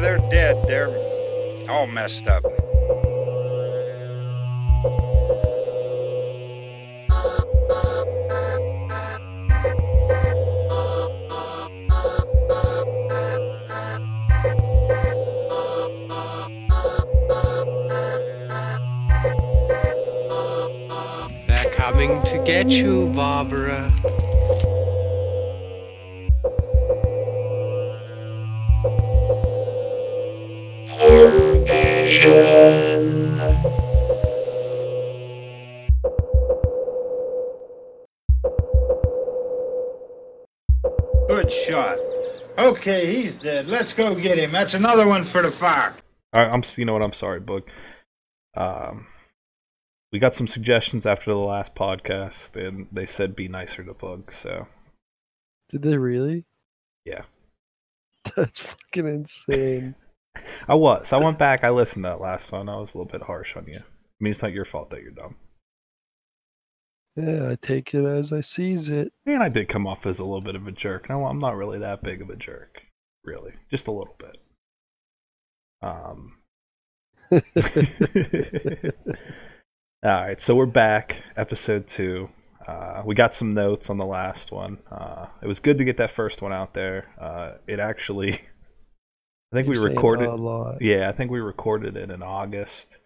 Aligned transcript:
They're 0.00 0.16
dead. 0.30 0.56
They're 0.66 0.88
all 1.68 1.86
messed 1.86 2.26
up. 2.26 2.42
They're 21.46 21.70
coming 21.72 22.22
to 22.22 22.42
get 22.46 22.70
you, 22.70 23.12
Barbara. 23.14 23.92
Dead. 43.42 43.66
Let's 43.68 43.94
go 43.94 44.14
get 44.14 44.38
him. 44.38 44.52
That's 44.52 44.74
another 44.74 45.06
one 45.06 45.24
for 45.24 45.42
the 45.42 45.50
fire. 45.50 45.94
I, 46.32 46.44
I'm 46.46 46.62
you 46.76 46.84
know 46.84 46.92
what 46.92 47.02
I'm 47.02 47.12
sorry, 47.12 47.40
Boog. 47.40 47.62
Um, 48.56 49.06
we 50.12 50.18
got 50.18 50.34
some 50.34 50.46
suggestions 50.46 51.06
after 51.06 51.30
the 51.30 51.38
last 51.38 51.74
podcast, 51.74 52.56
and 52.56 52.86
they 52.92 53.06
said 53.06 53.34
be 53.36 53.48
nicer 53.48 53.84
to 53.84 53.94
Boog. 53.94 54.32
So 54.32 54.66
Did 55.68 55.82
they 55.82 55.96
really? 55.96 56.44
yeah, 57.04 57.22
That's 58.36 58.58
fucking 58.60 59.06
insane. 59.06 59.94
I 60.68 60.74
was. 60.74 61.12
I 61.12 61.16
went 61.16 61.38
back. 61.38 61.64
I 61.64 61.70
listened 61.70 62.04
to 62.04 62.10
that 62.10 62.20
last 62.20 62.52
one. 62.52 62.68
I 62.68 62.76
was 62.76 62.94
a 62.94 62.98
little 62.98 63.10
bit 63.10 63.22
harsh 63.22 63.56
on 63.56 63.66
you. 63.66 63.78
I 63.78 64.20
mean, 64.20 64.30
it's 64.32 64.42
not 64.42 64.52
your 64.52 64.64
fault 64.66 64.90
that 64.90 65.02
you're 65.02 65.10
dumb. 65.10 65.36
yeah, 67.16 67.48
I 67.50 67.56
take 67.60 67.94
it 67.94 68.04
as 68.04 68.32
I 68.32 68.40
sees 68.42 68.88
it. 68.90 69.12
And 69.26 69.42
I 69.42 69.48
did 69.48 69.68
come 69.68 69.86
off 69.86 70.06
as 70.06 70.18
a 70.20 70.24
little 70.24 70.40
bit 70.42 70.54
of 70.54 70.66
a 70.66 70.72
jerk. 70.72 71.08
No, 71.08 71.26
I'm 71.26 71.38
not 71.38 71.56
really 71.56 71.78
that 71.80 72.02
big 72.02 72.20
of 72.22 72.30
a 72.30 72.36
jerk, 72.36 72.82
really, 73.24 73.52
just 73.70 73.86
a 73.86 73.92
little 73.92 74.16
bit. 74.18 74.36
Um. 75.82 76.36
All 80.02 80.10
right, 80.10 80.40
so 80.40 80.54
we're 80.54 80.66
back, 80.66 81.22
episode 81.36 81.86
two. 81.86 82.30
Uh, 82.66 83.02
we 83.04 83.14
got 83.14 83.34
some 83.34 83.54
notes 83.54 83.90
on 83.90 83.98
the 83.98 84.06
last 84.06 84.52
one. 84.52 84.78
Uh, 84.90 85.26
it 85.42 85.46
was 85.46 85.60
good 85.60 85.78
to 85.78 85.84
get 85.84 85.96
that 85.96 86.10
first 86.10 86.40
one 86.42 86.52
out 86.52 86.74
there. 86.74 87.08
Uh, 87.18 87.52
it 87.66 87.80
actually, 87.80 88.32
I 88.32 89.56
think 89.56 89.68
You're 89.68 89.82
we 89.82 89.90
recorded. 89.90 90.78
Yeah, 90.80 91.08
I 91.08 91.12
think 91.12 91.30
we 91.30 91.40
recorded 91.40 91.96
it 91.96 92.10
in 92.10 92.22
August, 92.22 92.98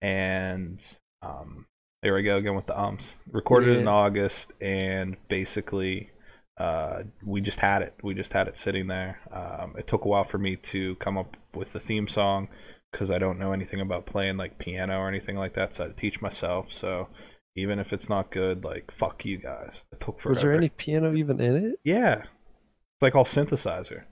and 0.00 0.82
um, 1.22 1.66
there 2.02 2.14
we 2.14 2.22
go 2.22 2.36
again 2.36 2.54
with 2.54 2.66
the 2.66 2.80
ums. 2.80 3.18
Recorded 3.30 3.76
it 3.76 3.80
in 3.80 3.88
August, 3.88 4.52
and 4.60 5.16
basically, 5.28 6.10
uh, 6.58 7.02
we 7.24 7.40
just 7.40 7.60
had 7.60 7.82
it. 7.82 7.94
We 8.02 8.14
just 8.14 8.32
had 8.32 8.48
it 8.48 8.56
sitting 8.56 8.86
there. 8.86 9.20
Um, 9.30 9.74
it 9.78 9.86
took 9.86 10.04
a 10.04 10.08
while 10.08 10.24
for 10.24 10.38
me 10.38 10.56
to 10.56 10.94
come 10.96 11.18
up 11.18 11.36
with 11.54 11.72
the 11.72 11.80
theme 11.80 12.08
song 12.08 12.48
because 12.92 13.10
I 13.10 13.18
don't 13.18 13.38
know 13.38 13.52
anything 13.52 13.80
about 13.80 14.06
playing 14.06 14.36
like 14.38 14.58
piano 14.58 14.98
or 14.98 15.08
anything 15.08 15.36
like 15.36 15.52
that, 15.54 15.74
so 15.74 15.84
I 15.84 15.86
had 15.88 15.96
to 15.96 16.00
teach 16.00 16.22
myself. 16.22 16.72
So 16.72 17.08
even 17.54 17.78
if 17.78 17.92
it's 17.92 18.08
not 18.08 18.30
good, 18.30 18.64
like 18.64 18.90
fuck 18.90 19.24
you 19.24 19.36
guys. 19.38 19.86
It 19.92 20.00
took 20.00 20.18
forever. 20.20 20.34
Was 20.34 20.42
there 20.42 20.52
any 20.54 20.68
piano 20.70 21.14
even 21.14 21.40
in 21.40 21.56
it? 21.56 21.80
Yeah, 21.84 22.20
it's 22.22 23.02
like 23.02 23.14
all 23.14 23.24
synthesizer. 23.24 24.04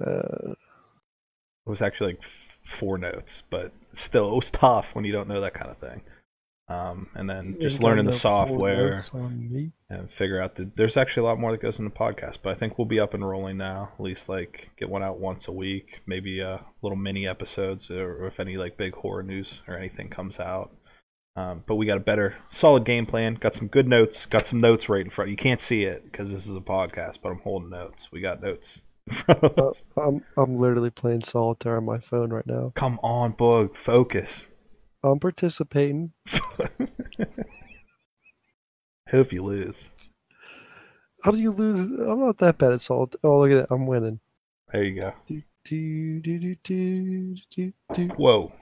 Uh, 0.00 0.52
It 1.66 1.70
was 1.70 1.82
actually 1.82 2.14
like 2.14 2.22
f- 2.22 2.58
four 2.64 2.98
notes, 2.98 3.42
but 3.50 3.72
still, 3.92 4.32
it 4.32 4.36
was 4.36 4.50
tough 4.50 4.94
when 4.94 5.04
you 5.04 5.12
don't 5.12 5.28
know 5.28 5.40
that 5.40 5.54
kind 5.54 5.70
of 5.70 5.78
thing. 5.78 6.02
Um, 6.72 7.08
and 7.14 7.28
then 7.28 7.56
just 7.60 7.80
got 7.80 7.86
learning 7.88 8.06
the 8.06 8.12
software 8.12 8.92
notes 8.94 9.10
on 9.12 9.52
me. 9.52 9.72
and 9.90 10.10
figure 10.10 10.40
out 10.40 10.54
that 10.56 10.76
there's 10.76 10.96
actually 10.96 11.26
a 11.26 11.30
lot 11.30 11.38
more 11.38 11.52
that 11.52 11.60
goes 11.60 11.78
into 11.78 11.90
podcast. 11.90 12.38
But 12.42 12.50
I 12.50 12.54
think 12.54 12.78
we'll 12.78 12.86
be 12.86 13.00
up 13.00 13.14
and 13.14 13.28
rolling 13.28 13.58
now. 13.58 13.90
At 13.94 14.00
least 14.02 14.28
like 14.28 14.70
get 14.78 14.88
one 14.88 15.02
out 15.02 15.18
once 15.18 15.48
a 15.48 15.52
week, 15.52 16.00
maybe 16.06 16.40
uh, 16.40 16.58
little 16.80 16.96
mini 16.96 17.26
episodes, 17.26 17.90
or 17.90 18.26
if 18.26 18.40
any 18.40 18.56
like 18.56 18.76
big 18.76 18.94
horror 18.94 19.22
news 19.22 19.60
or 19.68 19.76
anything 19.76 20.08
comes 20.08 20.40
out. 20.40 20.70
Um, 21.34 21.64
but 21.66 21.76
we 21.76 21.86
got 21.86 21.96
a 21.96 22.00
better, 22.00 22.36
solid 22.50 22.84
game 22.84 23.06
plan. 23.06 23.34
Got 23.34 23.54
some 23.54 23.68
good 23.68 23.88
notes. 23.88 24.26
Got 24.26 24.46
some 24.46 24.60
notes 24.60 24.88
right 24.88 25.04
in 25.04 25.10
front. 25.10 25.30
You 25.30 25.36
can't 25.36 25.60
see 25.60 25.84
it 25.84 26.04
because 26.04 26.30
this 26.30 26.46
is 26.46 26.56
a 26.56 26.60
podcast, 26.60 27.18
but 27.22 27.30
I'm 27.32 27.40
holding 27.40 27.70
notes. 27.70 28.10
We 28.12 28.20
got 28.20 28.42
notes 28.42 28.82
in 29.06 29.14
front 29.14 29.42
of 29.42 29.58
Uh. 29.58 29.84
I'm 29.96 30.24
I'm 30.36 30.58
literally 30.58 30.90
playing 30.90 31.22
solitaire 31.22 31.78
on 31.78 31.84
my 31.84 31.98
phone 31.98 32.30
right 32.32 32.46
now. 32.46 32.72
Come 32.74 33.00
on, 33.02 33.32
bug, 33.32 33.76
focus. 33.76 34.51
I'm 35.04 35.18
participating. 35.20 36.12
Hope 39.10 39.32
you 39.32 39.42
lose. 39.42 39.92
How 41.22 41.30
do 41.32 41.38
you 41.38 41.50
lose? 41.52 41.78
I'm 41.78 42.20
not 42.20 42.38
that 42.38 42.58
bad 42.58 42.72
at 42.72 42.80
solitaire. 42.80 43.20
Oh, 43.24 43.40
look 43.40 43.50
at 43.50 43.68
that! 43.68 43.74
I'm 43.74 43.86
winning. 43.86 44.20
There 44.72 44.82
you 44.82 44.94
go. 44.96 45.12
Do, 45.28 45.42
do, 45.64 46.20
do, 46.20 46.56
do, 46.64 47.36
do, 47.54 47.72
do. 47.94 48.08
Whoa. 48.16 48.52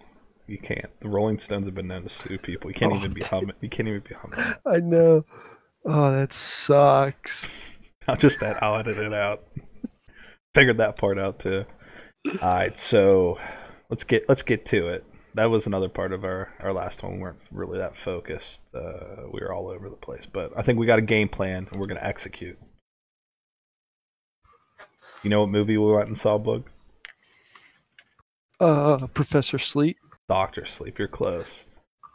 You 0.47 0.59
can't. 0.59 0.99
The 1.01 1.09
Rolling 1.09 1.39
Stones 1.39 1.67
have 1.67 1.75
been 1.77 1.87
known 1.87 2.03
to 2.03 2.09
sue 2.09 2.37
people. 2.37 2.71
You 2.71 2.75
can't 2.75 2.93
Oh, 2.93 2.97
even 2.97 3.12
be 3.12 3.21
humming. 3.25 3.55
You 3.61 3.69
can't 3.69 3.89
even 3.89 4.01
be 4.07 4.15
humming. 4.15 4.57
I 4.67 4.78
know. 4.78 5.25
Oh, 5.84 6.11
that 6.12 6.33
sucks. 6.33 7.78
I'll 8.09 8.17
just 8.17 8.41
that. 8.41 8.61
I'll 8.62 8.77
edit 8.77 8.99
it 8.99 9.12
out. 9.15 9.45
Figured 10.55 10.78
that 10.78 10.97
part 10.97 11.19
out 11.19 11.39
too. 11.39 11.65
All 12.43 12.55
right, 12.55 12.77
so 12.77 13.39
let's 13.89 14.03
get 14.05 14.28
let's 14.28 14.43
get 14.43 14.67
to 14.67 14.89
it. 14.89 15.05
That 15.35 15.47
was 15.47 15.67
another 15.67 15.89
part 15.89 16.13
of 16.13 16.25
our 16.25 16.53
our 16.61 16.73
last 16.73 17.03
one. 17.03 17.15
We 17.15 17.19
weren't 17.21 17.39
really 17.53 17.79
that 17.79 17.97
focused. 17.97 18.63
Uh, 18.75 19.27
we 19.33 19.41
were 19.41 19.53
all 19.53 19.69
over 19.69 19.89
the 19.89 19.97
place, 19.97 20.27
but 20.27 20.53
I 20.57 20.63
think 20.63 20.79
we 20.79 20.87
got 20.87 20.99
a 20.99 21.03
game 21.03 21.29
plan 21.29 21.69
and 21.71 21.81
we're 21.81 21.87
gonna 21.87 22.01
execute. 22.03 22.59
You 25.23 25.31
know 25.31 25.43
what 25.43 25.51
movie 25.51 25.77
we 25.77 25.93
went 25.93 26.09
and 26.09 26.19
saw, 26.19 26.39
Bug? 26.39 26.69
Uh, 28.59 29.07
Professor 29.09 29.59
Sleep. 29.59 29.99
Doctor 30.29 30.65
Sleep. 30.65 30.99
You're 30.99 31.09
close. 31.09 31.67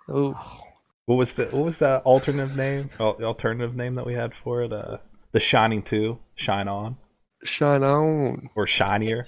Oh, 0.10 0.62
What 1.06 1.16
was 1.16 1.34
the 1.34 1.46
what 1.46 1.64
was 1.66 1.78
the 1.78 2.02
alternative 2.04 2.56
name? 2.56 2.90
al- 3.00 3.24
Alternative 3.24 3.76
name 3.76 3.96
that 3.96 4.06
we 4.06 4.14
had 4.14 4.34
for 4.36 4.62
it? 4.64 4.74
Uh, 4.74 4.98
The 5.32 5.40
Shining 5.40 5.82
Two, 5.84 6.20
Shine 6.36 6.68
On, 6.68 6.98
shine 7.46 7.84
on. 7.84 8.50
or 8.56 8.66
Shinier. 8.68 9.26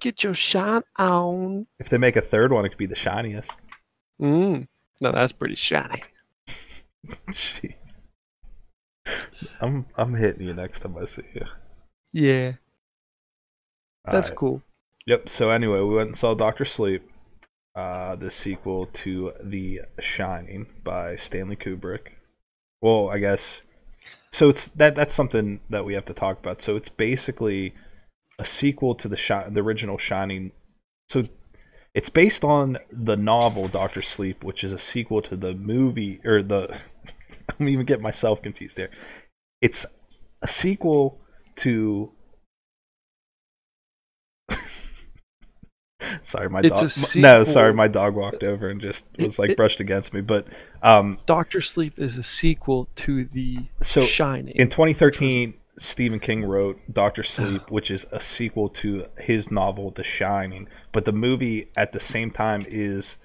Get 0.00 0.22
your 0.24 0.34
shine 0.34 0.82
on. 0.96 1.66
If 1.78 1.88
they 1.88 1.98
make 1.98 2.16
a 2.16 2.20
third 2.20 2.52
one, 2.52 2.64
it 2.64 2.70
could 2.70 2.78
be 2.78 2.86
the 2.86 2.94
shiniest. 2.94 3.58
Mm. 4.20 4.68
No, 5.00 5.12
that's 5.12 5.32
pretty 5.32 5.54
shiny. 5.56 6.02
I'm 9.60 9.86
I'm 9.96 10.14
hitting 10.14 10.46
you 10.46 10.54
next 10.54 10.80
time 10.80 10.96
I 10.98 11.04
see 11.04 11.22
you. 11.34 11.46
Yeah, 12.12 12.52
that's 14.04 14.28
Alright. 14.28 14.36
cool. 14.38 14.62
Yep. 15.06 15.28
So 15.28 15.50
anyway, 15.50 15.80
we 15.80 15.94
went 15.94 16.08
and 16.08 16.16
saw 16.16 16.34
Doctor 16.34 16.64
Sleep, 16.64 17.02
uh, 17.74 18.16
the 18.16 18.30
sequel 18.30 18.86
to 18.86 19.32
The 19.42 19.82
Shining 20.00 20.66
by 20.82 21.16
Stanley 21.16 21.56
Kubrick. 21.56 22.08
Well, 22.80 23.08
I 23.10 23.18
guess. 23.18 23.62
So 24.36 24.50
it's 24.50 24.68
that 24.68 24.94
that's 24.94 25.14
something 25.14 25.60
that 25.70 25.86
we 25.86 25.94
have 25.94 26.04
to 26.04 26.12
talk 26.12 26.38
about. 26.38 26.60
So 26.60 26.76
it's 26.76 26.90
basically 26.90 27.72
a 28.38 28.44
sequel 28.44 28.94
to 28.96 29.08
the 29.08 29.16
shi- 29.16 29.48
the 29.48 29.62
original 29.62 29.96
Shining. 29.96 30.52
So 31.08 31.24
it's 31.94 32.10
based 32.10 32.44
on 32.44 32.76
the 32.92 33.16
novel 33.16 33.66
Doctor 33.66 34.02
Sleep, 34.02 34.44
which 34.44 34.62
is 34.62 34.72
a 34.72 34.78
sequel 34.78 35.22
to 35.22 35.36
the 35.36 35.54
movie 35.54 36.20
or 36.22 36.42
the. 36.42 36.78
I'm 37.58 37.66
even 37.66 37.86
getting 37.86 38.02
myself 38.02 38.42
confused 38.42 38.76
there. 38.76 38.90
It's 39.62 39.86
a 40.42 40.48
sequel 40.48 41.18
to 41.60 42.12
sorry, 46.26 46.50
my 46.50 46.60
It's 46.62 47.12
dog. 47.14 47.22
No, 47.22 47.44
sorry, 47.44 47.72
my 47.72 47.88
dog 47.88 48.14
walked 48.14 48.42
over 48.44 48.68
and 48.68 48.80
just 48.80 49.06
was 49.18 49.38
like 49.38 49.50
it- 49.50 49.56
brushed 49.56 49.80
against 49.80 50.12
me. 50.12 50.20
But 50.20 50.46
um, 50.82 51.18
Doctor 51.26 51.60
Sleep 51.60 51.98
is 51.98 52.16
a 52.16 52.22
sequel 52.22 52.88
to 52.96 53.24
the 53.24 53.66
So, 53.82 54.02
Shining. 54.02 54.54
in 54.56 54.68
2013, 54.68 55.54
Stephen 55.78 56.18
King 56.20 56.44
wrote 56.44 56.78
Doctor 56.92 57.22
Sleep, 57.22 57.70
which 57.70 57.90
is 57.90 58.06
a 58.10 58.20
sequel 58.20 58.68
to 58.70 59.06
his 59.18 59.50
novel 59.50 59.90
The 59.90 60.04
Shining. 60.04 60.68
But 60.92 61.04
the 61.04 61.12
movie 61.12 61.68
at 61.76 61.92
the 61.92 62.00
same 62.00 62.30
time 62.30 62.64
is 62.68 63.18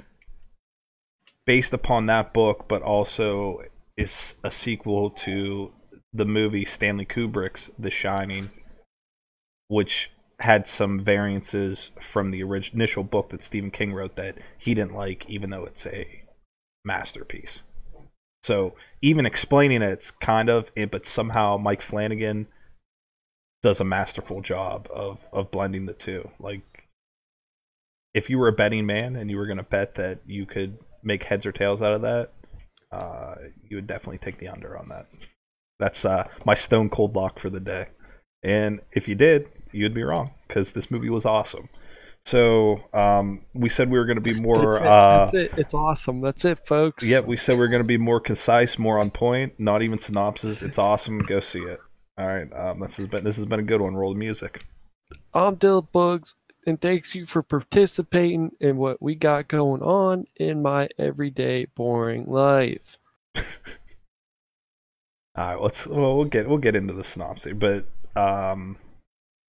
based 1.45 1.73
upon 1.73 2.05
that 2.07 2.33
book, 2.33 2.65
but 2.67 2.81
also 2.81 3.61
is 3.97 4.35
a 4.43 4.51
sequel 4.51 5.09
to 5.09 5.71
the 6.13 6.25
movie 6.25 6.65
Stanley 6.65 7.05
Kubrick's 7.05 7.71
The 7.79 7.89
Shining, 7.89 8.49
which 9.69 10.11
had 10.41 10.67
some 10.67 10.99
variances 10.99 11.91
from 11.99 12.31
the 12.31 12.43
orig- 12.43 12.73
initial 12.73 13.03
book 13.03 13.29
that 13.29 13.43
Stephen 13.43 13.71
King 13.71 13.93
wrote 13.93 14.15
that 14.15 14.37
he 14.57 14.73
didn't 14.73 14.95
like, 14.95 15.25
even 15.29 15.49
though 15.49 15.65
it's 15.65 15.85
a 15.85 16.23
masterpiece. 16.83 17.63
So 18.43 18.73
even 19.01 19.25
explaining 19.25 19.81
it, 19.81 19.91
it's 19.91 20.09
kind 20.09 20.49
of, 20.49 20.71
eh, 20.75 20.85
but 20.85 21.05
somehow 21.05 21.57
Mike 21.57 21.81
Flanagan 21.81 22.47
does 23.61 23.79
a 23.79 23.85
masterful 23.85 24.41
job 24.41 24.87
of 24.91 25.27
of 25.31 25.51
blending 25.51 25.85
the 25.85 25.93
two. 25.93 26.31
Like, 26.39 26.87
if 28.13 28.29
you 28.29 28.39
were 28.39 28.47
a 28.47 28.53
betting 28.53 28.87
man 28.87 29.15
and 29.15 29.29
you 29.29 29.37
were 29.37 29.45
going 29.45 29.57
to 29.57 29.63
bet 29.63 29.95
that 29.95 30.21
you 30.25 30.47
could 30.47 30.79
make 31.03 31.25
heads 31.25 31.45
or 31.45 31.51
tails 31.51 31.81
out 31.81 31.93
of 31.93 32.01
that, 32.01 32.31
uh, 32.91 33.35
you 33.69 33.77
would 33.77 33.87
definitely 33.87 34.17
take 34.17 34.39
the 34.39 34.47
under 34.47 34.75
on 34.75 34.89
that. 34.89 35.07
That's 35.79 36.03
uh, 36.03 36.25
my 36.45 36.55
stone 36.55 36.89
cold 36.89 37.15
lock 37.15 37.37
for 37.37 37.51
the 37.51 37.59
day. 37.59 37.89
And 38.43 38.81
if 38.91 39.07
you 39.07 39.13
did, 39.13 39.47
you'd 39.71 39.93
be 39.93 40.03
wrong 40.03 40.31
because 40.47 40.71
this 40.71 40.91
movie 40.91 41.09
was 41.09 41.25
awesome. 41.25 41.69
So 42.25 42.83
um, 42.93 43.41
we 43.53 43.69
said 43.69 43.89
we 43.89 43.97
were 43.97 44.05
going 44.05 44.17
to 44.17 44.21
be 44.21 44.39
more. 44.39 44.57
That's 44.57 44.77
it. 44.77 44.85
Uh, 44.85 45.25
That's 45.25 45.33
it. 45.33 45.51
It's 45.57 45.73
awesome. 45.73 46.21
That's 46.21 46.45
it, 46.45 46.65
folks. 46.67 47.03
yeah, 47.03 47.21
we 47.21 47.35
said 47.35 47.57
we 47.57 47.65
are 47.65 47.69
going 47.69 47.81
to 47.81 47.87
be 47.87 47.97
more 47.97 48.19
concise, 48.19 48.77
more 48.77 48.99
on 48.99 49.09
point. 49.09 49.59
Not 49.59 49.81
even 49.81 49.97
synopsis. 49.97 50.61
It's 50.61 50.77
awesome. 50.77 51.19
Go 51.19 51.39
see 51.39 51.61
it. 51.61 51.79
All 52.17 52.27
right. 52.27 52.51
Um, 52.53 52.79
this 52.79 52.97
has 52.97 53.07
been 53.07 53.23
this 53.23 53.37
has 53.37 53.45
been 53.45 53.59
a 53.59 53.63
good 53.63 53.81
one. 53.81 53.95
Roll 53.95 54.13
the 54.13 54.19
music. 54.19 54.65
I'm 55.33 55.55
Dylan 55.55 55.87
Bugs, 55.91 56.35
and 56.67 56.79
thanks 56.79 57.15
you 57.15 57.25
for 57.25 57.41
participating 57.41 58.51
in 58.59 58.77
what 58.77 59.01
we 59.01 59.15
got 59.15 59.47
going 59.47 59.81
on 59.81 60.25
in 60.35 60.61
my 60.61 60.89
everyday 60.99 61.65
boring 61.65 62.25
life. 62.27 62.97
All 63.35 63.43
right. 65.37 65.59
Let's. 65.59 65.87
Well, 65.87 66.17
we'll 66.17 66.25
get 66.25 66.47
we'll 66.47 66.59
get 66.59 66.75
into 66.75 66.93
the 66.93 67.03
synopsis, 67.03 67.53
but 67.53 67.85
um, 68.15 68.77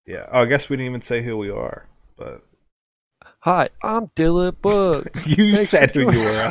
yeah. 0.07 0.27
Oh, 0.31 0.43
I 0.43 0.45
guess 0.47 0.69
we 0.69 0.77
didn't 0.77 0.91
even 0.91 1.03
say 1.03 1.23
who 1.23 1.37
we 1.39 1.51
are, 1.51 1.87
but 2.17 2.45
Hi, 3.41 3.71
I'm 3.83 4.07
Dylan 4.09 4.61
Bugs. 4.63 5.27
you 5.27 5.57
Thanks 5.57 5.71
said 5.71 5.91
who 5.91 6.13
you 6.13 6.21
were. 6.21 6.51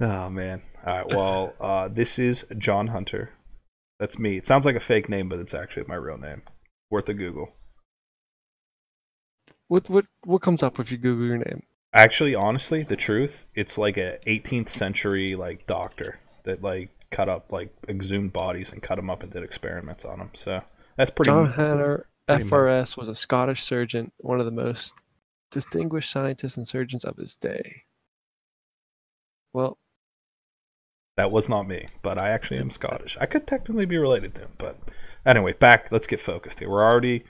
oh 0.00 0.30
man. 0.30 0.62
All 0.84 0.96
right. 0.96 1.08
Well, 1.08 1.54
uh, 1.60 1.88
this 1.88 2.18
is 2.18 2.44
John 2.58 2.88
Hunter. 2.88 3.30
That's 3.98 4.18
me. 4.18 4.36
It 4.36 4.46
sounds 4.46 4.66
like 4.66 4.76
a 4.76 4.80
fake 4.80 5.08
name, 5.08 5.28
but 5.28 5.38
it's 5.38 5.54
actually 5.54 5.86
my 5.88 5.94
real 5.94 6.18
name. 6.18 6.42
Worth 6.90 7.08
a 7.08 7.14
Google. 7.14 7.54
what 9.68 9.88
what 9.88 10.04
what 10.24 10.42
comes 10.42 10.62
up 10.62 10.78
if 10.78 10.92
you 10.92 10.98
Google 10.98 11.26
your 11.26 11.38
name? 11.38 11.62
Actually, 11.92 12.34
honestly, 12.34 12.82
the 12.82 12.96
truth, 12.96 13.46
it's 13.54 13.78
like 13.78 13.96
a 13.96 14.18
18th 14.26 14.68
century 14.68 15.34
like 15.34 15.66
doctor 15.66 16.20
that 16.44 16.62
like 16.62 16.90
cut 17.10 17.28
up 17.28 17.50
like 17.50 17.74
exhumed 17.88 18.32
bodies 18.34 18.70
and 18.70 18.82
cut 18.82 18.96
them 18.96 19.08
up 19.08 19.22
and 19.22 19.32
did 19.32 19.42
experiments 19.42 20.04
on 20.04 20.18
them. 20.18 20.30
So 20.34 20.62
that's 20.96 21.10
pretty. 21.10 21.30
John 21.30 21.46
Hunter. 21.46 22.08
FRS, 22.28 22.96
was 22.96 23.08
a 23.08 23.14
Scottish 23.14 23.62
surgeon, 23.62 24.10
one 24.16 24.40
of 24.40 24.46
the 24.46 24.52
most 24.52 24.94
distinguished 25.52 26.10
scientists 26.10 26.56
and 26.56 26.66
surgeons 26.66 27.04
of 27.04 27.16
his 27.16 27.36
day. 27.36 27.82
Well, 29.52 29.78
That 31.16 31.30
was 31.30 31.48
not 31.48 31.68
me, 31.68 31.88
but 32.02 32.18
I 32.18 32.30
actually 32.30 32.58
am 32.58 32.70
Scottish. 32.70 33.16
I 33.20 33.26
could 33.26 33.46
technically 33.46 33.86
be 33.86 33.96
related 33.96 34.34
to 34.34 34.42
him, 34.42 34.50
but 34.58 34.78
anyway, 35.24 35.52
back. 35.52 35.90
Let's 35.92 36.06
get 36.06 36.20
focused 36.20 36.58
here. 36.58 36.68
We're 36.68 36.84
already 36.84 37.24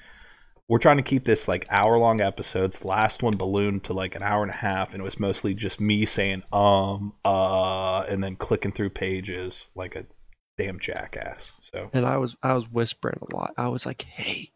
we're 0.68 0.78
trying 0.78 0.96
to 0.96 1.02
keep 1.02 1.24
this 1.24 1.46
like 1.46 1.66
hour 1.70 1.98
long 1.98 2.20
episodes. 2.20 2.80
The 2.80 2.88
last 2.88 3.22
one 3.22 3.36
ballooned 3.36 3.84
to 3.84 3.92
like 3.92 4.16
an 4.16 4.22
hour 4.22 4.42
and 4.42 4.50
a 4.50 4.56
half, 4.56 4.92
and 4.92 5.00
it 5.00 5.04
was 5.04 5.20
mostly 5.20 5.54
just 5.54 5.80
me 5.80 6.04
saying 6.04 6.42
um 6.52 7.14
uh 7.24 8.00
and 8.02 8.24
then 8.24 8.36
clicking 8.36 8.72
through 8.72 8.90
pages 8.90 9.68
like 9.74 9.94
a 9.94 10.06
damn 10.58 10.78
jackass. 10.80 11.52
So 11.60 11.90
and 11.92 12.06
I 12.06 12.16
was 12.18 12.36
I 12.42 12.52
was 12.54 12.70
whispering 12.70 13.18
a 13.30 13.34
lot. 13.36 13.54
I 13.56 13.68
was 13.68 13.84
like, 13.86 14.02
"Hey, 14.02 14.52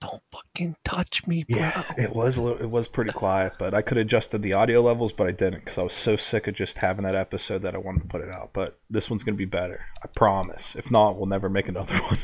don't 0.00 0.22
fucking 0.32 0.76
touch 0.84 1.26
me, 1.26 1.44
bro." 1.48 1.58
yeah, 1.58 1.82
it 1.96 2.14
was 2.14 2.36
a 2.38 2.42
little, 2.42 2.62
it 2.62 2.70
was 2.70 2.88
pretty 2.88 3.12
quiet, 3.12 3.54
but 3.58 3.74
I 3.74 3.82
could 3.82 3.98
adjusted 3.98 4.42
the 4.42 4.52
audio 4.52 4.80
levels, 4.82 5.12
but 5.12 5.26
I 5.26 5.32
didn't 5.32 5.60
because 5.64 5.78
I 5.78 5.82
was 5.82 5.94
so 5.94 6.16
sick 6.16 6.46
of 6.46 6.54
just 6.54 6.78
having 6.78 7.04
that 7.04 7.14
episode 7.14 7.62
that 7.62 7.74
I 7.74 7.78
wanted 7.78 8.02
to 8.02 8.08
put 8.08 8.20
it 8.20 8.30
out. 8.30 8.50
But 8.52 8.78
this 8.90 9.08
one's 9.10 9.22
gonna 9.24 9.36
be 9.36 9.44
better, 9.46 9.86
I 10.02 10.08
promise. 10.08 10.76
If 10.76 10.90
not, 10.90 11.16
we'll 11.16 11.26
never 11.26 11.48
make 11.48 11.68
another 11.68 11.94
one. 12.02 12.18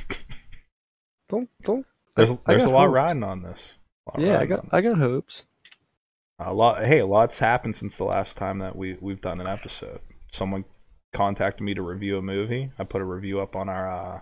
Don't 1.28 1.48
don't. 1.62 1.86
There's 2.14 2.30
I 2.30 2.38
there's 2.46 2.64
a 2.64 2.70
lot 2.70 2.84
hopes. 2.86 2.94
riding 2.94 3.22
on 3.24 3.42
this. 3.42 3.76
Yeah, 4.18 4.38
I 4.40 4.46
got 4.46 4.66
I 4.72 4.80
got 4.80 4.98
hopes. 4.98 5.46
a 6.38 6.52
lot. 6.52 6.84
Hey, 6.84 6.98
a 6.98 7.06
lot's 7.06 7.38
happened 7.38 7.76
since 7.76 7.96
the 7.96 8.04
last 8.04 8.36
time 8.36 8.58
that 8.58 8.76
we 8.76 8.98
we've 9.00 9.20
done 9.20 9.40
an 9.40 9.46
episode. 9.46 10.00
Someone 10.30 10.64
contacted 11.12 11.62
me 11.64 11.74
to 11.74 11.82
review 11.82 12.16
a 12.18 12.22
movie. 12.22 12.70
I 12.78 12.84
put 12.84 13.02
a 13.02 13.04
review 13.04 13.40
up 13.40 13.54
on 13.56 13.68
our 13.68 13.90
uh, 13.90 14.20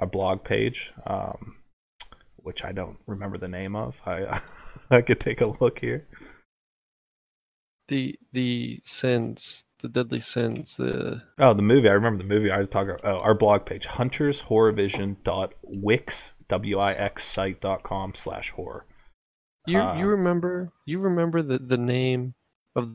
our 0.00 0.06
blog 0.06 0.44
page, 0.44 0.92
um, 1.06 1.56
which 2.36 2.64
I 2.64 2.72
don't 2.72 2.98
remember 3.06 3.38
the 3.38 3.48
name 3.48 3.74
of. 3.76 3.96
I 4.06 4.40
I 4.90 5.00
could 5.02 5.20
take 5.20 5.40
a 5.40 5.46
look 5.60 5.78
here. 5.80 6.06
The 7.88 8.18
the 8.32 8.80
sins, 8.82 9.64
the 9.80 9.88
deadly 9.88 10.20
sins, 10.20 10.76
the 10.76 11.22
Oh, 11.38 11.54
the 11.54 11.62
movie. 11.62 11.88
I 11.88 11.92
remember 11.92 12.18
the 12.18 12.28
movie. 12.28 12.50
I 12.50 12.58
was 12.58 12.68
talking. 12.68 12.96
Oh, 13.02 13.18
our 13.20 13.34
blog 13.34 13.64
page, 13.64 13.86
huntershorrorvision.wix 13.86 16.32
w 16.48 16.78
i 16.78 16.92
x 16.92 17.24
site 17.24 17.60
dot 17.60 17.82
com 17.82 18.14
slash 18.14 18.50
horror. 18.52 18.86
you 19.66 19.78
Uh, 19.78 19.98
you 19.98 20.06
remember 20.06 20.72
you 20.86 20.98
remember 20.98 21.42
the 21.42 21.58
the 21.58 21.76
name 21.78 22.34
of 22.76 22.90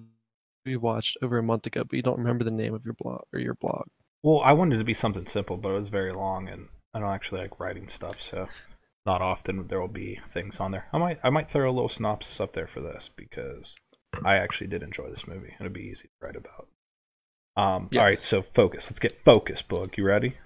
we 0.65 0.75
watched 0.77 1.17
over 1.21 1.37
a 1.37 1.43
month 1.43 1.65
ago, 1.65 1.83
but 1.83 1.93
you 1.95 2.01
don't 2.01 2.17
remember 2.19 2.43
the 2.43 2.51
name 2.51 2.73
of 2.73 2.85
your 2.85 2.93
blog 2.93 3.21
or 3.33 3.39
your 3.39 3.55
blog. 3.55 3.87
Well, 4.21 4.41
I 4.41 4.53
wanted 4.53 4.75
it 4.75 4.79
to 4.79 4.83
be 4.85 4.93
something 4.93 5.27
simple, 5.27 5.57
but 5.57 5.69
it 5.69 5.79
was 5.79 5.89
very 5.89 6.13
long, 6.13 6.47
and 6.47 6.69
I 6.93 6.99
don't 6.99 7.09
actually 7.11 7.41
like 7.41 7.59
writing 7.59 7.87
stuff, 7.89 8.21
so 8.21 8.47
not 9.05 9.21
often 9.21 9.67
there 9.67 9.81
will 9.81 9.87
be 9.89 10.19
things 10.27 10.59
on 10.59 10.71
there. 10.71 10.87
I 10.93 10.97
might 10.97 11.19
I 11.23 11.29
might 11.29 11.49
throw 11.49 11.69
a 11.69 11.73
little 11.73 11.89
synopsis 11.89 12.39
up 12.39 12.53
there 12.53 12.67
for 12.67 12.79
this 12.79 13.09
because 13.15 13.75
I 14.23 14.35
actually 14.37 14.67
did 14.67 14.83
enjoy 14.83 15.09
this 15.09 15.27
movie, 15.27 15.49
and 15.57 15.61
it'd 15.61 15.73
be 15.73 15.81
easy 15.81 16.03
to 16.07 16.25
write 16.25 16.35
about. 16.35 16.67
Um, 17.55 17.89
Yes. 17.91 17.99
all 17.99 18.05
right, 18.05 18.23
so 18.23 18.41
focus. 18.41 18.89
Let's 18.89 18.99
get 18.99 19.23
focused, 19.25 19.67
book. 19.67 19.97
You 19.97 20.05
ready? 20.05 20.37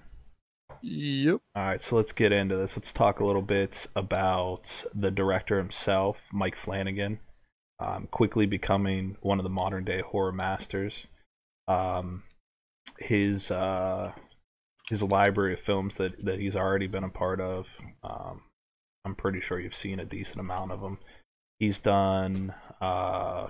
Yep. 0.82 1.40
All 1.56 1.66
right, 1.66 1.80
so 1.80 1.96
let's 1.96 2.12
get 2.12 2.32
into 2.32 2.56
this. 2.56 2.76
Let's 2.76 2.92
talk 2.92 3.18
a 3.20 3.24
little 3.24 3.42
bit 3.42 3.86
about 3.96 4.84
the 4.94 5.10
director 5.10 5.58
himself, 5.58 6.28
Mike 6.32 6.54
Flanagan, 6.56 7.20
um, 7.80 8.08
quickly 8.10 8.46
becoming 8.46 9.16
one 9.20 9.38
of 9.38 9.44
the 9.44 9.50
modern 9.50 9.84
day 9.84 10.00
horror 10.00 10.32
masters. 10.32 11.06
Um, 11.66 12.24
his 12.98 13.50
uh, 13.50 14.12
his 14.88 15.02
library 15.02 15.52
of 15.54 15.60
films 15.60 15.96
that, 15.96 16.24
that 16.24 16.40
he's 16.40 16.56
already 16.56 16.86
been 16.86 17.04
a 17.04 17.10
part 17.10 17.40
of. 17.40 17.66
Um, 18.02 18.42
I'm 19.04 19.14
pretty 19.14 19.40
sure 19.40 19.60
you've 19.60 19.74
seen 19.74 20.00
a 20.00 20.04
decent 20.04 20.40
amount 20.40 20.72
of 20.72 20.80
them. 20.80 20.98
He's 21.58 21.80
done. 21.80 22.54
Uh, 22.80 23.48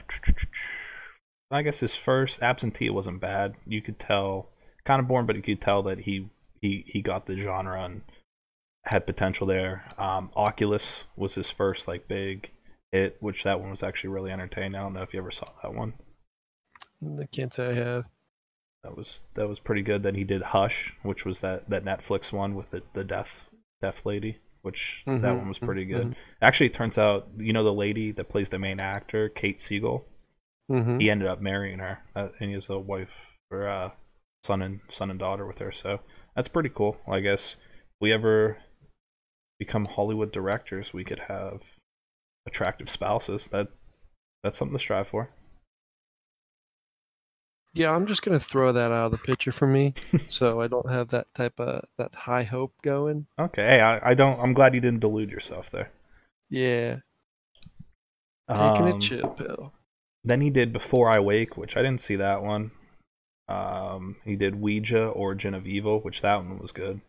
I 1.51 1.63
guess 1.63 1.81
his 1.81 1.95
first 1.95 2.41
Absentia 2.41 2.91
wasn't 2.91 3.21
bad. 3.21 3.55
You 3.67 3.81
could 3.81 3.99
tell, 3.99 4.51
kind 4.85 5.01
of 5.01 5.09
boring, 5.09 5.27
but 5.27 5.37
you 5.37 5.43
could 5.43 5.61
tell 5.61 5.83
that 5.85 6.01
he 6.01 6.29
he 6.61 6.85
he 6.87 7.03
got 7.03 7.27
the 7.27 7.37
genre 7.37 7.83
and 7.83 8.03
had 8.85 9.07
potential 9.07 9.47
there. 9.47 9.85
Um, 9.97 10.31
Oculus 10.37 11.05
was 11.17 11.35
his 11.35 11.51
first 11.51 11.87
like 11.87 12.09
big 12.09 12.51
hit, 12.93 13.17
which 13.21 13.45
that 13.45 13.61
one 13.61 13.71
was 13.71 13.83
actually 13.83 14.11
really 14.11 14.31
entertaining. 14.31 14.75
I 14.75 14.81
don't 14.83 14.95
know 14.95 15.03
if 15.03 15.13
you 15.13 15.21
ever 15.21 15.31
saw 15.31 15.49
that 15.63 15.75
one. 15.75 15.95
I 17.21 17.27
can't 17.27 17.53
say 17.53 17.71
I 17.71 17.75
have. 17.75 18.05
That 18.83 18.97
was 18.97 19.25
that 19.35 19.49
was 19.49 19.61
pretty 19.61 19.83
good. 19.83 20.03
Then 20.03 20.15
he 20.15 20.25
did 20.25 20.43
Hush, 20.43 20.95
which 21.03 21.25
was 21.25 21.41
that 21.41 21.69
that 21.71 21.85
Netflix 21.85 22.33
one 22.33 22.55
with 22.55 22.71
the 22.71 22.83
the 22.93 23.05
deaf 23.05 23.49
deaf 23.83 24.07
lady, 24.07 24.39
which 24.63 25.03
that 25.07 25.13
Mhm, 25.21 25.39
one 25.39 25.49
was 25.49 25.59
pretty 25.59 25.85
good. 25.85 26.09
mhm. 26.09 26.15
Actually, 26.41 26.67
it 26.67 26.75
turns 26.75 26.97
out 26.99 27.29
you 27.37 27.53
know 27.53 27.65
the 27.65 27.73
lady 27.75 28.13
that 28.13 28.29
plays 28.29 28.49
the 28.49 28.59
main 28.59 28.81
actor, 28.81 29.29
Kate 29.29 29.61
Siegel. 29.61 30.07
Mm-hmm. 30.71 30.99
He 30.99 31.11
ended 31.11 31.29
up 31.29 31.41
marrying 31.41 31.79
her, 31.79 32.01
uh, 32.15 32.29
and 32.39 32.49
he 32.51 32.55
has 32.55 32.69
a 32.69 32.79
wife 32.79 33.11
or 33.51 33.67
uh, 33.69 33.91
son 34.45 34.63
and 34.63 34.81
son 34.89 35.11
and 35.11 35.19
daughter 35.19 35.47
with 35.47 35.59
her. 35.59 35.73
So 35.73 36.01
that's 36.37 36.49
pretty 36.49 36.69
cool. 36.69 36.99
I 37.11 37.21
guess 37.21 37.55
if 37.55 37.97
we 38.01 38.13
ever 38.13 38.59
become 39.59 39.87
Hollywood 39.87 40.31
directors, 40.31 40.93
we 40.93 41.05
could 41.05 41.21
have 41.29 41.63
attractive 42.49 42.91
spouses. 42.91 43.47
That 43.49 43.69
that's 44.43 44.57
something 44.59 44.77
to 44.77 44.83
strive 44.83 45.09
for. 45.09 45.31
Yeah, 47.75 47.93
I'm 47.93 48.07
just 48.07 48.23
gonna 48.23 48.41
throw 48.41 48.73
that 48.73 48.91
out 48.91 49.07
of 49.07 49.13
the 49.13 49.19
picture 49.19 49.53
for 49.53 49.67
me, 49.67 49.95
so 50.29 50.61
I 50.61 50.67
don't 50.67 50.91
have 50.91 51.09
that 51.11 51.33
type 51.35 51.61
of 51.61 51.85
that 51.99 52.15
high 52.15 52.43
hope 52.43 52.73
going. 52.83 53.27
Okay, 53.39 53.63
hey, 53.63 53.81
I, 53.81 54.11
I 54.11 54.15
don't. 54.15 54.41
I'm 54.41 54.55
glad 54.55 54.75
you 54.75 54.81
didn't 54.81 55.01
delude 55.01 55.31
yourself 55.31 55.71
there. 55.71 55.93
Yeah, 56.51 56.97
taking 58.49 58.89
Um, 58.89 58.97
a 58.97 58.99
chill 59.01 59.29
pill. 59.29 59.73
Then 60.25 60.41
he 60.41 60.51
did 60.51 60.73
Before 60.73 61.09
I 61.09 61.21
Wake, 61.21 61.57
which 61.57 61.77
I 61.77 61.83
didn't 61.83 62.01
see 62.01 62.17
that 62.17 62.43
one. 62.43 62.73
Um, 63.49 64.17
he 64.25 64.37
did 64.37 64.57
Ouija, 64.61 65.07
Origin 65.07 65.55
of 65.55 65.67
Evil, 65.67 66.01
which 66.01 66.21
that 66.23 66.37
one 66.37 66.59
was 66.59 66.73
good. 66.73 67.01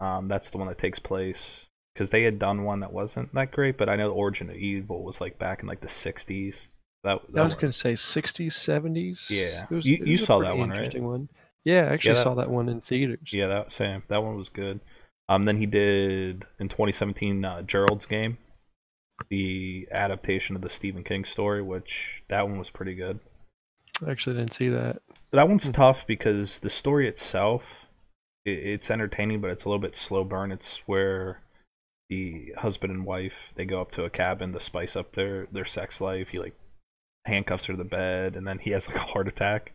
Um, 0.00 0.26
that's 0.28 0.50
the 0.50 0.58
one 0.58 0.68
that 0.68 0.78
takes 0.78 0.98
place 0.98 1.67
because 1.98 2.10
they 2.10 2.22
had 2.22 2.38
done 2.38 2.62
one 2.62 2.78
that 2.78 2.92
wasn't 2.92 3.34
that 3.34 3.50
great, 3.50 3.76
but 3.76 3.88
I 3.88 3.96
know 3.96 4.12
Origin 4.12 4.48
of 4.50 4.54
Evil 4.56 5.02
was 5.02 5.20
like 5.20 5.36
back 5.36 5.62
in 5.62 5.66
like 5.68 5.80
the 5.80 5.88
'60s. 5.88 6.68
That, 7.02 7.20
that 7.32 7.40
I 7.40 7.44
was 7.44 7.54
one- 7.54 7.60
gonna 7.60 7.72
say 7.72 7.94
60s, 7.94 8.52
70s. 8.52 9.28
Yeah. 9.30 9.66
Was, 9.70 9.84
You- 9.84 10.04
you 10.04 10.16
saw 10.16 10.38
that 10.40 10.56
one, 10.56 10.70
right? 10.70 10.78
interesting 10.78 11.06
One. 11.06 11.28
Yeah, 11.64 11.82
I 11.90 11.94
actually 11.94 12.14
that- 12.14 12.22
saw 12.22 12.34
that 12.34 12.50
one 12.50 12.68
in 12.68 12.80
theaters. 12.80 13.32
yeah, 13.32 13.48
that 13.48 13.72
same 13.72 14.04
that 14.08 14.22
one 14.22 14.36
was 14.36 14.48
good. 14.48 14.78
Um, 15.28 15.44
then 15.44 15.56
he 15.58 15.66
did 15.66 16.44
in 16.60 16.68
2017 16.68 17.44
uh, 17.44 17.62
Gerald's 17.62 18.06
Game, 18.06 18.38
the 19.28 19.88
adaptation 19.90 20.54
of 20.56 20.62
the 20.62 20.70
Stephen 20.70 21.02
King 21.04 21.24
story, 21.24 21.62
which 21.62 22.22
that 22.28 22.48
one 22.48 22.58
was 22.58 22.70
pretty 22.70 22.94
good. 22.94 23.18
I 24.06 24.10
actually 24.12 24.36
didn't 24.36 24.54
see 24.54 24.68
that. 24.68 25.02
That 25.32 25.48
one's 25.48 25.68
Mhm. 25.68 25.74
tough 25.74 26.06
because 26.06 26.60
the 26.60 26.70
story 26.70 27.08
itself 27.08 27.74
it, 28.44 28.50
it's 28.58 28.90
entertaining, 28.90 29.40
but 29.40 29.50
it's 29.50 29.64
a 29.64 29.68
little 29.68 29.80
bit 29.82 29.96
slow 29.96 30.24
burn. 30.24 30.52
It's 30.52 30.78
where 30.86 31.40
the 32.08 32.54
husband 32.58 32.92
and 32.92 33.04
wife 33.04 33.52
they 33.54 33.64
go 33.64 33.80
up 33.80 33.90
to 33.92 34.04
a 34.04 34.10
cabin 34.10 34.52
to 34.52 34.60
spice 34.60 34.96
up 34.96 35.12
their 35.12 35.46
their 35.52 35.64
sex 35.64 36.00
life. 36.00 36.28
He 36.30 36.38
like 36.38 36.54
handcuffs 37.26 37.66
her 37.66 37.74
to 37.74 37.76
the 37.76 37.84
bed, 37.84 38.36
and 38.36 38.46
then 38.46 38.58
he 38.58 38.70
has 38.70 38.88
like 38.88 38.96
a 38.96 39.12
heart 39.12 39.28
attack. 39.28 39.72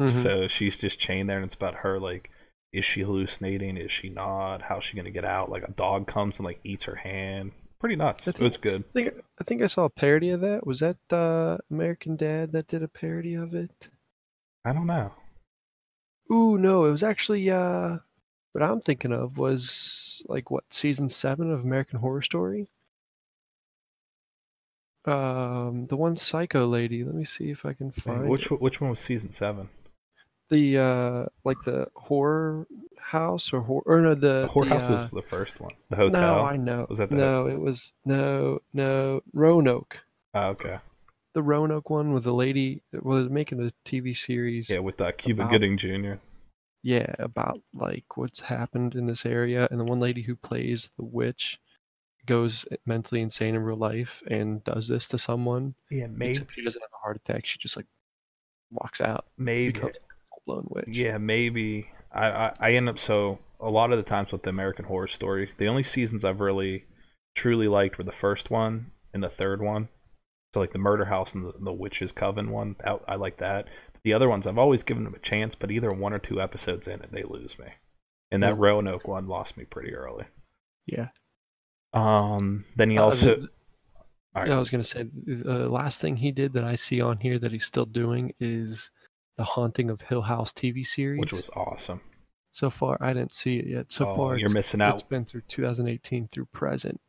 Mhm. 0.00 0.08
So 0.08 0.48
she's 0.48 0.78
just 0.78 0.98
chained 0.98 1.28
there, 1.28 1.38
and 1.38 1.44
it's 1.46 1.54
about 1.54 1.76
her 1.76 1.98
like, 1.98 2.30
is 2.72 2.84
she 2.84 3.02
hallucinating? 3.02 3.76
Is 3.76 3.92
she 3.92 4.08
not? 4.08 4.62
How's 4.62 4.84
she 4.84 4.96
gonna 4.96 5.10
get 5.10 5.24
out? 5.24 5.50
Like 5.50 5.64
a 5.64 5.72
dog 5.72 6.06
comes 6.06 6.38
and 6.38 6.46
like 6.46 6.60
eats 6.64 6.84
her 6.84 6.96
hand. 6.96 7.52
Pretty 7.80 7.96
nuts. 7.96 8.28
I 8.28 8.30
It 8.30 8.38
was 8.38 8.56
good. 8.56 8.84
I 8.90 8.92
think 8.92 9.14
I 9.40 9.44
think 9.44 9.62
I 9.62 9.66
saw 9.66 9.84
a 9.84 9.90
parody 9.90 10.30
of 10.30 10.40
that. 10.40 10.66
Was 10.66 10.80
that 10.80 10.98
uh, 11.10 11.58
American 11.70 12.16
Dad 12.16 12.52
that 12.52 12.68
did 12.68 12.82
a 12.82 12.88
parody 12.88 13.34
of 13.34 13.54
it? 13.54 13.88
I 14.64 14.72
don't 14.72 14.86
know. 14.86 15.12
Ooh, 16.32 16.56
no, 16.56 16.84
it 16.84 16.92
was 16.92 17.02
actually 17.02 17.50
uh 17.50 17.98
what 18.52 18.62
I'm 18.62 18.80
thinking 18.80 19.12
of 19.12 19.38
was 19.38 20.22
like 20.28 20.50
what 20.50 20.64
season 20.70 21.08
seven 21.08 21.50
of 21.52 21.60
American 21.60 21.98
Horror 22.00 22.22
Story. 22.22 22.66
Um, 25.04 25.86
the 25.88 25.96
one 25.96 26.16
psycho 26.16 26.66
lady. 26.66 27.02
Let 27.04 27.14
me 27.14 27.24
see 27.24 27.50
if 27.50 27.66
I 27.66 27.72
can 27.72 27.90
find 27.90 28.28
Which 28.28 28.46
it. 28.46 28.50
one- 28.52 28.60
which 28.60 28.80
one 28.80 28.90
was 28.90 29.00
season 29.00 29.32
seven? 29.32 29.68
the 30.48 30.76
uh 30.76 31.24
like 31.44 31.56
the 31.64 31.86
horror 31.94 32.66
house 32.98 33.54
or 33.54 33.62
horror 33.62 33.82
or 33.86 34.00
no 34.02 34.14
the 34.14 34.42
The 34.42 34.48
whorehouse 34.52 34.80
the, 34.82 34.88
uh, 34.88 34.92
was 34.92 35.10
the 35.10 35.22
first 35.22 35.60
one. 35.60 35.70
The 35.88 35.96
hotel. 35.96 36.20
No, 36.20 36.44
I 36.44 36.58
know. 36.58 36.84
Was 36.90 36.98
that 36.98 37.08
the- 37.08 37.16
no? 37.16 37.46
It 37.46 37.58
was 37.58 37.94
no, 38.04 38.60
no 38.74 39.22
Roanoke. 39.32 40.00
Oh, 40.34 40.48
okay. 40.48 40.78
The 41.32 41.42
Roanoke 41.42 41.88
one 41.88 42.12
with 42.12 42.24
the 42.24 42.34
lady 42.34 42.82
was 42.92 43.30
making 43.30 43.62
a 43.66 43.72
TV 43.88 44.14
series. 44.14 44.68
Yeah, 44.68 44.80
with 44.80 45.00
uh, 45.00 45.12
Cuba 45.12 45.42
About- 45.42 45.52
Gooding 45.52 45.78
Jr. 45.78 46.14
yeah, 46.82 47.14
about 47.18 47.60
like 47.74 48.04
what's 48.16 48.40
happened 48.40 48.94
in 48.94 49.06
this 49.06 49.24
area, 49.24 49.68
and 49.70 49.78
the 49.78 49.84
one 49.84 50.00
lady 50.00 50.22
who 50.22 50.36
plays 50.36 50.90
the 50.96 51.04
witch 51.04 51.58
goes 52.26 52.64
eh, 52.70 52.76
mentally 52.86 53.20
insane 53.20 53.54
in 53.54 53.62
real 53.62 53.76
life 53.76 54.22
and 54.28 54.62
does 54.64 54.88
this 54.88 55.08
to 55.08 55.18
someone. 55.18 55.74
Yeah, 55.90 56.06
maybe. 56.08 56.32
Except 56.32 56.52
she 56.52 56.64
doesn't 56.64 56.82
have 56.82 56.90
a 56.92 57.02
heart 57.02 57.16
attack; 57.16 57.46
she 57.46 57.58
just 57.58 57.76
like 57.76 57.86
walks 58.70 59.00
out, 59.00 59.26
Maybe. 59.36 59.72
becomes 59.72 59.94
like 59.94 59.96
a 59.96 60.24
full 60.28 60.42
blown 60.46 60.66
witch. 60.70 60.88
Yeah, 60.88 61.18
maybe. 61.18 61.90
I, 62.12 62.26
I 62.28 62.52
I 62.58 62.72
end 62.72 62.88
up 62.88 62.98
so 62.98 63.38
a 63.60 63.70
lot 63.70 63.92
of 63.92 63.98
the 63.98 64.02
times 64.02 64.32
with 64.32 64.42
the 64.42 64.50
American 64.50 64.86
Horror 64.86 65.06
Story, 65.08 65.50
the 65.56 65.68
only 65.68 65.82
seasons 65.82 66.24
I've 66.24 66.40
really 66.40 66.84
truly 67.34 67.68
liked 67.68 67.96
were 67.96 68.04
the 68.04 68.12
first 68.12 68.50
one 68.50 68.90
and 69.14 69.22
the 69.22 69.30
third 69.30 69.62
one. 69.62 69.88
So 70.52 70.60
like 70.60 70.72
the 70.72 70.78
Murder 70.78 71.06
House 71.06 71.34
and 71.34 71.46
the, 71.46 71.52
the 71.58 71.72
Witches 71.72 72.12
Coven 72.12 72.50
one, 72.50 72.76
that, 72.84 73.00
I 73.08 73.14
like 73.14 73.38
that. 73.38 73.68
The 74.04 74.12
other 74.14 74.28
ones 74.28 74.46
I've 74.46 74.58
always 74.58 74.82
given 74.82 75.04
them 75.04 75.14
a 75.14 75.18
chance, 75.20 75.54
but 75.54 75.70
either 75.70 75.92
one 75.92 76.12
or 76.12 76.18
two 76.18 76.40
episodes 76.40 76.88
in 76.88 77.00
it, 77.02 77.12
they 77.12 77.22
lose 77.22 77.58
me. 77.58 77.66
And 78.30 78.42
that 78.42 78.54
Mm. 78.54 78.58
Roanoke 78.58 79.06
one 79.06 79.26
lost 79.28 79.56
me 79.56 79.64
pretty 79.64 79.94
early. 79.94 80.24
yeah. 80.86 81.08
Um, 81.92 82.64
then 82.76 82.90
he 82.90 82.98
Uh, 82.98 83.04
also. 83.04 83.34
the- 83.36 83.48
All 84.34 84.40
right. 84.42 84.48
Yeah, 84.48 84.56
I 84.56 84.58
was 84.58 84.70
gonna 84.70 84.82
say 84.82 85.02
the 85.26 85.68
last 85.68 86.00
thing 86.00 86.16
he 86.16 86.32
did 86.32 86.54
that 86.54 86.64
I 86.64 86.74
see 86.74 87.00
on 87.02 87.18
here 87.18 87.38
that 87.38 87.52
he's 87.52 87.66
still 87.66 87.84
doing 87.84 88.32
is 88.40 88.90
the 89.36 89.44
Haunting 89.44 89.90
of 89.90 90.00
Hill 90.00 90.22
House 90.22 90.52
TV 90.52 90.84
series. 90.84 91.20
which 91.20 91.32
was 91.32 91.50
awesome. 91.50 92.00
so 92.54 92.68
far 92.70 92.98
I 93.00 93.12
didn't 93.14 93.32
see 93.34 93.56
it 93.58 93.66
yet. 93.66 93.92
So 93.92 94.06
Oh, 94.06 94.14
far 94.14 94.36
you're 94.38 94.48
missing 94.50 94.80
It's 94.82 95.02
been 95.04 95.24
through 95.24 95.42
2018 95.48 96.28
through 96.28 96.46
present. 96.46 97.00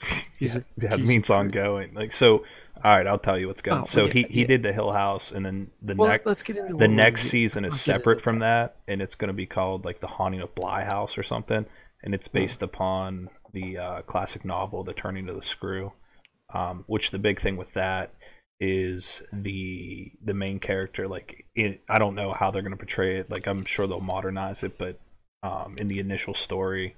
Yeah, 0.38 0.58
a- 0.58 0.64
yeah, 0.82 0.94
it 0.94 1.00
means 1.00 1.30
ongoing. 1.30 1.94
Like 1.94 2.12
so. 2.12 2.44
All 2.84 2.96
right, 2.96 3.06
I'll 3.06 3.18
tell 3.18 3.38
you 3.38 3.48
what's 3.48 3.62
going. 3.62 3.82
Oh, 3.82 3.84
so 3.84 4.06
yeah, 4.06 4.12
he 4.12 4.22
he 4.24 4.42
yeah. 4.42 4.46
did 4.46 4.62
the 4.62 4.72
Hill 4.72 4.92
House, 4.92 5.32
and 5.32 5.44
then 5.44 5.70
the 5.82 5.94
Well, 5.96 6.08
next 6.08 6.26
let's 6.26 6.42
get 6.42 6.56
into 6.56 6.74
the 6.76 6.88
next 6.88 7.24
season 7.24 7.64
is 7.64 7.74
separate 7.76 8.20
from 8.20 8.38
that, 8.40 8.76
and 8.86 9.00
it's 9.02 9.14
going 9.14 9.28
to 9.28 9.34
be 9.34 9.46
called 9.46 9.84
like 9.84 10.00
the 10.00 10.06
Haunting 10.06 10.40
of 10.40 10.54
Bly 10.54 10.84
House 10.84 11.16
or 11.18 11.22
something, 11.22 11.66
and 12.02 12.14
it's 12.14 12.28
Hmm. 12.32 12.38
based 12.38 12.62
upon 12.62 13.30
the 13.52 13.78
uh, 13.78 14.02
classic 14.02 14.44
novel 14.44 14.84
The 14.84 14.92
Turning 14.92 15.28
of 15.28 15.36
the 15.36 15.42
Screw. 15.42 15.92
Um, 16.54 16.84
which 16.86 17.10
the 17.10 17.18
big 17.18 17.40
thing 17.40 17.56
with 17.56 17.74
that 17.74 18.12
is 18.60 19.22
the 19.32 20.12
the 20.24 20.34
main 20.34 20.60
character. 20.60 21.08
Like 21.08 21.46
it, 21.54 21.82
I 21.88 21.98
don't 21.98 22.14
know 22.14 22.32
how 22.32 22.50
they're 22.50 22.62
going 22.62 22.70
to 22.72 22.76
portray 22.76 23.16
it. 23.18 23.30
Like 23.30 23.46
I'm 23.46 23.64
sure 23.64 23.86
they'll 23.86 24.00
modernize 24.00 24.62
it, 24.62 24.78
but 24.78 25.00
um, 25.42 25.76
in 25.78 25.88
the 25.88 25.98
initial 25.98 26.34
story, 26.34 26.94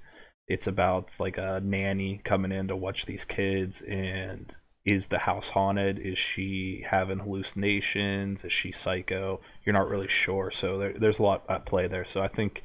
it's 0.47 0.67
about 0.67 1.19
like 1.19 1.37
a 1.37 1.61
nanny 1.63 2.21
coming 2.23 2.51
in 2.51 2.67
to 2.67 2.75
watch 2.75 3.05
these 3.07 3.25
kids 3.25 3.81
and 3.81 4.53
is 4.85 5.07
the 5.07 5.19
house 5.19 5.49
haunted? 5.49 5.99
Is 5.99 6.17
she 6.17 6.85
having 6.87 7.19
hallucinations? 7.19 8.43
Is 8.43 8.53
she 8.53 8.71
psycho? 8.71 9.41
You're 9.63 9.73
not 9.73 9.89
really 9.89 10.07
sure. 10.07 10.49
So 10.51 10.77
there, 10.77 10.93
there's 10.93 11.19
a 11.19 11.23
lot 11.23 11.43
at 11.49 11.65
play 11.65 11.87
there. 11.87 12.05
So 12.05 12.21
i 12.21 12.27
think 12.27 12.63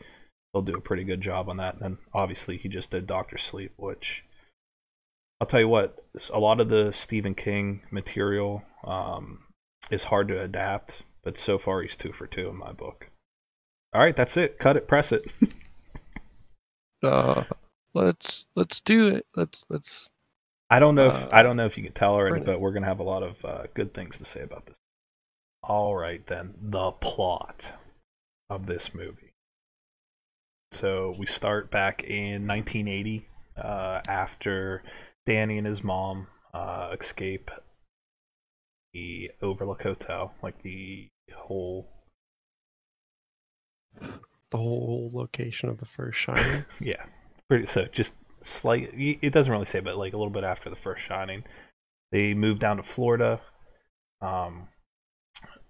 they'll 0.53 0.63
do 0.63 0.77
a 0.77 0.81
pretty 0.81 1.05
good 1.05 1.21
job 1.21 1.49
on 1.49 1.57
that. 1.59 1.75
And 1.75 1.83
then 1.83 1.99
obviously 2.13 2.57
he 2.57 2.69
just 2.69 2.91
did 2.91 3.07
doctor 3.07 3.39
sleep 3.39 3.73
which 3.77 4.25
i'll 5.41 5.47
tell 5.47 5.61
you 5.61 5.69
what 5.69 6.05
a 6.33 6.39
lot 6.39 6.61
of 6.61 6.69
the 6.69 6.93
stephen 6.93 7.35
king 7.35 7.83
material 7.91 8.63
um, 8.85 9.41
is 9.91 10.05
hard 10.05 10.29
to 10.29 10.41
adapt 10.41 11.03
but 11.25 11.37
so 11.37 11.59
far 11.59 11.83
he's 11.83 11.97
two 11.97 12.13
for 12.13 12.27
two 12.27 12.49
in 12.49 12.57
my 12.57 12.73
book. 12.73 13.11
All 13.93 14.01
right 14.01 14.15
that's 14.15 14.37
it. 14.37 14.59
Cut 14.59 14.77
it 14.77 14.89
press 14.89 15.13
it. 15.13 15.25
Uh, 17.05 17.45
let's 17.93 18.47
let's 18.57 18.81
do 18.81 19.09
it. 19.09 19.27
Let's 19.37 19.65
let's. 19.69 20.11
I 20.75 20.81
don't 20.81 20.97
know 20.97 21.07
if 21.07 21.27
Uh, 21.27 21.29
I 21.31 21.45
don't 21.45 21.57
know 21.57 21.67
if 21.67 21.77
you 21.79 21.85
can 21.85 21.93
tell 21.93 22.15
already, 22.15 22.45
but 22.45 22.61
we're 22.61 22.73
gonna 22.73 22.87
have 22.87 22.99
a 22.99 23.05
lot 23.05 23.23
of 23.23 23.45
uh, 23.45 23.67
good 23.75 23.95
things 23.95 24.19
to 24.19 24.25
say 24.25 24.41
about 24.41 24.67
this. 24.67 24.77
All 25.63 25.95
right, 25.95 26.27
then 26.27 26.55
the 26.61 26.91
plot 26.91 27.75
of 28.51 28.67
this 28.67 28.93
movie. 28.93 29.35
So 30.73 31.15
we 31.17 31.27
start 31.27 31.71
back 31.71 32.03
in 32.03 32.49
1980, 32.49 33.29
uh, 33.57 34.01
after 34.09 34.83
Danny 35.27 35.59
and 35.59 35.67
his 35.67 35.85
mom 35.85 36.27
uh, 36.53 36.97
escape 36.99 37.53
the 38.93 39.31
Overlook 39.41 39.83
Hotel, 39.83 40.35
like 40.43 40.63
the 40.63 41.09
whole 41.37 41.89
The 44.51 44.59
whole 44.59 45.09
location 45.13 45.69
of 45.69 45.79
the 45.79 45.87
first 45.87 46.19
Shining. 46.19 46.65
yeah, 46.81 47.07
pretty 47.49 47.67
so 47.67 47.85
just 47.85 48.15
slight. 48.45 48.91
It 48.95 49.33
doesn't 49.33 49.53
really 49.53 49.65
say, 49.65 49.81
but 49.81 49.97
like 49.97 50.13
a 50.13 50.17
little 50.17 50.33
bit 50.33 50.45
after 50.45 50.71
the 50.71 50.77
first 50.77 51.03
Shining, 51.05 51.45
they 52.13 52.35
moved 52.35 52.61
down 52.61 52.77
to 52.77 52.83
Florida. 52.83 53.41
Um, 54.21 54.69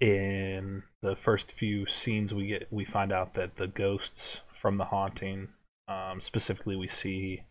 in 0.01 0.83
the 1.03 1.17
first 1.17 1.53
few 1.53 1.87
scenes, 1.87 2.35
we 2.35 2.47
get 2.47 2.69
we 2.71 2.85
find 2.85 3.13
out 3.13 3.35
that 3.35 3.57
the 3.57 3.67
ghosts 3.67 4.43
from 4.53 4.79
the 4.79 4.87
haunting, 4.87 5.49
um, 5.89 6.21
specifically, 6.21 6.77
we 6.77 6.89
see 6.89 7.43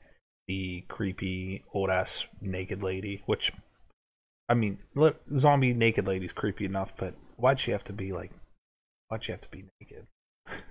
the 0.47 0.83
creepy 0.87 1.63
old 1.73 1.89
ass 1.89 2.27
naked 2.41 2.83
lady. 2.83 3.23
Which, 3.25 3.51
I 4.49 4.53
mean, 4.53 4.79
look, 4.95 5.21
zombie 5.37 5.73
naked 5.73 6.05
lady's 6.07 6.33
creepy 6.33 6.65
enough, 6.65 6.93
but 6.97 7.15
why'd 7.37 7.59
she 7.59 7.71
have 7.71 7.83
to 7.85 7.93
be 7.93 8.11
like? 8.11 8.31
Why'd 9.07 9.23
she 9.23 9.31
have 9.31 9.41
to 9.41 9.49
be 9.49 9.65
naked? 9.79 10.07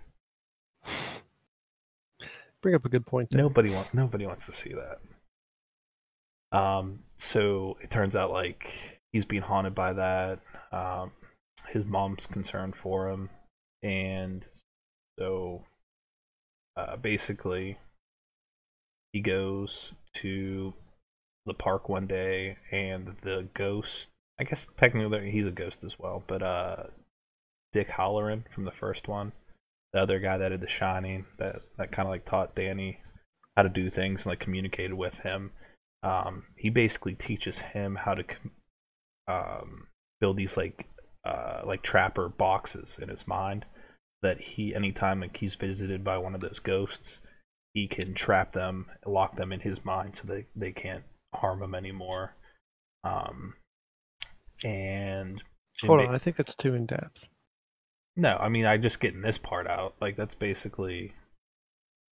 Bring 2.63 2.75
up 2.75 2.85
a 2.85 2.89
good 2.89 3.07
point. 3.07 3.31
There. 3.31 3.43
Nobody 3.43 3.71
wants 3.71 3.93
nobody 3.93 4.27
wants 4.27 4.47
to 4.47 4.53
see 4.53 4.73
that. 4.73 4.99
Um, 6.57 7.01
so 7.17 7.77
it 7.81 7.91
turns 7.91 8.15
out 8.15 8.31
like 8.31 9.01
he's 9.13 9.25
being 9.25 9.43
haunted 9.43 9.75
by 9.75 9.93
that. 9.95 10.41
Um, 10.71 11.13
his 11.69 11.85
mom's 11.85 12.27
concerned 12.27 12.77
for 12.77 13.09
him, 13.09 13.31
and 13.83 14.47
so 15.19 15.65
uh, 16.77 16.97
basically 16.97 17.79
he 19.13 19.21
goes 19.21 19.95
to 20.15 20.75
the 21.47 21.55
park 21.55 21.89
one 21.89 22.07
day, 22.07 22.59
and 22.71 23.17
the 23.23 23.49
ghost. 23.55 24.11
I 24.39 24.45
guess 24.45 24.69
technically 24.77 25.31
he's 25.31 25.47
a 25.47 25.53
ghost 25.53 25.85
as 25.85 25.99
well, 25.99 26.23
but 26.27 26.43
uh, 26.43 26.85
Dick 27.73 27.89
Hallorann 27.89 28.45
from 28.53 28.65
the 28.65 28.71
first 28.71 29.09
one 29.09 29.33
the 29.93 30.01
other 30.01 30.19
guy 30.19 30.39
that 30.39 30.49
did 30.49 30.61
The 30.61 30.69
Shining 30.69 31.27
that 31.39 31.63
that 31.79 31.93
kind 31.93 32.07
of 32.07 32.11
like 32.11 32.25
taught 32.25 32.55
Danny 32.55 33.01
how 33.57 33.63
to 33.63 33.69
do 33.69 33.91
things 33.91 34.23
and 34.23 34.31
like 34.31 34.41
communicated 34.41 34.95
with 34.95 35.21
him. 35.21 35.53
Um, 36.03 36.45
he 36.57 36.71
basically 36.71 37.15
teaches 37.15 37.61
him 37.61 37.97
how 37.97 38.15
to 38.15 38.25
um, 39.29 39.89
build 40.21 40.37
these 40.37 40.57
like 40.57 40.89
uh, 41.25 41.63
like 41.65 41.83
trapper 41.83 42.29
boxes 42.29 42.99
in 43.01 43.09
his 43.09 43.29
mind 43.29 43.67
that 44.23 44.41
he 44.41 44.75
anytime 44.75 45.21
like 45.21 45.37
he's 45.37 45.55
visited 45.55 46.03
by 46.03 46.17
one 46.19 46.35
of 46.35 46.41
those 46.41 46.59
ghosts, 46.59 47.21
he 47.75 47.87
can 47.87 48.15
trap 48.15 48.53
them, 48.53 48.87
lock 49.07 49.37
them 49.37 49.53
in 49.53 49.61
his 49.61 49.85
mind 49.85 50.17
so 50.17 50.27
they 50.27 50.47
they 50.57 50.73
can't 50.73 51.05
harm 51.35 51.63
him 51.63 51.75
anymore. 51.75 52.37
Um, 53.05 53.55
and 54.65 55.43
Hold 55.83 56.01
on, 56.01 56.15
I 56.15 56.19
think 56.19 56.37
that's 56.37 56.55
too 56.55 56.75
in 56.75 56.87
depth. 56.87 57.27
No, 58.17 58.37
I 58.39 58.49
mean 58.49 58.67
I 58.67 58.77
just 58.77 59.01
getting 59.01 59.23
this 59.23 59.39
part 59.39 59.67
out. 59.67 59.95
Like 60.01 60.17
that's 60.17 60.35
basically 60.35 61.15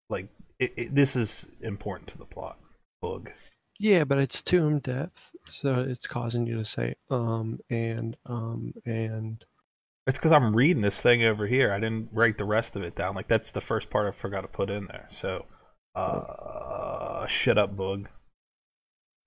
like 0.10 0.30
it, 0.60 0.74
it, 0.78 0.96
this 0.96 1.16
is 1.16 1.48
important 1.62 2.10
to 2.10 2.18
the 2.18 2.26
plot. 2.26 2.58
Bug. 3.02 3.32
Yeah, 3.80 4.04
but 4.04 4.18
it's 4.20 4.42
too 4.42 4.68
in 4.68 4.80
depth, 4.80 5.32
so 5.48 5.76
it's 5.88 6.06
causing 6.08 6.46
you 6.46 6.58
to 6.58 6.66
say 6.66 6.96
um 7.10 7.60
and 7.70 8.18
um 8.26 8.74
and 8.86 9.44
It's 10.08 10.18
because 10.18 10.32
I'm 10.32 10.56
reading 10.56 10.82
this 10.82 11.02
thing 11.02 11.24
over 11.24 11.48
here. 11.48 11.72
I 11.72 11.80
didn't 11.80 12.10
write 12.12 12.38
the 12.38 12.46
rest 12.46 12.76
of 12.76 12.84
it 12.84 12.96
down. 12.96 13.16
Like 13.16 13.28
that's 13.28 13.52
the 13.52 13.62
first 13.62 13.90
part 13.90 14.08
I 14.08 14.12
forgot 14.12 14.42
to 14.42 14.48
put 14.48 14.70
in 14.70 14.88
there. 14.88 15.08
So, 15.10 15.46
uh, 15.96 17.28
shut 17.28 17.58
up, 17.58 17.76
bug. 17.78 18.10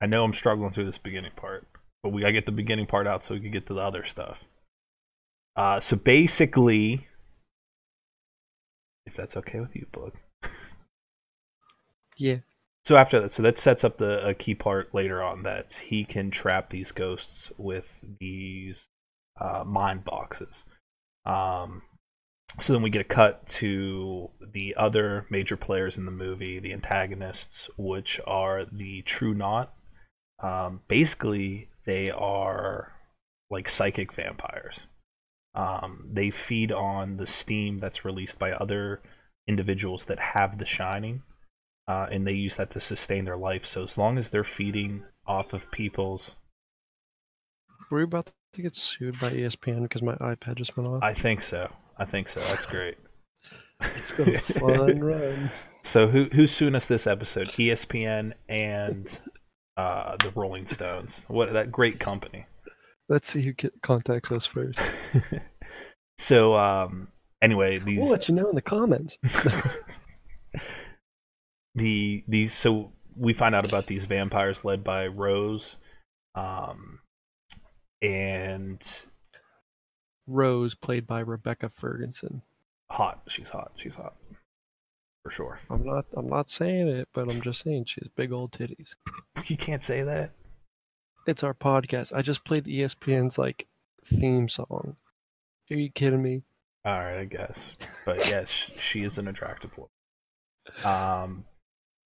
I 0.00 0.06
know 0.06 0.24
I'm 0.24 0.34
struggling 0.34 0.72
through 0.72 0.86
this 0.86 0.98
beginning 0.98 1.32
part, 1.36 1.66
but 2.02 2.10
we 2.10 2.22
gotta 2.22 2.32
get 2.32 2.46
the 2.46 2.52
beginning 2.52 2.86
part 2.86 3.06
out 3.06 3.22
so 3.24 3.34
we 3.34 3.40
can 3.40 3.52
get 3.52 3.66
to 3.68 3.74
the 3.74 3.80
other 3.80 4.04
stuff. 4.04 4.44
Uh, 5.56 5.80
so 5.80 5.96
basically, 5.96 7.06
if 9.06 9.14
that's 9.14 9.36
okay 9.36 9.60
with 9.60 9.76
you, 9.76 9.86
bug. 9.92 10.16
Yeah. 12.16 12.38
So 12.84 12.96
after 12.96 13.20
that, 13.20 13.32
so 13.32 13.42
that 13.42 13.58
sets 13.58 13.84
up 13.84 13.98
the 13.98 14.26
a 14.26 14.34
key 14.34 14.54
part 14.54 14.94
later 14.94 15.22
on 15.22 15.44
that 15.44 15.82
he 15.84 16.04
can 16.04 16.30
trap 16.30 16.70
these 16.70 16.90
ghosts 16.90 17.52
with 17.56 18.04
these 18.18 18.88
uh, 19.40 19.62
mind 19.64 20.04
boxes. 20.04 20.64
Um, 21.24 21.82
so 22.60 22.72
then 22.72 22.82
we 22.82 22.90
get 22.90 23.00
a 23.00 23.04
cut 23.04 23.46
to 23.46 24.30
the 24.52 24.74
other 24.76 25.26
major 25.30 25.56
players 25.56 25.96
in 25.96 26.04
the 26.04 26.10
movie, 26.10 26.58
the 26.58 26.72
antagonists, 26.72 27.70
which 27.78 28.20
are 28.26 28.64
the 28.64 29.02
True 29.02 29.32
Knot. 29.32 29.72
Um, 30.42 30.80
basically, 30.88 31.68
they 31.86 32.10
are 32.10 32.92
like 33.48 33.68
psychic 33.68 34.12
vampires. 34.12 34.86
Um, 35.54 36.08
they 36.10 36.30
feed 36.30 36.72
on 36.72 37.18
the 37.18 37.26
steam 37.26 37.78
that's 37.78 38.04
released 38.04 38.38
by 38.38 38.52
other 38.52 39.02
individuals 39.46 40.06
that 40.06 40.18
have 40.18 40.58
the 40.58 40.64
shining 40.64 41.22
uh, 41.86 42.06
and 42.10 42.26
they 42.26 42.32
use 42.32 42.56
that 42.56 42.70
to 42.70 42.80
sustain 42.80 43.24
their 43.24 43.36
life. 43.36 43.64
So 43.64 43.82
as 43.82 43.98
long 43.98 44.18
as 44.18 44.30
they're 44.30 44.44
feeding 44.44 45.04
off 45.26 45.52
of 45.52 45.70
people's, 45.70 46.36
Were 47.90 48.00
you 48.00 48.04
about 48.04 48.30
to 48.54 48.62
get 48.62 48.74
sued 48.76 49.18
by 49.20 49.30
ESPN 49.30 49.82
because 49.82 50.02
my 50.02 50.14
iPad 50.16 50.56
just 50.56 50.76
went 50.76 50.88
off? 50.88 51.02
I 51.02 51.12
think 51.14 51.40
so. 51.40 51.70
I 51.98 52.04
think 52.04 52.28
so. 52.28 52.40
That's 52.40 52.66
great. 52.66 52.96
It's 53.80 54.10
been 54.12 54.36
a 54.36 54.38
fun 54.40 55.00
run. 55.00 55.50
So 55.82 56.08
who 56.08 56.28
who's 56.32 56.52
suing 56.52 56.74
us 56.76 56.86
this 56.86 57.06
episode? 57.06 57.48
ESPN 57.48 58.32
and 58.48 59.20
uh, 59.76 60.16
the 60.22 60.30
Rolling 60.30 60.66
Stones. 60.66 61.24
What 61.28 61.52
that 61.52 61.72
great 61.72 61.98
company. 61.98 62.46
Let's 63.12 63.28
see 63.28 63.42
who 63.42 63.52
get, 63.52 63.74
contacts 63.82 64.32
us 64.32 64.46
first. 64.46 64.80
so 66.18 66.56
um, 66.56 67.08
anyway, 67.42 67.78
these 67.78 67.98
We'll 67.98 68.08
let 68.08 68.26
you 68.26 68.34
know 68.34 68.48
in 68.48 68.54
the 68.54 68.62
comments. 68.62 69.18
the 71.74 72.24
these 72.26 72.54
so 72.54 72.90
we 73.14 73.34
find 73.34 73.54
out 73.54 73.68
about 73.68 73.86
these 73.86 74.06
vampires 74.06 74.64
led 74.64 74.82
by 74.82 75.08
Rose, 75.08 75.76
um, 76.34 77.00
and 78.00 78.82
Rose, 80.26 80.74
played 80.74 81.06
by 81.06 81.20
Rebecca 81.20 81.68
Ferguson. 81.68 82.40
hot. 82.88 83.20
She's 83.28 83.50
hot. 83.50 83.72
She's 83.76 83.96
hot 83.96 84.14
for 85.22 85.28
sure. 85.28 85.60
I'm 85.68 85.84
not. 85.84 86.06
I'm 86.16 86.30
not 86.30 86.48
saying 86.48 86.88
it, 86.88 87.08
but 87.12 87.30
I'm 87.30 87.42
just 87.42 87.62
saying 87.62 87.84
she 87.84 88.00
has 88.00 88.08
big 88.08 88.32
old 88.32 88.52
titties. 88.52 88.94
You 89.46 89.56
can't 89.56 89.82
say 89.84 90.02
that. 90.02 90.30
It's 91.26 91.42
our 91.42 91.54
podcast. 91.54 92.12
I 92.14 92.22
just 92.22 92.44
played 92.44 92.66
E 92.66 92.80
ESPN's 92.80 93.38
like 93.38 93.66
theme 94.04 94.48
song. 94.48 94.96
Are 95.70 95.76
you 95.76 95.90
kidding 95.90 96.22
me? 96.22 96.42
All 96.84 96.98
right, 96.98 97.18
I 97.18 97.24
guess. 97.24 97.76
But 98.04 98.28
yes, 98.28 98.48
she 98.48 99.04
is 99.04 99.18
an 99.18 99.28
attractive 99.28 99.70
woman. 99.76 99.90
Um, 100.84 101.44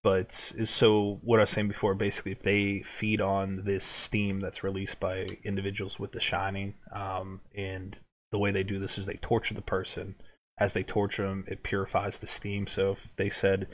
but 0.03 0.31
so 0.31 1.19
what 1.23 1.39
I 1.39 1.43
was 1.43 1.49
saying 1.49 1.67
before, 1.67 1.95
basically, 1.95 2.31
if 2.31 2.43
they 2.43 2.83
feed 2.83 3.19
on 3.19 3.63
this 3.65 3.83
steam 3.83 4.39
that's 4.39 4.63
released 4.63 4.99
by 4.99 5.37
individuals 5.43 5.99
with 5.99 6.11
the 6.11 6.19
shining, 6.19 6.75
um, 6.93 7.41
and 7.55 7.97
the 8.31 8.39
way 8.39 8.51
they 8.51 8.63
do 8.63 8.77
this 8.79 8.97
is 8.97 9.05
they 9.05 9.15
torture 9.15 9.55
the 9.55 9.61
person. 9.61 10.15
As 10.59 10.73
they 10.73 10.83
torture 10.83 11.27
them, 11.27 11.43
it 11.47 11.63
purifies 11.63 12.19
the 12.19 12.27
steam. 12.27 12.67
So 12.67 12.91
if 12.91 13.11
they 13.15 13.29
said, 13.29 13.67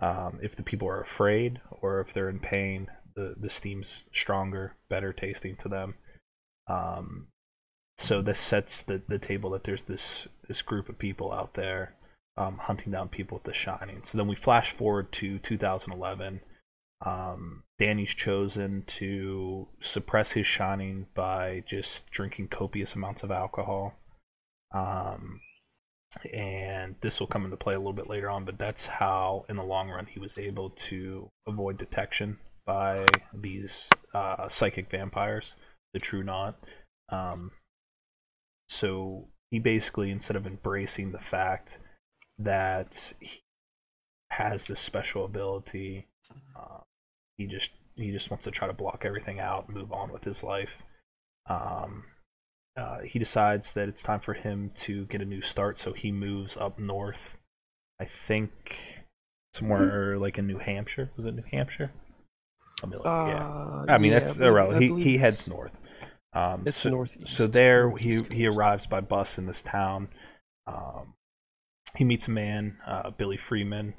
um, 0.00 0.38
if 0.42 0.56
the 0.56 0.62
people 0.62 0.88
are 0.88 1.00
afraid 1.00 1.60
or 1.70 2.00
if 2.00 2.12
they're 2.12 2.28
in 2.28 2.40
pain, 2.40 2.88
the 3.18 3.34
the 3.36 3.50
steam's 3.50 4.04
stronger, 4.12 4.76
better 4.88 5.12
tasting 5.12 5.56
to 5.56 5.68
them. 5.68 5.94
Um, 6.68 7.26
so 7.96 8.22
this 8.22 8.38
sets 8.38 8.82
the, 8.82 9.02
the 9.08 9.18
table 9.18 9.50
that 9.50 9.64
there's 9.64 9.82
this 9.82 10.28
this 10.46 10.62
group 10.62 10.88
of 10.88 10.98
people 10.98 11.32
out 11.32 11.54
there 11.54 11.96
um, 12.36 12.58
hunting 12.58 12.92
down 12.92 13.08
people 13.08 13.36
with 13.36 13.44
the 13.44 13.52
shining. 13.52 14.02
So 14.04 14.16
then 14.16 14.28
we 14.28 14.36
flash 14.36 14.70
forward 14.70 15.10
to 15.12 15.40
2011. 15.40 16.40
Um, 17.04 17.64
Danny's 17.78 18.14
chosen 18.14 18.84
to 18.86 19.68
suppress 19.80 20.32
his 20.32 20.46
shining 20.46 21.06
by 21.14 21.64
just 21.66 22.08
drinking 22.10 22.48
copious 22.48 22.94
amounts 22.94 23.24
of 23.24 23.32
alcohol. 23.32 23.94
Um, 24.72 25.40
and 26.32 26.94
this 27.00 27.20
will 27.20 27.26
come 27.26 27.44
into 27.44 27.56
play 27.56 27.74
a 27.74 27.78
little 27.78 27.92
bit 27.92 28.08
later 28.08 28.30
on, 28.30 28.44
but 28.44 28.58
that's 28.58 28.86
how, 28.86 29.44
in 29.48 29.56
the 29.56 29.62
long 29.62 29.90
run, 29.90 30.06
he 30.06 30.18
was 30.18 30.38
able 30.38 30.70
to 30.70 31.28
avoid 31.46 31.76
detection 31.76 32.38
by 32.68 33.06
these 33.32 33.88
uh, 34.12 34.46
psychic 34.46 34.90
vampires, 34.90 35.56
the 35.94 35.98
True 35.98 36.22
Knot. 36.22 36.62
Um, 37.08 37.52
so 38.68 39.28
he 39.50 39.58
basically, 39.58 40.10
instead 40.10 40.36
of 40.36 40.46
embracing 40.46 41.12
the 41.12 41.18
fact 41.18 41.78
that 42.38 43.14
he 43.20 43.40
has 44.32 44.66
this 44.66 44.80
special 44.80 45.24
ability, 45.24 46.08
uh, 46.54 46.80
he 47.38 47.46
just 47.46 47.70
he 47.96 48.12
just 48.12 48.30
wants 48.30 48.44
to 48.44 48.50
try 48.50 48.68
to 48.68 48.74
block 48.74 49.02
everything 49.02 49.40
out, 49.40 49.70
move 49.70 49.90
on 49.90 50.12
with 50.12 50.24
his 50.24 50.44
life. 50.44 50.82
Um, 51.46 52.04
uh, 52.76 52.98
he 53.00 53.18
decides 53.18 53.72
that 53.72 53.88
it's 53.88 54.02
time 54.02 54.20
for 54.20 54.34
him 54.34 54.72
to 54.74 55.06
get 55.06 55.22
a 55.22 55.24
new 55.24 55.40
start, 55.40 55.78
so 55.78 55.94
he 55.94 56.12
moves 56.12 56.54
up 56.58 56.78
north. 56.78 57.38
I 57.98 58.04
think 58.04 59.06
somewhere 59.54 60.18
like 60.18 60.36
in 60.36 60.46
New 60.46 60.58
Hampshire. 60.58 61.10
Was 61.16 61.24
it 61.24 61.34
New 61.34 61.44
Hampshire? 61.50 61.92
Something 62.78 63.00
like, 63.00 63.06
yeah. 63.28 63.48
Uh, 63.48 63.84
I 63.88 63.98
mean, 63.98 64.12
yeah, 64.12 64.18
that's 64.20 64.40
I 64.40 64.46
irrelevant. 64.46 64.82
He 64.98 65.02
he 65.02 65.16
heads 65.18 65.48
north. 65.48 65.72
Um, 66.32 66.64
It's 66.66 66.76
so, 66.76 66.90
northeast. 66.90 67.32
so 67.34 67.46
there 67.46 67.96
he 67.96 68.22
he 68.30 68.46
arrives 68.46 68.86
by 68.86 69.00
bus 69.00 69.38
in 69.38 69.46
this 69.46 69.62
town. 69.62 70.08
Um, 70.66 71.14
he 71.96 72.04
meets 72.04 72.28
a 72.28 72.30
man, 72.30 72.78
uh, 72.86 73.10
Billy 73.10 73.36
Freeman, 73.38 73.94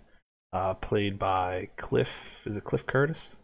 uh, 0.54 0.76
played 0.76 1.18
by 1.20 1.70
Cliff. 1.76 2.44
Is 2.46 2.56
it 2.56 2.64
Cliff 2.64 2.86
Curtis? 2.86 3.36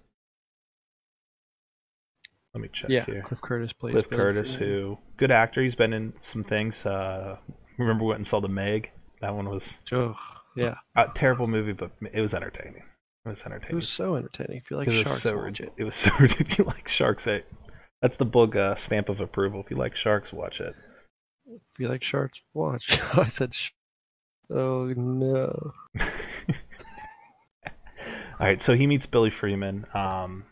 Let 2.54 2.62
me 2.62 2.69
check 2.71 2.89
Yeah, 2.89 3.04
here. 3.06 3.21
Cliff 3.24 3.41
Curtis 3.41 3.74
plays. 3.74 3.91
Cliff 3.93 4.10
Billy 4.10 4.21
Curtis, 4.21 4.56
Freeman. 4.56 4.76
who 4.76 4.98
good 5.17 5.32
actor. 5.32 5.62
He's 5.62 5.76
been 5.76 5.91
in 5.93 6.13
some 6.21 6.43
things. 6.43 6.86
Uh, 6.86 7.38
remember 7.78 8.04
we 8.04 8.10
went 8.10 8.19
and 8.19 8.28
saw 8.28 8.39
the 8.39 8.48
Meg. 8.48 8.91
That 9.19 9.36
one 9.36 9.50
was 9.50 9.82
Oh, 9.91 10.15
yeah. 10.56 10.76
a 10.95 11.08
terrible 11.13 11.48
movie, 11.48 11.74
but 11.74 11.91
it 12.13 12.21
was 12.21 12.34
entertaining. 12.34 12.84
It 13.25 13.29
was 13.29 13.43
entertaining. 13.43 13.71
It 13.71 13.75
was 13.75 13.89
so 13.89 14.15
entertaining. 14.15 14.57
If 14.57 14.69
you 14.69 14.77
like 14.77 14.88
it 14.88 14.91
was 14.91 15.07
sharks, 15.07 15.21
so 15.21 15.38
watch 15.38 15.59
it. 15.59 15.73
it 15.77 15.83
was 15.83 15.95
so 15.95 16.11
if 16.19 16.57
you 16.57 16.63
like 16.65 16.88
sharks, 16.88 17.25
it, 17.25 17.51
that's 18.01 18.17
the 18.17 18.25
book 18.25 18.55
uh, 18.55 18.75
stamp 18.75 19.09
of 19.09 19.19
approval. 19.19 19.61
If 19.61 19.71
you 19.71 19.77
like 19.77 19.95
sharks, 19.95 20.31
watch 20.31 20.61
it. 20.61 20.75
If 21.47 21.79
you 21.79 21.88
like 21.88 22.03
sharks, 22.03 22.41
watch. 22.53 22.99
I 23.13 23.27
said, 23.27 23.55
sh- 23.55 23.71
oh 24.51 24.93
no. 24.95 25.73
All 28.38 28.45
right, 28.45 28.61
so 28.61 28.75
he 28.75 28.85
meets 28.85 29.05
Billy 29.05 29.29
Freeman. 29.29 29.85
Um, 29.93 30.43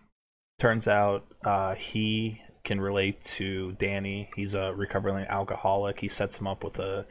turns 0.57 0.87
out 0.87 1.25
uh, 1.43 1.75
he 1.75 2.41
can 2.63 2.79
relate 2.79 3.21
to 3.21 3.73
Danny. 3.73 4.31
He's 4.35 4.53
a 4.53 4.73
recovering 4.73 5.25
alcoholic. 5.27 5.99
He 5.99 6.07
sets 6.07 6.39
him 6.39 6.47
up 6.47 6.63
with 6.63 6.79
a 6.79 7.05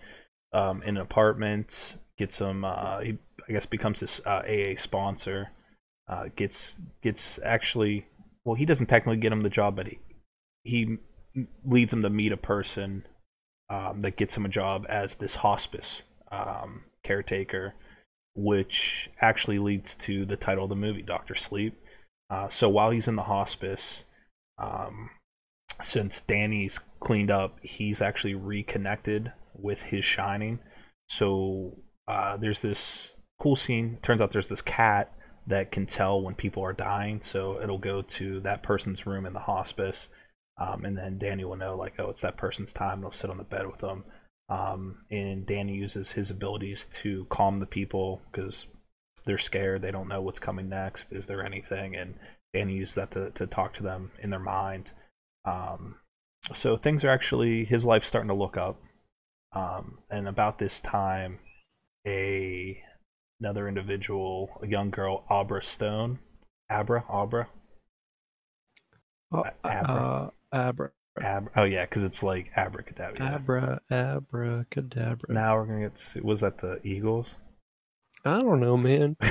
um, 0.53 0.83
in 0.83 0.97
an 0.97 1.03
apartment. 1.03 1.99
Gets 2.19 2.41
him. 2.41 2.65
Uh, 2.65 3.01
he 3.01 3.19
I 3.49 3.53
guess 3.53 3.67
becomes 3.67 4.01
his 4.01 4.21
uh, 4.25 4.43
AA 4.47 4.75
sponsor. 4.77 5.51
Uh, 6.09 6.25
gets 6.37 6.79
gets 7.03 7.39
actually. 7.45 8.07
Well, 8.45 8.57
he 8.57 8.67
doesn't 8.67 8.87
technically 8.87 9.21
get 9.21 9.33
him 9.33 9.43
the 9.43 9.51
job, 9.51 9.77
but 9.77 9.89
he 9.89 9.99
he 10.65 10.99
leads 11.65 11.93
him 11.93 12.03
to 12.03 12.11
meet 12.11 12.33
a 12.33 12.37
person 12.37 13.07
um, 13.71 14.03
that 14.03 14.17
gets 14.17 14.37
him 14.37 14.45
a 14.45 14.49
job 14.49 14.85
as 14.89 15.17
this 15.17 15.37
hospice 15.37 16.03
um, 16.31 16.85
caretaker 17.03 17.75
which 18.35 19.11
actually 19.21 19.59
leads 19.59 19.95
to 19.95 20.25
the 20.25 20.37
title 20.37 20.65
of 20.65 20.71
the 20.71 20.77
movie, 20.77 21.03
Doctor 21.03 21.35
Sleep. 21.35 21.79
Uh, 22.31 22.49
so 22.49 22.69
while 22.69 22.91
he's 22.91 23.09
in 23.09 23.17
the 23.17 23.25
hospice, 23.25 24.05
um, 24.59 25.11
since 25.83 26.21
Danny's 26.21 26.81
cleaned 27.01 27.31
up, 27.31 27.59
he's 27.63 28.01
actually 28.01 28.35
reconnected 28.35 29.33
with 29.55 29.83
his 29.83 30.05
shining. 30.05 30.61
So 31.09 31.77
uh, 32.09 32.37
there's 32.39 32.61
this 32.61 33.17
cool 33.39 33.57
scene. 33.57 33.99
Turns 34.03 34.21
out 34.21 34.33
there's 34.33 34.49
this 34.49 34.63
cat 34.63 35.13
that 35.47 35.73
can 35.73 35.87
tell 35.87 36.21
when 36.21 36.35
people 36.35 36.63
are 36.63 36.73
dying. 36.73 37.21
So 37.23 37.61
it'll 37.61 37.79
go 37.79 38.03
to 38.03 38.41
that 38.41 38.63
person's 38.63 39.07
room 39.07 39.27
in 39.27 39.33
the 39.33 39.41
hospice. 39.41 40.09
Um, 40.61 40.85
and 40.85 40.97
then 40.97 41.19
Danny 41.19 41.45
will 41.45 41.57
know, 41.57 41.77
like, 41.77 41.95
oh, 41.99 42.11
it's 42.11 42.21
that 42.21 42.37
person's 42.37 42.73
time. 42.73 42.95
And 42.95 43.05
he'll 43.05 43.13
sit 43.13 43.31
on 43.31 43.39
the 43.39 43.45
bed 43.45 43.67
with 43.67 43.79
them. 43.79 44.05
Um, 44.49 44.99
and 45.11 45.47
Danny 45.47 45.75
uses 45.75 46.13
his 46.13 46.31
abilities 46.31 46.87
to 47.01 47.27
calm 47.31 47.59
the 47.59 47.67
people 47.67 48.21
because 48.31 48.67
they're 49.25 49.39
scared. 49.39 49.83
They 49.83 49.91
don't 49.91 50.09
know 50.09 50.21
what's 50.21 50.39
coming 50.39 50.69
next. 50.69 51.13
Is 51.13 51.27
there 51.27 51.45
anything? 51.45 51.97
And 51.97 52.17
Danny 52.53 52.75
uses 52.77 52.95
that 52.97 53.11
to, 53.13 53.31
to 53.31 53.47
talk 53.47 53.75
to 53.75 53.83
them 53.83 54.13
in 54.21 54.31
their 54.31 54.41
mind. 54.41 54.91
Um, 55.45 55.97
so 56.53 56.77
things 56.77 57.05
are 57.05 57.11
actually 57.11 57.65
his 57.65 57.85
life's 57.85 58.09
starting 58.09 58.29
to 58.29 58.35
look 58.35 58.57
up. 58.57 58.81
Um, 59.55 59.99
and 60.11 60.29
about 60.29 60.59
this 60.59 60.81
time, 60.81 61.39
a 62.07 62.83
another 63.43 63.67
individual, 63.67 64.51
a 64.63 64.69
young 64.69 64.89
girl, 64.89 65.25
Abra 65.29 65.61
Stone, 65.61 66.21
Abra, 66.71 67.05
Abra, 67.09 67.49
Oh, 69.33 69.43
Abra. 69.65 70.31
uh, 70.53 70.57
abra, 70.57 70.91
Ab- 71.21 71.51
oh 71.57 71.65
yeah, 71.65 71.85
because 71.85 72.05
it's 72.05 72.23
like 72.23 72.51
abracadabra. 72.55 73.21
abra, 73.35 73.81
abracadabra. 73.91 75.33
Now 75.35 75.57
we're 75.57 75.65
gonna 75.67 75.81
get. 75.81 75.97
To, 75.97 76.21
was 76.23 76.41
that 76.43 76.59
the 76.59 76.79
Eagles? 76.85 77.35
I 78.25 78.41
don't 78.41 78.61
know, 78.61 78.77
man. 78.77 79.17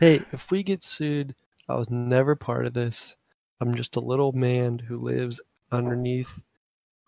Hey, 0.00 0.20
if 0.32 0.52
we 0.52 0.62
get 0.62 0.84
sued, 0.84 1.34
I 1.68 1.74
was 1.74 1.90
never 1.90 2.36
part 2.36 2.66
of 2.66 2.72
this. 2.72 3.16
I'm 3.60 3.74
just 3.74 3.96
a 3.96 4.00
little 4.00 4.30
man 4.30 4.78
who 4.78 4.96
lives 4.96 5.40
underneath 5.72 6.44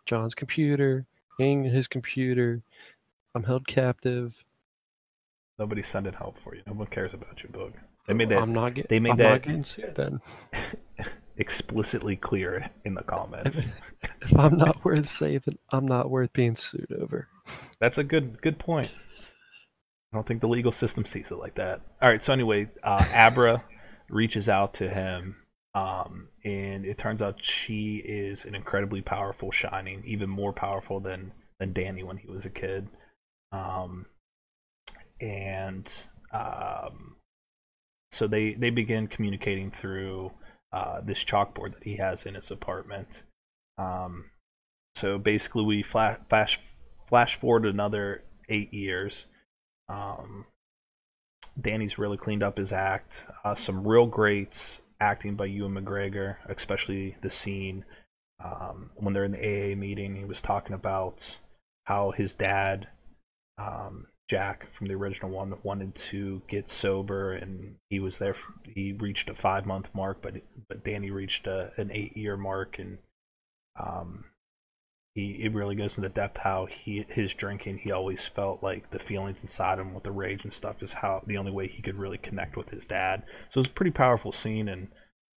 John's 0.06 0.34
computer, 0.34 1.06
hanging 1.38 1.66
in 1.66 1.70
his 1.72 1.86
computer. 1.86 2.62
I'm 3.36 3.44
held 3.44 3.68
captive. 3.68 4.34
Nobody's 5.60 5.88
sending 5.88 6.14
help 6.14 6.38
for 6.38 6.54
you. 6.54 6.62
No 6.66 6.72
one 6.72 6.86
cares 6.86 7.12
about 7.12 7.42
you, 7.42 7.50
Boog. 7.50 7.74
They 8.06 8.14
made 8.14 8.30
that 8.30 8.42
I'm 8.42 8.54
not 8.54 8.72
getting. 8.74 8.86
they 8.88 8.98
made 8.98 9.10
I'm 9.10 9.16
that- 9.18 9.46
not 9.46 9.66
sued 9.66 9.94
then. 9.94 10.20
explicitly 11.36 12.16
clear 12.16 12.70
in 12.84 12.94
the 12.94 13.02
comments. 13.02 13.68
If 14.22 14.38
I'm 14.38 14.56
not 14.56 14.82
worth 14.84 15.08
saving, 15.08 15.58
I'm 15.70 15.86
not 15.86 16.10
worth 16.10 16.32
being 16.32 16.56
sued 16.56 16.92
over. 16.98 17.28
That's 17.78 17.98
a 17.98 18.04
good 18.04 18.40
good 18.40 18.58
point. 18.58 18.90
I 20.12 20.16
don't 20.16 20.26
think 20.26 20.40
the 20.40 20.48
legal 20.48 20.72
system 20.72 21.04
sees 21.04 21.30
it 21.30 21.36
like 21.36 21.56
that. 21.56 21.82
All 22.00 22.08
right, 22.08 22.24
so 22.24 22.32
anyway, 22.32 22.70
uh, 22.82 23.04
Abra 23.14 23.62
reaches 24.08 24.48
out 24.48 24.74
to 24.74 24.88
him, 24.88 25.36
um, 25.74 26.28
and 26.42 26.84
it 26.86 26.96
turns 26.98 27.20
out 27.22 27.44
she 27.44 27.96
is 28.04 28.44
an 28.46 28.54
incredibly 28.54 29.02
powerful 29.02 29.50
Shining, 29.50 30.02
even 30.06 30.30
more 30.30 30.54
powerful 30.54 31.00
than 31.00 31.32
than 31.58 31.74
Danny 31.74 32.02
when 32.02 32.16
he 32.16 32.28
was 32.28 32.46
a 32.46 32.50
kid. 32.50 32.88
Um, 33.52 34.06
and 35.20 35.90
um, 36.32 37.16
so 38.12 38.26
they 38.26 38.54
they 38.54 38.70
begin 38.70 39.06
communicating 39.06 39.70
through 39.70 40.32
uh, 40.72 41.00
this 41.00 41.24
chalkboard 41.24 41.74
that 41.74 41.84
he 41.84 41.96
has 41.96 42.24
in 42.24 42.34
his 42.34 42.50
apartment. 42.50 43.22
Um, 43.78 44.30
so 44.94 45.18
basically, 45.18 45.64
we 45.64 45.82
flash 45.82 46.18
flash 46.28 46.60
flash 47.06 47.36
forward 47.36 47.66
another 47.66 48.24
eight 48.48 48.72
years. 48.72 49.26
Um, 49.88 50.46
Danny's 51.60 51.98
really 51.98 52.16
cleaned 52.16 52.42
up 52.42 52.58
his 52.58 52.72
act. 52.72 53.26
Uh, 53.44 53.54
some 53.54 53.86
real 53.86 54.06
great 54.06 54.80
acting 55.00 55.34
by 55.34 55.46
Ewan 55.46 55.74
McGregor, 55.74 56.36
especially 56.48 57.16
the 57.22 57.30
scene 57.30 57.84
um, 58.42 58.90
when 58.96 59.14
they're 59.14 59.24
in 59.24 59.32
the 59.32 59.38
AA 59.72 59.76
meeting. 59.76 60.16
He 60.16 60.24
was 60.24 60.40
talking 60.40 60.74
about 60.74 61.38
how 61.84 62.12
his 62.12 62.34
dad, 62.34 62.88
um, 63.58 64.06
Jack 64.30 64.72
from 64.72 64.86
the 64.86 64.94
original 64.94 65.28
one, 65.28 65.52
wanted 65.64 65.92
to 65.96 66.40
get 66.46 66.70
sober, 66.70 67.32
and 67.32 67.74
he 67.88 67.98
was 67.98 68.18
there. 68.18 68.34
For, 68.34 68.54
he 68.64 68.92
reached 68.92 69.28
a 69.28 69.34
five 69.34 69.66
month 69.66 69.90
mark, 69.92 70.22
but 70.22 70.34
but 70.68 70.84
Danny 70.84 71.10
reached 71.10 71.48
a, 71.48 71.72
an 71.76 71.90
eight 71.92 72.16
year 72.16 72.36
mark, 72.36 72.78
and 72.78 72.98
um, 73.76 74.26
he 75.16 75.42
it 75.42 75.52
really 75.52 75.74
goes 75.74 75.96
into 75.96 76.08
depth 76.08 76.38
how 76.38 76.66
he 76.66 77.04
his 77.08 77.34
drinking 77.34 77.78
he 77.78 77.90
always 77.90 78.24
felt 78.26 78.62
like 78.62 78.92
the 78.92 79.00
feelings 79.00 79.42
inside 79.42 79.80
him 79.80 79.94
with 79.94 80.04
the 80.04 80.12
rage 80.12 80.44
and 80.44 80.52
stuff 80.52 80.80
is 80.80 80.92
how 80.94 81.24
the 81.26 81.36
only 81.36 81.50
way 81.50 81.66
he 81.66 81.82
could 81.82 81.96
really 81.96 82.18
connect 82.18 82.56
with 82.56 82.68
his 82.70 82.86
dad 82.86 83.24
so 83.48 83.58
it's 83.58 83.68
a 83.68 83.72
pretty 83.72 83.90
powerful 83.90 84.30
scene 84.30 84.68
and 84.68 84.88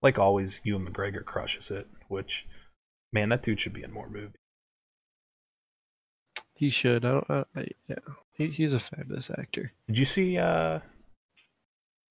like 0.03 0.19
always 0.19 0.61
Ewan 0.65 0.87
McGregor 0.87 1.25
crushes 1.25 1.71
it 1.71 1.87
which 2.09 2.47
man 3.13 3.29
that 3.29 3.45
dude 3.45 3.61
should 3.61 3.73
be 3.73 3.85
in 3.85 3.93
more 3.93 4.11
movies 4.11 4.40
He 6.61 6.69
should. 6.71 7.07
I 7.07 7.11
don't. 7.13 7.31
I, 7.31 7.45
I, 7.57 7.67
yeah, 7.89 7.97
he, 8.35 8.49
he's 8.49 8.75
a 8.75 8.79
fabulous 8.81 9.31
actor. 9.31 9.73
did 9.89 9.97
you 9.99 10.05
see 10.05 10.37
uh 10.37 10.81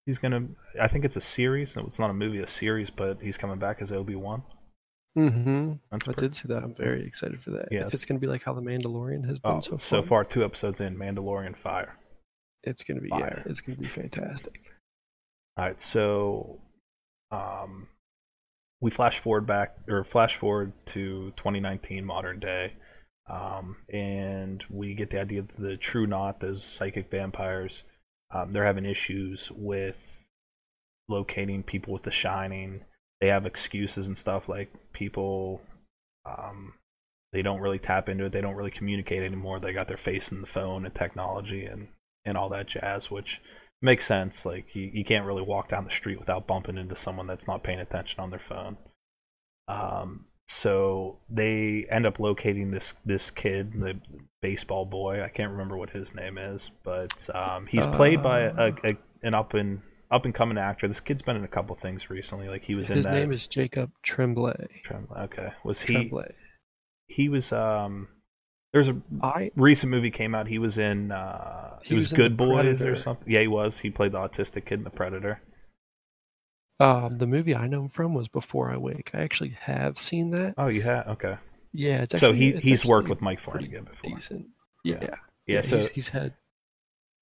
he's 0.07 0.17
gonna 0.17 0.47
I 0.81 0.87
think 0.87 1.05
it's 1.05 1.15
a 1.15 1.21
series 1.21 1.75
no 1.77 1.85
it's 1.85 1.99
not 1.99 2.09
a 2.09 2.13
movie 2.13 2.39
a 2.39 2.47
series 2.47 2.89
but 2.89 3.21
he's 3.21 3.37
coming 3.37 3.59
back 3.59 3.79
as 3.81 3.91
Obi-Wan 3.91 4.41
Mm-hmm. 5.17 5.73
that's 5.91 6.07
I 6.07 6.13
pretty, 6.13 6.21
did 6.29 6.35
see 6.35 6.47
that. 6.49 6.63
I'm 6.63 6.73
very 6.75 7.05
excited 7.05 7.41
for 7.43 7.49
that. 7.51 7.67
Yeah, 7.71 7.79
if 7.81 7.87
it's- 7.87 7.93
it's 7.95 8.05
gonna 8.05 8.19
be 8.19 8.27
like 8.27 8.43
how 8.43 8.53
the 8.53 8.61
Mandalorian 8.61 9.25
has 9.27 9.37
been 9.39 9.51
oh, 9.51 9.59
so 9.59 9.69
far, 9.71 9.79
so 9.79 10.01
far 10.03 10.23
two 10.23 10.43
episodes 10.43 10.81
in 10.81 10.95
Mandalorian 10.97 11.55
fire 11.55 11.95
it's 12.63 12.83
gonna 12.83 13.01
be 13.01 13.09
fire. 13.09 13.43
yeah, 13.45 13.51
it's 13.51 13.61
gonna 13.61 13.77
be 13.77 13.85
fantastic. 13.85 14.59
All 15.57 15.65
right, 15.65 15.79
so 15.81 16.59
um, 17.31 17.87
we 18.81 18.89
flash 18.91 19.19
forward 19.19 19.45
back 19.45 19.75
or 19.87 20.03
flash 20.03 20.35
forward 20.35 20.73
to 20.87 21.31
2019 21.37 22.03
modern 22.05 22.39
day, 22.39 22.73
um, 23.29 23.77
and 23.89 24.63
we 24.69 24.95
get 24.95 25.11
the 25.11 25.21
idea 25.21 25.43
that 25.43 25.57
the 25.57 25.77
True 25.77 26.07
Knot, 26.07 26.39
those 26.39 26.63
psychic 26.63 27.11
vampires, 27.11 27.83
um, 28.33 28.51
they're 28.51 28.65
having 28.65 28.85
issues 28.85 29.51
with 29.51 30.27
locating 31.07 31.63
people 31.63 31.93
with 31.93 32.03
the 32.03 32.11
Shining. 32.11 32.85
They 33.21 33.27
have 33.27 33.45
excuses 33.45 34.07
and 34.07 34.17
stuff 34.17 34.49
like 34.49 34.71
people. 34.93 35.61
Um, 36.25 36.73
they 37.31 37.41
don't 37.41 37.61
really 37.61 37.79
tap 37.79 38.09
into 38.09 38.25
it. 38.25 38.31
They 38.31 38.41
don't 38.41 38.55
really 38.55 38.71
communicate 38.71 39.21
anymore. 39.21 39.59
They 39.59 39.73
got 39.73 39.87
their 39.87 39.97
face 39.97 40.31
in 40.31 40.41
the 40.41 40.47
phone 40.47 40.85
and 40.85 40.95
technology 40.95 41.65
and 41.65 41.89
and 42.25 42.37
all 42.37 42.49
that 42.49 42.67
jazz, 42.67 43.11
which 43.11 43.41
makes 43.81 44.05
sense. 44.05 44.45
Like 44.45 44.75
you, 44.75 44.89
you 44.91 45.05
can't 45.05 45.25
really 45.25 45.41
walk 45.43 45.69
down 45.69 45.85
the 45.85 45.91
street 45.91 46.19
without 46.19 46.47
bumping 46.47 46.77
into 46.77 46.95
someone 46.95 47.27
that's 47.27 47.47
not 47.47 47.63
paying 47.63 47.79
attention 47.79 48.19
on 48.19 48.31
their 48.31 48.39
phone. 48.39 48.77
Um, 49.67 50.25
so 50.51 51.19
they 51.29 51.85
end 51.91 52.07
up 52.07 52.19
locating 52.19 52.71
this 52.71 52.95
this 53.05 53.29
kid, 53.29 53.73
the 53.73 53.99
baseball 54.41 54.83
boy. 54.83 55.21
I 55.23 55.29
can't 55.29 55.51
remember 55.51 55.77
what 55.77 55.91
his 55.91 56.15
name 56.15 56.39
is, 56.39 56.71
but 56.83 57.29
um, 57.35 57.67
he's 57.67 57.85
played 57.85 58.23
by 58.23 58.39
a, 58.41 58.73
a 58.83 58.97
an 59.21 59.35
up 59.35 59.53
and 59.53 59.81
up 60.09 60.25
and 60.25 60.33
coming 60.33 60.57
actor. 60.57 60.87
This 60.87 61.01
kid's 61.01 61.21
been 61.21 61.35
in 61.35 61.43
a 61.43 61.47
couple 61.47 61.75
things 61.75 62.09
recently. 62.09 62.49
Like 62.49 62.63
he 62.65 62.73
was 62.73 62.89
in 62.89 62.97
His 62.97 63.05
that. 63.05 63.13
name 63.13 63.31
is 63.31 63.45
Jacob 63.45 63.91
Tremblay. 64.01 64.81
Tremblay. 64.83 65.19
Okay, 65.25 65.49
was 65.63 65.81
he? 65.83 65.93
Tremblay. 65.93 66.33
He 67.05 67.29
was. 67.29 67.53
Um, 67.53 68.07
there's 68.73 68.89
a 68.89 68.99
I 69.21 69.51
recent 69.55 69.91
movie 69.91 70.09
came 70.09 70.33
out. 70.33 70.47
He 70.47 70.57
was 70.57 70.79
in. 70.79 71.11
Uh, 71.11 71.77
he, 71.83 71.89
He 71.89 71.93
was, 71.93 72.05
was 72.05 72.13
Good 72.13 72.37
Boys 72.37 72.81
or 72.81 72.95
something. 72.95 73.31
Yeah, 73.31 73.41
he 73.41 73.47
was. 73.47 73.77
He 73.77 73.91
played 73.91 74.13
the 74.13 74.17
autistic 74.19 74.65
kid 74.65 74.79
in 74.79 74.83
The 74.83 74.89
Predator. 74.89 75.43
Um 76.79 77.17
the 77.17 77.27
movie 77.27 77.55
I 77.55 77.67
know 77.67 77.81
him 77.83 77.89
from 77.89 78.13
was 78.13 78.27
Before 78.27 78.71
I 78.71 78.77
Wake. 78.77 79.11
I 79.13 79.21
actually 79.21 79.55
have 79.61 79.97
seen 79.97 80.31
that. 80.31 80.53
Oh, 80.57 80.67
you 80.67 80.81
had 80.81 81.07
okay. 81.07 81.37
Yeah, 81.73 82.03
it's 82.03 82.19
So 82.19 82.33
he 82.33 82.53
he's 82.53 82.85
worked 82.85 83.09
with 83.09 83.21
Mike 83.21 83.39
Flanagan 83.39 83.83
before. 83.85 84.15
decent. 84.17 84.47
Yeah. 84.83 84.99
Yeah, 85.01 85.15
Yeah. 85.45 85.61
So 85.61 85.77
he's, 85.77 85.87
he's 85.89 86.07
had. 86.09 86.33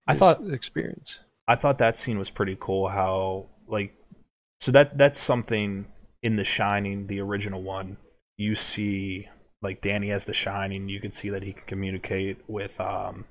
I 0.07 0.15
thought- 0.15 0.41
experience. 0.51 1.19
I 1.49 1.55
thought 1.55 1.77
that 1.77 1.97
scene 1.97 2.19
was 2.19 2.29
pretty 2.29 2.57
cool. 2.59 2.89
How 2.89 3.47
like 3.67 3.93
so 4.59 4.71
that 4.71 4.97
that's 4.97 5.19
something 5.19 5.87
in 6.21 6.35
The 6.35 6.43
Shining, 6.43 7.07
the 7.07 7.19
original 7.21 7.61
one. 7.63 7.97
You 8.37 8.53
see 8.53 9.27
like 9.61 9.81
Danny 9.81 10.09
has 10.09 10.25
The 10.25 10.33
Shining. 10.33 10.87
You 10.89 10.99
can 10.99 11.11
see 11.11 11.29
that 11.29 11.43
he 11.43 11.53
can 11.53 11.63
communicate 11.67 12.37
with 12.47 12.79
um 12.81 13.25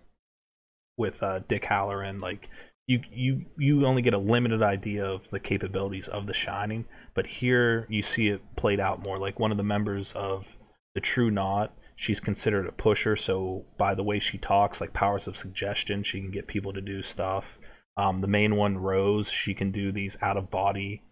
with 0.97 1.23
uh, 1.23 1.41
Dick 1.47 1.65
Hallorann. 1.65 2.21
Like 2.23 2.49
you 2.87 3.01
you 3.13 3.45
you 3.59 3.87
only 3.87 4.03
get 4.03 4.15
a 4.15 4.19
limited 4.19 4.63
idea 4.63 5.05
of 5.05 5.31
the 5.31 5.41
capabilities 5.41 6.09
of 6.09 6.27
The 6.27 6.35
Shining, 6.35 6.87
but 7.15 7.27
here 7.27 7.87
you 7.91 8.03
see 8.03 8.29
it 8.29 8.43
played 8.57 8.81
out 8.81 9.03
more. 9.03 9.19
Like 9.19 9.41
one 9.41 9.51
of 9.51 9.57
the 9.57 9.65
members 9.65 10.13
of 10.13 10.57
the 10.95 11.01
True 11.01 11.31
Knot. 11.31 11.75
She's 11.99 12.21
considered 12.21 12.67
a 12.67 12.73
pusher, 12.73 13.17
so 13.17 13.65
by 13.79 13.95
the 13.95 14.05
way 14.05 14.19
she 14.19 14.37
talks, 14.37 14.83
like 14.83 14.93
powers 14.93 15.27
of 15.27 15.37
suggestion, 15.37 16.03
she 16.03 16.21
can 16.21 16.31
get 16.31 16.47
people 16.47 16.75
to 16.75 16.81
do 16.83 17.01
stuff. 17.03 17.59
Um, 17.97 18.21
the 18.21 18.27
main 18.27 18.57
one, 18.57 18.77
Rose, 18.77 19.31
she 19.31 19.55
can 19.55 19.71
do 19.71 19.91
these 19.91 20.19
out 20.21 20.37
of 20.37 20.51
body 20.51 21.03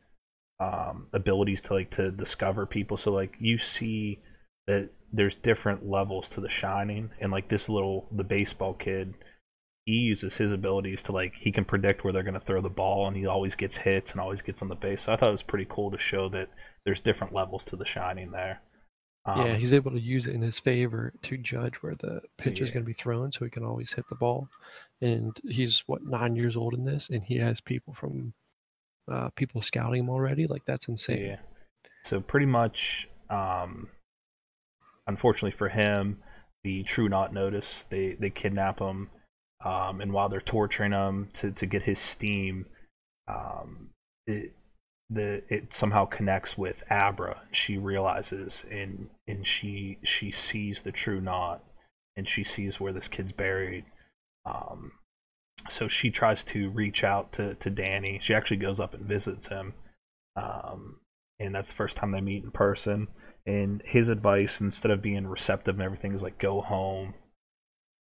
um, 0.61 1.09
abilities 1.15 1.63
to 1.63 1.75
like 1.75 1.91
to 1.93 2.11
discover 2.11 2.67
people. 2.67 2.99
So 2.99 3.13
like 3.13 3.37
you 3.41 3.57
see 3.57 4.21
that 4.67 4.91
there's 5.11 5.37
different 5.37 5.89
levels 5.89 6.29
to 6.31 6.41
the 6.41 6.51
Shining, 6.51 7.11
and 7.19 7.33
like 7.33 7.49
this 7.49 7.69
little 7.69 8.07
the 8.13 8.25
baseball 8.25 8.75
kid, 8.75 9.15
he 9.87 9.95
uses 9.95 10.37
his 10.37 10.53
abilities 10.53 11.03
to 11.03 11.13
like 11.13 11.35
he 11.35 11.53
can 11.53 11.65
predict 11.65 12.05
where 12.05 12.13
they're 12.13 12.23
gonna 12.23 12.41
throw 12.41 12.61
the 12.61 12.71
ball, 12.71 13.07
and 13.07 13.17
he 13.17 13.27
always 13.27 13.55
gets 13.55 13.79
hits 13.79 14.13
and 14.13 14.21
always 14.21 14.43
gets 14.43 14.63
on 14.63 14.69
the 14.69 14.75
base. 14.75 15.03
So 15.03 15.13
I 15.13 15.17
thought 15.17 15.29
it 15.29 15.33
was 15.33 15.43
pretty 15.43 15.67
cool 15.69 15.91
to 15.91 15.99
show 15.99 16.29
that 16.31 16.49
there's 16.85 17.01
different 17.01 17.35
levels 17.35 17.65
to 17.65 17.77
the 17.77 17.85
Shining 17.85 18.31
there. 18.31 18.63
Um, 19.27 19.47
yeah, 19.47 19.57
he's 19.57 19.73
able 19.73 19.91
to 19.91 20.01
use 20.01 20.27
it 20.27 20.35
in 20.35 20.43
his 20.43 20.61
favor 20.61 21.13
to 21.23 21.37
judge 21.39 21.77
where 21.77 21.95
the 21.95 22.21
pitch 22.37 22.61
is 22.61 22.71
going 22.71 22.83
to 22.83 22.87
be 22.87 22.93
thrown, 22.93 23.33
so 23.33 23.45
he 23.45 23.51
can 23.51 23.65
always 23.65 23.91
hit 23.91 24.05
the 24.11 24.17
ball. 24.17 24.49
And 25.01 25.35
he's 25.45 25.83
what 25.87 26.05
nine 26.05 26.37
years 26.37 26.57
old 26.57 26.75
in 26.75 26.85
this, 26.85 27.09
and 27.11 27.23
he 27.23 27.37
has 27.39 27.61
people 27.61 27.95
from 27.95 28.35
uh, 29.11 29.31
people 29.31 29.63
scouting 29.63 30.01
him 30.01 30.11
already. 30.11 30.47
Like 30.47 30.63
that's 30.67 30.89
insane. 30.89 31.25
Yeah. 31.25 31.37
So 32.05 32.21
pretty 32.21 32.47
much, 32.47 33.09
um, 33.31 33.89
unfortunately 35.07 35.53
for 35.53 35.71
him, 35.71 36.19
the 36.63 36.83
True 36.83 37.09
Knot 37.09 37.33
notice 37.33 37.87
they 37.89 38.17
they 38.21 38.31
kidnap 38.31 38.79
him, 38.79 39.09
um, 39.65 40.01
and 40.01 40.13
while 40.13 40.29
they're 40.29 40.41
torturing 40.41 40.93
him 40.93 41.31
to 41.35 41.51
to 41.51 41.67
get 41.67 41.83
his 41.83 41.99
steam, 41.99 42.67
um, 43.27 43.91
it 44.27 44.53
the 45.11 45.43
it 45.49 45.73
somehow 45.73 46.05
connects 46.05 46.59
with 46.59 46.85
Abra. 46.91 47.43
She 47.51 47.79
realizes 47.79 48.65
and 48.71 49.09
and 49.27 49.47
she 49.47 49.99
she 50.03 50.31
sees 50.31 50.83
the 50.83 50.93
True 50.93 51.21
Knot, 51.21 51.63
and 52.17 52.29
she 52.29 52.45
sees 52.45 52.79
where 52.79 52.93
this 52.93 53.09
kid's 53.09 53.33
buried. 53.33 53.85
Um, 54.45 54.93
so 55.71 55.89
she 55.89 56.11
tries 56.11 56.45
to 56.45 56.69
reach 56.71 57.03
out 57.05 57.33
to 57.33 57.55
to 57.55 57.71
Danny. 57.71 58.19
She 58.23 58.35
actually 58.35 58.59
goes 58.59 58.81
up 58.81 58.93
and 58.93 59.07
visits 59.07 59.49
him, 59.49 59.75
um, 60.37 61.01
and 61.39 61.55
that's 61.55 61.71
the 61.71 61.77
first 61.77 61.97
time 61.97 62.11
they 62.11 62.21
meet 62.21 62.45
in 62.45 62.51
person. 62.51 63.09
And 63.47 63.83
his 63.83 64.09
advice, 64.09 64.61
instead 64.61 64.91
of 64.91 65.03
being 65.03 65.27
receptive 65.27 65.75
and 65.75 65.83
everything, 65.83 66.15
is 66.15 66.23
like 66.23 66.39
go 66.39 66.61
home. 66.61 67.15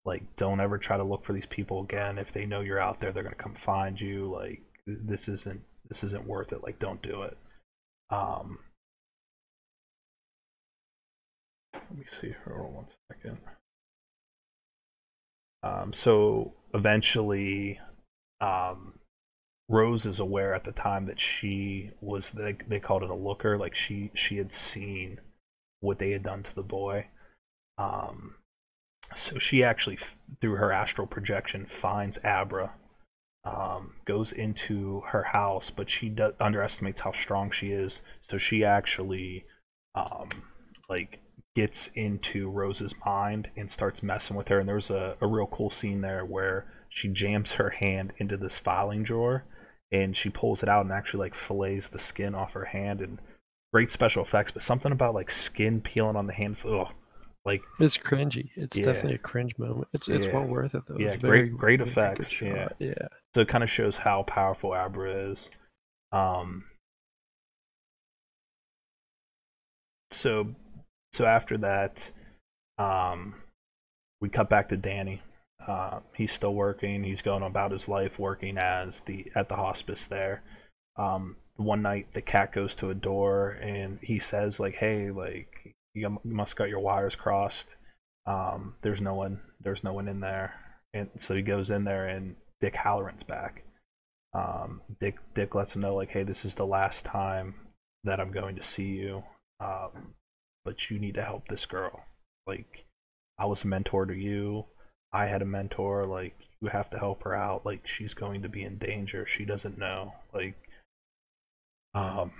Like, 0.04 0.36
don't 0.36 0.60
ever 0.60 0.78
try 0.78 0.96
to 0.96 1.04
look 1.04 1.24
for 1.24 1.32
these 1.32 1.46
people 1.46 1.82
again. 1.82 2.18
If 2.18 2.32
they 2.32 2.46
know 2.46 2.60
you're 2.60 2.80
out 2.80 3.00
there, 3.00 3.12
they're 3.12 3.22
gonna 3.22 3.34
come 3.34 3.54
find 3.54 4.00
you. 4.00 4.30
Like, 4.30 4.62
this 4.86 5.28
isn't 5.28 5.62
this 5.88 6.04
isn't 6.04 6.26
worth 6.26 6.52
it. 6.52 6.62
Like, 6.62 6.78
don't 6.78 7.02
do 7.02 7.22
it. 7.22 7.36
Um, 8.10 8.58
let 11.72 11.96
me 11.96 12.04
see. 12.06 12.34
Hold 12.44 12.60
on 12.60 12.74
one 12.74 12.86
second. 13.10 13.38
Um, 15.62 15.92
so 15.94 16.52
eventually, 16.74 17.80
um, 18.40 18.98
Rose 19.68 20.04
is 20.04 20.20
aware 20.20 20.54
at 20.54 20.64
the 20.64 20.72
time 20.72 21.06
that 21.06 21.18
she 21.18 21.90
was 22.00 22.32
they 22.32 22.56
they 22.68 22.80
called 22.80 23.02
it 23.02 23.10
a 23.10 23.14
looker, 23.14 23.56
like 23.56 23.74
she 23.74 24.10
she 24.14 24.36
had 24.36 24.52
seen 24.52 25.20
what 25.80 25.98
they 25.98 26.10
had 26.10 26.22
done 26.22 26.42
to 26.42 26.54
the 26.54 26.62
boy. 26.62 27.08
Um, 27.78 28.36
so 29.14 29.38
she 29.38 29.62
actually 29.62 29.98
through 30.40 30.56
her 30.56 30.72
astral 30.72 31.06
projection 31.06 31.66
finds 31.66 32.18
Abra, 32.24 32.74
um, 33.44 33.94
goes 34.04 34.32
into 34.32 35.02
her 35.08 35.24
house, 35.24 35.70
but 35.70 35.88
she 35.90 36.08
do- 36.08 36.34
underestimates 36.40 37.00
how 37.00 37.12
strong 37.12 37.50
she 37.50 37.70
is. 37.70 38.02
So 38.20 38.38
she 38.38 38.64
actually, 38.64 39.44
um, 39.94 40.28
like 40.88 41.20
gets 41.54 41.88
into 41.94 42.50
Rose's 42.50 42.94
mind 43.06 43.50
and 43.56 43.70
starts 43.70 44.02
messing 44.02 44.36
with 44.36 44.48
her. 44.48 44.58
And 44.58 44.68
there's 44.68 44.90
a, 44.90 45.16
a 45.20 45.26
real 45.26 45.46
cool 45.46 45.70
scene 45.70 46.00
there 46.00 46.24
where 46.24 46.66
she 46.88 47.08
jams 47.08 47.52
her 47.52 47.70
hand 47.70 48.12
into 48.18 48.36
this 48.36 48.58
filing 48.58 49.02
drawer 49.02 49.44
and 49.92 50.16
she 50.16 50.30
pulls 50.30 50.62
it 50.62 50.68
out 50.68 50.84
and 50.84 50.92
actually 50.92 51.20
like 51.20 51.34
fillets 51.34 51.88
the 51.88 51.98
skin 51.98 52.34
off 52.34 52.54
her 52.54 52.66
hand 52.66 53.00
and 53.00 53.20
great 53.72 53.90
special 53.90 54.22
effects, 54.22 54.50
but 54.50 54.62
something 54.62 54.92
about 54.92 55.14
like 55.14 55.30
skin 55.30 55.80
peeling 55.80 56.16
on 56.16 56.26
the 56.26 56.32
hands. 56.32 56.66
Ugh. 56.66 56.92
Like 57.44 57.62
it's 57.78 57.96
cringy. 57.98 58.50
It's 58.56 58.76
Yeah. 58.76 58.86
definitely 58.86 59.16
a 59.16 59.18
cringe 59.18 59.56
moment. 59.58 59.88
It's 59.92 60.08
it's 60.08 60.26
Yeah. 60.26 60.32
well 60.32 60.46
worth 60.46 60.74
it 60.74 60.82
though. 60.86 60.96
Yeah, 60.98 61.10
It's 61.12 61.22
great- 61.22 61.50
very, 61.52 61.76
great 61.76 61.80
effects, 61.82 62.40
yeah. 62.40 62.68
yeah. 62.78 62.94
so 63.34 63.42
it 63.42 63.48
kind 63.48 63.62
of 63.62 63.68
shows 63.70 63.98
how 63.98 64.22
powerful 64.22 64.72
Abra 64.72 65.30
is. 65.30 65.50
Um, 66.10 66.64
so, 70.10 70.54
so 71.12 71.24
after 71.24 71.58
that, 71.58 72.12
um, 72.78 73.34
we 74.20 74.28
cut 74.28 74.48
back 74.48 74.68
to 74.70 74.76
Danny. 74.76 75.22
Uh, 75.66 76.00
he's 76.14 76.32
still 76.32 76.54
working. 76.54 77.04
He's 77.04 77.22
going 77.22 77.42
about 77.42 77.72
his 77.72 77.88
life 77.88 78.18
working 78.18 78.58
as 78.58 79.00
the 79.00 79.30
at 79.34 79.48
the 79.48 79.56
hospice 79.56 80.06
there. 80.06 80.42
Um, 80.96 81.36
one 81.56 81.82
night, 81.82 82.08
the 82.14 82.22
cat 82.22 82.52
goes 82.52 82.74
to 82.76 82.90
a 82.90 82.94
door 82.94 83.50
and 83.50 83.98
he 84.02 84.18
says, 84.18 84.60
like, 84.60 84.76
"Hey, 84.76 85.10
like 85.10 85.73
you 85.94 86.18
must 86.24 86.56
got 86.56 86.68
your 86.68 86.80
wires 86.80 87.16
crossed. 87.16 87.76
Um, 88.26 88.74
there's 88.82 89.00
no 89.00 89.14
one. 89.14 89.40
There's 89.60 89.84
no 89.84 89.92
one 89.92 90.08
in 90.08 90.20
there." 90.20 90.54
And 90.92 91.10
so 91.18 91.34
he 91.34 91.42
goes 91.42 91.70
in 91.70 91.84
there 91.84 92.06
and 92.06 92.36
Dick 92.60 92.76
Hallorann's 92.76 93.24
back. 93.24 93.64
Um, 94.32 94.80
Dick 95.00 95.18
Dick 95.34 95.54
lets 95.54 95.74
him 95.74 95.82
know 95.82 95.94
like, 95.94 96.10
hey, 96.10 96.22
this 96.22 96.44
is 96.44 96.54
the 96.54 96.66
last 96.66 97.04
time 97.04 97.54
that 98.04 98.20
I'm 98.20 98.32
going 98.32 98.56
to 98.56 98.62
see 98.62 98.94
you. 98.94 99.24
Um, 99.60 100.14
but 100.64 100.90
you 100.90 100.98
need 100.98 101.14
to 101.14 101.22
help 101.22 101.48
this 101.48 101.66
girl. 101.66 102.04
Like, 102.46 102.86
I 103.38 103.46
was 103.46 103.64
a 103.64 103.68
mentor 103.68 104.06
to 104.06 104.14
you. 104.14 104.66
I 105.12 105.26
had 105.26 105.42
a 105.42 105.46
mentor. 105.46 106.06
Like, 106.06 106.36
you 106.60 106.68
have 106.68 106.90
to 106.90 106.98
help 106.98 107.22
her 107.24 107.34
out. 107.34 107.66
Like, 107.66 107.86
she's 107.86 108.14
going 108.14 108.42
to 108.42 108.48
be 108.48 108.62
in 108.62 108.78
danger. 108.78 109.26
She 109.26 109.44
doesn't 109.44 109.78
know. 109.78 110.14
Like, 110.32 110.56
um, 111.94 112.32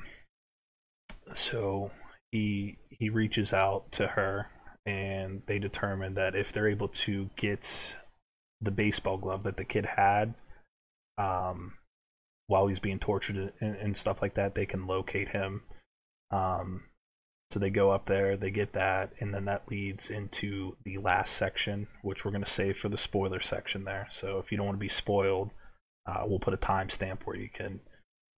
so 1.33 1.91
he 2.35 2.79
he 2.91 3.09
reaches 3.11 3.53
out 3.53 3.93
to 3.93 4.09
her, 4.09 4.49
and 4.85 5.43
they 5.47 5.61
determine 5.61 6.15
that 6.15 6.35
if 6.35 6.53
they're 6.53 6.69
able 6.69 6.89
to 6.89 7.31
get 7.37 7.97
the 8.61 8.73
baseball 8.73 9.19
glove 9.19 9.45
that 9.45 9.57
the 9.57 9.65
kid 9.65 9.87
had 9.97 10.35
um, 11.17 11.75
while 12.49 12.67
he's 12.67 12.81
being 12.81 12.99
tortured 12.99 13.53
and, 13.61 13.77
and 13.77 13.97
stuff 13.97 14.21
like 14.21 14.35
that, 14.35 14.57
they 14.57 14.67
can 14.67 14.89
locate 14.89 15.29
him. 15.29 15.63
Um, 16.33 16.85
so 17.53 17.61
they 17.61 17.71
go 17.71 17.93
up 17.93 18.07
there, 18.07 18.37
they 18.37 18.51
get 18.51 18.73
that, 18.73 19.13
and 19.21 19.33
then 19.33 19.45
that 19.45 19.71
leads 19.71 20.11
into 20.11 20.77
the 20.85 20.99
last 20.99 21.35
section, 21.35 21.87
which 22.03 22.25
we're 22.25 22.33
going 22.33 22.43
to 22.43 22.51
save 22.51 22.77
for 22.77 22.89
the 22.89 22.99
spoiler 22.99 23.39
section 23.39 23.85
there. 23.85 24.09
So 24.11 24.39
if 24.39 24.51
you 24.51 24.57
don't 24.57 24.67
want 24.67 24.77
to 24.77 24.81
be 24.85 24.89
spoiled, 24.89 25.51
uh, 26.05 26.25
we'll 26.27 26.41
put 26.41 26.55
a 26.55 26.57
timestamp 26.57 27.19
where 27.25 27.37
you 27.37 27.49
can, 27.49 27.79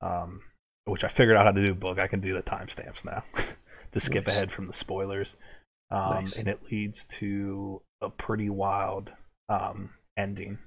um, 0.02 0.42
which 0.84 1.02
I 1.02 1.08
figured 1.08 1.38
out 1.38 1.46
how 1.46 1.52
to 1.52 1.62
do, 1.62 1.74
Book. 1.74 1.98
I 1.98 2.08
can 2.08 2.20
do 2.20 2.34
the 2.34 2.42
timestamps 2.42 3.06
now 3.06 3.22
to 3.96 4.00
skip 4.00 4.26
Nice. 4.26 4.36
ahead 4.36 4.52
from 4.52 4.66
the 4.66 4.74
spoilers. 4.74 5.36
Um, 5.90 6.24
Nice. 6.24 6.36
And 6.36 6.48
it 6.48 6.70
leads 6.70 7.04
to 7.06 7.80
a 8.02 8.10
pretty 8.10 8.50
wild 8.50 9.10
um, 9.48 9.90
ending. 10.16 10.58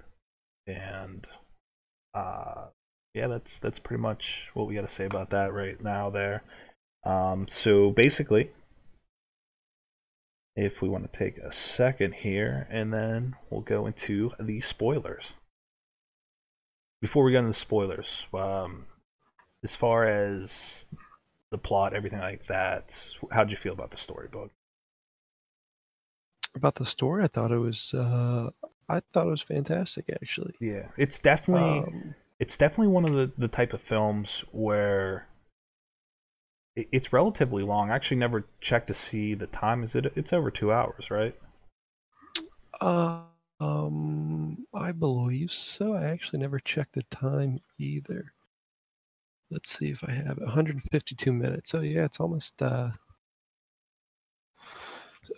And 0.66 1.28
uh, 2.16 2.70
yeah, 3.14 3.28
that's 3.28 3.60
that's 3.60 3.80
pretty 3.80 4.02
much 4.02 4.50
what 4.56 4.68
we 4.68 4.74
got 4.74 4.82
to 4.82 4.88
say 4.94 5.06
about 5.06 5.30
that 5.30 5.54
right 5.54 5.82
now. 5.82 6.10
There. 6.10 6.44
Um, 7.06 7.48
so 7.48 7.92
basically, 7.92 8.50
if 10.56 10.82
we 10.82 10.90
want 10.90 11.12
to 11.12 11.20
take 11.20 11.38
a 11.38 11.52
second 11.52 12.16
here, 12.16 12.68
and 12.70 12.92
then 12.92 13.36
we'll 13.50 13.62
go 13.62 13.86
into 13.86 14.32
the 14.40 14.60
spoilers. 14.62 15.34
Before 17.02 17.24
we 17.24 17.32
get 17.32 17.40
into 17.40 17.50
the 17.50 17.54
spoilers, 17.54 18.26
um, 18.34 18.88
as 19.64 19.76
far 19.76 20.04
as 20.06 20.86
the 21.52 21.58
plot, 21.58 21.94
everything 21.94 22.20
like 22.20 22.46
that, 22.46 23.16
how'd 23.32 23.52
you 23.52 23.58
feel 23.58 23.74
about 23.74 23.92
the 23.92 23.98
storybook? 23.98 24.52
About 26.54 26.76
the 26.76 26.86
story, 26.86 27.24
I 27.24 27.28
thought 27.28 27.52
it 27.52 27.58
was 27.58 27.92
uh 27.94 28.52
I 28.88 29.00
thought 29.00 29.26
it 29.28 29.32
was 29.32 29.42
fantastic 29.42 30.10
actually. 30.12 30.60
Yeah, 30.60 30.90
it's 30.98 31.20
definitely 31.20 31.86
Um, 31.86 32.16
it's 32.40 32.58
definitely 32.58 32.88
one 32.88 33.06
of 33.06 33.14
the, 33.14 33.32
the 33.38 33.48
type 33.48 33.74
of 33.74 33.82
films 33.82 34.44
where 34.52 35.28
it, 36.76 36.88
it's 36.92 37.14
relatively 37.14 37.62
long. 37.64 37.92
I 37.92 37.96
actually 37.96 38.18
never 38.18 38.48
checked 38.62 38.88
to 38.88 38.94
see 38.96 39.34
the 39.36 39.48
time. 39.48 39.84
Is 39.84 39.96
it? 39.96 40.12
It's 40.16 40.34
over 40.34 40.50
two 40.52 40.72
hours, 40.72 41.12
right? 41.12 41.36
uh, 42.82 43.24
um 43.60 44.66
I 44.74 44.92
believe 44.92 45.52
so. 45.52 45.94
I 45.94 46.06
actually 46.06 46.40
never 46.40 46.60
checked 46.60 46.94
the 46.96 47.04
time 47.04 47.60
either. 47.78 48.34
Let's 49.52 49.78
see 49.78 49.90
if 49.90 50.04
I 50.04 50.12
have 50.12 50.38
152 50.38 51.34
minutes. 51.34 51.72
So 51.72 51.80
yeah, 51.82 52.06
it's 52.06 52.20
almost 52.20 52.62
uh 52.62 52.90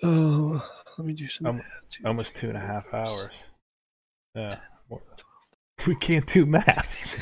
Oh, 0.04 0.64
let 0.98 1.06
me 1.08 1.14
do 1.14 1.28
some 1.28 1.48
Um, 1.48 1.56
math. 1.58 1.66
Two, 1.90 2.04
Almost 2.06 2.36
two 2.36 2.48
and 2.50 2.58
a 2.58 2.62
half 2.62 2.94
hours. 2.94 3.44
Yeah. 4.36 4.56
We 5.88 5.96
can't 5.96 6.28
do 6.28 6.46
math. 6.46 7.18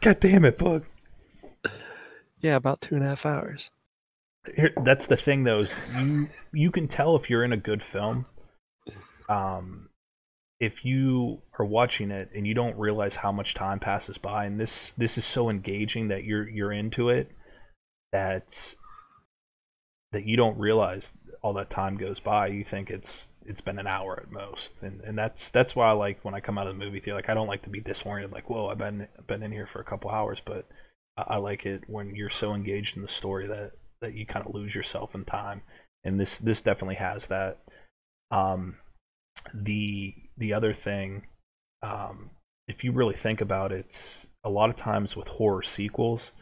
God 0.00 0.20
damn 0.20 0.44
it, 0.44 0.58
Bug. 0.58 0.84
Yeah, 2.40 2.56
about 2.56 2.80
two 2.82 2.94
and 2.96 3.04
a 3.04 3.08
half 3.08 3.24
hours. 3.24 3.70
Here, 4.54 4.72
that's 4.84 5.06
the 5.06 5.16
thing, 5.16 5.44
though. 5.44 5.60
Is 5.60 5.78
you 5.98 6.28
you 6.52 6.70
can 6.70 6.86
tell 6.86 7.16
if 7.16 7.30
you're 7.30 7.44
in 7.44 7.52
a 7.52 7.56
good 7.56 7.82
film. 7.82 8.26
Um, 9.28 9.88
if 10.60 10.84
you 10.84 11.42
are 11.58 11.64
watching 11.64 12.10
it 12.10 12.30
and 12.34 12.46
you 12.46 12.54
don't 12.54 12.78
realize 12.78 13.16
how 13.16 13.32
much 13.32 13.54
time 13.54 13.80
passes 13.80 14.18
by, 14.18 14.44
and 14.44 14.60
this 14.60 14.92
this 14.92 15.18
is 15.18 15.24
so 15.24 15.50
engaging 15.50 16.08
that 16.08 16.24
you're 16.24 16.48
you're 16.48 16.72
into 16.72 17.08
it, 17.08 17.30
that 18.12 18.74
that 20.12 20.24
you 20.24 20.36
don't 20.36 20.58
realize 20.58 21.12
all 21.42 21.52
that 21.54 21.70
time 21.70 21.96
goes 21.96 22.20
by. 22.20 22.46
You 22.46 22.64
think 22.64 22.90
it's 22.90 23.28
it's 23.44 23.60
been 23.60 23.78
an 23.78 23.86
hour 23.86 24.18
at 24.22 24.30
most, 24.30 24.82
and 24.82 25.00
and 25.02 25.18
that's 25.18 25.50
that's 25.50 25.76
why 25.76 25.88
I 25.88 25.92
like 25.92 26.24
when 26.24 26.34
I 26.34 26.40
come 26.40 26.56
out 26.56 26.66
of 26.66 26.78
the 26.78 26.84
movie 26.84 27.00
theater. 27.00 27.16
Like 27.16 27.28
I 27.28 27.34
don't 27.34 27.48
like 27.48 27.62
to 27.64 27.70
be 27.70 27.80
disoriented. 27.80 28.32
Like 28.32 28.48
whoa, 28.48 28.68
I've 28.68 28.78
been 28.78 29.08
I've 29.18 29.26
been 29.26 29.42
in 29.42 29.52
here 29.52 29.66
for 29.66 29.80
a 29.80 29.84
couple 29.84 30.10
hours, 30.10 30.40
but 30.44 30.66
I, 31.16 31.24
I 31.34 31.36
like 31.36 31.66
it 31.66 31.82
when 31.88 32.14
you're 32.14 32.30
so 32.30 32.54
engaged 32.54 32.96
in 32.96 33.02
the 33.02 33.08
story 33.08 33.46
that 33.46 33.72
that 34.00 34.14
you 34.14 34.24
kind 34.24 34.46
of 34.46 34.54
lose 34.54 34.74
yourself 34.74 35.14
in 35.14 35.24
time. 35.24 35.62
And 36.04 36.20
this 36.20 36.38
this 36.38 36.62
definitely 36.62 36.96
has 36.96 37.26
that. 37.26 37.58
Um, 38.30 38.76
the 39.52 40.14
the 40.36 40.52
other 40.52 40.72
thing, 40.72 41.26
um, 41.82 42.30
if 42.68 42.84
you 42.84 42.92
really 42.92 43.14
think 43.14 43.40
about 43.40 43.72
it, 43.72 44.26
a 44.42 44.50
lot 44.50 44.70
of 44.70 44.76
times 44.76 45.16
with 45.16 45.28
horror 45.28 45.62
sequels, 45.62 46.32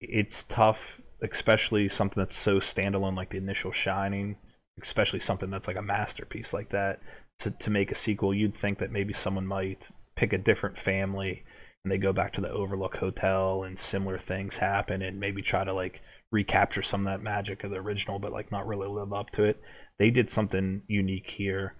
it's 0.00 0.44
tough, 0.44 1.00
especially 1.22 1.88
something 1.88 2.20
that's 2.20 2.36
so 2.36 2.58
standalone 2.58 3.16
like 3.16 3.30
the 3.30 3.38
initial 3.38 3.72
Shining, 3.72 4.36
especially 4.80 5.20
something 5.20 5.50
that's 5.50 5.66
like 5.66 5.76
a 5.76 5.82
masterpiece 5.82 6.52
like 6.52 6.70
that. 6.70 7.00
To 7.40 7.50
to 7.50 7.70
make 7.70 7.92
a 7.92 7.94
sequel, 7.94 8.32
you'd 8.32 8.54
think 8.54 8.78
that 8.78 8.90
maybe 8.90 9.12
someone 9.12 9.46
might 9.46 9.90
pick 10.14 10.32
a 10.32 10.38
different 10.38 10.78
family 10.78 11.44
and 11.84 11.92
they 11.92 11.98
go 11.98 12.12
back 12.12 12.32
to 12.32 12.40
the 12.40 12.50
Overlook 12.50 12.96
Hotel 12.96 13.62
and 13.62 13.78
similar 13.78 14.18
things 14.18 14.56
happen 14.56 15.02
and 15.02 15.20
maybe 15.20 15.42
try 15.42 15.62
to 15.62 15.72
like 15.72 16.00
recapture 16.32 16.82
some 16.82 17.02
of 17.02 17.06
that 17.06 17.22
magic 17.22 17.62
of 17.62 17.70
the 17.70 17.76
original, 17.76 18.18
but 18.18 18.32
like 18.32 18.50
not 18.50 18.66
really 18.66 18.88
live 18.88 19.12
up 19.12 19.30
to 19.30 19.44
it. 19.44 19.60
They 19.98 20.10
did 20.10 20.28
something 20.28 20.82
unique 20.88 21.30
here 21.30 21.74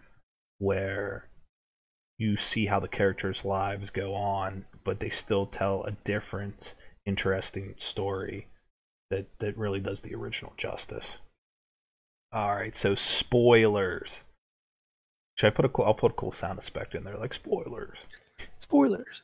where 0.58 1.28
you 2.18 2.36
see 2.36 2.66
how 2.66 2.80
the 2.80 2.88
characters' 2.88 3.44
lives 3.44 3.90
go 3.90 4.14
on, 4.14 4.64
but 4.84 5.00
they 5.00 5.08
still 5.08 5.46
tell 5.46 5.84
a 5.84 5.92
different, 5.92 6.74
interesting 7.04 7.74
story 7.76 8.48
that 9.10 9.38
that 9.38 9.56
really 9.56 9.80
does 9.80 10.00
the 10.00 10.14
original 10.14 10.52
justice. 10.56 11.18
All 12.32 12.54
right, 12.54 12.74
so 12.74 12.94
spoilers. 12.94 14.24
Should 15.36 15.48
I 15.48 15.50
put 15.50 15.64
a 15.64 15.68
cool? 15.68 15.84
I'll 15.84 15.94
put 15.94 16.12
a 16.12 16.14
cool 16.14 16.32
sound 16.32 16.58
effect 16.58 16.94
in 16.94 17.04
there, 17.04 17.16
like 17.16 17.34
spoilers. 17.34 18.06
Spoilers. 18.58 19.22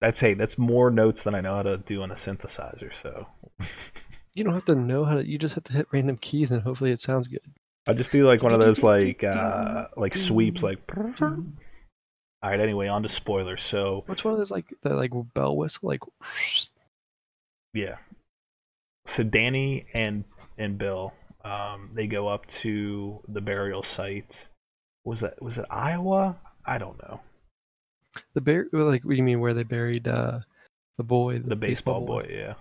That's 0.00 0.20
hey, 0.20 0.34
that's 0.34 0.58
more 0.58 0.90
notes 0.90 1.22
than 1.22 1.34
I 1.34 1.40
know 1.40 1.56
how 1.56 1.62
to 1.62 1.78
do 1.78 2.02
on 2.02 2.10
a 2.10 2.14
synthesizer. 2.14 2.92
So 2.92 3.28
You 4.38 4.44
don't 4.44 4.54
have 4.54 4.66
to 4.66 4.76
know 4.76 5.04
how 5.04 5.16
to. 5.16 5.26
You 5.28 5.36
just 5.36 5.56
have 5.56 5.64
to 5.64 5.72
hit 5.72 5.88
random 5.90 6.16
keys 6.16 6.52
and 6.52 6.62
hopefully 6.62 6.92
it 6.92 7.00
sounds 7.00 7.26
good. 7.26 7.40
I 7.88 7.94
just 7.94 8.12
do 8.12 8.26
like 8.26 8.42
one 8.42 8.52
of 8.52 8.60
those 8.60 8.82
like 8.94 9.24
uh 9.24 9.88
like 9.96 10.14
sweeps, 10.14 10.62
like. 10.62 10.78
All 12.40 12.50
right. 12.50 12.60
Anyway, 12.60 12.86
on 12.86 13.02
to 13.02 13.08
spoilers. 13.08 13.62
So 13.62 14.04
What's 14.06 14.22
one 14.22 14.32
of 14.32 14.38
those 14.38 14.50
like 14.50 14.66
that 14.82 14.94
like 14.94 15.10
bell 15.34 15.56
whistle 15.56 15.88
like? 15.88 16.00
yeah, 17.74 17.96
so 19.06 19.24
Danny 19.24 19.86
and 19.94 20.24
and 20.58 20.76
Bill, 20.76 21.14
um, 21.44 21.90
they 21.94 22.06
go 22.06 22.28
up 22.28 22.46
to 22.46 23.20
the 23.26 23.40
burial 23.40 23.82
site. 23.82 24.50
Was 25.04 25.20
that 25.20 25.42
was 25.42 25.58
it 25.58 25.64
Iowa? 25.70 26.36
I 26.64 26.78
don't 26.78 26.98
know. 27.02 27.20
The 28.34 28.40
bear 28.40 28.66
like 28.72 29.02
what 29.04 29.12
do 29.12 29.16
you 29.16 29.22
mean 29.22 29.40
where 29.40 29.54
they 29.54 29.62
buried 29.62 30.06
uh 30.06 30.40
the 30.98 31.04
boy 31.04 31.38
The 31.38 31.56
baseball 31.56 32.04
boy. 32.04 32.28
Yeah, 32.30 32.54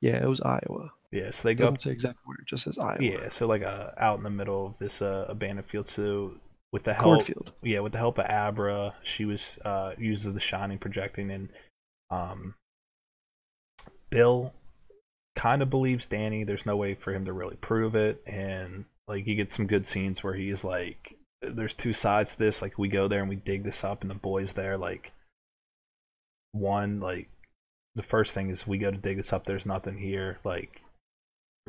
Yeah, 0.00 0.22
it 0.22 0.28
was 0.28 0.40
Iowa. 0.40 0.92
Yeah. 1.12 1.30
So 1.30 1.46
they 1.46 1.54
go 1.54 1.64
up 1.64 1.74
doesn't 1.74 1.80
say 1.80 1.92
exactly 1.92 2.22
where. 2.24 2.38
It 2.40 2.46
just 2.46 2.64
says 2.64 2.78
Iowa. 2.78 2.96
Yeah, 3.00 3.28
so 3.28 3.46
like 3.46 3.62
uh, 3.62 3.90
out 3.98 4.18
in 4.18 4.24
the 4.24 4.30
middle 4.30 4.66
of 4.66 4.78
this 4.78 5.02
uh, 5.02 5.26
abandoned 5.28 5.66
field. 5.66 5.86
So 5.86 6.34
with 6.72 6.84
the 6.84 6.94
help, 6.94 7.04
Cornfield. 7.04 7.52
yeah, 7.62 7.80
with 7.80 7.92
the 7.92 7.98
help 7.98 8.18
of 8.18 8.24
Abra, 8.24 8.94
she 9.02 9.24
was 9.24 9.58
uh, 9.64 9.92
uses 9.98 10.32
the 10.32 10.40
shining 10.40 10.78
projecting, 10.78 11.30
and 11.30 11.50
um, 12.10 12.54
Bill 14.10 14.54
kind 15.36 15.62
of 15.62 15.70
believes 15.70 16.06
Danny. 16.06 16.44
There's 16.44 16.66
no 16.66 16.76
way 16.76 16.94
for 16.94 17.12
him 17.12 17.26
to 17.26 17.32
really 17.32 17.56
prove 17.56 17.94
it, 17.94 18.22
and 18.26 18.86
like 19.06 19.26
you 19.26 19.34
get 19.34 19.52
some 19.52 19.66
good 19.66 19.86
scenes 19.86 20.24
where 20.24 20.34
he's 20.34 20.64
like, 20.64 21.16
"There's 21.42 21.74
two 21.74 21.92
sides 21.92 22.32
to 22.32 22.38
this. 22.38 22.62
Like 22.62 22.78
we 22.78 22.88
go 22.88 23.06
there 23.06 23.20
and 23.20 23.28
we 23.28 23.36
dig 23.36 23.64
this 23.64 23.84
up, 23.84 24.00
and 24.02 24.10
the 24.10 24.14
boys 24.14 24.54
there 24.54 24.78
like." 24.78 25.12
One 26.54 27.00
like 27.00 27.30
the 27.94 28.02
first 28.02 28.34
thing 28.34 28.50
is 28.50 28.66
we 28.66 28.76
go 28.76 28.90
to 28.90 28.96
dig 28.98 29.16
this 29.16 29.32
up. 29.32 29.46
There's 29.46 29.64
nothing 29.64 29.96
here. 29.96 30.38
Like 30.44 30.81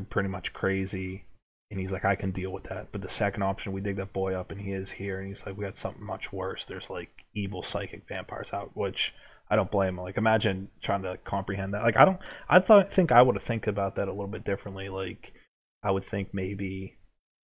pretty 0.10 0.30
much 0.30 0.54
crazy. 0.54 1.26
And 1.72 1.80
he's 1.80 1.92
like, 1.92 2.06
I 2.06 2.16
can 2.16 2.32
deal 2.32 2.52
with 2.52 2.66
that. 2.66 2.90
But 2.92 3.02
the 3.02 3.10
second 3.10 3.44
option, 3.44 3.72
we 3.72 3.82
dig 3.82 3.96
that 3.98 4.14
boy 4.14 4.34
up 4.34 4.52
and 4.52 4.62
he 4.62 4.72
is 4.72 4.92
here. 4.92 5.20
And 5.20 5.28
he's 5.28 5.46
like, 5.46 5.58
we 5.58 5.66
got 5.66 5.78
something 5.78 6.06
much 6.06 6.32
worse. 6.32 6.66
There's 6.66 6.90
like 6.90 7.26
evil 7.34 7.64
psychic 7.64 8.08
vampires 8.08 8.54
out, 8.54 8.72
which 8.76 9.14
I 9.50 9.56
don't 9.56 9.72
blame 9.72 9.98
him. 9.98 10.04
Like, 10.04 10.18
imagine 10.18 10.70
trying 10.82 11.04
to 11.04 11.18
comprehend 11.24 11.74
that. 11.74 11.84
Like, 11.84 11.98
I 11.98 12.06
don't, 12.06 12.20
I 12.48 12.60
thought, 12.60 12.94
think 12.94 13.12
I 13.12 13.22
would 13.22 13.36
have 13.36 13.44
think 13.44 13.66
about 13.66 13.96
that 13.96 14.08
a 14.08 14.12
little 14.12 14.28
bit 14.28 14.44
differently. 14.44 14.90
Like, 14.90 15.34
I 15.82 15.92
would 15.92 16.06
think 16.06 16.30
maybe 16.34 16.98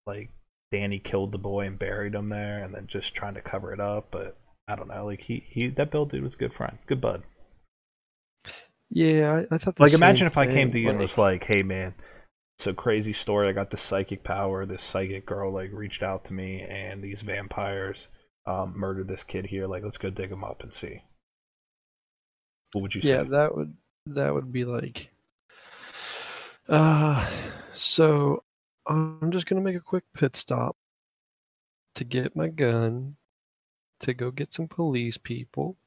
like 0.06 0.30
Danny 0.72 1.00
killed 1.00 1.32
the 1.32 1.38
boy 1.38 1.66
and 1.66 1.80
buried 1.80 2.14
him 2.14 2.30
there 2.30 2.64
and 2.64 2.74
then 2.74 2.88
just 2.88 3.16
trying 3.16 3.34
to 3.34 3.42
cover 3.42 3.74
it 3.74 3.80
up. 3.80 4.10
But 4.12 4.38
I 4.68 4.76
don't 4.76 4.88
know. 4.88 5.06
Like, 5.06 5.22
he, 5.22 5.44
he, 5.50 5.68
that 5.70 5.92
Bill 5.92 6.06
dude 6.06 6.24
was 6.24 6.36
a 6.36 6.38
good 6.38 6.54
friend, 6.54 6.78
good 6.86 7.02
bud. 7.02 7.24
Yeah, 8.92 9.44
I, 9.52 9.56
I 9.56 9.58
thought. 9.58 9.80
Like, 9.80 9.94
imagine 9.94 10.28
if 10.28 10.38
I 10.38 10.48
came 10.48 10.72
to 10.72 10.80
you 10.80 10.90
and 10.90 11.00
was 11.00 11.18
like, 11.18 11.44
"Hey, 11.44 11.62
man, 11.62 11.94
it's 12.60 12.68
a 12.68 12.74
crazy 12.74 13.14
story. 13.14 13.48
I 13.48 13.54
got 13.54 13.70
this 13.70 13.80
psychic 13.80 14.26
power. 14.26 14.66
This 14.66 14.84
psychic 14.84 15.26
girl 15.26 15.50
like 15.50 15.70
reached 15.72 16.04
out 16.04 16.26
to 16.26 16.34
me, 16.34 16.60
and 16.60 17.02
these 17.02 17.22
vampires 17.22 18.10
um, 18.46 18.74
murdered 18.76 19.08
this 19.08 19.24
kid 19.24 19.46
here. 19.46 19.66
Like, 19.66 19.82
let's 19.82 19.98
go 19.98 20.10
dig 20.10 20.30
him 20.30 20.44
up 20.44 20.62
and 20.62 20.74
see." 20.74 21.04
What 22.74 22.82
would 22.82 22.96
you 22.96 23.02
say? 23.02 23.12
yeah, 23.12 23.24
that 23.24 23.56
would 23.56 23.78
that 24.08 24.34
would 24.34 24.52
be 24.52 24.66
like. 24.66 25.10
Uh, 26.68 27.30
so 27.76 28.44
I'm 28.86 29.32
just 29.32 29.46
gonna 29.46 29.62
make 29.62 29.78
a 29.78 29.80
quick 29.80 30.04
pit 30.14 30.36
stop 30.36 30.76
to 31.96 32.04
get 32.04 32.36
my 32.36 32.50
gun, 32.50 33.16
to 34.02 34.14
go 34.14 34.32
get 34.32 34.54
some 34.54 34.68
police 34.68 35.18
people, 35.18 35.78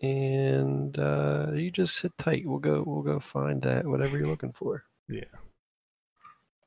and 0.00 0.98
uh, 0.98 1.48
you 1.52 1.70
just 1.70 1.94
sit 1.98 2.16
tight. 2.16 2.44
We'll 2.46 2.58
go. 2.58 2.84
We'll 2.86 3.02
go 3.02 3.20
find 3.20 3.60
that 3.60 3.86
whatever 3.86 4.16
you're 4.16 4.28
looking 4.28 4.54
for. 4.54 4.84
Yeah. 5.06 5.24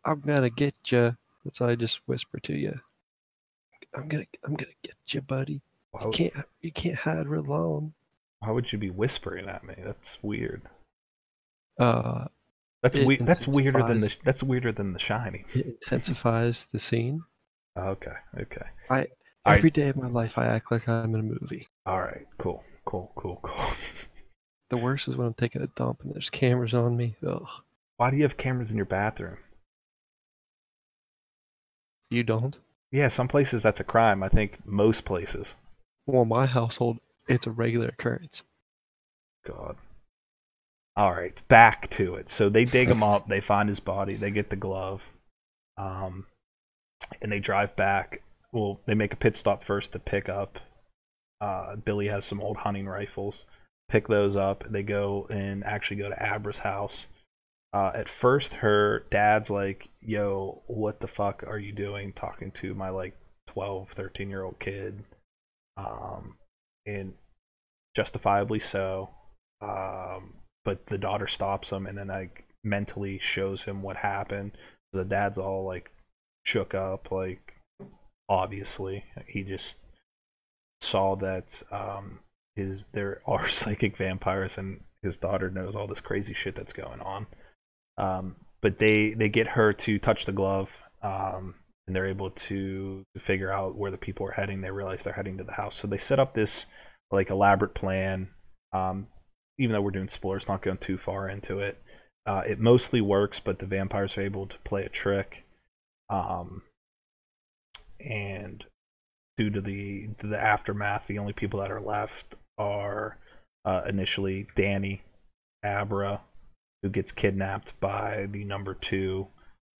I'm 0.05 0.19
gonna 0.21 0.49
get 0.49 0.75
you. 0.91 1.15
That's 1.43 1.61
all 1.61 1.69
I 1.69 1.75
just 1.75 1.99
whisper 2.07 2.39
to 2.39 2.53
you. 2.53 2.79
I'm 3.95 4.07
gonna. 4.07 4.25
I'm 4.43 4.55
gonna 4.55 4.71
get 4.83 4.95
you, 5.07 5.21
buddy. 5.21 5.61
why, 5.91 6.01
You 6.01 6.07
would- 6.07 6.15
can't. 6.15 6.33
You 6.61 6.71
can't 6.71 6.95
hide 6.97 7.27
real 7.27 7.43
long. 7.43 7.93
why 8.39 8.51
would 8.51 8.71
you 8.71 8.77
be 8.77 8.89
whispering 8.89 9.47
at 9.47 9.63
me? 9.63 9.75
That's 9.77 10.21
weird. 10.23 10.63
Uh, 11.79 12.25
That's 12.81 12.97
we- 12.97 13.17
That's 13.17 13.47
weirder 13.47 13.83
than 13.83 14.01
the. 14.01 14.15
That's 14.23 14.43
weirder 14.43 14.71
than 14.71 14.93
the 14.93 14.99
Shining. 14.99 15.45
it 15.55 15.65
intensifies 15.81 16.67
the 16.67 16.79
scene. 16.79 17.23
Okay. 17.77 18.13
Okay. 18.39 18.65
I 18.89 18.93
All 18.95 18.97
right. 18.97 19.57
every 19.57 19.71
day 19.71 19.89
of 19.89 19.95
my 19.97 20.07
life 20.07 20.37
I 20.37 20.45
act 20.47 20.71
like 20.71 20.87
I'm 20.87 21.13
in 21.15 21.19
a 21.19 21.23
movie. 21.23 21.67
All 21.85 21.99
right. 21.99 22.27
Cool. 22.37 22.63
Cool. 22.85 23.11
Cool. 23.15 23.39
Cool. 23.41 23.73
The 24.69 24.77
worst 24.77 25.07
is 25.07 25.15
when 25.15 25.27
I'm 25.27 25.35
taking 25.35 25.61
a 25.61 25.67
dump 25.67 26.01
and 26.01 26.11
there's 26.15 26.31
cameras 26.31 26.73
on 26.73 26.97
me. 26.97 27.15
Ugh. 27.27 27.45
Why 27.97 28.09
do 28.09 28.17
you 28.17 28.23
have 28.23 28.37
cameras 28.37 28.71
in 28.71 28.77
your 28.77 28.87
bathroom? 28.87 29.37
You 32.13 32.21
don't? 32.21 32.57
Yeah, 32.91 33.07
some 33.07 33.27
places 33.27 33.63
that's 33.63 33.79
a 33.79 33.83
crime. 33.83 34.21
I 34.21 34.29
think 34.29 34.59
most 34.67 35.03
places. 35.03 35.57
Well, 36.05 36.25
my 36.25 36.45
household, 36.45 36.99
it's 37.27 37.47
a 37.47 37.51
regular 37.51 37.87
occurrence. 37.87 38.43
God. 39.43 39.77
All 40.95 41.11
right, 41.11 41.41
back 41.47 41.89
to 41.91 42.13
it. 42.13 42.29
So 42.29 42.49
they 42.49 42.65
dig 42.65 42.89
him 42.89 43.01
up. 43.01 43.27
They 43.27 43.41
find 43.41 43.67
his 43.67 43.79
body. 43.79 44.13
They 44.13 44.29
get 44.29 44.51
the 44.51 44.55
glove, 44.55 45.11
um, 45.75 46.27
and 47.19 47.31
they 47.31 47.39
drive 47.39 47.75
back. 47.75 48.21
Well, 48.51 48.79
they 48.85 48.93
make 48.93 49.11
a 49.11 49.17
pit 49.17 49.35
stop 49.35 49.63
first 49.63 49.91
to 49.93 49.99
pick 49.99 50.29
up. 50.29 50.59
Uh, 51.41 51.75
Billy 51.77 52.09
has 52.09 52.25
some 52.25 52.39
old 52.39 52.57
hunting 52.57 52.85
rifles. 52.85 53.45
Pick 53.89 54.07
those 54.07 54.37
up. 54.37 54.65
They 54.69 54.83
go 54.83 55.25
and 55.31 55.63
actually 55.63 55.97
go 55.97 56.09
to 56.09 56.33
Abra's 56.33 56.59
house. 56.59 57.07
Uh, 57.73 57.91
at 57.95 58.07
first, 58.07 58.55
her 58.55 59.05
dad's 59.09 59.49
like, 59.49 59.89
"Yo, 60.01 60.61
what 60.67 60.99
the 60.99 61.07
fuck 61.07 61.43
are 61.47 61.57
you 61.57 61.71
doing? 61.71 62.13
Talking 62.13 62.51
to 62.51 62.75
my 62.75 62.89
like 62.89 63.17
12, 63.47 63.89
13 63.89 64.29
year 64.29 64.43
old 64.43 64.59
kid?" 64.59 65.03
Um, 65.77 66.37
and 66.85 67.13
justifiably 67.95 68.59
so. 68.59 69.09
Um, 69.61 70.35
but 70.65 70.87
the 70.87 70.97
daughter 70.97 71.27
stops 71.27 71.71
him 71.71 71.85
and 71.87 71.97
then 71.97 72.07
like 72.07 72.45
mentally 72.63 73.19
shows 73.19 73.63
him 73.63 73.81
what 73.81 73.97
happened. 73.97 74.57
The 74.91 75.05
dad's 75.05 75.37
all 75.37 75.65
like 75.65 75.91
shook 76.45 76.73
up, 76.73 77.11
like 77.11 77.55
obviously 78.29 79.05
he 79.27 79.43
just 79.43 79.77
saw 80.81 81.15
that 81.15 81.61
um 81.71 82.19
his 82.55 82.87
there 82.93 83.21
are 83.25 83.47
psychic 83.47 83.97
vampires 83.97 84.57
and 84.57 84.81
his 85.01 85.17
daughter 85.17 85.49
knows 85.49 85.75
all 85.75 85.87
this 85.87 86.01
crazy 86.01 86.33
shit 86.33 86.55
that's 86.55 86.73
going 86.73 87.01
on. 87.01 87.27
Um, 87.97 88.35
but 88.61 88.79
they 88.79 89.13
they 89.13 89.29
get 89.29 89.49
her 89.49 89.73
to 89.73 89.99
touch 89.99 90.25
the 90.25 90.31
glove. 90.31 90.81
Um, 91.01 91.55
and 91.85 91.93
they're 91.93 92.07
able 92.07 92.29
to, 92.29 93.03
to 93.13 93.19
figure 93.19 93.51
out 93.51 93.75
where 93.75 93.91
the 93.91 93.97
people 93.97 94.25
are 94.25 94.31
heading. 94.31 94.61
They 94.61 94.71
realize 94.71 95.03
they're 95.03 95.13
heading 95.13 95.37
to 95.39 95.43
the 95.43 95.53
house, 95.53 95.75
so 95.75 95.85
they 95.85 95.97
set 95.97 96.19
up 96.19 96.33
this 96.33 96.65
like 97.11 97.29
elaborate 97.29 97.73
plan. 97.73 98.29
Um, 98.71 99.07
even 99.59 99.73
though 99.73 99.81
we're 99.81 99.91
doing 99.91 100.07
spoilers, 100.07 100.47
not 100.47 100.61
going 100.61 100.77
too 100.77 100.97
far 100.97 101.29
into 101.29 101.59
it. 101.59 101.79
Uh, 102.25 102.41
it 102.47 102.59
mostly 102.59 103.01
works, 103.01 103.39
but 103.39 103.59
the 103.59 103.65
vampires 103.65 104.17
are 104.17 104.21
able 104.21 104.47
to 104.47 104.57
play 104.59 104.83
a 104.83 104.89
trick. 104.89 105.45
Um, 106.09 106.63
and 107.99 108.63
due 109.37 109.49
to 109.49 109.61
the 109.61 110.09
to 110.19 110.27
the 110.27 110.39
aftermath, 110.39 111.07
the 111.07 111.19
only 111.19 111.33
people 111.33 111.59
that 111.59 111.71
are 111.71 111.81
left 111.81 112.35
are 112.57 113.17
uh, 113.65 113.81
initially 113.87 114.47
Danny, 114.55 115.03
Abra, 115.63 116.21
who 116.83 116.89
gets 116.89 117.11
kidnapped 117.11 117.79
by 117.79 118.27
the 118.29 118.43
number 118.43 118.75
two 118.75 119.27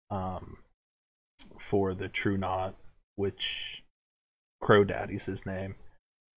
um, 0.09 0.57
for 1.59 1.93
the 1.93 2.07
True 2.07 2.37
Knot, 2.37 2.75
which 3.15 3.83
Crow 4.61 4.85
Daddy's 4.85 5.25
his 5.25 5.45
name. 5.45 5.75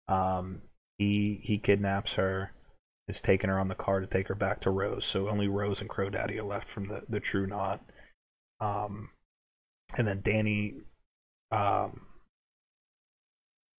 Um, 0.09 0.63
he 0.99 1.41
he 1.43 1.59
kidnaps 1.59 2.15
her 2.15 2.53
is 3.09 3.21
taking 3.21 3.49
her 3.49 3.59
on 3.59 3.69
the 3.69 3.75
car 3.75 4.01
to 4.01 4.07
take 4.07 4.27
her 4.29 4.35
back 4.35 4.61
to 4.61 4.71
Rose. 4.71 5.05
So 5.05 5.29
only 5.29 5.47
Rose 5.47 5.81
and 5.81 5.89
Crow 5.89 6.11
Daddy 6.11 6.39
are 6.41 6.45
left 6.45 6.69
from 6.69 6.89
the, 6.89 7.03
the 7.09 7.21
True 7.21 7.47
Knot. 7.47 7.81
Um, 8.61 9.11
and 9.97 10.09
then 10.09 10.21
Danny, 10.23 10.75
um, 11.53 12.07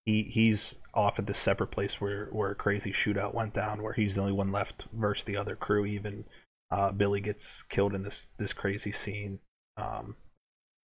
he 0.05 0.23
he's 0.23 0.75
off 0.93 1.19
at 1.19 1.27
this 1.27 1.37
separate 1.37 1.71
place 1.71 1.99
where 1.99 2.27
where 2.27 2.51
a 2.51 2.55
crazy 2.55 2.93
shootout 2.93 3.33
went 3.33 3.53
down, 3.53 3.83
where 3.83 3.93
he's 3.93 4.15
the 4.15 4.21
only 4.21 4.33
one 4.33 4.53
left 4.53 4.85
versus 4.93 5.25
the 5.25 5.35
other 5.35 5.57
crew. 5.57 5.85
Even 5.85 6.23
uh, 6.71 6.91
Billy 6.91 7.21
gets 7.21 7.63
killed 7.63 7.93
in 7.93 8.03
this 8.03 8.27
this 8.37 8.53
crazy 8.53 8.91
scene. 8.91 9.39
Um, 9.77 10.15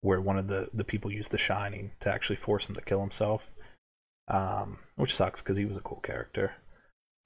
where 0.03 0.21
one 0.21 0.37
of 0.37 0.49
the 0.49 0.69
the 0.75 0.85
people 0.85 1.11
used 1.11 1.31
the 1.31 1.39
Shining 1.39 1.93
to 2.01 2.11
actually 2.11 2.37
force 2.37 2.69
him 2.69 2.75
to 2.75 2.83
kill 2.83 3.01
himself, 3.01 3.43
um, 4.29 4.81
which 4.97 5.15
sucks 5.15 5.41
because 5.41 5.57
he 5.57 5.65
was 5.65 5.77
a 5.77 5.83
cool 5.83 6.01
character. 6.01 6.57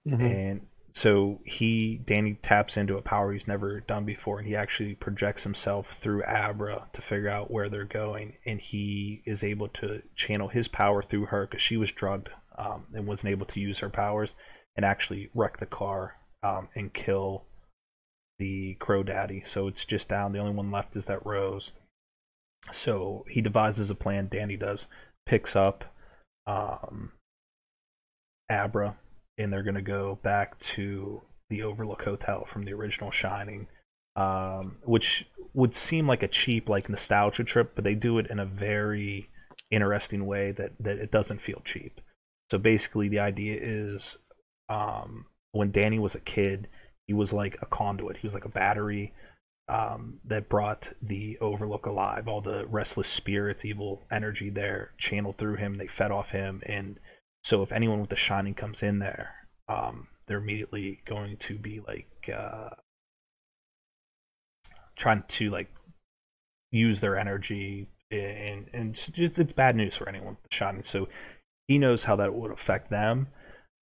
Mhm. 0.06 0.20
And 0.20 0.66
so 0.92 1.40
he 1.44 1.98
Danny 1.98 2.34
taps 2.34 2.76
into 2.76 2.96
a 2.96 3.02
power 3.02 3.32
he's 3.32 3.48
never 3.48 3.80
done 3.80 4.04
before, 4.04 4.38
and 4.38 4.46
he 4.46 4.54
actually 4.54 4.94
projects 4.94 5.42
himself 5.42 5.96
through 5.96 6.22
Abra 6.24 6.88
to 6.92 7.02
figure 7.02 7.30
out 7.30 7.50
where 7.50 7.68
they're 7.68 7.84
going, 7.84 8.36
and 8.44 8.60
he 8.60 9.22
is 9.26 9.42
able 9.42 9.68
to 9.68 10.02
channel 10.14 10.48
his 10.48 10.68
power 10.68 11.02
through 11.02 11.26
her 11.26 11.46
because 11.46 11.62
she 11.62 11.76
was 11.76 11.92
drugged 11.92 12.28
um, 12.58 12.86
and 12.94 13.06
wasn't 13.06 13.30
able 13.30 13.46
to 13.46 13.60
use 13.60 13.80
her 13.80 13.90
powers, 13.90 14.36
and 14.76 14.84
actually 14.84 15.30
wreck 15.34 15.58
the 15.58 15.66
car 15.66 16.16
um, 16.42 16.68
and 16.74 16.92
kill 16.92 17.46
the 18.38 18.74
Crow 18.74 19.02
Daddy. 19.02 19.42
So 19.44 19.68
it's 19.68 19.84
just 19.84 20.08
down. 20.08 20.32
The 20.32 20.38
only 20.38 20.54
one 20.54 20.70
left 20.70 20.96
is 20.96 21.06
that 21.06 21.24
Rose. 21.24 21.72
So 22.72 23.24
he 23.28 23.40
devises 23.40 23.90
a 23.90 23.94
plan. 23.94 24.28
Danny 24.28 24.56
does, 24.56 24.88
picks 25.24 25.54
up 25.54 25.84
um, 26.46 27.12
Abra, 28.50 28.96
and 29.38 29.52
they're 29.52 29.62
gonna 29.62 29.82
go 29.82 30.18
back 30.22 30.58
to 30.58 31.22
the 31.50 31.62
Overlook 31.62 32.02
Hotel 32.02 32.44
from 32.44 32.64
the 32.64 32.72
original 32.72 33.10
Shining, 33.10 33.68
um, 34.16 34.78
which 34.82 35.26
would 35.54 35.74
seem 35.74 36.06
like 36.06 36.22
a 36.22 36.28
cheap 36.28 36.68
like 36.68 36.88
nostalgia 36.88 37.44
trip, 37.44 37.72
but 37.74 37.84
they 37.84 37.94
do 37.94 38.18
it 38.18 38.26
in 38.28 38.38
a 38.38 38.46
very 38.46 39.30
interesting 39.70 40.26
way 40.26 40.52
that 40.52 40.72
that 40.80 40.98
it 40.98 41.10
doesn't 41.10 41.40
feel 41.40 41.62
cheap. 41.64 42.00
So 42.50 42.58
basically, 42.58 43.08
the 43.08 43.18
idea 43.18 43.58
is 43.60 44.16
um, 44.68 45.26
when 45.52 45.70
Danny 45.70 45.98
was 45.98 46.14
a 46.14 46.20
kid, 46.20 46.68
he 47.06 47.14
was 47.14 47.32
like 47.32 47.56
a 47.62 47.66
conduit. 47.66 48.18
He 48.18 48.26
was 48.26 48.34
like 48.34 48.44
a 48.44 48.50
battery 48.50 49.12
um, 49.68 50.20
that 50.24 50.48
brought 50.48 50.92
the 51.02 51.38
Overlook 51.40 51.86
alive. 51.86 52.28
All 52.28 52.40
the 52.40 52.66
restless 52.66 53.08
spirits, 53.08 53.64
evil 53.64 54.04
energy 54.10 54.50
there 54.50 54.92
channeled 54.98 55.38
through 55.38 55.56
him. 55.56 55.76
They 55.76 55.86
fed 55.86 56.10
off 56.10 56.30
him, 56.30 56.62
and 56.66 56.98
so 57.42 57.62
if 57.62 57.72
anyone 57.72 58.00
with 58.00 58.10
the 58.10 58.16
Shining 58.16 58.54
comes 58.54 58.82
in 58.82 58.98
there, 58.98 59.48
um, 59.68 60.08
they're 60.26 60.38
immediately 60.38 61.00
going 61.04 61.36
to 61.38 61.58
be 61.58 61.80
like 61.86 62.30
uh, 62.34 62.70
trying 64.96 65.24
to 65.28 65.50
like 65.50 65.72
use 66.70 67.00
their 67.00 67.16
energy, 67.16 67.88
and 68.10 68.68
and 68.72 68.90
it's, 68.90 69.08
just, 69.08 69.38
it's 69.38 69.52
bad 69.52 69.76
news 69.76 69.96
for 69.96 70.08
anyone 70.08 70.30
with 70.30 70.42
the 70.42 70.54
Shining. 70.54 70.82
So 70.82 71.08
he 71.68 71.78
knows 71.78 72.04
how 72.04 72.16
that 72.16 72.34
would 72.34 72.50
affect 72.50 72.90
them. 72.90 73.28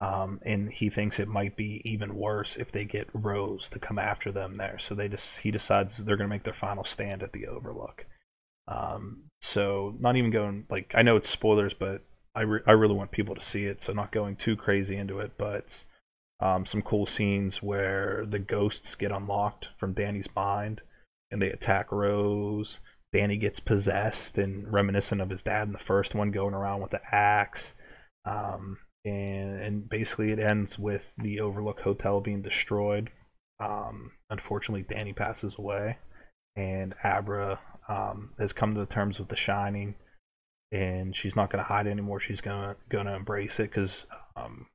Um, 0.01 0.41
and 0.45 0.71
he 0.71 0.91
thinks 0.91 1.19
it 1.19 1.29
might 1.29 1.57
be 1.57 1.81
even 1.85 2.17
worse 2.17 2.57
if 2.57 2.71
they 2.73 2.85
get 2.85 3.09
Rose 3.13 3.71
to 3.71 3.79
come 3.79 3.99
after 3.99 4.31
them 4.31 4.55
there. 4.55 4.79
So 4.79 4.95
they 4.95 5.09
just 5.09 5.41
he 5.41 5.51
decides 5.51 5.99
they're 5.99 6.17
going 6.17 6.29
to 6.29 6.35
make 6.35 6.45
their 6.45 6.53
final 6.53 6.85
stand 6.85 7.23
at 7.23 7.33
the 7.33 7.47
Overlook. 7.47 8.07
Um, 8.67 9.25
so 9.41 9.95
not 9.99 10.17
even 10.17 10.31
going 10.31 10.67
like 10.69 10.93
I 10.95 11.03
know 11.03 11.17
it's 11.17 11.29
spoilers, 11.29 11.75
but 11.75 12.03
I 12.35 12.43
re- 12.43 12.63
I 12.67 12.73
really 12.73 12.95
want 12.95 13.13
people 13.13 13.35
to 13.35 13.41
see 13.41 13.65
it. 13.65 13.83
So 13.83 13.93
not 13.93 14.13
going 14.13 14.37
too 14.37 14.57
crazy 14.57 14.97
into 14.97 15.21
it, 15.21 15.33
but 15.39 15.85
um, 16.41 16.67
some 16.67 16.83
cool 16.83 17.07
scenes 17.07 17.63
where 17.63 18.27
the 18.29 18.39
ghosts 18.39 18.95
get 18.95 19.13
unlocked 19.13 19.71
from 19.77 19.95
Danny's 19.95 20.29
mind 20.35 20.83
and 21.31 21.41
they 21.41 21.51
attack 21.51 21.91
Rose. 21.93 22.81
Danny 23.13 23.37
gets 23.37 23.61
possessed 23.61 24.37
and 24.39 24.73
reminiscent 24.73 25.21
of 25.21 25.31
his 25.31 25.43
dad 25.43 25.69
in 25.69 25.73
the 25.73 25.79
first 25.79 26.15
one, 26.15 26.33
going 26.33 26.53
around 26.53 26.81
with 26.81 26.91
the 26.91 27.01
axe. 27.13 27.75
Um, 28.25 28.79
and 29.05 29.61
and 29.61 29.89
basically 29.89 30.33
it 30.33 30.39
ends 30.39 30.79
with 30.79 31.15
the 31.19 31.41
Overlook 31.41 31.81
Hotel 31.81 32.21
being 32.21 32.43
destroyed. 32.43 33.11
Um, 33.61 34.13
unfortunately, 34.31 34.83
Danny 34.83 35.13
passes 35.13 35.59
away, 35.59 35.99
and 36.57 36.95
Abra 37.05 37.61
um, 37.89 38.31
has 38.39 38.53
come 38.53 38.75
to 38.75 38.87
terms 38.87 39.19
with 39.19 39.29
the 39.29 39.37
Shining, 39.37 39.95
and 40.73 41.15
she's 41.15 41.37
not 41.37 41.51
going 41.51 41.63
to 41.63 41.69
hide 41.69 41.87
anymore. 41.87 42.21
She's 42.21 42.41
gonna 42.41 42.77
gonna 42.89 43.15
embrace 43.15 43.61
it 43.61 43.71
because 43.71 44.07
um, 44.37 44.67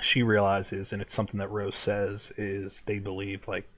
she 0.00 0.22
realizes, 0.22 0.92
and 0.92 1.02
it's 1.02 1.14
something 1.14 1.38
that 1.38 1.50
Rose 1.50 1.76
says 1.76 2.32
is 2.36 2.82
they 2.82 2.98
believe 2.98 3.48
like 3.48 3.68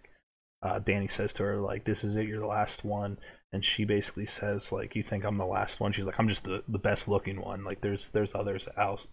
uh, 0.63 0.79
Danny 0.79 1.09
says 1.09 1.33
to 1.35 1.45
her 1.45 1.57
like 1.61 1.85
this 1.85 2.05
is 2.05 2.17
it, 2.17 2.27
you're 2.27 2.41
the 2.41 2.47
last 2.47 2.85
one, 2.85 3.19
and 3.53 3.65
she 3.65 3.85
basically 3.85 4.27
says 4.27 4.73
like 4.73 4.95
you 4.95 5.03
think 5.03 5.25
I'm 5.25 5.39
the 5.39 5.47
last 5.47 5.81
one. 5.81 5.93
She's 5.93 6.07
like 6.07 6.19
I'm 6.19 6.29
just 6.29 6.45
the 6.45 6.65
the 6.69 6.79
best 6.79 7.09
looking 7.09 7.41
one. 7.41 7.65
Like 7.65 7.81
there's 7.81 8.09
there's 8.09 8.35
others 8.35 8.69
out 8.77 9.07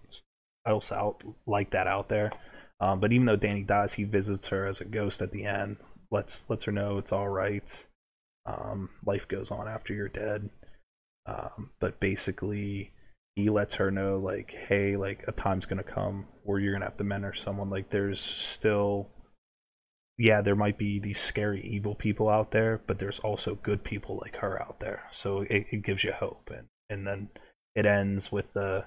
else 0.68 0.92
out 0.92 1.24
like 1.46 1.72
that 1.72 1.88
out 1.88 2.10
there. 2.10 2.32
Um, 2.80 3.00
but 3.00 3.12
even 3.12 3.26
though 3.26 3.36
Danny 3.36 3.64
dies, 3.64 3.94
he 3.94 4.04
visits 4.04 4.50
her 4.50 4.68
as 4.68 4.82
a 4.82 4.86
ghost 4.86 5.22
at 5.22 5.32
the 5.32 5.46
end. 5.46 5.78
lets 6.12 6.46
lets 6.50 6.66
her 6.66 6.72
know 6.72 6.98
it's 6.98 7.12
all 7.12 7.30
right. 7.30 7.88
Um, 8.46 8.90
life 9.06 9.28
goes 9.28 9.52
on 9.52 9.68
after 9.68 9.94
you're 9.94 10.08
dead. 10.08 10.50
Um, 11.26 11.72
but 11.80 12.00
basically, 12.00 12.94
he 13.36 13.50
lets 13.50 13.76
her 13.76 13.92
know 13.92 14.18
like, 14.18 14.52
hey, 14.52 14.96
like 14.96 15.24
a 15.28 15.32
time's 15.32 15.66
gonna 15.66 15.84
come 15.84 16.28
where 16.44 16.60
you're 16.60 16.74
gonna 16.74 16.86
have 16.86 16.98
to 16.98 17.04
mentor 17.04 17.34
someone. 17.34 17.70
Like 17.70 17.90
there's 17.90 18.22
still, 18.22 19.10
yeah, 20.18 20.42
there 20.42 20.56
might 20.56 20.78
be 20.78 21.00
these 21.00 21.20
scary 21.20 21.62
evil 21.62 21.96
people 21.96 22.30
out 22.30 22.52
there, 22.52 22.82
but 22.88 23.00
there's 23.00 23.20
also 23.20 23.56
good 23.56 23.84
people 23.84 24.20
like 24.22 24.38
her 24.38 24.62
out 24.62 24.80
there. 24.80 25.04
So 25.12 25.42
it, 25.42 25.66
it 25.72 25.84
gives 25.84 26.04
you 26.04 26.14
hope, 26.14 26.50
and 26.56 26.68
and 26.90 27.06
then 27.06 27.30
it 27.76 27.86
ends 27.86 28.32
with 28.32 28.54
the 28.54 28.86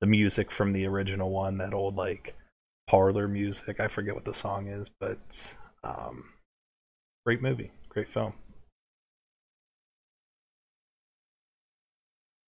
the 0.00 0.06
music 0.06 0.50
from 0.50 0.72
the 0.72 0.86
original 0.86 1.30
one, 1.30 1.58
that 1.58 1.74
old 1.74 1.96
like 1.96 2.36
parlor 2.86 3.28
music. 3.28 3.80
I 3.80 3.88
forget 3.88 4.14
what 4.14 4.24
the 4.24 4.34
song 4.34 4.68
is, 4.68 4.88
but 4.88 5.56
um, 5.84 6.24
great 7.24 7.42
movie, 7.42 7.70
great 7.88 8.08
film. 8.08 8.34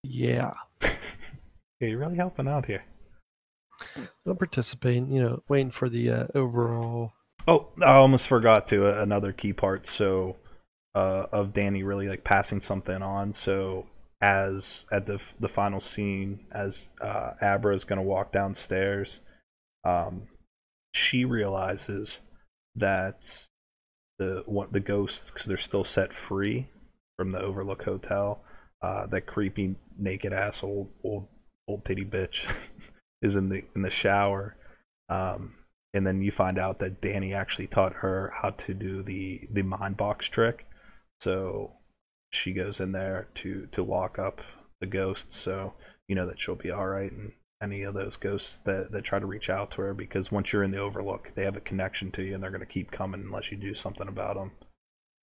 Yeah. 0.03 0.55
yeah, 0.83 0.91
you're 1.81 1.99
really 1.99 2.17
helping 2.17 2.49
out 2.49 2.67
here. 2.67 2.85
I'm 4.27 4.37
participating, 4.37 5.11
you 5.13 5.23
know, 5.23 5.43
waiting 5.49 5.71
for 5.71 5.89
the 5.89 6.11
uh, 6.11 6.27
overall. 6.35 7.13
Oh, 7.47 7.69
I 7.81 7.95
almost 7.95 8.29
forgot 8.29 8.67
to 8.69 8.87
uh, 8.87 9.03
another 9.03 9.33
key 9.33 9.53
part. 9.53 9.87
So, 9.87 10.37
uh, 10.95 11.27
of 11.33 11.53
Danny 11.53 11.83
really 11.83 12.09
like 12.09 12.25
passing 12.25 12.61
something 12.61 13.03
on. 13.03 13.33
So 13.33 13.87
as 14.23 14.87
at 14.93 15.07
the 15.07 15.21
the 15.41 15.49
final 15.49 15.81
scene, 15.81 16.47
as 16.53 16.91
uh, 17.01 17.33
Abra 17.43 17.75
is 17.75 17.85
going 17.85 17.99
to 17.99 18.03
walk 18.03 18.31
downstairs, 18.31 19.21
um, 19.85 20.29
she 20.95 21.25
realizes 21.25 22.21
that 22.77 23.49
the 24.19 24.45
what 24.47 24.73
the 24.73 24.81
ghosts 24.81 25.31
because 25.31 25.47
they're 25.47 25.57
still 25.57 25.85
set 25.85 26.15
free 26.15 26.69
from 27.19 27.33
the 27.33 27.41
Overlook 27.41 27.83
Hotel. 27.83 28.41
Uh, 28.81 29.07
that 29.07 29.27
creepy 29.27 29.75
naked 29.99 30.33
ass 30.33 30.63
old 30.63 30.89
old 31.03 31.27
old 31.67 31.85
titty 31.85 32.05
bitch 32.05 32.71
is 33.23 33.35
in 33.35 33.49
the 33.49 33.65
in 33.75 33.83
the 33.83 33.91
shower. 33.91 34.57
Um, 35.09 35.55
and 35.95 36.07
then 36.07 36.23
you 36.23 36.31
find 36.31 36.59
out 36.59 36.79
that 36.79 37.03
Danny 37.03 37.35
actually 37.35 37.67
taught 37.67 37.97
her 37.97 38.33
how 38.37 38.51
to 38.51 38.73
do 38.73 39.03
the 39.03 39.49
the 39.51 39.63
mind 39.63 39.97
box 39.97 40.29
trick. 40.29 40.67
So 41.21 41.73
she 42.33 42.53
goes 42.53 42.81
in 42.81 42.93
there 42.93 43.29
to 43.37 43.69
to 43.73 43.83
lock 43.83 44.19
up 44.19 44.41
the 44.81 44.87
ghosts. 44.87 45.37
So 45.37 45.75
you 46.09 46.15
know 46.15 46.27
that 46.27 46.41
she'll 46.41 46.57
be 46.57 46.71
all 46.71 46.89
right, 46.89 47.13
and 47.13 47.33
any 47.63 47.83
of 47.83 47.95
those 47.95 48.17
ghosts 48.17 48.57
that 48.59 48.91
that 48.93 49.05
try 49.05 49.19
to 49.19 49.27
reach 49.27 49.49
out 49.49 49.71
to 49.73 49.83
her 49.83 49.95
because 49.95 50.33
once 50.33 50.53
you're 50.53 50.65
in 50.65 50.73
the 50.73 50.79
Overlook, 50.79 51.33
they 51.35 51.45
have 51.45 51.57
a 51.57 51.61
connection 51.61 52.11
to 52.13 52.23
you, 52.23 52.35
and 52.35 52.43
they're 52.43 52.51
going 52.51 52.61
to 52.61 52.67
keep 52.67 52.91
coming 52.91 53.23
unless 53.23 53.51
you 53.51 53.57
do 53.57 53.75
something 53.75 54.09
about 54.09 54.35
them. 54.37 54.53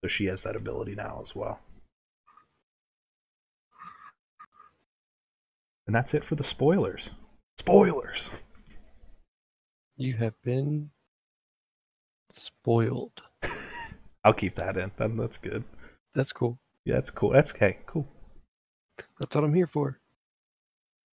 So 0.03 0.07
she 0.07 0.25
has 0.25 0.43
that 0.43 0.55
ability 0.55 0.95
now 0.95 1.19
as 1.21 1.35
well. 1.35 1.59
And 5.85 5.95
that's 5.95 6.13
it 6.13 6.23
for 6.23 6.35
the 6.35 6.43
spoilers. 6.43 7.09
Spoilers. 7.57 8.29
You 9.97 10.13
have 10.13 10.35
been 10.43 10.91
spoiled. 12.31 13.23
I'll 14.23 14.33
keep 14.33 14.55
that 14.55 14.77
in. 14.77 14.91
Then 14.95 15.17
that's 15.17 15.37
good. 15.37 15.63
That's 16.13 16.31
cool. 16.31 16.59
Yeah, 16.89 16.95
that's 16.95 17.11
cool. 17.11 17.29
That's 17.29 17.53
okay. 17.53 17.77
Cool. 17.85 18.07
That's 19.19 19.35
what 19.35 19.43
I'm 19.43 19.53
here 19.53 19.67
for. 19.67 19.99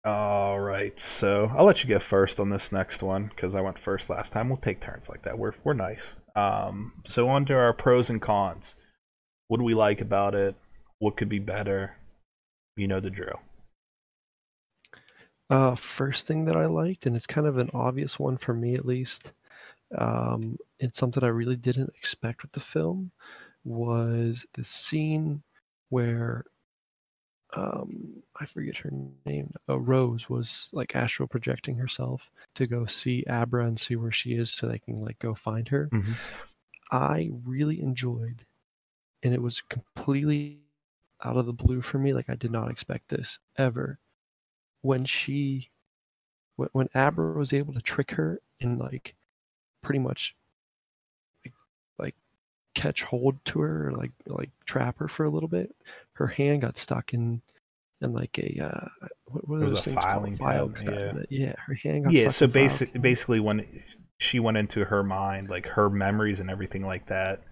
All 0.07 0.59
right. 0.59 0.99
So 0.99 1.53
I'll 1.55 1.67
let 1.67 1.85
you 1.85 1.91
go 1.91 1.99
first 1.99 2.41
on 2.41 2.49
this 2.49 2.73
next 2.73 3.03
one 3.03 3.27
because 3.27 3.55
I 3.55 3.61
went 3.61 3.79
first 3.79 4.09
last 4.09 4.33
time. 4.33 4.49
We'll 4.49 4.57
take 4.57 4.81
turns 4.81 5.11
like 5.11 5.21
that. 5.25 5.39
We're 5.39 5.53
we're 5.65 5.75
nice. 5.75 6.17
Um. 6.35 6.95
So 7.05 7.29
on 7.29 7.45
to 7.45 7.55
our 7.55 7.75
pros 7.75 8.09
and 8.09 8.23
cons. 8.23 8.75
What 9.49 9.59
do 9.59 9.65
we 9.65 9.75
like 9.75 10.01
about 10.01 10.35
it? 10.35 10.55
What 10.99 11.19
could 11.19 11.29
be 11.29 11.41
better? 11.41 11.99
You 12.79 12.89
know 12.89 13.01
the 13.01 13.11
drill. 13.11 13.41
Uh, 15.51 15.75
first 15.75 16.27
thing 16.27 16.47
that 16.47 16.57
I 16.57 16.65
liked, 16.65 17.05
and 17.05 17.15
it's 17.15 17.27
kind 17.27 17.47
of 17.47 17.59
an 17.59 17.69
obvious 17.75 18.19
one 18.19 18.39
for 18.39 18.55
me 18.55 18.77
at 18.77 18.87
least, 18.87 19.33
um, 19.99 20.57
it's 20.79 20.99
something 20.99 21.23
I 21.23 21.29
really 21.29 21.55
didn't 21.55 21.93
expect 21.97 22.41
with 22.43 22.53
the 22.53 22.61
film, 22.61 23.13
was 23.63 24.47
the 24.55 24.65
scene 24.65 25.43
where 25.89 26.45
um, 27.55 28.23
I 28.39 28.45
forget 28.47 28.77
her 28.79 28.91
name. 29.25 29.53
Uh, 29.69 29.79
Rose 29.79 30.29
was 30.29 30.69
like 30.73 30.95
astral 30.97 31.29
projecting 31.29 31.77
herself 31.77 32.31
to 32.55 32.67
go 32.67 32.87
see 32.87 33.25
Abra 33.29 33.67
and 33.67 33.79
see 33.79 33.97
where 33.97 34.13
she 34.13 34.35
is, 34.35 34.51
so 34.51 34.67
they 34.67 34.79
can 34.79 35.03
like 35.03 35.19
go 35.19 35.35
find 35.35 35.69
her. 35.69 35.89
Mhm. 35.93 36.15
I 36.93 37.31
really 37.45 37.81
enjoyed, 37.81 38.45
and 39.23 39.33
it 39.35 39.43
was 39.43 39.61
completely 39.63 40.59
out 41.25 41.37
of 41.37 41.47
the 41.47 41.53
blue 41.53 41.81
for 41.83 41.99
me. 41.99 42.13
Like 42.13 42.29
I 42.29 42.35
did 42.35 42.51
not 42.51 42.71
expect 42.71 43.09
this 43.09 43.39
ever. 43.57 43.99
When 44.83 45.05
she, 45.05 45.71
when, 46.57 46.69
when 46.73 46.89
Abra 46.95 47.33
was 47.39 47.53
able 47.53 47.73
to 47.75 47.81
trick 47.81 48.13
her 48.13 48.41
and 48.61 48.79
like, 48.79 49.15
pretty 49.83 49.99
much, 49.99 50.37
catch 52.77 53.03
hold 53.03 53.45
to 53.47 53.61
her, 53.61 53.89
or 53.89 53.93
like 53.93 54.13
like 54.27 54.51
trap 54.65 54.99
her 54.99 55.09
for 55.09 55.25
a 55.25 55.31
little 55.31 55.49
bit. 55.49 55.75
Her 56.13 56.29
hand 56.29 56.63
got 56.63 56.77
stuck 56.77 57.13
in, 57.13 57.43
in 58.01 58.13
like 58.13 58.39
a 58.39 58.65
uh, 58.65 59.09
what, 59.25 59.49
what 59.49 59.57
are 59.57 59.71
those 59.71 59.81
a 59.81 59.83
things 59.83 59.95
called? 59.95 60.07
filing 60.07 60.37
File 60.37 60.69
cabinet, 60.69 61.27
yeah. 61.31 61.47
Yeah, 61.47 61.55
her 61.67 61.75
hand 61.75 62.05
got 62.05 62.13
yeah 62.13 62.29
so 62.29 62.47
file 62.47 62.89
basically 63.01 63.41
when 63.41 63.83
she 64.19 64.39
went 64.39 64.57
into 64.57 64.85
her 64.85 65.03
mind 65.03 65.49
like 65.51 65.67
her 65.67 65.91
memories 65.91 66.41
and 66.41 66.51
everything 66.51 66.87
like 66.87 67.09
that 67.09 67.43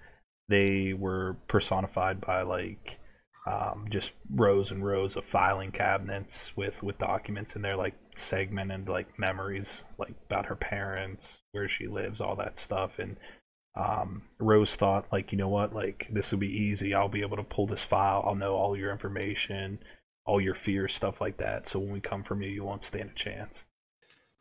they 0.48 0.92
were 0.92 1.36
personified 1.48 2.20
by 2.20 2.42
like 2.42 2.98
um, 3.46 3.86
just 3.90 4.12
rows 4.30 4.70
and 4.70 4.84
rows 4.84 5.16
of 5.16 5.24
filing 5.24 5.70
cabinets 5.70 6.56
with 6.56 6.82
with 6.82 6.98
documents 6.98 7.54
in 7.56 7.62
there 7.62 7.76
like 7.76 7.94
segmented 8.14 8.88
like 8.88 9.18
memories 9.18 9.84
like 9.98 10.14
about 10.26 10.46
her 10.46 10.56
parents 10.56 11.42
where 11.52 11.68
she 11.68 11.86
lives 11.86 12.20
all 12.20 12.36
that 12.36 12.56
stuff 12.56 12.98
and 12.98 13.16
um, 13.76 14.22
rose 14.38 14.76
thought 14.76 15.06
like 15.10 15.32
you 15.32 15.38
know 15.38 15.48
what 15.48 15.74
like 15.74 16.08
this 16.10 16.30
will 16.30 16.38
be 16.38 16.46
easy 16.46 16.94
i'll 16.94 17.08
be 17.08 17.22
able 17.22 17.36
to 17.36 17.42
pull 17.42 17.66
this 17.66 17.84
file 17.84 18.22
i'll 18.24 18.34
know 18.34 18.54
all 18.54 18.76
your 18.76 18.92
information 18.92 19.80
all 20.24 20.40
your 20.40 20.54
fears 20.54 20.94
stuff 20.94 21.20
like 21.20 21.38
that 21.38 21.66
so 21.66 21.78
when 21.80 21.92
we 21.92 22.00
come 22.00 22.22
from 22.22 22.40
you 22.40 22.48
you 22.48 22.62
won't 22.62 22.84
stand 22.84 23.10
a 23.10 23.14
chance 23.14 23.64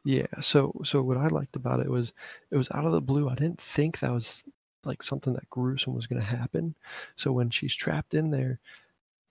Yeah, 0.06 0.28
so 0.42 0.74
so 0.84 1.02
what 1.02 1.18
I 1.18 1.28
liked 1.28 1.56
about 1.56 1.80
it 1.80 1.90
was 1.90 2.14
it 2.52 2.58
was 2.58 2.70
out 2.72 2.86
of 2.86 2.92
the 2.92 3.02
blue. 3.02 3.30
I 3.30 3.36
didn't 3.36 3.62
think 3.62 4.00
that 4.00 4.12
was 4.12 4.44
like 4.84 5.02
something 5.02 5.34
that 5.34 5.50
gruesome 5.50 5.94
was 5.96 6.08
going 6.08 6.22
to 6.22 6.28
happen. 6.28 6.76
So 7.16 7.32
when 7.32 7.50
she's 7.50 7.74
trapped 7.74 8.14
in 8.14 8.30
there, 8.30 8.60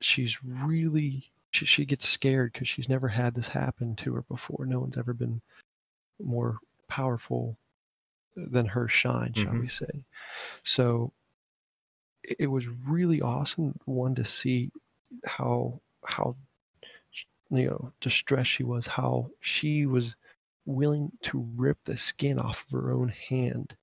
she's 0.01 0.43
really 0.43 1.31
she, 1.51 1.67
she 1.67 1.85
gets 1.85 2.09
scared 2.09 2.53
because 2.55 2.69
she's 2.69 2.89
never 2.89 3.09
had 3.09 3.35
this 3.35 3.49
happen 3.49 3.97
to 3.97 4.15
her 4.15 4.23
before. 4.23 4.65
No 4.65 4.81
one's 4.81 4.97
ever 4.97 5.13
been 5.13 5.43
more 6.23 6.59
powerful 6.89 7.59
than 8.37 8.67
her 8.67 8.89
shine, 8.89 9.33
shall 9.35 9.53
Mhm. 9.53 9.61
we 9.61 9.69
say. 9.69 10.05
So 10.63 11.13
it, 12.23 12.37
it 12.41 12.47
was 12.47 12.67
really 12.69 13.21
awesome 13.21 13.79
one 13.85 14.15
to 14.17 14.25
see 14.25 14.71
how 15.27 15.81
how 16.05 16.37
you 17.51 17.69
know 17.71 17.93
distressed 18.01 18.51
she 18.51 18.65
was, 18.65 18.87
how 18.87 19.31
she 19.41 19.87
was 19.87 20.17
willing 20.65 21.11
to 21.23 21.39
rip 21.57 21.79
the 21.85 21.97
skin 21.97 22.39
off 22.39 22.65
of 22.65 22.71
her 22.71 22.93
own 22.93 23.09
hand 23.09 23.77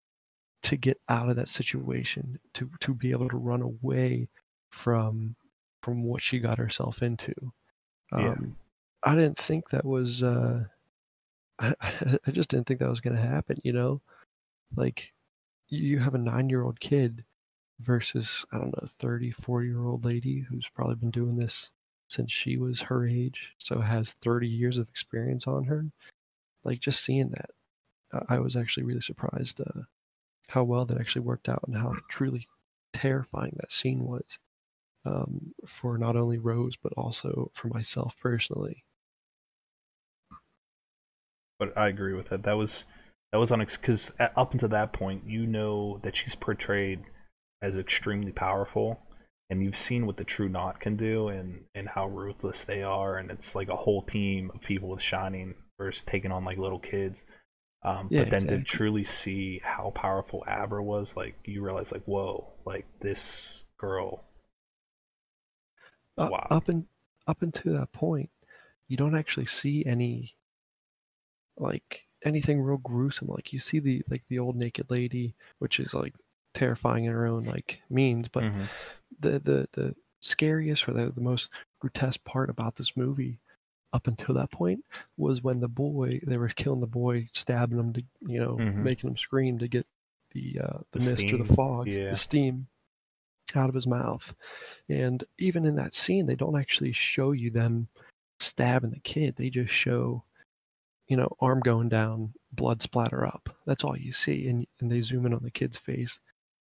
to 0.63 0.75
get 0.75 0.99
out 1.07 1.29
of 1.29 1.35
that 1.35 1.47
situation, 1.49 2.39
to 2.53 2.69
to 2.79 2.93
be 2.93 3.11
able 3.11 3.29
to 3.29 3.37
run 3.37 3.61
away 3.61 4.27
from 4.69 5.35
from 5.81 6.03
what 6.03 6.21
she 6.21 6.39
got 6.39 6.57
herself 6.57 7.01
into. 7.01 7.33
Yeah. 8.11 8.31
Um, 8.31 8.57
I 9.03 9.15
didn't 9.15 9.37
think 9.37 9.69
that 9.69 9.85
was. 9.85 10.23
Uh, 10.23 10.65
I 11.59 11.75
I 12.25 12.31
just 12.31 12.49
didn't 12.49 12.67
think 12.67 12.79
that 12.79 12.89
was 12.89 13.01
going 13.01 13.15
to 13.15 13.21
happen. 13.21 13.59
You 13.63 13.73
know, 13.73 14.01
like 14.75 15.13
you 15.69 15.99
have 15.99 16.15
a 16.15 16.19
nine-year-old 16.19 16.79
kid 16.79 17.25
versus 17.79 18.45
I 18.51 18.59
don't 18.59 18.75
know, 18.81 18.87
30, 18.87 19.31
40-year-old 19.31 20.05
lady 20.05 20.41
who's 20.41 20.69
probably 20.69 20.95
been 20.95 21.11
doing 21.11 21.37
this 21.37 21.71
since 22.09 22.31
she 22.33 22.57
was 22.57 22.81
her 22.83 23.07
age, 23.07 23.53
so 23.57 23.81
has 23.81 24.13
30 24.15 24.47
years 24.47 24.77
of 24.77 24.89
experience 24.89 25.47
on 25.47 25.65
her. 25.65 25.85
Like 26.63 26.79
just 26.79 27.03
seeing 27.03 27.29
that, 27.31 27.51
I- 28.13 28.35
I 28.37 28.39
was 28.39 28.55
actually 28.55 28.83
really 28.85 29.01
surprised 29.01 29.61
uh, 29.61 29.83
how 30.49 30.63
well 30.65 30.85
that 30.85 30.99
actually 30.99 31.23
worked 31.23 31.49
out 31.49 31.63
and 31.67 31.77
how 31.77 31.95
truly 32.09 32.47
terrifying 32.93 33.53
that 33.57 33.71
scene 33.71 34.05
was 34.05 34.39
um, 35.05 35.55
for 35.67 35.97
not 35.97 36.15
only 36.17 36.37
Rose 36.39 36.77
but 36.77 36.93
also 36.93 37.51
for 37.55 37.69
myself 37.69 38.17
personally. 38.19 38.85
but 41.57 41.77
I 41.77 41.87
agree 41.89 42.13
with 42.13 42.29
that. 42.29 42.43
That 42.43 42.57
was 42.57 42.85
that 43.31 43.39
was 43.39 43.51
unex 43.51 43.79
because 43.79 44.11
up 44.19 44.53
until 44.53 44.69
that 44.69 44.93
point, 44.93 45.23
you 45.27 45.45
know 45.45 45.99
that 46.03 46.15
she's 46.15 46.35
portrayed 46.35 47.01
as 47.61 47.75
extremely 47.75 48.31
powerful, 48.31 48.99
and 49.49 49.61
you've 49.61 49.77
seen 49.77 50.05
what 50.05 50.17
the 50.17 50.23
True 50.23 50.49
Knot 50.49 50.79
can 50.79 50.95
do, 50.95 51.27
and 51.27 51.65
and 51.75 51.89
how 51.89 52.07
ruthless 52.07 52.63
they 52.63 52.81
are, 52.81 53.17
and 53.17 53.29
it's 53.31 53.55
like 53.55 53.69
a 53.69 53.75
whole 53.75 54.01
team 54.01 54.51
of 54.53 54.61
people 54.61 54.89
with 54.89 55.01
Shining 55.01 55.55
versus 55.77 56.03
taking 56.03 56.31
on 56.31 56.43
like 56.45 56.57
little 56.57 56.79
kids. 56.79 57.23
Um, 57.83 58.07
Yeah, 58.09 58.23
but 58.23 58.31
then 58.31 58.47
to 58.47 58.61
truly 58.63 59.03
see 59.03 59.61
how 59.63 59.91
powerful 59.95 60.43
Abra 60.47 60.83
was, 60.83 61.15
like 61.15 61.35
you 61.45 61.61
realize, 61.63 61.91
like 61.91 62.03
whoa, 62.05 62.53
like 62.65 62.85
this 62.99 63.63
girl. 63.77 64.25
Uh, 66.17 66.29
Wow. 66.31 66.47
Up 66.49 66.67
and 66.67 66.85
up 67.27 67.41
until 67.41 67.73
that 67.73 67.93
point, 67.93 68.29
you 68.87 68.97
don't 68.97 69.15
actually 69.15 69.45
see 69.45 69.85
any 69.85 70.35
like 71.57 72.08
anything 72.23 72.61
real 72.61 72.77
gruesome. 72.77 73.27
Like 73.27 73.53
you 73.53 73.59
see 73.59 73.79
the 73.79 74.03
like 74.09 74.23
the 74.27 74.39
old 74.39 74.55
naked 74.55 74.89
lady, 74.89 75.33
which 75.59 75.79
is 75.79 75.93
like 75.93 76.13
terrifying 76.53 77.05
in 77.05 77.11
her 77.11 77.27
own 77.27 77.45
like 77.45 77.81
means, 77.89 78.27
but 78.27 78.43
Mhm. 78.43 78.67
the 79.19 79.39
the 79.39 79.69
the 79.73 79.95
scariest 80.21 80.87
or 80.87 80.93
the, 80.93 81.11
the 81.11 81.21
most 81.21 81.49
grotesque 81.79 82.23
part 82.25 82.49
about 82.49 82.75
this 82.75 82.97
movie 82.97 83.39
up 83.93 84.07
until 84.07 84.35
that 84.35 84.51
point 84.51 84.83
was 85.17 85.41
when 85.41 85.59
the 85.59 85.67
boy 85.67 86.19
they 86.27 86.37
were 86.37 86.49
killing 86.49 86.81
the 86.81 86.85
boy 86.87 87.27
stabbing 87.33 87.79
him 87.79 87.93
to 87.93 88.03
you 88.21 88.39
know 88.39 88.57
Mhm. 88.57 88.83
making 88.83 89.09
him 89.09 89.17
scream 89.17 89.57
to 89.57 89.67
get 89.67 89.87
the 90.31 90.59
uh 90.61 90.79
the, 90.91 90.99
The 90.99 91.05
mist 91.09 91.33
or 91.33 91.37
the 91.37 91.53
fog 91.55 91.87
yeah. 91.87 92.11
the 92.11 92.17
steam 92.17 92.67
out 93.55 93.69
of 93.69 93.73
his 93.75 93.87
mouth 93.87 94.31
and 94.89 95.23
even 95.39 95.65
in 95.65 95.75
that 95.77 95.95
scene 95.95 96.25
they 96.27 96.35
don't 96.35 96.59
actually 96.59 96.93
show 96.93 97.31
you 97.31 97.49
them 97.49 97.87
stabbing 98.39 98.91
the 98.91 98.99
kid 98.99 99.35
they 99.37 99.49
just 99.49 99.73
show 99.73 100.23
you 101.09 101.17
know 101.17 101.35
arm 101.41 101.59
going 101.59 101.89
down 101.89 102.33
blood 102.53 102.81
splatter 102.81 103.25
up. 103.25 103.49
That's 103.65 103.83
all 103.83 103.97
you 103.97 104.13
see 104.13 104.47
and 104.47 104.65
and 104.79 104.91
they 104.91 105.01
zoom 105.01 105.25
in 105.25 105.33
on 105.33 105.43
the 105.43 105.51
kid's 105.51 105.77
face 105.77 106.19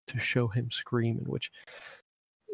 to 0.08 0.18
show 0.18 0.48
him 0.48 0.70
screaming 0.70 1.24
which 1.26 1.52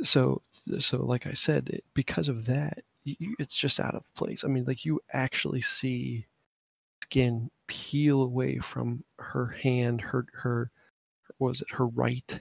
so 0.02 0.42
so 0.80 1.04
like 1.04 1.26
i 1.26 1.32
said 1.32 1.68
it, 1.68 1.84
because 1.94 2.28
of 2.28 2.46
that 2.46 2.82
you, 3.04 3.36
it's 3.38 3.54
just 3.56 3.80
out 3.80 3.94
of 3.94 4.02
place. 4.14 4.44
I 4.44 4.48
mean 4.48 4.64
like 4.64 4.84
you 4.84 5.00
actually 5.12 5.62
see 5.62 6.26
skin 7.02 7.50
peel 7.66 8.22
away 8.22 8.58
from 8.58 9.04
her 9.18 9.46
hand 9.46 10.00
her 10.00 10.26
her 10.32 10.70
was 11.38 11.60
it 11.60 11.70
her 11.70 11.86
right 11.86 12.40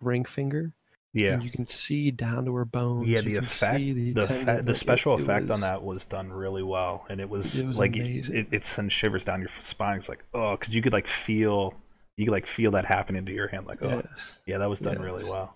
ring 0.00 0.24
finger 0.24 0.72
Yeah, 1.12 1.32
and 1.32 1.42
you 1.42 1.50
can 1.50 1.66
see 1.66 2.12
down 2.12 2.44
to 2.44 2.54
her 2.54 2.64
bones 2.64 3.08
yeah. 3.08 3.20
The 3.20 3.36
effect, 3.36 3.78
the 3.78 3.94
tendon, 3.94 4.18
effect, 4.18 4.46
the 4.46 4.52
like, 4.52 4.68
it- 4.68 4.74
special 4.74 5.14
it 5.16 5.22
effect 5.22 5.50
on 5.50 5.60
that 5.62 5.82
was 5.82 6.06
done 6.06 6.32
really 6.32 6.62
well, 6.62 7.04
and 7.10 7.20
it 7.20 7.28
was, 7.28 7.58
It 7.58 7.66
was 7.66 7.76
like 7.76 7.96
it, 7.96 8.28
it 8.52 8.64
sends 8.64 8.92
shivers 8.92 9.24
down 9.24 9.40
your 9.40 9.48
spine. 9.58 9.96
It's 9.96 10.08
like 10.08 10.24
oh, 10.34 10.56
because 10.56 10.72
you 10.72 10.82
could 10.82 10.92
like 10.92 11.08
feel, 11.08 11.74
you 12.16 12.26
could 12.26 12.32
like 12.32 12.46
feel 12.46 12.70
that 12.72 12.84
happening 12.84 13.26
to 13.26 13.32
your 13.32 13.48
hand. 13.48 13.66
Like 13.66 13.82
oh, 13.82 14.02
yes. 14.04 14.38
yeah, 14.46 14.58
that 14.58 14.70
was 14.70 14.78
done 14.80 15.00
really 15.00 15.24
well. 15.24 15.54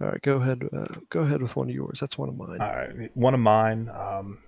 all 0.00 0.08
right 0.08 0.22
go 0.22 0.36
ahead 0.36 0.62
uh, 0.76 0.94
go 1.10 1.20
ahead 1.20 1.40
with 1.42 1.56
one 1.56 1.68
of 1.68 1.74
yours 1.74 1.98
that's 2.00 2.18
one 2.18 2.28
of 2.28 2.36
mine 2.36 2.60
All 2.60 2.68
right, 2.68 3.10
one 3.16 3.34
of 3.34 3.40
mine, 3.40 3.88
um, 3.88 4.38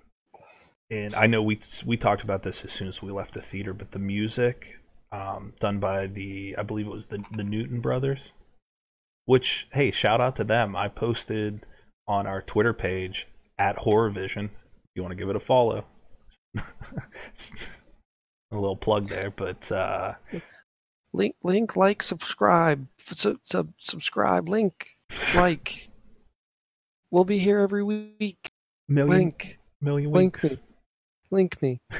and 0.89 1.13
I 1.15 1.27
know 1.27 1.41
we 1.43 1.59
we 1.85 1.97
talked 1.97 2.23
about 2.23 2.43
this 2.43 2.63
as 2.63 2.71
soon 2.71 2.87
as 2.87 3.01
we 3.03 3.11
left 3.11 3.33
the 3.33 3.41
theater, 3.41 3.73
but 3.73 3.91
the 3.91 3.99
music 3.99 4.77
um, 5.11 5.53
done 5.59 5.79
by 5.79 6.07
the 6.07 6.55
I 6.57 6.63
believe 6.63 6.85
it 6.87 6.91
was 6.91 7.07
the 7.07 7.21
the 7.35 7.43
Newton 7.43 7.81
brothers, 7.81 8.31
which 9.29 9.67
hey, 9.73 9.91
shout 9.91 10.19
out 10.19 10.35
to 10.37 10.43
them. 10.43 10.75
I 10.75 10.87
posted 10.87 11.63
on 12.07 12.25
our 12.25 12.41
Twitter 12.41 12.73
page 12.73 13.27
at 13.59 13.77
Horror 13.77 14.09
Vision. 14.09 14.45
If 14.45 14.89
you 14.95 15.03
want 15.03 15.11
to 15.11 15.15
give 15.15 15.29
it 15.29 15.35
a 15.35 15.39
follow, 15.39 15.85
a 16.57 16.61
little 18.51 18.75
plug 18.75 19.07
there, 19.07 19.29
but 19.29 19.71
uh, 19.71 20.13
link 21.13 21.35
link 21.43 21.75
like 21.75 22.01
subscribe. 22.01 22.87
Sub, 22.99 23.37
sub, 23.43 23.71
subscribe. 23.77 24.49
Link 24.49 24.87
like. 25.35 25.85
We'll 27.11 27.25
be 27.25 27.39
here 27.39 27.57
every 27.57 27.83
week. 27.83 28.51
Million 28.87 29.09
link. 29.09 29.57
million 29.81 30.11
link 30.11 30.43
weeks. 30.43 30.43
me. 30.43 30.57
Link 31.31 31.59
me. 31.59 31.81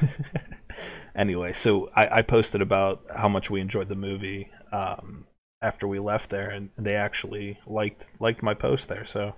Anyway, 1.15 1.51
so 1.51 1.89
I, 1.95 2.19
I 2.19 2.21
posted 2.21 2.61
about 2.61 3.03
how 3.13 3.27
much 3.27 3.49
we 3.49 3.59
enjoyed 3.59 3.89
the 3.89 3.95
movie. 3.95 4.49
Um, 4.71 5.25
after 5.62 5.88
we 5.88 5.99
left 5.99 6.30
there, 6.30 6.49
and 6.49 6.70
they 6.78 6.95
actually 6.95 7.60
liked 7.68 8.12
liked 8.20 8.41
my 8.43 8.53
post 8.53 8.88
there. 8.89 9.05
So 9.05 9.36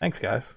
thanks, 0.00 0.18
guys. 0.18 0.54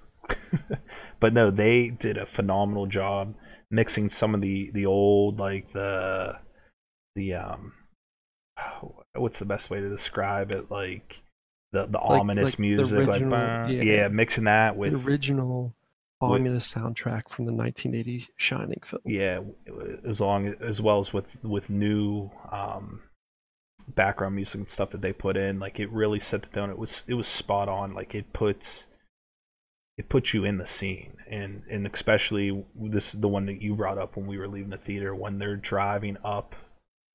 but 1.19 1.33
no, 1.33 1.49
they 1.51 1.89
did 1.89 2.17
a 2.17 2.25
phenomenal 2.25 2.85
job 2.85 3.35
mixing 3.71 4.09
some 4.09 4.33
of 4.35 4.41
the 4.41 4.71
the 4.73 4.85
old 4.85 5.39
like 5.39 5.69
the 5.69 6.39
the 7.15 7.33
um 7.33 7.73
what's 9.15 9.39
the 9.39 9.45
best 9.45 9.69
way 9.69 9.79
to 9.79 9.89
describe 9.89 10.51
it 10.51 10.69
like 10.71 11.21
the 11.71 11.85
the 11.85 11.97
Like- 11.97 12.21
ominous 12.21 12.51
like 12.51 12.55
the 12.57 12.61
music 12.61 12.99
like 12.99 13.21
original- 13.21 13.29
bah, 13.31 13.67
yeah. 13.67 13.83
yeah. 13.83 14.07
mixing 14.07 14.45
that 14.45 14.73
the 14.73 14.79
with 14.79 15.05
original 15.07 15.75
with- 16.21 16.31
ominous 16.31 16.73
soundtrack 16.73 17.29
from 17.29 17.45
the 17.45 17.53
1980 17.53 18.27
shining 18.37 18.79
film 18.83 19.01
yeah 19.05 19.39
as 20.07 20.19
long 20.21 20.47
as 20.61 20.81
well 20.81 20.99
as 20.99 21.13
with 21.13 21.37
with 21.43 21.69
new 21.69 22.29
um 22.51 23.01
background 23.95 24.35
music 24.35 24.55
and 24.55 24.69
stuff 24.69 24.91
that 24.91 25.01
they 25.01 25.13
put 25.13 25.37
in 25.37 25.59
like 25.59 25.79
it 25.79 25.89
really 25.91 26.19
set 26.19 26.41
the 26.41 26.49
tone 26.49 26.69
it 26.69 26.77
was 26.77 27.03
it 27.07 27.13
was 27.13 27.27
spot 27.27 27.69
on 27.69 27.93
like 27.93 28.13
it 28.13 28.33
puts 28.33 28.87
it 29.97 30.09
puts 30.09 30.33
you 30.33 30.45
in 30.45 30.57
the 30.57 30.65
scene, 30.65 31.17
and 31.27 31.63
and 31.69 31.87
especially 31.87 32.63
this 32.75 33.13
is 33.15 33.21
the 33.21 33.27
one 33.27 33.47
that 33.47 33.61
you 33.61 33.75
brought 33.75 33.97
up 33.97 34.15
when 34.15 34.27
we 34.27 34.37
were 34.37 34.47
leaving 34.47 34.69
the 34.69 34.77
theater 34.77 35.13
when 35.15 35.39
they're 35.39 35.55
driving 35.55 36.17
up 36.23 36.55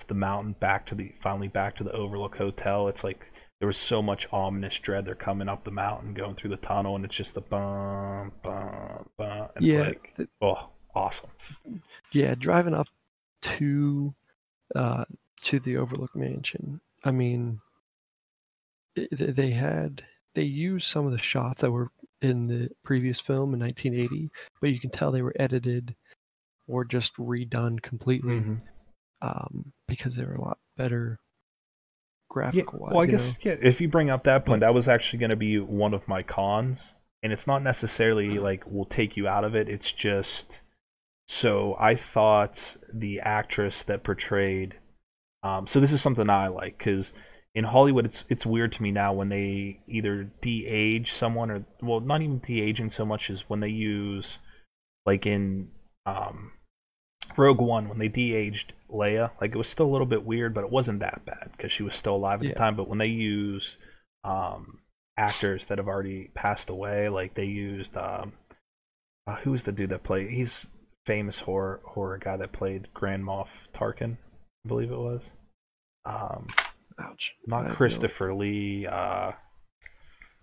the 0.09 0.15
mountain 0.15 0.57
back 0.59 0.85
to 0.87 0.97
the 0.97 1.13
finally 1.21 1.47
back 1.47 1.77
to 1.77 1.85
the 1.85 1.93
Overlook 1.93 2.37
Hotel. 2.37 2.89
It's 2.89 3.05
like 3.05 3.31
there 3.61 3.69
was 3.69 3.77
so 3.77 4.03
much 4.03 4.27
ominous 4.33 4.81
dread. 4.81 5.05
They're 5.05 5.15
coming 5.15 5.49
up 5.49 5.63
the 5.63 5.71
mountain, 5.71 6.13
going 6.13 6.35
through 6.35 6.51
the 6.51 6.57
tunnel, 6.57 6.97
and 6.97 7.05
it's 7.05 7.15
just 7.15 7.35
the 7.35 7.41
bum 7.41 8.33
bum 8.43 9.09
bum. 9.17 9.49
It's 9.57 9.75
Yeah, 9.75 9.81
like 9.83 10.17
oh, 10.41 10.71
awesome. 10.93 11.31
Yeah, 12.11 12.35
driving 12.35 12.75
up 12.75 12.89
to 13.43 14.13
uh 14.75 15.05
to 15.43 15.59
the 15.61 15.77
Overlook 15.77 16.15
Mansion. 16.15 16.81
I 17.05 17.11
mean, 17.11 17.61
they 19.11 19.51
had 19.51 20.03
they 20.35 20.43
used 20.43 20.87
some 20.87 21.07
of 21.07 21.13
the 21.13 21.19
shots 21.19 21.63
that 21.63 21.71
were 21.71 21.91
in 22.21 22.47
the 22.47 22.69
previous 22.85 23.21
film 23.21 23.53
in 23.55 23.61
1980, 23.61 24.31
but 24.61 24.71
you 24.71 24.79
can 24.81 24.91
tell 24.91 25.11
they 25.11 25.23
were 25.23 25.35
edited 25.39 25.95
or 26.69 26.85
just 26.85 27.17
redone 27.17 27.83
completely 27.83 28.37
Mm-hmm. 28.37 28.55
um, 29.21 29.73
because 29.89 30.15
they 30.17 30.25
were 30.25 30.35
a 30.35 30.41
lot 30.41 30.59
better 30.77 31.19
Yeah, 31.21 32.31
graphical 32.31 32.79
wise. 32.79 32.93
well, 32.93 33.03
I 33.03 33.07
guess 33.07 33.39
yeah. 33.43 33.57
If 33.61 33.81
you 33.81 33.89
bring 33.89 34.11
up 34.11 34.25
that 34.25 34.45
point, 34.47 34.61
that 34.61 34.73
was 34.75 34.89
actually 34.89 35.19
going 35.19 35.31
to 35.31 35.37
be 35.37 35.59
one 35.59 35.93
of 35.95 36.07
my 36.09 36.23
cons, 36.23 36.95
and 37.23 37.33
it's 37.33 37.47
not 37.47 37.63
necessarily 37.63 38.39
like 38.39 38.65
will 38.71 38.85
take 38.87 39.17
you 39.17 39.27
out 39.27 39.45
of 39.45 39.55
it. 39.57 39.69
It's 39.69 39.91
just 39.93 40.61
so 41.27 41.77
I 41.79 41.95
thought 41.95 42.77
the 42.93 43.21
actress 43.21 43.83
that 43.83 44.05
portrayed. 44.05 44.77
Um, 45.43 45.67
so 45.67 45.81
this 45.81 45.93
is 45.93 46.01
something 46.01 46.29
I 46.31 46.49
like 46.49 46.79
because 46.79 47.13
in 47.55 47.65
Hollywood, 47.65 48.05
it's 48.05 48.25
it's 48.29 48.47
weird 48.47 48.73
to 48.73 48.83
me 48.83 48.91
now 48.91 49.13
when 49.13 49.29
they 49.29 49.81
either 49.87 50.25
de-age 50.41 51.13
someone 51.13 51.51
or 51.51 51.65
well, 51.83 52.01
not 52.01 52.23
even 52.23 52.39
de-aging 52.39 52.91
so 52.91 53.05
much 53.05 53.29
as 53.31 53.49
when 53.49 53.61
they 53.61 53.69
use 53.69 54.39
like 55.05 55.27
in 55.27 55.69
um, 56.07 56.53
Rogue 57.37 57.61
One 57.61 57.89
when 57.89 57.99
they 57.99 58.09
de-aged 58.09 58.73
Leia, 58.91 59.33
like 59.41 59.53
it 59.53 59.59
was 59.59 59.69
still 59.69 59.87
a 59.87 59.93
little 59.93 60.07
bit 60.07 60.25
weird, 60.25 60.55
but 60.55 60.65
it 60.65 60.71
wasn't 60.71 61.01
that 61.01 61.23
bad 61.25 61.51
because 61.57 61.73
she 61.73 61.83
was 61.83 61.95
still 61.95 62.17
alive 62.17 62.41
at 62.41 62.45
Yeah. 62.47 62.53
the 62.53 62.59
time. 62.59 62.77
But 62.77 62.89
when 62.89 62.99
they 62.99 63.07
use 63.07 63.79
um, 64.25 64.79
actors 65.17 65.67
that 65.67 65.79
have 65.79 65.89
already 65.89 66.31
passed 66.35 66.71
away, 66.71 67.09
like 67.09 67.35
they 67.35 67.47
used 67.47 67.97
um, 67.97 68.35
uh, 69.27 69.37
who 69.37 69.51
was 69.51 69.65
the 69.65 69.73
dude 69.73 69.91
that 69.91 70.03
played? 70.05 70.31
He's 70.31 70.69
famous 71.05 71.41
horror 71.41 71.81
horror 71.85 72.19
guy 72.19 72.37
that 72.37 72.53
played 72.53 72.89
Grand 72.95 73.25
Moff 73.25 73.49
Tarkin, 73.75 74.19
I 74.65 74.69
believe 74.69 74.91
it 74.91 74.99
was. 74.99 75.33
Um, 76.05 76.49
ouch. 77.01 77.35
Not 77.47 77.71
Christopher 77.71 78.35
Lee. 78.35 78.87
Uh, 78.87 79.33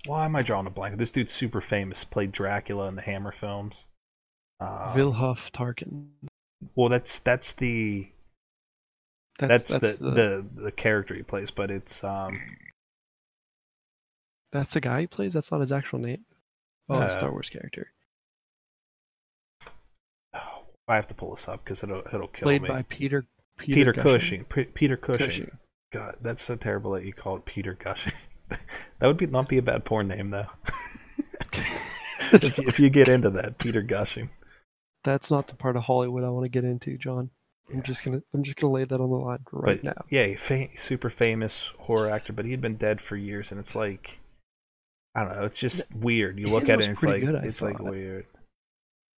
why 0.05 0.25
am 0.25 0.35
I 0.35 0.41
drawing 0.41 0.67
a 0.67 0.69
blank? 0.71 0.97
This 0.97 1.11
dude's 1.11 1.33
super 1.33 1.61
famous. 1.61 2.03
Played 2.03 2.31
Dracula 2.31 2.87
in 2.87 2.95
the 2.95 3.01
Hammer 3.01 3.31
films. 3.31 3.85
Um, 4.59 4.93
Vilhoff 4.93 5.51
Tarkin. 5.51 6.07
well, 6.75 6.89
that's 6.89 7.19
that's 7.19 7.53
the 7.53 8.09
That's, 9.37 9.69
that's, 9.69 9.81
that's, 9.81 9.97
the, 9.99 10.11
the 10.11 10.63
the 10.63 10.71
character 10.71 11.15
he 11.15 11.23
plays, 11.23 11.51
but 11.51 11.71
it's 11.71 12.03
um 12.03 12.37
that's 14.51 14.73
the 14.73 14.81
guy 14.81 15.01
he 15.01 15.07
plays. 15.07 15.33
That's 15.33 15.51
not 15.51 15.61
his 15.61 15.71
actual 15.71 15.99
name. 15.99 16.25
Oh, 16.89 16.95
Uh, 16.95 17.09
Star 17.09 17.31
Wars 17.31 17.49
character 17.49 17.91
oh, 20.33 20.63
I 20.87 20.95
have 20.95 21.07
to 21.07 21.13
pull 21.13 21.35
this 21.35 21.47
up 21.47 21.63
because 21.63 21.83
it'll 21.83 22.03
it'll 22.13 22.27
kill 22.27 22.47
played 22.47 22.61
me. 22.61 22.67
Played 22.67 22.77
by 22.77 22.81
Peter 22.83 23.27
Peter, 23.59 23.93
Gushing. 23.93 24.03
Cushing. 24.03 24.45
P- 24.45 24.71
Peter 24.73 24.97
Cushing. 24.97 25.27
Cushing. 25.27 25.51
God, 25.91 26.15
that's 26.21 26.41
so 26.41 26.55
terrible 26.55 26.91
that 26.91 27.05
you 27.05 27.13
call 27.13 27.37
it 27.37 27.45
Peter 27.45 27.73
Gushing. 27.73 28.13
that 28.49 29.07
would 29.07 29.17
be 29.17 29.27
not 29.27 29.49
be 29.49 29.57
a 29.57 29.61
bad 29.61 29.85
porn 29.85 30.07
name 30.07 30.29
though. 30.29 30.47
if 32.33 32.57
you, 32.57 32.67
if 32.67 32.79
you 32.79 32.89
get 32.89 33.07
into 33.07 33.29
that, 33.31 33.57
Peter 33.57 33.81
Gushing. 33.81 34.29
That's 35.03 35.31
not 35.31 35.47
the 35.47 35.55
part 35.55 35.75
of 35.75 35.83
Hollywood 35.83 36.23
I 36.23 36.29
want 36.29 36.45
to 36.45 36.49
get 36.49 36.63
into, 36.63 36.97
John. 36.97 37.29
I'm 37.73 37.83
just 37.83 38.03
gonna 38.03 38.21
I'm 38.33 38.43
just 38.43 38.57
gonna 38.57 38.73
lay 38.73 38.83
that 38.83 38.99
on 38.99 39.09
the 39.09 39.15
line 39.15 39.39
right 39.51 39.81
but 39.81 39.95
now. 39.95 40.05
yeah, 40.09 40.25
he 40.25 40.35
fa- 40.35 40.75
super 40.75 41.09
famous 41.09 41.71
horror 41.79 42.09
actor, 42.09 42.33
but 42.33 42.45
he'd 42.45 42.61
been 42.61 42.77
dead 42.77 42.99
for 42.99 43.15
years, 43.15 43.51
and 43.51 43.59
it's 43.59 43.75
like, 43.75 44.19
I 45.15 45.23
don't 45.23 45.35
know, 45.35 45.45
it's 45.45 45.59
just 45.59 45.83
weird. 45.93 46.39
You 46.39 46.47
look 46.47 46.63
Him 46.63 46.71
at 46.71 46.81
it, 46.81 46.83
and 46.85 46.93
it's 46.93 47.03
like 47.03 47.21
good, 47.21 47.35
I 47.35 47.39
it's 47.43 47.61
like 47.61 47.79
weird. 47.79 48.25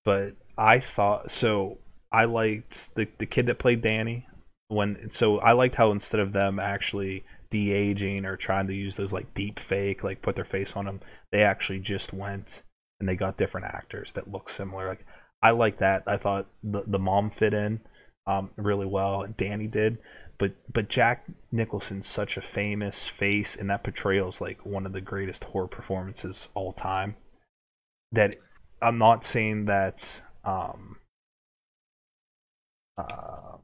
But 0.05 0.35
I 0.59 0.81
thought 0.81 1.31
so. 1.31 1.79
I 2.13 2.25
liked 2.25 2.95
the 2.97 3.07
the 3.19 3.27
kid 3.27 3.47
that 3.47 3.59
played 3.59 3.83
Danny 3.83 4.27
when 4.71 5.11
so 5.11 5.39
I 5.39 5.53
liked 5.53 5.75
how 5.75 5.91
instead 5.91 6.21
of 6.21 6.33
them 6.33 6.59
actually 6.59 7.25
de 7.51 7.73
aging 7.73 8.25
or 8.25 8.37
trying 8.37 8.69
to 8.69 8.75
use 8.75 8.95
those 8.95 9.13
like 9.13 9.35
deep 9.35 9.59
fake 9.59 10.05
like 10.05 10.23
put 10.23 10.37
their 10.37 10.45
face 10.45 10.77
on 10.77 10.85
them, 10.85 11.01
they 11.33 11.43
actually 11.43 11.81
just 11.81 12.13
went 12.13 12.63
and 13.01 13.09
they 13.09 13.17
got 13.17 13.37
different 13.37 13.67
actors 13.67 14.13
that 14.13 14.31
look 14.31 14.49
similar. 14.49 14.89
Like 14.89 15.05
I 15.43 15.51
like 15.51 15.79
that. 15.79 16.05
I 16.07 16.17
thought 16.17 16.47
the 16.63 16.85
the 16.87 16.99
mom 16.99 17.31
fit 17.31 17.53
in 17.53 17.81
um, 18.27 18.51
really 18.57 18.87
well. 18.87 19.27
Danny 19.37 19.67
did, 19.67 19.99
but 20.39 20.55
but 20.73 20.89
Jack 20.89 21.27
Nicholson's 21.51 22.07
such 22.07 22.37
a 22.37 22.43
famous 22.43 23.07
face, 23.07 23.57
and 23.57 23.69
that 23.71 23.83
portrayal 23.83 24.29
is 24.29 24.41
like 24.41 24.65
one 24.65 24.87
of 24.87 24.93
the 24.93 25.01
greatest 25.01 25.45
horror 25.45 25.67
performances 25.67 26.49
all 26.55 26.73
time. 26.73 27.17
That 28.13 28.37
I'm 28.81 28.99
not 28.99 29.25
saying 29.25 29.65
that. 29.65 30.23
Um, 30.45 30.99
uh, 32.97 33.57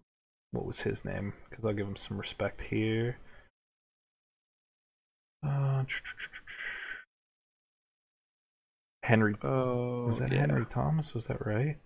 what 0.56 0.66
was 0.66 0.80
his 0.80 1.04
name? 1.04 1.34
Because 1.50 1.64
I'll 1.64 1.74
give 1.74 1.86
him 1.86 1.96
some 1.96 2.16
respect 2.16 2.62
here. 2.62 3.18
Uh, 5.46 5.84
Henry 9.02 9.34
Oh, 9.42 10.06
was 10.06 10.18
that 10.18 10.32
yeah. 10.32 10.40
Henry 10.40 10.64
Thomas? 10.64 11.14
Was 11.14 11.26
that 11.26 11.44
right? 11.46 11.76
It 11.76 11.78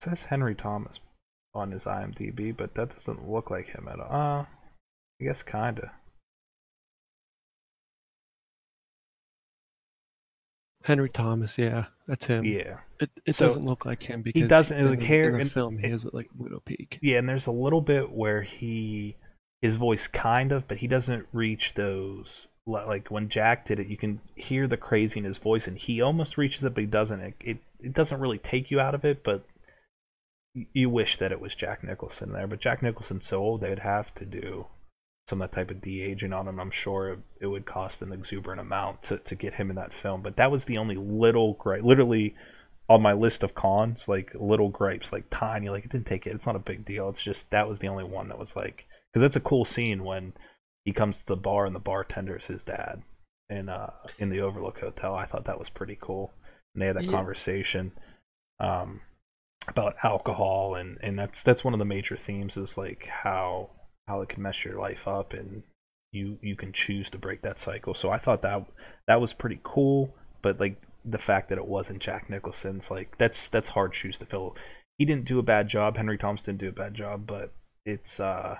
says 0.00 0.24
Henry 0.24 0.54
Thomas 0.54 0.98
on 1.54 1.70
his 1.70 1.84
IMDb, 1.84 2.56
but 2.56 2.74
that 2.74 2.90
doesn't 2.90 3.30
look 3.30 3.50
like 3.50 3.68
him 3.68 3.86
at 3.86 4.00
all. 4.00 4.10
Uh, 4.10 4.42
I 5.20 5.24
guess 5.24 5.42
kinda. 5.42 5.92
Henry 10.82 11.08
Thomas, 11.08 11.56
yeah, 11.56 11.86
that's 12.06 12.26
him. 12.26 12.44
Yeah, 12.44 12.80
It 13.00 13.10
it 13.26 13.34
So, 13.34 13.48
doesn't 13.48 13.64
look 13.64 13.84
like 13.84 14.02
him 14.02 14.22
because 14.22 14.42
he 14.42 14.46
doesn't- 14.48 14.76
in, 14.78 14.98
the- 14.98 15.04
hair 15.04 15.30
in 15.38 15.46
the 15.48 15.52
film 15.52 15.78
he 15.78 15.86
it- 15.86 15.90
has 15.92 16.04
like 16.12 16.28
widow 16.36 16.60
peak. 16.64 16.98
yeah, 17.02 17.18
and 17.18 17.28
there's 17.28 17.46
a 17.46 17.52
little 17.52 17.80
bit 17.80 18.10
where 18.12 18.42
he 18.42 19.16
his 19.62 19.76
voice 19.76 20.06
kind 20.08 20.52
of, 20.52 20.68
but 20.68 20.78
he 20.78 20.86
doesn't 20.86 21.26
reach 21.32 21.74
those. 21.74 22.48
Like 22.66 23.10
when 23.10 23.28
Jack 23.28 23.64
did 23.66 23.78
it, 23.78 23.86
you 23.88 23.96
can 23.96 24.20
hear 24.36 24.66
the 24.66 24.76
crazy 24.76 25.18
in 25.20 25.24
his 25.24 25.38
voice, 25.38 25.66
and 25.66 25.76
he 25.78 26.00
almost 26.00 26.36
reaches 26.38 26.64
it, 26.64 26.74
but 26.74 26.82
he 26.82 26.86
doesn't. 26.86 27.20
It 27.20 27.34
it, 27.40 27.58
it 27.80 27.92
doesn't 27.94 28.20
really 28.20 28.38
take 28.38 28.70
you 28.70 28.80
out 28.80 28.94
of 28.94 29.04
it, 29.04 29.22
but 29.24 29.44
you 30.72 30.88
wish 30.88 31.16
that 31.16 31.32
it 31.32 31.40
was 31.40 31.54
Jack 31.54 31.82
Nicholson 31.82 32.32
there. 32.32 32.46
But 32.46 32.60
Jack 32.60 32.82
Nicholson's 32.82 33.26
so 33.26 33.40
old, 33.42 33.60
they'd 33.60 33.80
have 33.80 34.14
to 34.14 34.24
do 34.24 34.66
some 35.28 35.40
of 35.42 35.50
that 35.50 35.56
type 35.56 35.70
of 35.70 35.80
de 35.80 36.00
aging 36.02 36.32
on 36.32 36.46
him. 36.46 36.60
I'm 36.60 36.70
sure 36.70 37.08
it, 37.12 37.18
it 37.40 37.46
would 37.46 37.66
cost 37.66 38.02
an 38.02 38.12
exuberant 38.12 38.60
amount 38.60 39.02
to, 39.04 39.18
to 39.18 39.34
get 39.34 39.54
him 39.54 39.68
in 39.70 39.76
that 39.76 39.92
film. 39.92 40.22
But 40.22 40.36
that 40.36 40.52
was 40.52 40.66
the 40.66 40.78
only 40.78 40.94
little 40.96 41.54
gripe, 41.54 41.82
literally 41.82 42.34
on 42.88 43.02
my 43.02 43.12
list 43.12 43.42
of 43.42 43.54
cons, 43.54 44.08
like 44.08 44.32
little 44.34 44.68
gripes, 44.68 45.12
like 45.12 45.26
tiny, 45.30 45.68
like 45.68 45.84
it 45.84 45.90
didn't 45.90 46.06
take 46.06 46.26
it. 46.26 46.34
It's 46.34 46.46
not 46.46 46.56
a 46.56 46.60
big 46.60 46.84
deal. 46.84 47.08
It's 47.08 47.22
just 47.22 47.50
that 47.50 47.68
was 47.68 47.78
the 47.78 47.88
only 47.88 48.04
one 48.04 48.28
that 48.28 48.38
was 48.38 48.56
like, 48.56 48.86
because 49.12 49.22
that's 49.22 49.36
a 49.36 49.40
cool 49.40 49.64
scene 49.64 50.04
when 50.04 50.34
he 50.84 50.92
comes 50.92 51.18
to 51.18 51.26
the 51.26 51.36
bar 51.36 51.64
and 51.66 51.74
the 51.74 51.80
bartender 51.80 52.36
is 52.36 52.46
his 52.46 52.62
dad 52.62 53.02
in 53.48 53.68
uh 53.68 53.90
in 54.18 54.28
the 54.28 54.40
Overlook 54.40 54.80
Hotel. 54.80 55.14
I 55.14 55.26
thought 55.26 55.46
that 55.46 55.58
was 55.58 55.70
pretty 55.70 55.96
cool. 56.00 56.32
And 56.74 56.82
they 56.82 56.86
had 56.86 56.96
that 56.96 57.04
Yeah. 57.04 57.10
conversation 57.10 57.92
um 58.60 59.00
about 59.66 59.94
alcohol 60.02 60.74
and 60.74 60.98
and 61.02 61.18
that's 61.18 61.42
that's 61.42 61.64
one 61.64 61.72
of 61.72 61.78
the 61.78 61.84
major 61.86 62.16
themes 62.16 62.56
is 62.56 62.76
like 62.76 63.06
how 63.06 63.70
how 64.06 64.20
it 64.20 64.28
can 64.28 64.42
mess 64.42 64.64
your 64.64 64.78
life 64.78 65.08
up 65.08 65.32
and 65.32 65.62
you 66.12 66.38
you 66.42 66.54
can 66.54 66.72
choose 66.72 67.08
to 67.10 67.18
break 67.18 67.42
that 67.42 67.58
cycle. 67.58 67.94
So 67.94 68.10
I 68.10 68.18
thought 68.18 68.42
that 68.42 68.66
that 69.06 69.20
was 69.20 69.32
pretty 69.32 69.60
cool, 69.62 70.14
but 70.42 70.60
like 70.60 70.80
the 71.04 71.18
fact 71.18 71.48
that 71.48 71.58
it 71.58 71.66
wasn't 71.66 72.00
Jack 72.00 72.30
Nicholson's 72.30 72.90
like 72.90 73.18
that's 73.18 73.48
that's 73.48 73.70
hard 73.70 73.94
shoes 73.94 74.18
to 74.18 74.26
fill. 74.26 74.56
He 74.98 75.04
didn't 75.04 75.26
do 75.26 75.38
a 75.38 75.42
bad 75.42 75.68
job. 75.68 75.96
Henry 75.96 76.16
Thomas 76.16 76.42
didn't 76.42 76.60
do 76.60 76.68
a 76.68 76.72
bad 76.72 76.94
job, 76.94 77.26
but 77.26 77.52
it's 77.84 78.18
uh 78.18 78.56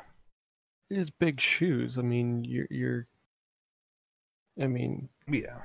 His 0.91 1.11
big 1.11 1.41
shoes. 1.41 1.97
I 1.99 2.03
mean, 2.03 2.45
you're 2.45 2.67
you're. 2.71 3.07
I 4.61 4.67
mean, 4.69 5.09
yeah. 5.29 5.63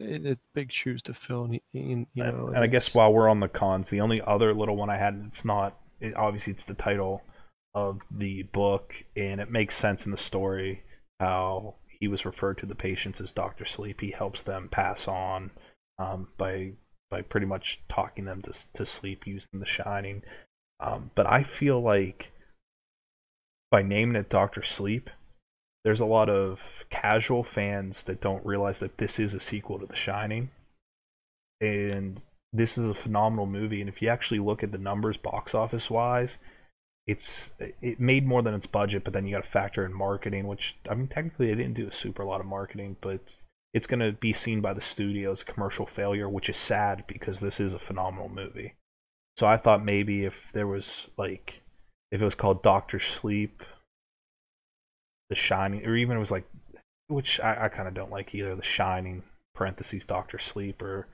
it, 0.00 0.26
it's 0.26 0.42
big 0.54 0.72
shoes 0.72 1.02
to 1.02 1.14
fill, 1.14 1.44
and, 1.44 1.60
and 1.72 2.06
you 2.14 2.24
know. 2.24 2.48
and 2.48 2.58
I 2.58 2.66
guess 2.66 2.94
while 2.94 3.12
we're 3.12 3.28
on 3.28 3.40
the 3.40 3.48
cons, 3.48 3.90
the 3.90 4.00
only 4.00 4.20
other 4.20 4.52
little 4.52 4.76
one 4.76 4.90
I 4.90 4.96
had, 4.96 5.22
it's 5.26 5.44
not 5.44 5.78
it, 6.00 6.16
obviously 6.16 6.52
it's 6.52 6.64
the 6.64 6.74
title 6.74 7.22
of 7.74 8.02
the 8.10 8.42
book, 8.42 9.04
and 9.16 9.40
it 9.40 9.50
makes 9.50 9.76
sense 9.76 10.04
in 10.04 10.10
the 10.10 10.18
story 10.18 10.82
how 11.20 11.76
he 11.86 12.08
was 12.08 12.26
referred 12.26 12.58
to 12.58 12.66
the 12.66 12.74
patients 12.74 13.20
as 13.20 13.32
Doctor 13.32 13.64
Sleep. 13.64 14.00
He 14.00 14.10
helps 14.10 14.42
them 14.42 14.68
pass 14.68 15.06
on 15.06 15.52
um, 15.98 16.28
by 16.36 16.72
by 17.10 17.22
pretty 17.22 17.46
much 17.46 17.80
talking 17.88 18.24
them 18.24 18.42
to 18.42 18.52
to 18.74 18.86
sleep 18.86 19.26
using 19.26 19.60
The 19.60 19.66
Shining. 19.66 20.22
Um, 20.80 21.10
but 21.14 21.26
I 21.26 21.42
feel 21.42 21.80
like 21.80 22.32
by 23.70 23.82
naming 23.82 24.16
it 24.16 24.28
Doctor 24.28 24.62
Sleep, 24.62 25.10
there's 25.84 26.00
a 26.00 26.06
lot 26.06 26.28
of 26.28 26.86
casual 26.90 27.44
fans 27.44 28.02
that 28.04 28.20
don't 28.20 28.44
realize 28.44 28.80
that 28.80 28.98
this 28.98 29.18
is 29.18 29.34
a 29.34 29.40
sequel 29.40 29.78
to 29.78 29.86
The 29.86 29.96
Shining, 29.96 30.50
and 31.60 32.22
this 32.52 32.76
is 32.76 32.84
a 32.84 32.94
phenomenal 32.94 33.46
movie. 33.46 33.80
And 33.80 33.88
if 33.88 34.02
you 34.02 34.08
actually 34.08 34.40
look 34.40 34.62
at 34.62 34.72
the 34.72 34.78
numbers, 34.78 35.16
box 35.16 35.54
office 35.54 35.90
wise, 35.90 36.38
it's 37.06 37.54
it 37.58 37.98
made 37.98 38.26
more 38.26 38.42
than 38.42 38.54
its 38.54 38.66
budget, 38.66 39.04
but 39.04 39.12
then 39.12 39.26
you 39.26 39.34
got 39.34 39.44
to 39.44 39.50
factor 39.50 39.84
in 39.84 39.92
marketing, 39.92 40.46
which 40.46 40.76
I 40.88 40.94
mean 40.94 41.08
technically 41.08 41.46
they 41.48 41.56
didn't 41.56 41.74
do 41.74 41.88
a 41.88 41.92
super 41.92 42.24
lot 42.24 42.40
of 42.40 42.46
marketing, 42.46 42.96
but 43.00 43.42
it's, 43.72 43.86
going 43.86 44.00
to 44.00 44.12
be 44.12 44.32
seen 44.32 44.60
by 44.60 44.72
the 44.72 44.80
studio 44.80 45.32
as 45.32 45.42
a 45.42 45.46
commercial 45.46 45.86
failure, 45.86 46.28
which 46.28 46.48
is 46.48 46.56
sad 46.56 47.04
because 47.06 47.40
this 47.40 47.60
is 47.60 47.74
a 47.74 47.78
phenomenal 47.78 48.28
movie. 48.28 48.74
So 49.36 49.46
I 49.46 49.56
thought 49.56 49.84
maybe 49.84 50.24
if 50.24 50.52
there 50.52 50.66
was 50.66 51.10
like 51.16 51.62
if 52.10 52.20
it 52.20 52.24
was 52.24 52.34
called 52.34 52.62
Doctor 52.62 52.98
Sleep, 52.98 53.62
The 55.30 55.34
Shining, 55.34 55.86
or 55.86 55.96
even 55.96 56.16
it 56.16 56.20
was 56.20 56.30
like 56.30 56.46
which 57.08 57.40
I, 57.40 57.64
I 57.64 57.68
kind 57.68 57.88
of 57.88 57.94
don't 57.94 58.10
like 58.10 58.34
either, 58.34 58.54
The 58.54 58.62
Shining 58.62 59.22
parentheses 59.54 60.04
Doctor 60.04 60.38
Sleep 60.38 60.82
or 60.82 61.06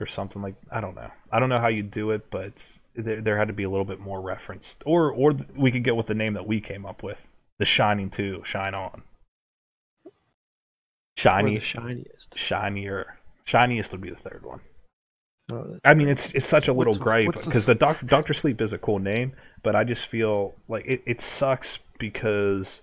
or 0.00 0.06
something 0.06 0.40
like 0.40 0.54
I 0.70 0.80
don't 0.80 0.94
know. 0.94 1.10
I 1.32 1.40
don't 1.40 1.48
know 1.48 1.60
how 1.60 1.68
you 1.68 1.82
do 1.82 2.10
it, 2.12 2.30
but 2.30 2.78
there 2.94 3.20
there 3.20 3.38
had 3.38 3.48
to 3.48 3.54
be 3.54 3.64
a 3.64 3.70
little 3.70 3.84
bit 3.84 4.00
more 4.00 4.20
referenced, 4.20 4.82
or 4.86 5.10
or 5.12 5.34
we 5.56 5.72
could 5.72 5.84
get 5.84 5.96
with 5.96 6.06
the 6.06 6.14
name 6.14 6.34
that 6.34 6.46
we 6.46 6.60
came 6.60 6.86
up 6.86 7.02
with, 7.02 7.28
The 7.58 7.64
Shining 7.64 8.10
Two, 8.10 8.42
Shine 8.44 8.74
On. 8.74 9.02
Shiny, 11.18 11.58
shiniest. 11.60 12.36
shinier, 12.38 13.18
shiniest 13.44 13.92
would 13.92 14.00
be 14.00 14.10
the 14.10 14.16
third 14.16 14.44
one. 14.44 14.60
Oh, 15.50 15.78
I 15.84 15.94
mean, 15.94 16.08
it's 16.08 16.30
it's 16.32 16.46
such 16.46 16.68
a 16.68 16.72
little 16.72 16.92
What's- 16.92 17.02
gripe 17.02 17.32
the- 17.32 17.44
because 17.44 17.66
the 17.66 17.74
Doctor 17.74 18.06
Doctor 18.06 18.34
Sleep 18.34 18.60
is 18.60 18.72
a 18.72 18.78
cool 18.78 18.98
name, 18.98 19.32
but 19.62 19.74
I 19.74 19.82
just 19.84 20.06
feel 20.06 20.54
like 20.68 20.84
it, 20.86 21.00
it 21.06 21.20
sucks 21.20 21.78
because 21.98 22.82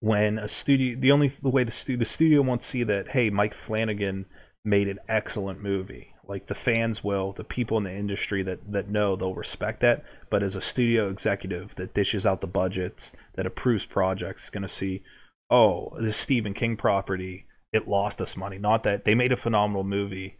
when 0.00 0.38
a 0.38 0.48
studio, 0.48 0.96
the 0.98 1.10
only 1.10 1.28
the 1.28 1.50
way 1.50 1.64
the 1.64 1.70
studio 1.70 1.98
the 1.98 2.04
studio 2.04 2.42
won't 2.42 2.62
see 2.62 2.82
that, 2.84 3.08
hey, 3.08 3.30
Mike 3.30 3.54
Flanagan 3.54 4.26
made 4.64 4.88
an 4.88 4.98
excellent 5.08 5.60
movie. 5.62 6.14
Like 6.26 6.46
the 6.46 6.54
fans 6.54 7.02
will, 7.02 7.32
the 7.32 7.44
people 7.44 7.76
in 7.78 7.84
the 7.84 7.92
industry 7.94 8.42
that 8.44 8.70
that 8.70 8.88
know, 8.88 9.16
they'll 9.16 9.34
respect 9.34 9.80
that. 9.80 10.04
But 10.30 10.42
as 10.42 10.54
a 10.54 10.60
studio 10.60 11.08
executive 11.10 11.74
that 11.76 11.94
dishes 11.94 12.24
out 12.24 12.40
the 12.40 12.46
budgets, 12.46 13.12
that 13.34 13.46
approves 13.46 13.84
projects, 13.86 14.44
is 14.44 14.50
going 14.50 14.62
to 14.62 14.68
see, 14.68 15.02
oh, 15.50 15.96
this 15.98 16.16
Stephen 16.16 16.54
King 16.54 16.76
property, 16.76 17.46
it 17.72 17.88
lost 17.88 18.20
us 18.20 18.36
money. 18.36 18.58
Not 18.58 18.82
that 18.84 19.04
they 19.04 19.14
made 19.14 19.32
a 19.32 19.36
phenomenal 19.36 19.84
movie 19.84 20.36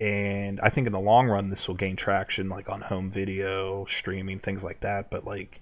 and 0.00 0.60
I 0.60 0.70
think 0.70 0.86
in 0.86 0.92
the 0.92 1.00
long 1.00 1.28
run 1.28 1.50
this 1.50 1.68
will 1.68 1.76
gain 1.76 1.96
traction 1.96 2.48
like 2.48 2.68
on 2.68 2.82
home 2.82 3.10
video, 3.10 3.84
streaming, 3.86 4.40
things 4.40 4.64
like 4.64 4.80
that. 4.80 5.10
But 5.10 5.24
like 5.24 5.60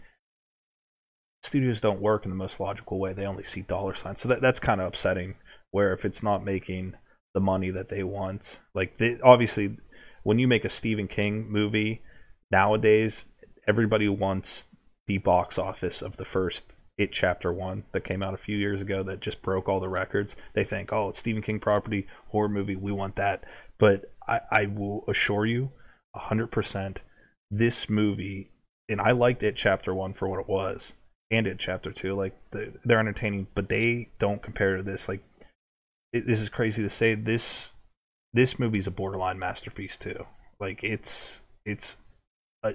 studios 1.43 1.81
don't 1.81 2.01
work 2.01 2.25
in 2.25 2.31
the 2.31 2.37
most 2.37 2.59
logical 2.59 2.99
way. 2.99 3.13
They 3.13 3.27
only 3.27 3.45
see 3.45 3.63
dollar 3.63 3.95
signs. 3.95 4.21
So 4.21 4.29
that 4.29 4.41
that's 4.41 4.61
kind 4.61 4.81
of 4.81 4.89
upsetting 4.89 5.37
where 5.71 5.93
if 5.93 6.05
it's 6.05 6.23
not 6.23 6.45
making 6.45 6.95
the 7.35 7.41
money 7.41 7.71
that 7.71 7.89
they 7.89 8.03
want, 8.03 8.61
like 8.75 8.99
they, 8.99 9.21
obviously 9.21 9.77
when 10.23 10.39
you 10.39 10.49
make 10.49 10.65
a 10.65 10.71
Stephen 10.71 11.09
King 11.09 11.51
movie 11.51 12.03
nowadays, 12.51 13.27
everybody 13.67 14.09
wants 14.09 14.69
the 15.07 15.19
box 15.19 15.59
office 15.59 16.01
of 16.01 16.17
the 16.17 16.25
first 16.25 16.77
it 16.99 17.13
chapter 17.13 17.53
one 17.53 17.85
that 17.93 18.05
came 18.05 18.23
out 18.23 18.35
a 18.35 18.39
few 18.39 18.57
years 18.57 18.83
ago 18.83 19.03
that 19.03 19.21
just 19.21 19.43
broke 19.43 19.69
all 19.69 19.81
the 19.81 19.89
records. 19.89 20.37
They 20.53 20.65
think, 20.65 20.93
oh, 20.93 21.09
it's 21.09 21.19
Stephen 21.19 21.43
King 21.43 21.59
property, 21.59 22.07
horror 22.29 22.49
movie, 22.49 22.77
we 22.77 22.93
want 22.93 23.17
that. 23.17 23.45
But 23.79 24.13
I, 24.29 24.41
I 24.51 24.67
will 24.67 25.05
assure 25.09 25.47
you, 25.47 25.73
hundred 26.15 26.49
percent, 26.49 27.03
this 27.51 27.89
movie, 27.89 28.51
and 28.89 29.01
I 29.01 29.13
liked 29.13 29.43
it 29.43 29.57
chapter 29.57 29.95
one 29.95 30.13
for 30.13 30.29
what 30.29 30.41
it 30.41 30.49
was, 30.49 30.93
and 31.31 31.47
it 31.47 31.59
chapter 31.59 31.93
two. 31.93 32.15
Like 32.15 32.37
the, 32.51 32.75
they're 32.85 33.01
entertaining, 33.01 33.49
but 33.55 33.69
they 33.69 34.11
don't 34.19 34.43
compare 34.43 34.77
to 34.77 34.83
this. 34.83 35.09
Like 35.09 35.25
it, 36.13 36.27
this 36.27 36.41
is 36.41 36.49
crazy 36.49 36.83
to 36.83 36.91
say. 36.91 37.15
This 37.15 37.73
this 38.33 38.59
movie's 38.59 38.87
a 38.87 38.93
borderline 38.93 39.39
masterpiece 39.39 39.97
too. 39.97 40.27
Like 40.61 40.85
it's 40.85 41.43
it's 41.65 41.97
a, 42.63 42.75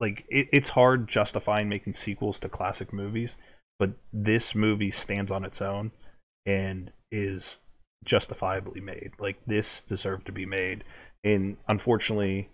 like 0.00 0.24
it, 0.28 0.48
it's 0.52 0.70
hard 0.70 1.08
justifying 1.08 1.68
making 1.68 1.94
sequels 1.94 2.38
to 2.40 2.48
classic 2.48 2.92
movies, 2.92 3.36
but 3.78 3.92
this 4.12 4.54
movie 4.54 4.90
stands 4.90 5.30
on 5.30 5.44
its 5.44 5.60
own 5.60 5.92
and 6.44 6.92
is 7.10 7.58
justifiably 8.04 8.80
made. 8.80 9.12
Like 9.18 9.38
this 9.46 9.82
deserved 9.82 10.26
to 10.26 10.32
be 10.32 10.46
made. 10.46 10.84
And 11.24 11.56
unfortunately, 11.68 12.50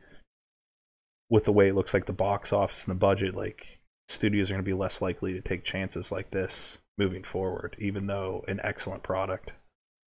with 1.29 1.45
the 1.45 1.53
way 1.53 1.69
it 1.69 1.75
looks 1.75 1.95
like 1.95 2.07
the 2.07 2.13
box 2.13 2.53
office 2.53 2.87
and 2.87 2.95
the 2.95 2.99
budget, 2.99 3.35
like 3.35 3.81
studios 4.09 4.51
are 4.51 4.55
going 4.55 4.65
to 4.65 4.69
be 4.69 4.73
less 4.73 5.01
likely 5.01 5.33
to 5.33 5.41
take 5.41 5.65
chances 5.65 6.13
like 6.13 6.31
this 6.31 6.79
moving 6.99 7.25
forward, 7.25 7.77
even 7.79 8.07
though 8.07 8.45
an 8.49 8.61
excellent 8.63 9.03
product 9.03 9.53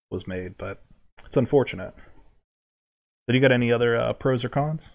was 0.09 0.27
made. 0.27 0.57
But 0.57 0.83
it's 1.25 1.37
unfortunate. 1.37 1.93
Did 3.27 3.35
you 3.35 3.41
got 3.41 3.51
any 3.51 3.71
other 3.71 3.95
uh, 3.95 4.13
pros 4.13 4.45
or 4.45 4.49
cons? 4.49 4.89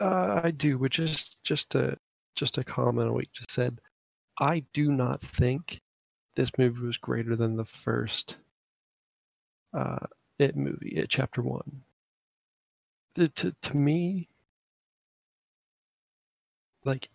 Uh, 0.00 0.40
I 0.44 0.50
do, 0.50 0.78
which 0.78 0.98
is 0.98 1.36
just 1.42 1.74
a 1.74 1.96
just 2.34 2.58
a 2.58 2.64
comment 2.64 3.08
on 3.08 3.14
what 3.14 3.24
you 3.24 3.30
just 3.32 3.50
said. 3.50 3.80
I 4.38 4.62
do 4.74 4.92
not 4.92 5.22
think 5.22 5.80
this 6.34 6.50
movie 6.58 6.80
was 6.86 6.98
greater 6.98 7.34
than 7.36 7.56
the 7.56 7.64
first 7.64 8.36
uh, 9.72 10.06
It 10.38 10.54
movie, 10.56 10.90
It 10.90 11.08
Chapter 11.08 11.40
One. 11.42 11.82
The, 13.14 13.28
to 13.28 13.54
to 13.62 13.76
me, 13.76 14.28
like 16.84 17.08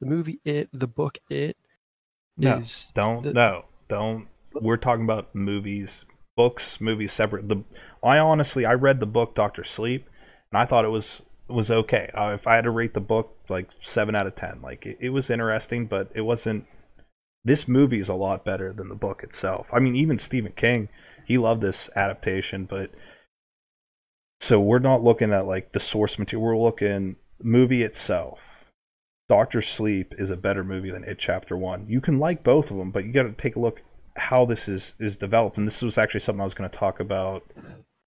the 0.00 0.06
movie 0.06 0.40
It, 0.44 0.68
the 0.72 0.86
book 0.86 1.18
It 1.28 1.56
No, 2.36 2.58
is 2.58 2.90
Don't 2.94 3.22
the- 3.22 3.32
no, 3.32 3.64
don't. 3.88 4.28
We're 4.60 4.76
talking 4.76 5.04
about 5.04 5.34
movies, 5.34 6.04
books, 6.36 6.80
movies 6.80 7.12
separate. 7.12 7.48
The 7.48 7.64
I 8.02 8.18
honestly 8.18 8.64
I 8.64 8.74
read 8.74 9.00
the 9.00 9.06
book 9.06 9.34
Doctor 9.34 9.64
Sleep, 9.64 10.08
and 10.52 10.60
I 10.60 10.64
thought 10.64 10.84
it 10.84 10.88
was 10.88 11.22
was 11.48 11.70
okay. 11.70 12.10
Uh, 12.14 12.32
if 12.34 12.46
I 12.46 12.56
had 12.56 12.64
to 12.64 12.70
rate 12.70 12.94
the 12.94 13.00
book, 13.00 13.36
like 13.48 13.68
seven 13.80 14.14
out 14.14 14.26
of 14.26 14.34
ten. 14.34 14.60
Like 14.62 14.86
it, 14.86 14.98
it 15.00 15.10
was 15.10 15.30
interesting, 15.30 15.86
but 15.86 16.10
it 16.14 16.22
wasn't. 16.22 16.66
This 17.44 17.68
movie 17.68 18.00
is 18.00 18.08
a 18.08 18.14
lot 18.14 18.44
better 18.44 18.72
than 18.72 18.88
the 18.88 18.94
book 18.94 19.22
itself. 19.22 19.70
I 19.72 19.78
mean, 19.78 19.94
even 19.96 20.18
Stephen 20.18 20.52
King, 20.52 20.88
he 21.26 21.38
loved 21.38 21.62
this 21.62 21.88
adaptation, 21.96 22.64
but 22.64 22.90
so 24.40 24.60
we're 24.60 24.78
not 24.78 25.02
looking 25.02 25.32
at 25.32 25.46
like 25.46 25.72
the 25.72 25.80
source 25.80 26.18
material. 26.18 26.44
We're 26.44 26.58
looking 26.58 27.16
movie 27.42 27.82
itself. 27.82 28.64
Doctor 29.28 29.60
Sleep 29.60 30.14
is 30.16 30.30
a 30.30 30.36
better 30.36 30.64
movie 30.64 30.90
than 30.90 31.04
It 31.04 31.18
Chapter 31.18 31.56
One. 31.56 31.86
You 31.88 32.00
can 32.00 32.18
like 32.18 32.42
both 32.42 32.70
of 32.70 32.78
them, 32.78 32.90
but 32.90 33.04
you 33.04 33.12
got 33.12 33.24
to 33.24 33.32
take 33.32 33.56
a 33.56 33.60
look 33.60 33.82
how 34.16 34.44
this 34.44 34.68
is 34.68 34.94
is 34.98 35.16
developed. 35.16 35.58
And 35.58 35.66
this 35.66 35.82
was 35.82 35.98
actually 35.98 36.20
something 36.20 36.40
I 36.40 36.44
was 36.44 36.54
going 36.54 36.68
to 36.68 36.76
talk 36.76 36.98
about 36.98 37.44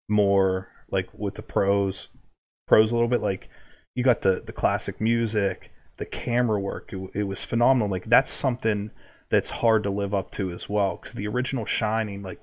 more, 0.09 0.69
like 0.89 1.09
with 1.13 1.35
the 1.35 1.41
pros, 1.41 2.09
pros 2.71 2.89
a 2.89 2.95
little 2.95 3.09
bit. 3.09 3.21
Like 3.21 3.49
you 3.95 4.03
got 4.03 4.21
the 4.21 4.41
the 4.45 4.53
classic 4.53 5.01
music, 5.01 5.73
the 5.97 6.05
camera 6.05 6.59
work. 6.59 6.93
It, 6.93 7.09
it 7.13 7.23
was 7.23 7.43
phenomenal. 7.43 7.89
Like 7.89 8.05
that's 8.05 8.31
something 8.31 8.91
that's 9.29 9.49
hard 9.49 9.83
to 9.83 9.89
live 9.89 10.13
up 10.13 10.31
to 10.31 10.51
as 10.51 10.69
well. 10.69 10.95
Because 10.95 11.11
the 11.11 11.27
original 11.27 11.65
Shining, 11.65 12.23
like 12.23 12.39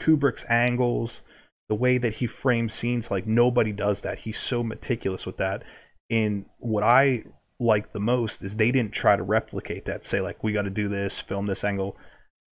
Kubrick's 0.00 0.46
angles, 0.48 1.20
the 1.68 1.74
way 1.74 1.98
that 1.98 2.14
he 2.14 2.26
frames 2.26 2.72
scenes, 2.72 3.10
like 3.10 3.26
nobody 3.26 3.70
does 3.70 4.00
that. 4.00 4.20
He's 4.20 4.38
so 4.38 4.62
meticulous 4.62 5.26
with 5.26 5.36
that. 5.36 5.62
And 6.08 6.46
what 6.58 6.82
I 6.82 7.24
like 7.60 7.92
the 7.92 8.00
most 8.00 8.42
is 8.42 8.56
they 8.56 8.72
didn't 8.72 8.92
try 8.92 9.14
to 9.14 9.22
replicate 9.22 9.84
that. 9.84 10.06
Say 10.06 10.22
like 10.22 10.42
we 10.42 10.54
got 10.54 10.62
to 10.62 10.70
do 10.70 10.88
this, 10.88 11.20
film 11.20 11.44
this 11.44 11.64
angle. 11.64 11.98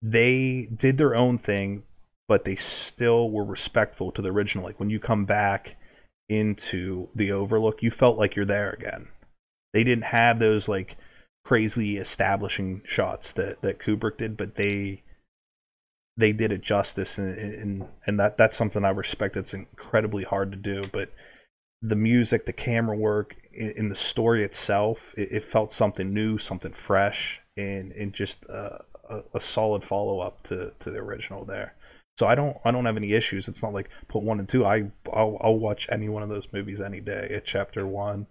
They 0.03 0.69
did 0.75 0.99
their 0.99 1.15
own 1.15 1.39
thing, 1.39 1.85
but 2.29 2.45
they 2.45 2.55
still 2.55 3.31
were 3.31 3.45
respectful 3.47 4.13
to 4.13 4.21
the 4.21 4.31
original. 4.31 4.65
Like 4.67 4.79
when 4.79 4.91
you 4.91 5.01
come 5.01 5.25
back 5.25 5.79
into 6.29 7.09
the 7.15 7.31
Overlook, 7.33 7.83
you 7.83 7.91
felt 7.91 8.19
like 8.19 8.37
you're 8.37 8.45
there 8.45 8.71
again. 8.71 9.09
They 9.73 9.85
didn't 9.85 10.05
have 10.05 10.39
those 10.39 10.69
like 10.69 10.97
crazy 11.45 11.99
establishing 11.99 12.83
shots 12.85 13.33
that 13.33 13.63
that 13.63 13.79
Kubrick 13.79 14.19
did, 14.19 14.37
but 14.37 14.55
they 14.57 15.03
they 16.17 16.33
did 16.33 16.53
it 16.53 16.63
justice, 16.63 17.19
and 17.19 17.37
and, 17.37 17.89
and 18.07 18.21
that 18.21 18.39
that's 18.39 18.57
something 18.57 18.85
I 18.85 18.91
respect. 18.91 19.37
It's 19.37 19.55
incredibly 19.55 20.25
hard 20.25 20.53
to 20.53 20.57
do, 20.57 20.85
but 20.93 21.11
the 21.83 21.97
music, 21.97 22.47
the 22.47 22.53
camera 22.53 22.97
work, 22.97 23.37
in, 23.53 23.71
in 23.73 23.89
the 23.91 23.95
story 23.95 24.43
itself, 24.43 25.13
it, 25.19 25.29
it, 25.31 25.45
felt 25.45 25.71
something 25.71 26.15
new, 26.15 26.39
something 26.39 26.73
fresh, 26.73 27.43
and 27.57 27.93
and 27.93 28.13
just 28.13 28.49
uh, 28.49 28.79
a, 29.09 29.23
a 29.35 29.41
solid 29.41 29.85
follow 29.85 30.21
up 30.21 30.43
to 30.45 30.73
to 30.81 30.91
the 30.91 30.99
original 30.99 31.45
there. 31.45 31.75
So 32.17 32.27
I 32.27 32.35
don't 32.35 32.57
I 32.65 32.71
don't 32.71 32.85
have 32.85 32.97
any 32.97 33.13
issues. 33.13 33.49
It's 33.49 33.63
not 33.63 33.73
like 33.75 33.91
put 34.09 34.23
one 34.23 34.39
and 34.39 34.49
two. 34.49 34.65
I 34.65 34.91
I'll, 35.13 35.37
I'll 35.41 35.59
watch 35.59 35.89
any 35.91 36.09
one 36.09 36.23
of 36.23 36.29
those 36.29 36.49
movies 36.53 36.81
any 36.81 37.01
day. 37.01 37.27
It 37.31 37.45
chapter 37.45 37.87
one, 37.87 38.29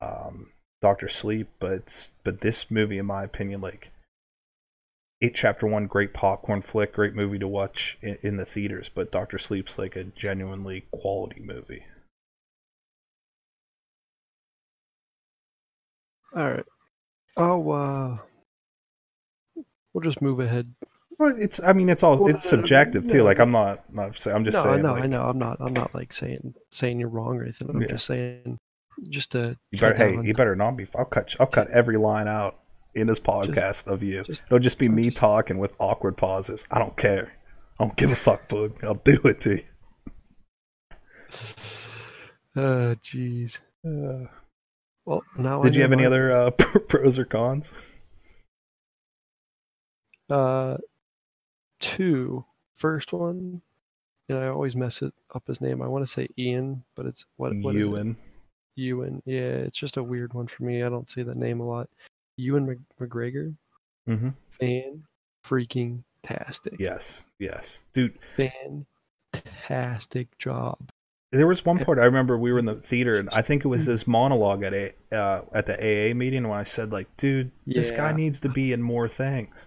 um, 0.00 0.52
Doctor 0.80 1.08
Sleep, 1.08 1.48
but 1.58 2.10
but 2.24 2.40
this 2.40 2.70
movie, 2.70 2.98
in 2.98 3.06
my 3.06 3.22
opinion, 3.22 3.60
like 3.60 3.90
it 5.20 5.34
chapter 5.34 5.66
one, 5.66 5.86
great 5.86 6.14
popcorn 6.14 6.62
flick, 6.62 6.94
great 6.94 7.14
movie 7.14 7.38
to 7.38 7.48
watch 7.48 7.98
in, 8.00 8.18
in 8.22 8.36
the 8.36 8.46
theaters. 8.46 8.90
But 8.94 9.12
Doctor 9.12 9.38
Sleep's 9.38 9.78
like 9.78 9.96
a 9.96 10.04
genuinely 10.04 10.86
quality 10.90 11.40
movie. 11.40 11.84
All 16.34 16.50
right. 16.50 16.66
Oh, 17.36 17.70
uh, 17.70 18.18
we'll 19.92 20.02
just 20.02 20.22
move 20.22 20.40
ahead. 20.40 20.74
Well, 21.18 21.34
it's. 21.38 21.60
I 21.60 21.72
mean, 21.72 21.88
it's 21.88 22.02
all. 22.02 22.18
Well, 22.18 22.34
it's 22.34 22.48
subjective 22.48 23.08
too. 23.08 23.18
no. 23.18 23.24
Like 23.24 23.38
I'm 23.40 23.50
not. 23.50 23.92
Not. 23.92 24.16
saying- 24.16 24.36
I'm 24.36 24.44
just 24.44 24.56
no, 24.56 24.64
saying. 24.64 24.82
no, 24.82 24.92
like, 24.92 25.04
I 25.04 25.06
know. 25.06 25.22
I'm 25.22 25.38
not. 25.38 25.56
I'm 25.60 25.72
not 25.72 25.94
like 25.94 26.12
saying 26.12 26.54
saying 26.70 27.00
you're 27.00 27.08
wrong 27.08 27.36
or 27.38 27.42
anything. 27.44 27.70
I'm 27.70 27.80
Yeah. 27.80 27.88
just 27.88 28.06
saying, 28.06 28.58
just 29.08 29.32
to 29.32 29.56
You 29.70 29.78
better. 29.80 29.94
Hey, 29.94 30.20
you 30.22 30.34
better 30.34 30.54
not 30.56 30.76
be. 30.76 30.86
I'll 30.94 31.04
cut. 31.06 31.34
I'll 31.40 31.46
cut 31.46 31.68
every 31.70 31.96
line 31.96 32.28
out 32.28 32.58
in 32.94 33.06
this 33.06 33.18
podcast 33.20 33.86
of 33.86 34.02
you. 34.02 34.24
just- 34.24 34.42
It'll 34.46 34.58
just 34.58 34.78
be 34.78 34.88
me 34.88 35.04
just- 35.06 35.16
talking 35.18 35.58
with 35.58 35.74
awkward 35.78 36.16
pauses. 36.16 36.66
I 36.70 36.78
don't 36.78 36.96
care. 36.96 37.32
I 37.78 37.84
don't 37.84 37.96
give 37.96 38.10
a 38.10 38.16
fuck, 38.16 38.48
bug. 38.48 38.82
I'll 38.82 38.94
do 38.94 39.18
it 39.24 39.40
to 39.40 39.56
you. 39.56 39.62
Uh, 42.54 42.94
jeez. 43.02 43.58
Uh, 43.86 44.28
Well, 45.06 45.22
now. 45.38 45.60
I 45.60 45.64
did 45.66 45.76
you 45.76 45.80
know 45.80 45.84
have 45.84 45.92
any 45.92 46.04
other 46.04 46.32
uh, 46.32 46.50
pros 46.88 47.16
or 47.16 47.24
cons? 47.24 47.72
Uh, 50.28 50.78
two. 51.80 52.44
First 52.74 53.12
one, 53.12 53.62
and 54.28 54.38
I 54.38 54.48
always 54.48 54.76
mess 54.76 55.00
it 55.02 55.14
up 55.34 55.46
his 55.46 55.60
name. 55.60 55.80
I 55.80 55.88
want 55.88 56.06
to 56.06 56.12
say 56.12 56.28
Ian, 56.38 56.84
but 56.94 57.06
it's 57.06 57.24
what? 57.36 57.54
what 57.56 57.74
is 57.74 57.82
it? 57.82 57.84
Ewan. 57.84 58.16
Ewan. 58.76 59.22
Yeah, 59.24 59.40
it's 59.40 59.78
just 59.78 59.96
a 59.96 60.02
weird 60.02 60.34
one 60.34 60.46
for 60.46 60.64
me. 60.64 60.82
I 60.82 60.88
don't 60.88 61.10
say 61.10 61.22
that 61.22 61.36
name 61.36 61.60
a 61.60 61.66
lot. 61.66 61.88
Ewan 62.36 62.66
Mc- 62.66 62.78
McGregor. 63.00 63.54
Mm-hmm. 64.08 64.28
Fan 64.60 65.04
freaking 65.46 66.02
tastic. 66.22 66.74
Yes. 66.78 67.24
Yes, 67.38 67.80
dude. 67.94 68.18
Fantastic 69.32 70.36
job. 70.38 70.90
There 71.32 71.46
was 71.46 71.64
one 71.64 71.84
part 71.84 71.98
I 71.98 72.04
remember 72.04 72.38
we 72.38 72.52
were 72.52 72.58
in 72.58 72.64
the 72.64 72.76
theater 72.76 73.16
and 73.16 73.28
I 73.30 73.42
think 73.42 73.64
it 73.64 73.68
was 73.68 73.84
this 73.84 74.06
monologue 74.06 74.62
at 74.62 74.72
a 74.72 74.92
uh, 75.12 75.42
at 75.52 75.66
the 75.66 75.74
AA 75.74 76.14
meeting 76.14 76.48
when 76.48 76.58
I 76.58 76.62
said 76.62 76.92
like, 76.92 77.14
dude, 77.16 77.50
this 77.66 77.90
guy 77.90 78.12
needs 78.12 78.40
to 78.40 78.48
be 78.48 78.72
in 78.72 78.80
more 78.80 79.08
things. 79.08 79.66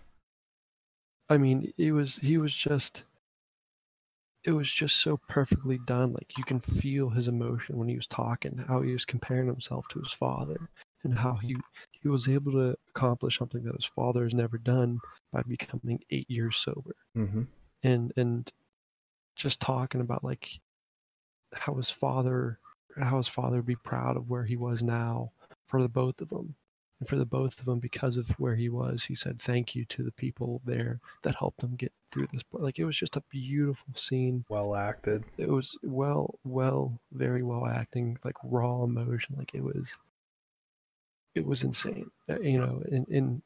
I 1.30 1.38
mean, 1.38 1.73
it 1.77 1.91
was 1.91 2.15
he 2.15 2.38
was 2.38 2.53
just 2.53 3.03
it 4.43 4.51
was 4.51 4.71
just 4.71 4.97
so 5.01 5.19
perfectly 5.27 5.80
done. 5.86 6.13
Like 6.13 6.38
you 6.38 6.43
can 6.43 6.59
feel 6.59 7.09
his 7.09 7.27
emotion 7.27 7.77
when 7.77 7.88
he 7.88 7.95
was 7.95 8.07
talking, 8.07 8.57
how 8.67 8.82
he 8.82 8.93
was 8.93 9.05
comparing 9.05 9.47
himself 9.47 9.88
to 9.89 9.99
his 9.99 10.11
father, 10.11 10.69
and 11.03 11.17
how 11.17 11.34
he 11.36 11.55
he 12.01 12.07
was 12.07 12.27
able 12.27 12.51
to 12.53 12.75
accomplish 12.95 13.38
something 13.38 13.63
that 13.63 13.75
his 13.75 13.86
father 13.86 14.23
has 14.23 14.34
never 14.34 14.57
done 14.57 14.99
by 15.32 15.41
becoming 15.43 16.01
eight 16.09 16.30
years 16.30 16.57
sober. 16.57 16.95
Mm-hmm. 17.15 17.43
And 17.84 18.13
and 18.17 18.51
just 19.36 19.59
talking 19.59 20.01
about 20.01 20.23
like 20.23 20.59
how 21.53 21.75
his 21.75 21.89
father 21.89 22.59
how 22.99 23.17
his 23.17 23.27
father 23.27 23.57
would 23.57 23.65
be 23.65 23.75
proud 23.75 24.17
of 24.17 24.30
where 24.30 24.43
he 24.43 24.57
was 24.57 24.82
now 24.82 25.32
for 25.67 25.82
the 25.82 25.88
both 25.88 26.21
of 26.21 26.30
them. 26.30 26.55
And 27.00 27.08
for 27.08 27.16
the 27.16 27.26
both 27.26 27.60
of 27.60 27.66
them, 27.66 27.80
because 27.80 28.18
of 28.18 28.30
where 28.32 28.56
he 28.56 28.68
was, 28.68 29.04
he 29.04 29.16
said 29.16 29.41
thank 29.41 29.74
you 29.74 29.86
to 29.86 30.04
the 30.04 30.12
people 30.12 30.62
there 30.66 31.00
that 31.24 31.36
helped 31.36 31.64
him 31.64 31.76
get 31.76 31.93
through 32.12 32.28
this. 32.34 32.43
point. 32.43 32.64
Like 32.64 32.78
it 32.78 32.86
was 32.86 32.97
just 32.97 33.16
a 33.16 33.24
beautiful 33.30 33.93
scene. 33.95 34.43
Well 34.50 34.76
acted. 34.76 35.24
It 35.38 35.50
was 35.50 35.78
well, 35.82 36.39
well, 36.43 37.00
very 37.14 37.41
well 37.41 37.66
acting, 37.66 38.18
like 38.26 38.36
raw 38.43 38.84
emotion. 38.84 39.36
Like 39.38 39.52
it 39.54 39.64
was, 39.64 39.95
it 41.36 41.45
was 41.45 41.64
insane. 41.64 42.12
Uh, 42.30 42.39
You 42.41 42.60
know, 42.60 42.84
and, 42.91 43.08
and 43.08 43.41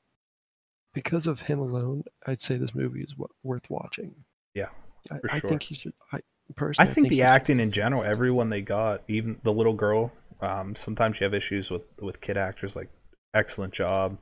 because 0.93 1.27
of 1.27 1.41
him 1.41 1.59
alone, 1.59 2.03
I'd 2.25 2.41
say 2.41 2.57
this 2.57 2.73
movie 2.73 3.01
is 3.01 3.13
worth 3.43 3.69
watching. 3.69 4.15
Yeah, 4.55 4.69
I, 5.11 5.19
for 5.19 5.31
I 5.31 5.39
sure. 5.39 5.49
think 5.49 5.63
he 5.63 5.75
should. 5.75 5.93
I 6.11 6.19
personally 6.55 6.87
I 6.89 6.93
personally, 6.93 6.93
think 6.93 7.09
the 7.09 7.21
acting 7.23 7.59
in 7.59 7.71
general, 7.71 8.03
everyone 8.03 8.49
they 8.49 8.61
got, 8.61 9.01
even 9.07 9.39
the 9.43 9.53
little 9.53 9.73
girl. 9.73 10.11
Um, 10.41 10.75
sometimes 10.75 11.19
you 11.19 11.25
have 11.25 11.33
issues 11.33 11.69
with 11.69 11.83
with 12.01 12.19
kid 12.21 12.37
actors. 12.37 12.75
Like, 12.75 12.89
excellent 13.33 13.73
job. 13.73 14.17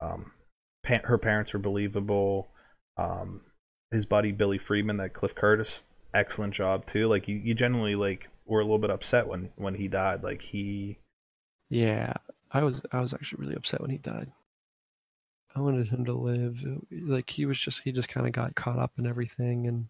Um, 0.00 0.32
pa- 0.84 1.02
her 1.04 1.18
parents 1.18 1.52
were 1.52 1.58
believable. 1.60 2.48
Um, 2.96 3.42
his 3.90 4.06
buddy 4.06 4.32
Billy 4.32 4.58
Freeman, 4.58 4.96
that 4.98 5.14
Cliff 5.14 5.34
Curtis, 5.34 5.84
excellent 6.14 6.54
job 6.54 6.86
too. 6.86 7.08
Like, 7.08 7.28
you, 7.28 7.36
you 7.36 7.54
generally 7.54 7.94
like 7.96 8.28
were 8.46 8.60
a 8.60 8.64
little 8.64 8.78
bit 8.78 8.90
upset 8.90 9.28
when 9.28 9.50
when 9.56 9.74
he 9.76 9.88
died. 9.88 10.22
Like 10.22 10.42
he, 10.42 10.98
Yeah, 11.68 12.14
I 12.50 12.62
was 12.62 12.80
I 12.90 13.00
was 13.00 13.12
actually 13.12 13.42
really 13.44 13.56
upset 13.56 13.80
when 13.82 13.90
he 13.90 13.98
died. 13.98 14.32
I 15.54 15.60
wanted 15.60 15.88
him 15.88 16.04
to 16.04 16.12
live. 16.12 16.62
Like 16.92 17.30
he 17.30 17.44
was 17.46 17.58
just 17.58 17.80
he 17.82 17.90
just 17.92 18.08
kind 18.08 18.26
of 18.26 18.32
got 18.32 18.54
caught 18.54 18.78
up 18.78 18.92
in 18.98 19.06
everything 19.06 19.66
and 19.66 19.88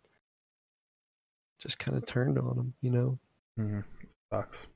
just 1.58 1.78
kind 1.80 1.96
of 1.96 2.06
turned 2.06 2.38
on 2.38 2.56
him, 2.58 2.74
you 2.80 2.90
know. 2.90 3.18
mhm, 3.56 3.84
sucks. 4.30 4.66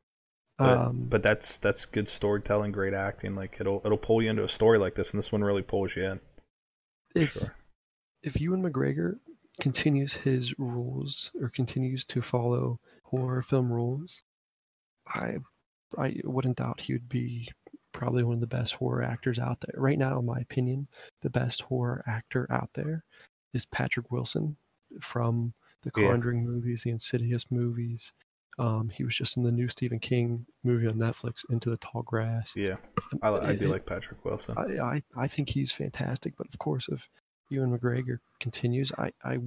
But, 0.58 0.76
um, 0.76 1.06
but 1.08 1.22
that's 1.22 1.56
that's 1.56 1.86
good 1.86 2.08
storytelling, 2.08 2.72
great 2.72 2.94
acting. 2.94 3.36
Like 3.36 3.58
it'll 3.60 3.80
it'll 3.84 3.96
pull 3.96 4.20
you 4.20 4.28
into 4.30 4.42
a 4.44 4.48
story 4.48 4.78
like 4.78 4.96
this, 4.96 5.10
and 5.12 5.18
this 5.18 5.30
one 5.30 5.44
really 5.44 5.62
pulls 5.62 5.94
you 5.94 6.04
in. 6.04 6.20
if 7.14 7.32
sure. 7.32 7.54
if 8.24 8.40
Ewan 8.40 8.62
McGregor 8.62 9.18
continues 9.60 10.14
his 10.14 10.58
rules 10.58 11.30
or 11.40 11.48
continues 11.48 12.04
to 12.06 12.22
follow 12.22 12.80
horror 13.04 13.42
film 13.42 13.72
rules, 13.72 14.22
I 15.06 15.38
I 15.96 16.16
wouldn't 16.24 16.58
doubt 16.58 16.80
he 16.80 16.92
would 16.92 17.08
be 17.08 17.48
probably 17.92 18.22
one 18.24 18.34
of 18.34 18.40
the 18.40 18.46
best 18.46 18.74
horror 18.74 19.02
actors 19.02 19.38
out 19.38 19.60
there. 19.60 19.80
Right 19.80 19.98
now, 19.98 20.18
in 20.18 20.26
my 20.26 20.40
opinion, 20.40 20.88
the 21.22 21.30
best 21.30 21.62
horror 21.62 22.04
actor 22.06 22.46
out 22.50 22.70
there 22.74 23.04
is 23.54 23.64
Patrick 23.66 24.10
Wilson 24.10 24.56
from 25.00 25.54
the 25.82 25.90
Yeah. 25.96 26.10
Conjuring 26.10 26.44
movies, 26.44 26.82
the 26.82 26.90
Insidious 26.90 27.50
movies. 27.50 28.12
Um, 28.58 28.88
he 28.88 29.04
was 29.04 29.14
just 29.14 29.36
in 29.36 29.44
the 29.44 29.52
new 29.52 29.68
Stephen 29.68 30.00
King 30.00 30.44
movie 30.64 30.86
on 30.88 30.94
Netflix, 30.94 31.44
Into 31.50 31.70
the 31.70 31.76
Tall 31.76 32.02
Grass. 32.02 32.54
Yeah, 32.56 32.76
I, 33.22 33.28
I 33.30 33.56
do 33.56 33.66
It- 33.66 33.70
like 33.70 33.86
Patrick 33.86 34.24
Wilson. 34.24 34.56
I, 34.58 34.78
I, 34.82 35.02
I 35.16 35.28
think 35.28 35.48
he's 35.50 35.70
fantastic, 35.72 36.34
but 36.36 36.48
of 36.48 36.58
course, 36.58 36.86
if 36.90 37.08
Ewan 37.50 37.76
McGregor 37.78 38.18
continues, 38.40 38.90
I, 38.98 39.12
I 39.24 39.38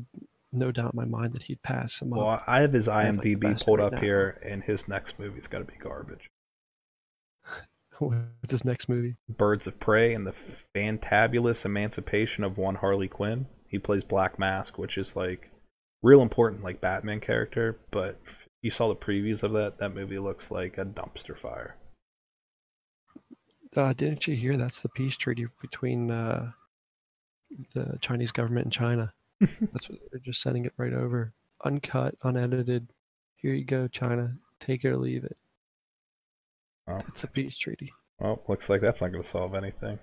no 0.54 0.72
doubt 0.72 0.94
in 0.94 0.98
my 0.98 1.06
mind 1.06 1.34
that 1.34 1.44
he'd 1.44 1.62
pass 1.62 2.02
him 2.02 2.10
Well, 2.12 2.28
up. 2.30 2.44
I 2.48 2.62
have 2.62 2.74
his 2.74 2.86
Sounds 2.86 3.18
like 3.18 3.26
IMDb 3.26 3.64
pulled 3.66 3.80
right 3.80 3.86
up 3.88 3.94
now. 3.94 4.00
here, 4.02 4.40
and 4.44 4.64
his 4.64 4.88
next 4.88 5.20
movie's 5.20 5.48
got 5.48 5.60
to 5.60 5.66
be 5.66 5.76
garbage. 5.80 6.30
What's 8.00 8.52
his 8.52 8.66
next 8.66 8.90
movie? 8.90 9.16
Birds 9.30 9.68
of 9.68 9.80
Prey 9.80 10.14
and 10.14 10.26
the 10.26 10.32
fantabulous 10.76 11.66
emancipation 11.66 12.44
of 12.44 12.58
one 12.58 12.76
Harley 12.76 13.08
Quinn. 13.08 13.46
He 13.68 13.78
plays 13.78 14.04
Black 14.04 14.40
Mask, 14.40 14.78
which 14.78 14.98
is 14.98 15.16
like 15.16 15.52
real 16.02 16.22
important, 16.22 16.64
like 16.64 16.82
Batman 16.82 17.20
character. 17.20 17.78
But 17.92 18.20
you 18.62 18.72
saw 18.72 18.88
the 18.88 18.96
previews 18.96 19.44
of 19.44 19.54
that. 19.54 19.80
That 19.80 19.94
movie 19.94 20.20
looks 20.20 20.52
like 20.52 20.78
a 20.78 20.86
dumpster 20.86 21.38
fire. 21.38 21.78
Uh, 23.76 23.94
didn't 23.94 24.28
you 24.28 24.36
hear 24.36 24.58
that's 24.58 24.82
the 24.82 24.90
peace 24.90 25.16
treaty 25.16 25.48
between 25.62 26.12
uh, 26.12 26.52
the 27.74 27.98
Chinese 28.02 28.32
government 28.32 28.66
and 28.66 28.74
China? 28.74 29.14
that's 29.40 29.90
what 29.90 30.00
they're 30.12 30.22
just 30.24 30.42
sending 30.42 30.66
it 30.66 30.74
right 30.78 30.94
over, 30.94 31.34
uncut, 31.66 32.16
unedited. 32.24 32.88
Here 33.38 33.54
you 33.54 33.64
go, 33.64 33.88
China. 33.88 34.36
Take 34.60 34.84
it 34.84 34.90
or 34.90 34.98
leave 34.98 35.24
it. 35.24 35.38
Oh. 36.88 37.00
It's 37.08 37.24
a 37.24 37.28
peace 37.28 37.58
treaty. 37.58 37.92
Well, 38.20 38.42
looks 38.48 38.70
like 38.70 38.82
that's 38.82 39.02
not 39.02 39.12
going 39.12 39.24
to 39.24 39.28
solve 39.28 39.56
anything. 39.56 40.00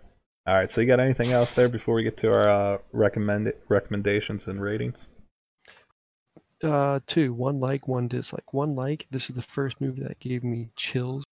All 0.47 0.55
right, 0.55 0.71
so 0.71 0.81
you 0.81 0.87
got 0.87 0.99
anything 0.99 1.31
else 1.31 1.53
there 1.53 1.69
before 1.69 1.95
we 1.95 2.03
get 2.03 2.17
to 2.19 2.33
our 2.33 2.49
uh, 2.49 2.79
recommend 2.93 3.53
recommendations 3.69 4.47
and 4.47 4.63
ratings? 4.63 5.07
Uh, 6.63 6.99
two, 7.07 7.33
one 7.33 7.61
like, 7.61 7.87
one 7.87 8.09
dislike. 8.09 8.53
One 8.53 8.75
like. 8.75 9.07
This 9.11 9.31
is 9.31 9.37
the 9.37 9.43
first 9.43 9.81
movie 9.81 10.03
that 10.03 10.19
gave 10.19 10.43
me 10.43 10.69
chills 10.77 11.25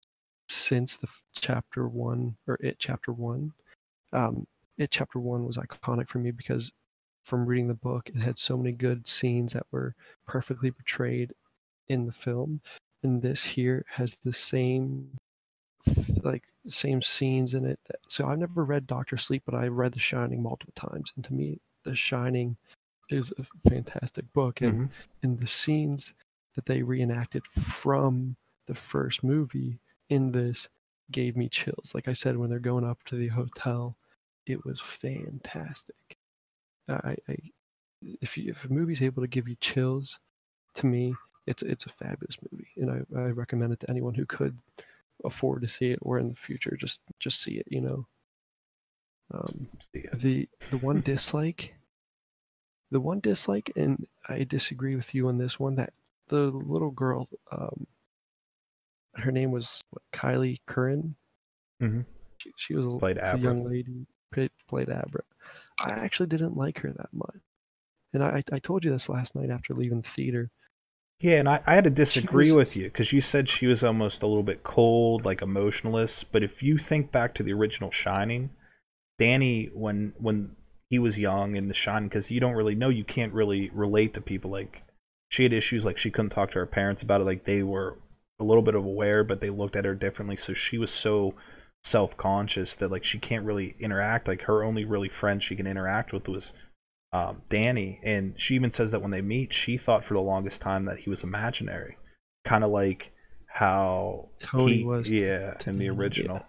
since 0.48 0.96
the 0.96 1.08
chapter 1.34 1.88
one 1.88 2.36
or 2.46 2.56
it 2.60 2.76
chapter 2.78 3.12
one. 3.12 3.52
Um, 4.12 4.46
it 4.78 4.90
chapter 4.90 5.18
one 5.18 5.44
was 5.44 5.56
iconic 5.56 6.08
for 6.08 6.18
me 6.18 6.30
because 6.30 6.70
from 7.24 7.44
reading 7.44 7.66
the 7.66 7.74
book, 7.74 8.08
it 8.08 8.20
had 8.20 8.38
so 8.38 8.56
many 8.56 8.70
good 8.72 9.06
scenes 9.08 9.52
that 9.52 9.66
were 9.72 9.94
perfectly 10.26 10.70
portrayed 10.70 11.32
in 11.88 12.06
the 12.06 12.12
film, 12.12 12.60
and 13.02 13.20
this 13.20 13.42
here 13.42 13.84
has 13.88 14.16
the 14.24 14.32
same 14.32 15.08
like 16.22 16.44
same 16.66 17.02
scenes 17.02 17.54
in 17.54 17.64
it. 17.64 17.78
So 18.08 18.26
I've 18.26 18.38
never 18.38 18.64
read 18.64 18.86
Doctor 18.86 19.16
Sleep, 19.16 19.42
but 19.44 19.54
I 19.54 19.66
read 19.66 19.92
The 19.92 20.00
Shining 20.00 20.42
multiple 20.42 20.74
times, 20.76 21.12
and 21.16 21.24
to 21.24 21.34
me, 21.34 21.58
The 21.84 21.96
Shining 21.96 22.56
is 23.08 23.32
a 23.38 23.68
fantastic 23.68 24.32
book, 24.32 24.60
and 24.60 24.88
Mhm. 24.88 24.90
and 25.22 25.38
the 25.40 25.46
scenes 25.46 26.14
that 26.54 26.66
they 26.66 26.82
reenacted 26.82 27.46
from 27.46 28.36
the 28.66 28.74
first 28.74 29.22
movie 29.22 29.78
in 30.08 30.32
this 30.32 30.68
gave 31.10 31.36
me 31.36 31.48
chills. 31.48 31.92
Like 31.94 32.08
I 32.08 32.12
said, 32.14 32.36
when 32.36 32.50
they're 32.50 32.58
going 32.58 32.84
up 32.84 33.02
to 33.04 33.16
the 33.16 33.28
hotel, 33.28 33.96
it 34.46 34.64
was 34.64 34.80
fantastic. 34.80 36.16
I, 36.88 37.16
I 37.28 37.36
if 38.20 38.36
you, 38.36 38.50
if 38.50 38.64
a 38.64 38.72
movie's 38.72 39.02
able 39.02 39.22
to 39.22 39.28
give 39.28 39.48
you 39.48 39.56
chills, 39.60 40.18
to 40.74 40.86
me, 40.86 41.14
it's 41.46 41.62
it's 41.62 41.86
a 41.86 41.90
fabulous 41.90 42.36
movie, 42.50 42.70
and 42.76 42.90
I, 42.90 43.20
I 43.20 43.30
recommend 43.30 43.72
it 43.72 43.80
to 43.80 43.90
anyone 43.90 44.14
who 44.14 44.26
could 44.26 44.56
afford 45.24 45.62
to 45.62 45.68
see 45.68 45.90
it 45.90 45.98
or 46.02 46.18
in 46.18 46.28
the 46.28 46.36
future 46.36 46.76
just 46.76 47.00
just 47.18 47.40
see 47.42 47.54
it. 47.58 47.66
You 47.70 47.80
know. 47.80 48.06
Um, 49.32 49.68
the 49.92 50.48
the 50.70 50.78
one 50.78 51.00
dislike 51.00 51.74
the 52.90 53.00
one 53.00 53.20
dislike 53.20 53.70
and 53.76 54.06
i 54.28 54.44
disagree 54.44 54.94
with 54.96 55.14
you 55.14 55.28
on 55.28 55.38
this 55.38 55.58
one 55.58 55.74
that 55.76 55.92
the 56.28 56.36
little 56.50 56.90
girl 56.90 57.28
um 57.52 57.86
her 59.14 59.32
name 59.32 59.50
was 59.50 59.82
what, 59.90 60.02
Kyliegh 60.12 60.60
Curran 60.66 61.14
Mhm. 61.82 62.04
she, 62.38 62.52
she 62.56 62.74
was 62.74 62.86
a, 62.86 62.98
Played 62.98 63.18
a 63.18 63.38
young 63.38 63.64
lady 63.64 64.06
played, 64.32 64.50
played 64.68 64.88
abra 64.90 65.22
I 65.78 65.90
actually 65.90 66.28
didn't 66.28 66.56
like 66.56 66.78
her 66.78 66.90
that 66.92 67.12
much. 67.12 67.36
And 68.14 68.24
I, 68.24 68.42
I 68.50 68.58
told 68.60 68.82
you 68.82 68.90
this 68.90 69.10
last 69.10 69.34
night 69.34 69.50
after 69.50 69.74
leaving 69.74 70.00
the 70.00 70.08
theater. 70.08 70.50
Yeah, 71.20 71.38
and 71.38 71.46
I, 71.50 71.60
I 71.66 71.74
had 71.74 71.84
to 71.84 71.90
disagree 71.90 72.50
was- 72.50 72.68
with 72.68 72.76
you 72.76 72.84
because 72.84 73.12
you 73.12 73.20
said 73.20 73.48
she 73.50 73.66
was 73.66 73.84
almost 73.84 74.22
a 74.22 74.26
little 74.26 74.42
bit 74.42 74.62
cold, 74.62 75.26
like 75.26 75.42
emotionless. 75.42 76.24
But 76.24 76.42
if 76.42 76.62
you 76.62 76.78
think 76.78 77.12
back 77.12 77.34
to 77.34 77.42
the 77.42 77.52
original 77.52 77.90
Shining, 77.90 78.50
Danny, 79.18 79.66
when 79.74 80.14
when 80.16 80.56
he 80.88 80.98
was 80.98 81.18
young 81.18 81.56
in 81.56 81.68
The 81.68 81.74
Shining, 81.74 82.08
because 82.08 82.30
you 82.30 82.40
don't 82.40 82.54
really 82.54 82.74
know, 82.74 82.88
you 82.88 83.04
can't 83.04 83.32
really 83.32 83.70
relate 83.70 84.14
to 84.14 84.20
people. 84.20 84.50
Like 84.50 84.82
she 85.28 85.42
had 85.42 85.52
issues, 85.52 85.84
like 85.84 85.98
she 85.98 86.10
couldn't 86.10 86.30
talk 86.30 86.52
to 86.52 86.58
her 86.58 86.66
parents 86.66 87.02
about 87.02 87.20
it. 87.20 87.24
Like 87.24 87.44
they 87.44 87.62
were 87.62 87.98
a 88.38 88.44
little 88.44 88.62
bit 88.62 88.74
of 88.74 88.84
aware, 88.84 89.24
but 89.24 89.40
they 89.40 89.50
looked 89.50 89.76
at 89.76 89.84
her 89.84 89.94
differently. 89.94 90.36
So 90.36 90.52
she 90.52 90.78
was 90.78 90.90
so 90.90 91.34
self 91.82 92.16
conscious 92.16 92.74
that 92.76 92.90
like 92.90 93.04
she 93.04 93.18
can't 93.18 93.44
really 93.44 93.76
interact. 93.80 94.28
Like 94.28 94.42
her 94.42 94.62
only 94.62 94.84
really 94.84 95.08
friend 95.08 95.42
she 95.42 95.56
can 95.56 95.66
interact 95.66 96.12
with 96.12 96.28
was 96.28 96.52
um, 97.12 97.42
Danny, 97.48 98.00
and 98.02 98.34
she 98.36 98.54
even 98.54 98.70
says 98.70 98.90
that 98.90 99.00
when 99.00 99.10
they 99.10 99.22
meet, 99.22 99.52
she 99.52 99.76
thought 99.76 100.04
for 100.04 100.14
the 100.14 100.20
longest 100.20 100.60
time 100.60 100.84
that 100.84 101.00
he 101.00 101.10
was 101.10 101.22
imaginary, 101.24 101.96
kind 102.44 102.62
of 102.62 102.70
like 102.70 103.12
how 103.46 104.28
Tony 104.38 104.78
he, 104.78 104.84
was 104.84 105.10
yeah, 105.10 105.54
to 105.54 105.70
in 105.70 105.78
the 105.78 105.88
original. 105.88 106.36
yeah. 106.36 106.42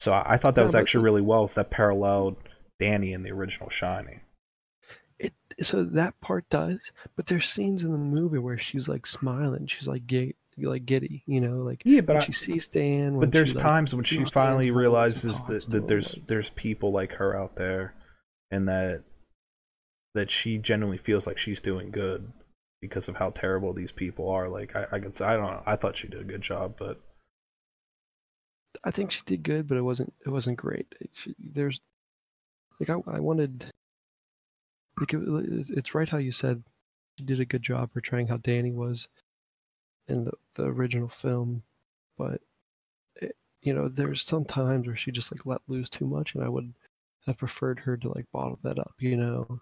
So 0.00 0.12
I, 0.12 0.34
I 0.34 0.36
thought 0.36 0.56
that 0.56 0.64
was 0.64 0.74
actually 0.74 1.04
really 1.04 1.20
well. 1.20 1.42
Was 1.42 1.54
that 1.54 1.70
paralleled 1.70 2.36
Danny 2.82 3.12
in 3.12 3.22
the 3.22 3.30
original 3.30 3.70
Shining? 3.70 4.20
It 5.18 5.32
so 5.60 5.84
that 5.84 6.20
part 6.20 6.48
does, 6.50 6.92
but 7.14 7.26
there's 7.26 7.48
scenes 7.48 7.82
in 7.82 7.92
the 7.92 7.98
movie 7.98 8.38
where 8.38 8.58
she's 8.58 8.88
like 8.88 9.06
smiling, 9.06 9.66
she's 9.66 9.86
like 9.86 10.06
gay, 10.06 10.34
like 10.58 10.84
giddy, 10.84 11.22
you 11.26 11.40
know, 11.40 11.58
like 11.58 11.82
Yeah, 11.84 12.00
but 12.00 12.16
I, 12.16 12.24
she 12.24 12.32
sees 12.32 12.66
Dan. 12.66 13.12
when 13.12 13.20
but 13.20 13.32
there's 13.32 13.50
she, 13.50 13.54
like, 13.54 13.62
times 13.62 13.94
when 13.94 14.04
she 14.04 14.18
Dan's 14.18 14.30
finally 14.30 14.68
and 14.68 14.76
realizes 14.76 15.40
talks 15.40 15.48
that, 15.66 15.70
that 15.70 15.88
there's 15.88 16.16
like- 16.16 16.26
there's 16.26 16.50
people 16.50 16.90
like 16.92 17.12
her 17.12 17.36
out 17.36 17.56
there, 17.56 17.94
and 18.50 18.68
that 18.68 19.04
that 20.14 20.30
she 20.30 20.58
genuinely 20.58 20.98
feels 20.98 21.26
like 21.26 21.38
she's 21.38 21.60
doing 21.60 21.90
good 21.90 22.32
because 22.80 23.08
of 23.08 23.16
how 23.16 23.30
terrible 23.30 23.72
these 23.72 23.92
people 23.92 24.28
are. 24.28 24.48
Like 24.48 24.74
I, 24.74 24.86
I 24.90 24.98
could 24.98 25.14
say 25.14 25.24
I 25.24 25.36
don't 25.36 25.50
know. 25.50 25.62
I 25.64 25.76
thought 25.76 25.96
she 25.96 26.08
did 26.08 26.20
a 26.20 26.24
good 26.24 26.42
job, 26.42 26.74
but 26.78 27.00
I 28.82 28.90
think 28.90 29.12
she 29.12 29.20
did 29.24 29.44
good, 29.44 29.68
but 29.68 29.78
it 29.78 29.82
wasn't 29.82 30.12
it 30.26 30.30
wasn't 30.30 30.56
great. 30.56 30.86
It, 31.00 31.10
she, 31.12 31.34
there's 31.38 31.80
like 32.80 32.90
I, 32.90 32.94
I 33.16 33.20
wanted 33.20 33.66
like 35.00 35.14
it, 35.14 35.20
it's- 35.70 35.94
right 35.94 36.08
how 36.08 36.18
you 36.18 36.32
said 36.32 36.62
she 37.18 37.24
did 37.24 37.40
a 37.40 37.44
good 37.44 37.62
job 37.62 37.92
portraying 37.92 38.26
how 38.28 38.36
Danny 38.38 38.72
was 38.72 39.08
in 40.08 40.24
the 40.24 40.32
the 40.54 40.64
original 40.64 41.08
film, 41.08 41.62
but 42.18 42.40
it, 43.16 43.36
you 43.62 43.72
know 43.72 43.88
there's 43.88 44.22
some 44.22 44.44
times 44.44 44.86
where 44.86 44.96
she 44.96 45.10
just 45.10 45.32
like 45.32 45.46
let 45.46 45.60
loose 45.68 45.88
too 45.88 46.06
much, 46.06 46.34
and 46.34 46.42
I 46.44 46.48
would 46.48 46.72
have 47.26 47.38
preferred 47.38 47.78
her 47.80 47.96
to 47.98 48.08
like 48.12 48.26
bottle 48.32 48.58
that 48.64 48.78
up, 48.78 48.94
you 48.98 49.16
know. 49.16 49.60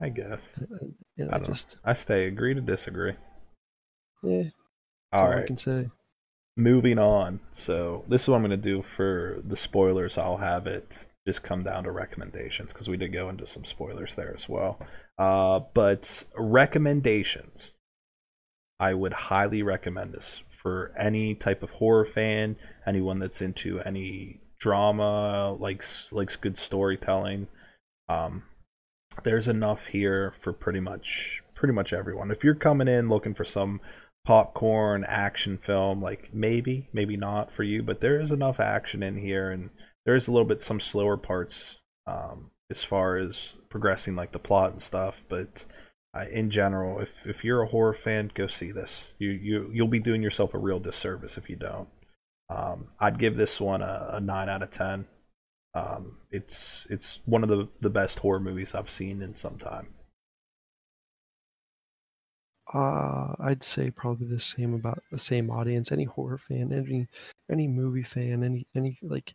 I 0.00 0.08
guess 0.08 0.52
And, 0.56 0.94
you 1.16 1.24
know, 1.24 1.30
I 1.32 1.38
don't 1.38 1.42
know. 1.42 1.54
just 1.54 1.76
I 1.84 1.92
stay 1.92 2.26
agree 2.26 2.54
to 2.54 2.60
disagree. 2.60 3.14
yeah, 4.22 4.42
that's 4.44 4.52
All 5.12 5.26
all 5.26 5.38
I 5.38 5.46
can 5.46 5.58
say. 5.58 5.88
moving 6.56 6.98
on. 6.98 7.40
So 7.52 8.04
this 8.08 8.22
is 8.22 8.28
what 8.28 8.36
I'm 8.36 8.42
going 8.42 8.50
to 8.50 8.56
do 8.56 8.82
for 8.82 9.40
the 9.46 9.56
spoilers. 9.56 10.18
I'll 10.18 10.38
have 10.38 10.66
it 10.66 11.08
just 11.26 11.42
come 11.42 11.62
down 11.62 11.84
to 11.84 11.90
recommendations 11.90 12.72
because 12.72 12.88
we 12.88 12.96
did 12.96 13.12
go 13.12 13.28
into 13.28 13.46
some 13.46 13.64
spoilers 13.64 14.14
there 14.14 14.34
as 14.34 14.48
well. 14.48 14.78
Uh, 15.18 15.60
but 15.72 16.24
recommendations, 16.36 17.72
I 18.78 18.94
would 18.94 19.12
highly 19.12 19.62
recommend 19.62 20.12
this 20.12 20.42
for 20.50 20.92
any 20.98 21.34
type 21.34 21.62
of 21.62 21.70
horror 21.70 22.04
fan, 22.04 22.56
anyone 22.86 23.18
that's 23.18 23.40
into 23.40 23.80
any 23.80 24.40
drama, 24.58 25.52
likes 25.52 26.12
likes 26.12 26.36
good 26.36 26.58
storytelling. 26.58 27.48
Um, 28.08 28.44
there's 29.22 29.48
enough 29.48 29.86
here 29.86 30.34
for 30.40 30.52
pretty 30.52 30.80
much 30.80 31.42
pretty 31.54 31.72
much 31.72 31.92
everyone. 31.92 32.30
If 32.30 32.44
you're 32.44 32.54
coming 32.54 32.88
in 32.88 33.08
looking 33.08 33.34
for 33.34 33.44
some 33.44 33.80
popcorn 34.26 35.04
action 35.06 35.58
film 35.58 36.00
like 36.00 36.30
maybe 36.32 36.88
maybe 36.94 37.14
not 37.14 37.52
for 37.52 37.62
you 37.62 37.82
but 37.82 38.00
there 38.00 38.18
is 38.18 38.32
enough 38.32 38.58
action 38.58 39.02
in 39.02 39.18
here 39.18 39.50
and 39.50 39.68
there 40.06 40.16
is 40.16 40.28
a 40.28 40.32
little 40.32 40.46
bit 40.46 40.60
some 40.60 40.80
slower 40.80 41.16
parts 41.16 41.80
um 42.06 42.50
as 42.70 42.84
far 42.84 43.16
as 43.16 43.54
progressing 43.68 44.16
like 44.16 44.32
the 44.32 44.38
plot 44.38 44.72
and 44.72 44.82
stuff 44.82 45.24
but 45.28 45.66
uh, 46.14 46.26
in 46.30 46.50
general 46.50 47.00
if 47.00 47.26
if 47.26 47.44
you're 47.44 47.62
a 47.62 47.68
horror 47.68 47.94
fan 47.94 48.30
go 48.34 48.46
see 48.46 48.70
this. 48.70 49.14
You 49.18 49.30
you 49.30 49.70
you'll 49.72 49.88
be 49.88 49.98
doing 49.98 50.22
yourself 50.22 50.54
a 50.54 50.58
real 50.58 50.78
disservice 50.78 51.36
if 51.36 51.50
you 51.50 51.56
don't. 51.56 51.88
Um 52.48 52.88
i'd 53.00 53.18
give 53.18 53.36
this 53.36 53.60
one 53.60 53.82
a, 53.82 54.10
a 54.12 54.20
9 54.20 54.48
out 54.48 54.62
of 54.62 54.70
10 54.70 55.06
um 55.74 56.18
it's 56.30 56.86
it's 56.90 57.20
one 57.24 57.42
of 57.42 57.48
the 57.48 57.68
the 57.80 57.90
best 57.90 58.20
horror 58.20 58.38
movies 58.40 58.74
i've 58.74 58.90
seen 58.90 59.22
in 59.22 59.34
some 59.34 59.58
time. 59.58 59.88
Uh, 62.72 63.34
I'd 63.40 63.62
say 63.62 63.90
probably 63.90 64.26
the 64.26 64.40
same 64.40 64.74
about 64.74 65.02
the 65.12 65.18
same 65.18 65.50
audience. 65.50 65.92
Any 65.92 66.04
horror 66.04 66.38
fan, 66.38 66.72
any 66.72 67.06
any 67.50 67.68
movie 67.68 68.02
fan, 68.02 68.42
any 68.42 68.66
any 68.74 68.96
like 69.02 69.34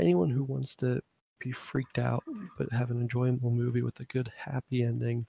anyone 0.00 0.30
who 0.30 0.44
wants 0.44 0.74
to 0.76 1.00
be 1.40 1.52
freaked 1.52 1.98
out 1.98 2.22
but 2.58 2.72
have 2.72 2.90
an 2.90 3.00
enjoyable 3.00 3.50
movie 3.50 3.82
with 3.82 3.98
a 4.00 4.04
good 4.04 4.30
happy 4.36 4.82
ending. 4.82 5.26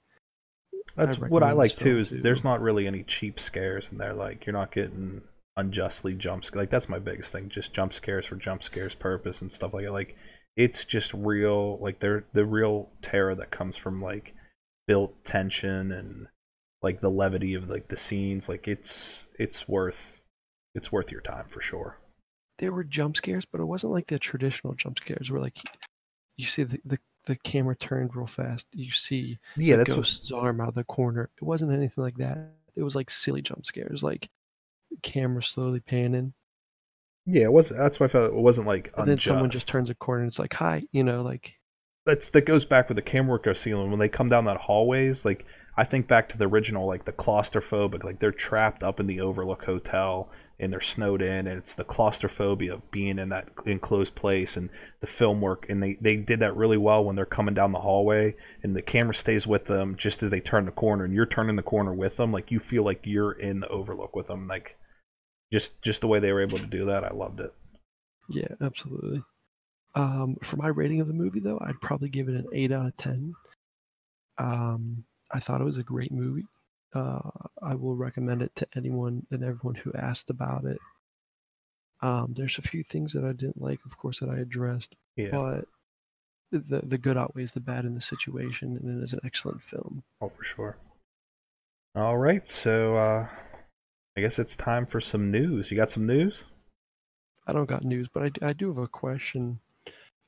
That's 0.95 1.21
I 1.21 1.27
what 1.27 1.43
I 1.43 1.53
like 1.53 1.75
too. 1.75 1.99
Is 1.99 2.09
too. 2.09 2.21
there's 2.21 2.43
not 2.43 2.61
really 2.61 2.87
any 2.87 3.03
cheap 3.03 3.39
scares 3.39 3.91
in 3.91 3.97
there. 3.97 4.13
Like 4.13 4.45
you're 4.45 4.53
not 4.53 4.71
getting 4.71 5.21
unjustly 5.55 6.15
jump 6.15 6.43
sc- 6.43 6.55
Like 6.55 6.69
that's 6.69 6.89
my 6.89 6.99
biggest 6.99 7.31
thing. 7.31 7.49
Just 7.49 7.73
jump 7.73 7.93
scares 7.93 8.25
for 8.25 8.35
jump 8.35 8.63
scares 8.63 8.95
purpose 8.95 9.41
and 9.41 9.51
stuff 9.51 9.73
like 9.73 9.85
that. 9.85 9.93
Like 9.93 10.15
it's 10.57 10.85
just 10.85 11.13
real. 11.13 11.77
Like 11.79 11.99
they're 11.99 12.25
the 12.33 12.45
real 12.45 12.89
terror 13.01 13.35
that 13.35 13.51
comes 13.51 13.77
from 13.77 14.01
like 14.01 14.33
built 14.87 15.23
tension 15.23 15.91
and 15.91 16.27
like 16.81 17.01
the 17.01 17.11
levity 17.11 17.53
of 17.53 17.69
like 17.69 17.87
the 17.87 17.97
scenes. 17.97 18.49
Like 18.49 18.67
it's 18.67 19.27
it's 19.39 19.67
worth 19.67 20.21
it's 20.75 20.91
worth 20.91 21.11
your 21.11 21.21
time 21.21 21.45
for 21.49 21.61
sure. 21.61 22.00
There 22.61 22.71
were 22.71 22.85
jump 22.85 23.17
scares, 23.17 23.43
but 23.45 23.59
it 23.59 23.65
wasn't 23.65 23.91
like 23.93 24.07
the 24.07 24.17
traditional 24.19 24.73
jump 24.75 24.99
scares 24.99 25.29
where 25.29 25.41
like 25.41 25.57
you 26.37 26.47
see 26.47 26.63
the 26.63 26.79
the, 26.85 26.99
the 27.25 27.35
camera 27.37 27.75
turned 27.75 28.15
real 28.15 28.27
fast. 28.27 28.67
You 28.73 28.91
see 28.91 29.39
Yeah, 29.55 29.75
the 29.75 29.77
that's 29.77 29.95
what, 29.95 30.05
ghost's 30.05 30.31
arm 30.31 30.61
out 30.61 30.69
of 30.69 30.75
the 30.75 30.83
corner. 30.85 31.29
It 31.37 31.43
wasn't 31.43 31.73
anything 31.73 32.03
like 32.03 32.17
that. 32.17 32.55
It 32.75 32.83
was 32.83 32.95
like 32.95 33.09
silly 33.11 33.41
jump 33.41 33.65
scares, 33.65 34.03
like 34.03 34.29
camera 35.03 35.43
slowly 35.43 35.81
panning, 35.81 36.33
yeah. 37.25 37.43
It 37.43 37.53
was 37.53 37.69
that's 37.69 37.99
why 37.99 38.05
I 38.05 38.09
felt 38.09 38.33
it 38.33 38.35
wasn't 38.39 38.67
like 38.67 38.93
and 38.95 39.05
then 39.07 39.19
someone 39.19 39.49
just 39.49 39.67
turns 39.67 39.89
a 39.89 39.95
corner 39.95 40.21
and 40.23 40.29
it's 40.29 40.39
like, 40.39 40.53
"Hi," 40.53 40.83
you 40.91 41.03
know, 41.03 41.21
like 41.23 41.55
that's 42.05 42.29
that 42.31 42.45
goes 42.45 42.65
back 42.65 42.87
with 42.87 42.95
the 42.95 43.01
camera 43.01 43.31
work 43.31 43.47
I've 43.47 43.57
seen 43.57 43.89
when 43.89 43.99
they 43.99 44.09
come 44.09 44.29
down 44.29 44.45
that 44.45 44.57
hallways. 44.61 45.23
Like 45.25 45.45
I 45.77 45.83
think 45.83 46.07
back 46.07 46.29
to 46.29 46.37
the 46.37 46.47
original, 46.47 46.87
like 46.87 47.05
the 47.05 47.11
claustrophobic, 47.13 48.03
like 48.03 48.19
they're 48.19 48.31
trapped 48.31 48.83
up 48.83 48.99
in 48.99 49.07
the 49.07 49.21
Overlook 49.21 49.65
Hotel 49.65 50.29
and 50.61 50.71
they're 50.71 50.79
snowed 50.79 51.21
in, 51.21 51.47
and 51.47 51.57
it's 51.57 51.73
the 51.73 51.83
claustrophobia 51.83 52.75
of 52.75 52.91
being 52.91 53.17
in 53.17 53.29
that 53.29 53.49
enclosed 53.65 54.13
place 54.15 54.55
and 54.55 54.69
the 54.99 55.07
film 55.07 55.41
work. 55.41 55.65
And 55.67 55.81
they 55.81 55.97
they 55.99 56.15
did 56.15 56.39
that 56.39 56.55
really 56.55 56.77
well 56.77 57.03
when 57.03 57.15
they're 57.15 57.25
coming 57.25 57.55
down 57.55 57.71
the 57.71 57.79
hallway 57.79 58.35
and 58.61 58.75
the 58.75 58.81
camera 58.81 59.15
stays 59.15 59.47
with 59.47 59.65
them 59.65 59.95
just 59.97 60.21
as 60.21 60.29
they 60.29 60.39
turn 60.39 60.65
the 60.65 60.71
corner, 60.71 61.03
and 61.03 61.13
you're 61.13 61.25
turning 61.25 61.55
the 61.55 61.63
corner 61.63 61.93
with 61.93 62.17
them. 62.17 62.31
Like 62.31 62.51
you 62.51 62.59
feel 62.59 62.83
like 62.83 63.01
you're 63.03 63.33
in 63.33 63.59
the 63.59 63.67
Overlook 63.69 64.15
with 64.15 64.27
them. 64.27 64.47
Like 64.47 64.77
just 65.51 65.81
just 65.81 66.01
the 66.01 66.07
way 66.07 66.19
they 66.19 66.31
were 66.31 66.41
able 66.41 66.59
to 66.59 66.67
do 66.67 66.85
that, 66.85 67.03
I 67.03 67.11
loved 67.11 67.39
it. 67.39 67.53
Yeah, 68.29 68.53
absolutely. 68.61 69.23
Um, 69.95 70.37
for 70.41 70.55
my 70.55 70.67
rating 70.67 71.01
of 71.01 71.07
the 71.07 71.13
movie, 71.13 71.41
though, 71.41 71.59
I'd 71.59 71.81
probably 71.81 72.07
give 72.09 72.29
it 72.29 72.35
an 72.35 72.47
eight 72.53 72.71
out 72.71 72.85
of 72.85 72.97
ten. 72.97 73.33
Um, 74.37 75.03
I 75.31 75.39
thought 75.39 75.59
it 75.59 75.65
was 75.65 75.77
a 75.77 75.83
great 75.83 76.11
movie. 76.11 76.45
Uh, 76.93 77.19
I 77.61 77.75
will 77.75 77.95
recommend 77.95 78.41
it 78.41 78.51
to 78.57 78.67
anyone 78.75 79.25
and 79.31 79.43
everyone 79.43 79.75
who 79.75 79.93
asked 79.93 80.29
about 80.29 80.65
it. 80.65 80.77
Um, 82.01 82.33
there's 82.35 82.57
a 82.57 82.61
few 82.63 82.83
things 82.83 83.13
that 83.13 83.23
I 83.23 83.31
didn't 83.31 83.61
like, 83.61 83.79
of 83.85 83.97
course, 83.97 84.19
that 84.19 84.29
I 84.29 84.37
addressed, 84.39 84.95
Yeah, 85.15 85.29
but 85.31 85.65
the 86.51 86.81
the 86.83 86.97
good 86.97 87.17
outweighs 87.17 87.53
the 87.53 87.59
bad 87.59 87.85
in 87.85 87.95
the 87.95 88.01
situation, 88.01 88.77
and 88.77 88.99
it 88.99 89.03
is 89.03 89.13
an 89.13 89.19
excellent 89.23 89.61
film. 89.63 90.03
Oh, 90.19 90.29
for 90.29 90.43
sure. 90.43 90.77
All 91.95 92.17
right, 92.17 92.47
so 92.47 92.95
uh 92.95 93.27
I 94.17 94.21
guess 94.21 94.39
it's 94.39 94.55
time 94.55 94.85
for 94.85 94.99
some 94.99 95.31
news. 95.31 95.71
You 95.71 95.77
got 95.77 95.91
some 95.91 96.05
news? 96.05 96.43
I 97.47 97.53
don't 97.53 97.69
got 97.69 97.83
news, 97.85 98.07
but 98.13 98.23
I, 98.23 98.49
I 98.49 98.53
do 98.53 98.67
have 98.67 98.77
a 98.77 98.87
question, 98.87 99.59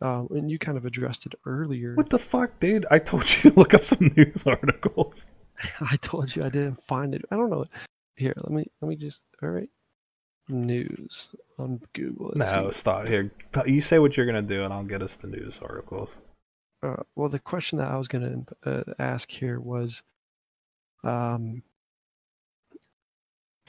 uh, 0.02 0.24
and 0.30 0.50
you 0.50 0.58
kind 0.58 0.78
of 0.78 0.86
addressed 0.86 1.26
it 1.26 1.34
earlier. 1.46 1.96
What 1.96 2.10
the 2.10 2.20
fuck, 2.20 2.60
dude? 2.60 2.86
I 2.90 3.00
told 3.00 3.24
you 3.30 3.52
to 3.52 3.60
look 3.60 3.74
up 3.74 3.82
some 3.82 4.12
news 4.18 4.46
articles. 4.46 5.28
I 5.82 5.98
told 5.98 6.36
you 6.36 6.44
I 6.44 6.50
didn't 6.50 6.84
find 6.84 7.14
it. 7.14 7.24
I 7.32 7.36
don't 7.36 7.50
know. 7.50 7.66
Here, 8.16 8.34
let 8.38 8.52
me 8.52 8.66
let 8.82 8.90
me 8.90 8.96
just. 8.96 9.22
All 9.42 9.50
right, 9.50 9.70
news 10.50 11.30
on 11.58 11.82
Google. 11.94 12.32
Let's 12.36 12.52
no, 12.52 12.70
see. 12.70 12.78
stop 12.78 13.08
here. 13.08 13.32
You 13.66 13.82
say 13.82 14.00
what 14.00 14.16
you're 14.16 14.26
gonna 14.26 14.42
do, 14.42 14.64
and 14.64 14.74
I'll 14.74 14.84
get 14.84 15.02
us 15.02 15.16
the 15.16 15.28
news 15.28 15.60
articles. 15.62 16.18
Uh, 16.84 16.98
well, 17.16 17.30
the 17.30 17.40
question 17.40 17.78
that 17.78 17.90
I 17.90 17.96
was 17.96 18.10
going 18.10 18.46
to 18.64 18.70
uh, 18.70 18.84
ask 19.00 19.32
here 19.32 19.62
was, 19.62 20.04
um, 21.06 21.64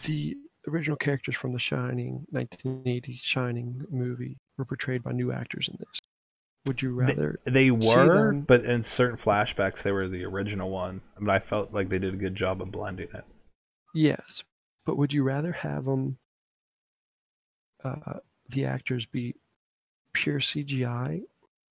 the 0.02 0.36
original 0.66 0.96
characters 0.96 1.36
from 1.36 1.52
the 1.52 1.60
Shining 1.60 2.26
1980 2.30 3.20
Shining 3.22 3.86
movie 3.88 4.36
were 4.58 4.64
portrayed 4.64 5.04
by 5.04 5.12
new 5.12 5.30
actors 5.30 5.68
in 5.68 5.76
this. 5.78 6.00
Would 6.66 6.80
you 6.80 6.94
rather? 6.94 7.40
they 7.44 7.66
see 7.66 7.70
were, 7.70 8.32
but 8.32 8.64
in 8.64 8.82
certain 8.82 9.18
flashbacks, 9.18 9.82
they 9.82 9.92
were 9.92 10.08
the 10.08 10.24
original 10.24 10.70
one. 10.70 11.02
I 11.16 11.20
mean, 11.20 11.30
I 11.30 11.38
felt 11.38 11.72
like 11.72 11.90
they 11.90 11.98
did 11.98 12.14
a 12.14 12.18
good 12.18 12.34
job 12.34 12.62
of 12.62 12.72
blending 12.72 13.08
it. 13.12 13.24
Yes, 13.94 14.42
but 14.86 14.96
would 14.96 15.12
you 15.12 15.22
rather 15.22 15.52
have 15.52 15.84
them, 15.84 16.18
uh, 17.84 18.20
the 18.48 18.64
actors 18.64 19.04
be 19.04 19.34
pure 20.14 20.40
CGI, 20.40 21.22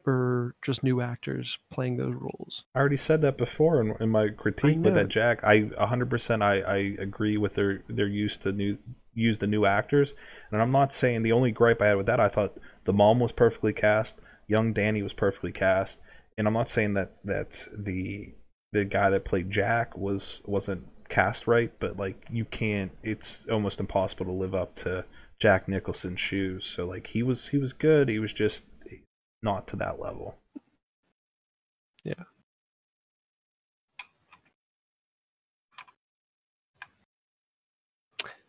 or 0.05 0.55
just 0.61 0.83
new 0.83 1.01
actors 1.01 1.57
playing 1.71 1.97
those 1.97 2.13
roles? 2.13 2.63
I 2.75 2.79
already 2.79 2.97
said 2.97 3.21
that 3.21 3.37
before 3.37 3.81
in, 3.81 3.95
in 3.99 4.09
my 4.09 4.29
critique 4.29 4.77
with 4.79 4.93
that 4.93 5.09
Jack. 5.09 5.43
I 5.43 5.61
100% 5.61 6.41
I, 6.43 6.61
I 6.61 6.77
agree 6.99 7.37
with 7.37 7.55
their 7.55 7.83
their 7.87 8.07
use 8.07 8.37
to 8.39 8.51
new 8.51 8.77
use 9.15 9.39
the 9.39 9.47
new 9.47 9.65
actors, 9.65 10.15
and 10.51 10.61
I'm 10.61 10.71
not 10.71 10.93
saying 10.93 11.23
the 11.23 11.31
only 11.31 11.51
gripe 11.51 11.81
I 11.81 11.87
had 11.87 11.97
with 11.97 12.05
that. 12.07 12.19
I 12.19 12.27
thought 12.27 12.59
the 12.85 12.93
mom 12.93 13.19
was 13.19 13.31
perfectly 13.31 13.73
cast, 13.73 14.19
young 14.47 14.73
Danny 14.73 15.01
was 15.01 15.13
perfectly 15.13 15.51
cast, 15.51 15.99
and 16.37 16.47
I'm 16.47 16.53
not 16.53 16.69
saying 16.69 16.93
that 16.95 17.13
that 17.23 17.67
the 17.75 18.33
the 18.71 18.85
guy 18.85 19.09
that 19.09 19.25
played 19.25 19.51
Jack 19.51 19.97
was 19.97 20.41
wasn't 20.45 20.87
cast 21.09 21.47
right, 21.47 21.71
but 21.79 21.97
like 21.97 22.25
you 22.29 22.45
can't. 22.45 22.91
It's 23.03 23.45
almost 23.47 23.79
impossible 23.79 24.25
to 24.25 24.31
live 24.31 24.55
up 24.55 24.75
to 24.77 25.05
Jack 25.39 25.67
Nicholson's 25.67 26.19
shoes. 26.19 26.65
So 26.65 26.85
like 26.87 27.07
he 27.07 27.23
was 27.23 27.49
he 27.49 27.57
was 27.57 27.73
good. 27.73 28.09
He 28.09 28.19
was 28.19 28.33
just 28.33 28.65
not 29.41 29.67
to 29.67 29.75
that 29.77 29.99
level. 29.99 30.37
Yeah. 32.03 32.23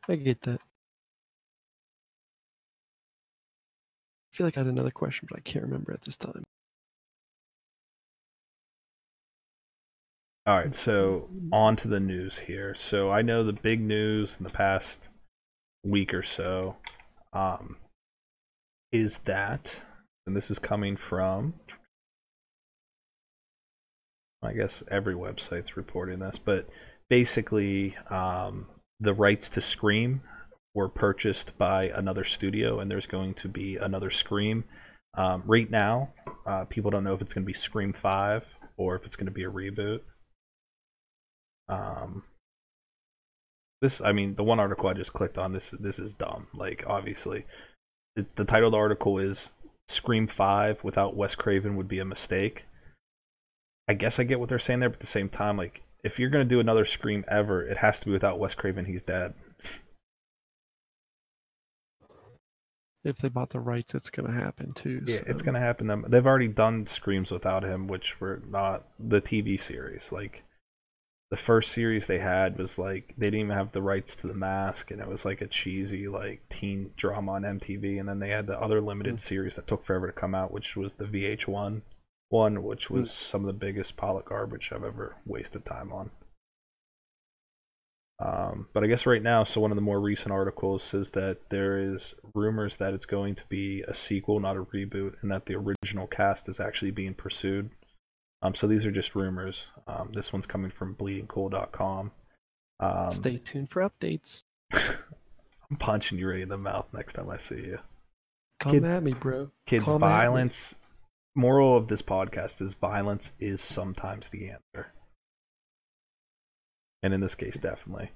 I 0.08 0.16
get 0.16 0.42
that. 0.42 0.60
Feel 4.34 4.46
like 4.46 4.56
I 4.56 4.60
had 4.60 4.66
another 4.66 4.90
question, 4.90 5.28
but 5.30 5.38
I 5.38 5.42
can't 5.42 5.64
remember 5.64 5.92
at 5.92 6.02
this 6.02 6.16
time. 6.16 6.42
All 10.46 10.58
right, 10.58 10.74
so 10.74 11.30
on 11.52 11.76
to 11.76 11.88
the 11.88 12.00
news 12.00 12.40
here. 12.40 12.74
So 12.74 13.10
I 13.10 13.22
know 13.22 13.42
the 13.42 13.52
big 13.52 13.80
news 13.80 14.36
in 14.36 14.44
the 14.44 14.50
past 14.50 15.08
week 15.84 16.12
or 16.12 16.22
so 16.22 16.76
um, 17.32 17.76
is 18.92 19.18
that, 19.18 19.82
and 20.26 20.36
this 20.36 20.50
is 20.50 20.58
coming 20.58 20.96
from, 20.96 21.54
I 24.42 24.52
guess 24.52 24.82
every 24.90 25.14
website's 25.14 25.76
reporting 25.76 26.18
this, 26.18 26.38
but 26.38 26.68
basically 27.08 27.96
um, 28.10 28.66
the 29.00 29.14
rights 29.14 29.48
to 29.50 29.60
Scream 29.62 30.22
were 30.74 30.88
purchased 30.88 31.56
by 31.56 31.84
another 31.84 32.24
studio, 32.24 32.80
and 32.80 32.90
there's 32.90 33.06
going 33.06 33.34
to 33.34 33.48
be 33.48 33.76
another 33.76 34.10
Scream. 34.10 34.64
Um, 35.16 35.44
right 35.46 35.70
now, 35.70 36.12
uh, 36.44 36.64
people 36.64 36.90
don't 36.90 37.04
know 37.04 37.14
if 37.14 37.22
it's 37.22 37.32
going 37.32 37.44
to 37.44 37.46
be 37.46 37.52
Scream 37.52 37.92
5 37.92 38.44
or 38.76 38.96
if 38.96 39.06
it's 39.06 39.14
going 39.14 39.26
to 39.26 39.32
be 39.32 39.44
a 39.44 39.50
reboot. 39.50 40.00
Um, 41.68 42.24
this, 43.80 44.00
I 44.00 44.12
mean, 44.12 44.34
the 44.34 44.42
one 44.42 44.58
article 44.58 44.88
I 44.88 44.94
just 44.94 45.12
clicked 45.12 45.38
on, 45.38 45.52
this 45.52 45.70
this 45.78 45.98
is 45.98 46.12
dumb. 46.12 46.48
Like, 46.54 46.84
obviously, 46.86 47.46
the, 48.16 48.26
the 48.34 48.44
title 48.44 48.68
of 48.68 48.72
the 48.72 48.78
article 48.78 49.18
is 49.18 49.50
"Scream 49.88 50.26
Five 50.26 50.82
without 50.82 51.16
Wes 51.16 51.34
Craven 51.34 51.76
would 51.76 51.88
be 51.88 52.00
a 52.00 52.04
mistake." 52.04 52.64
I 53.86 53.94
guess 53.94 54.18
I 54.18 54.24
get 54.24 54.40
what 54.40 54.48
they're 54.48 54.58
saying 54.58 54.80
there, 54.80 54.88
but 54.88 54.96
at 54.96 55.00
the 55.00 55.06
same 55.06 55.28
time, 55.28 55.56
like, 55.56 55.82
if 56.02 56.18
you're 56.18 56.30
gonna 56.30 56.44
do 56.44 56.60
another 56.60 56.84
Scream 56.84 57.24
ever, 57.28 57.62
it 57.62 57.78
has 57.78 58.00
to 58.00 58.06
be 58.06 58.12
without 58.12 58.38
Wes 58.38 58.54
Craven. 58.54 58.86
He's 58.86 59.02
dead. 59.02 59.34
If 63.04 63.18
they 63.18 63.28
bought 63.28 63.50
the 63.50 63.60
rights, 63.60 63.94
it's 63.94 64.10
gonna 64.10 64.32
happen 64.32 64.72
too. 64.72 65.02
Yeah, 65.06 65.20
it's 65.26 65.42
gonna 65.42 65.60
happen. 65.60 65.86
Them, 65.86 66.06
they've 66.08 66.26
already 66.26 66.48
done 66.48 66.86
Screams 66.86 67.30
without 67.30 67.62
him, 67.62 67.86
which 67.86 68.18
were 68.20 68.42
not 68.48 68.84
the 68.98 69.20
TV 69.20 69.60
series. 69.60 70.10
Like 70.10 70.44
the 71.30 71.36
first 71.36 71.72
series 71.72 72.06
they 72.06 72.18
had 72.18 72.56
was 72.58 72.78
like 72.78 73.14
they 73.18 73.26
didn't 73.26 73.40
even 73.40 73.56
have 73.56 73.72
the 73.72 73.82
rights 73.82 74.16
to 74.16 74.26
the 74.26 74.34
mask, 74.34 74.90
and 74.90 75.00
it 75.00 75.08
was 75.08 75.24
like 75.24 75.42
a 75.42 75.46
cheesy 75.46 76.08
like 76.08 76.48
teen 76.48 76.92
drama 76.96 77.32
on 77.32 77.42
MTV. 77.42 78.00
And 78.00 78.08
then 78.08 78.20
they 78.20 78.30
had 78.30 78.46
the 78.46 78.60
other 78.60 78.80
limited 78.80 79.14
hmm. 79.14 79.18
series 79.18 79.56
that 79.56 79.66
took 79.66 79.84
forever 79.84 80.06
to 80.06 80.12
come 80.12 80.34
out, 80.34 80.52
which 80.52 80.74
was 80.74 80.94
the 80.94 81.04
VH1 81.04 81.82
one, 82.30 82.62
which 82.62 82.86
hmm. 82.86 82.94
was 82.94 83.10
some 83.10 83.42
of 83.42 83.46
the 83.46 83.52
biggest 83.52 83.96
pile 83.96 84.16
of 84.16 84.24
garbage 84.24 84.72
I've 84.72 84.84
ever 84.84 85.16
wasted 85.26 85.64
time 85.64 85.92
on. 85.92 86.10
Um, 88.20 88.68
but 88.72 88.84
I 88.84 88.86
guess 88.86 89.06
right 89.06 89.22
now, 89.22 89.42
so 89.44 89.60
one 89.60 89.72
of 89.72 89.76
the 89.76 89.82
more 89.82 90.00
recent 90.00 90.32
articles 90.32 90.82
says 90.84 91.10
that 91.10 91.50
there 91.50 91.78
is 91.78 92.14
rumors 92.32 92.76
that 92.76 92.94
it's 92.94 93.06
going 93.06 93.34
to 93.34 93.44
be 93.48 93.82
a 93.82 93.94
sequel, 93.94 94.38
not 94.38 94.56
a 94.56 94.62
reboot, 94.62 95.14
and 95.20 95.30
that 95.30 95.46
the 95.46 95.56
original 95.56 96.06
cast 96.06 96.48
is 96.48 96.60
actually 96.60 96.92
being 96.92 97.14
pursued. 97.14 97.70
Um, 98.40 98.54
so 98.54 98.66
these 98.66 98.86
are 98.86 98.92
just 98.92 99.14
rumors. 99.16 99.70
Um, 99.86 100.12
this 100.14 100.32
one's 100.32 100.46
coming 100.46 100.70
from 100.70 100.94
bleedingcool.com. 100.94 102.12
Um, 102.80 103.10
Stay 103.10 103.38
tuned 103.38 103.70
for 103.70 103.88
updates. 103.88 104.42
I'm 104.72 105.76
punching 105.78 106.18
you 106.18 106.28
right 106.28 106.40
in 106.40 106.48
the 106.48 106.58
mouth 106.58 106.86
next 106.92 107.14
time 107.14 107.30
I 107.30 107.38
see 107.38 107.56
you. 107.56 107.78
Come 108.60 108.72
Kid- 108.72 108.84
at 108.84 109.02
me, 109.02 109.12
bro. 109.12 109.50
Kids, 109.66 109.86
Come 109.86 109.98
violence. 109.98 110.76
Moral 111.34 111.76
of 111.76 111.88
this 111.88 112.02
podcast 112.02 112.60
is 112.62 112.74
violence 112.74 113.32
is 113.40 113.60
sometimes 113.60 114.28
the 114.28 114.50
answer. 114.50 114.92
And 117.04 117.12
in 117.12 117.20
this 117.20 117.34
case, 117.34 117.58
definitely. 117.58 118.10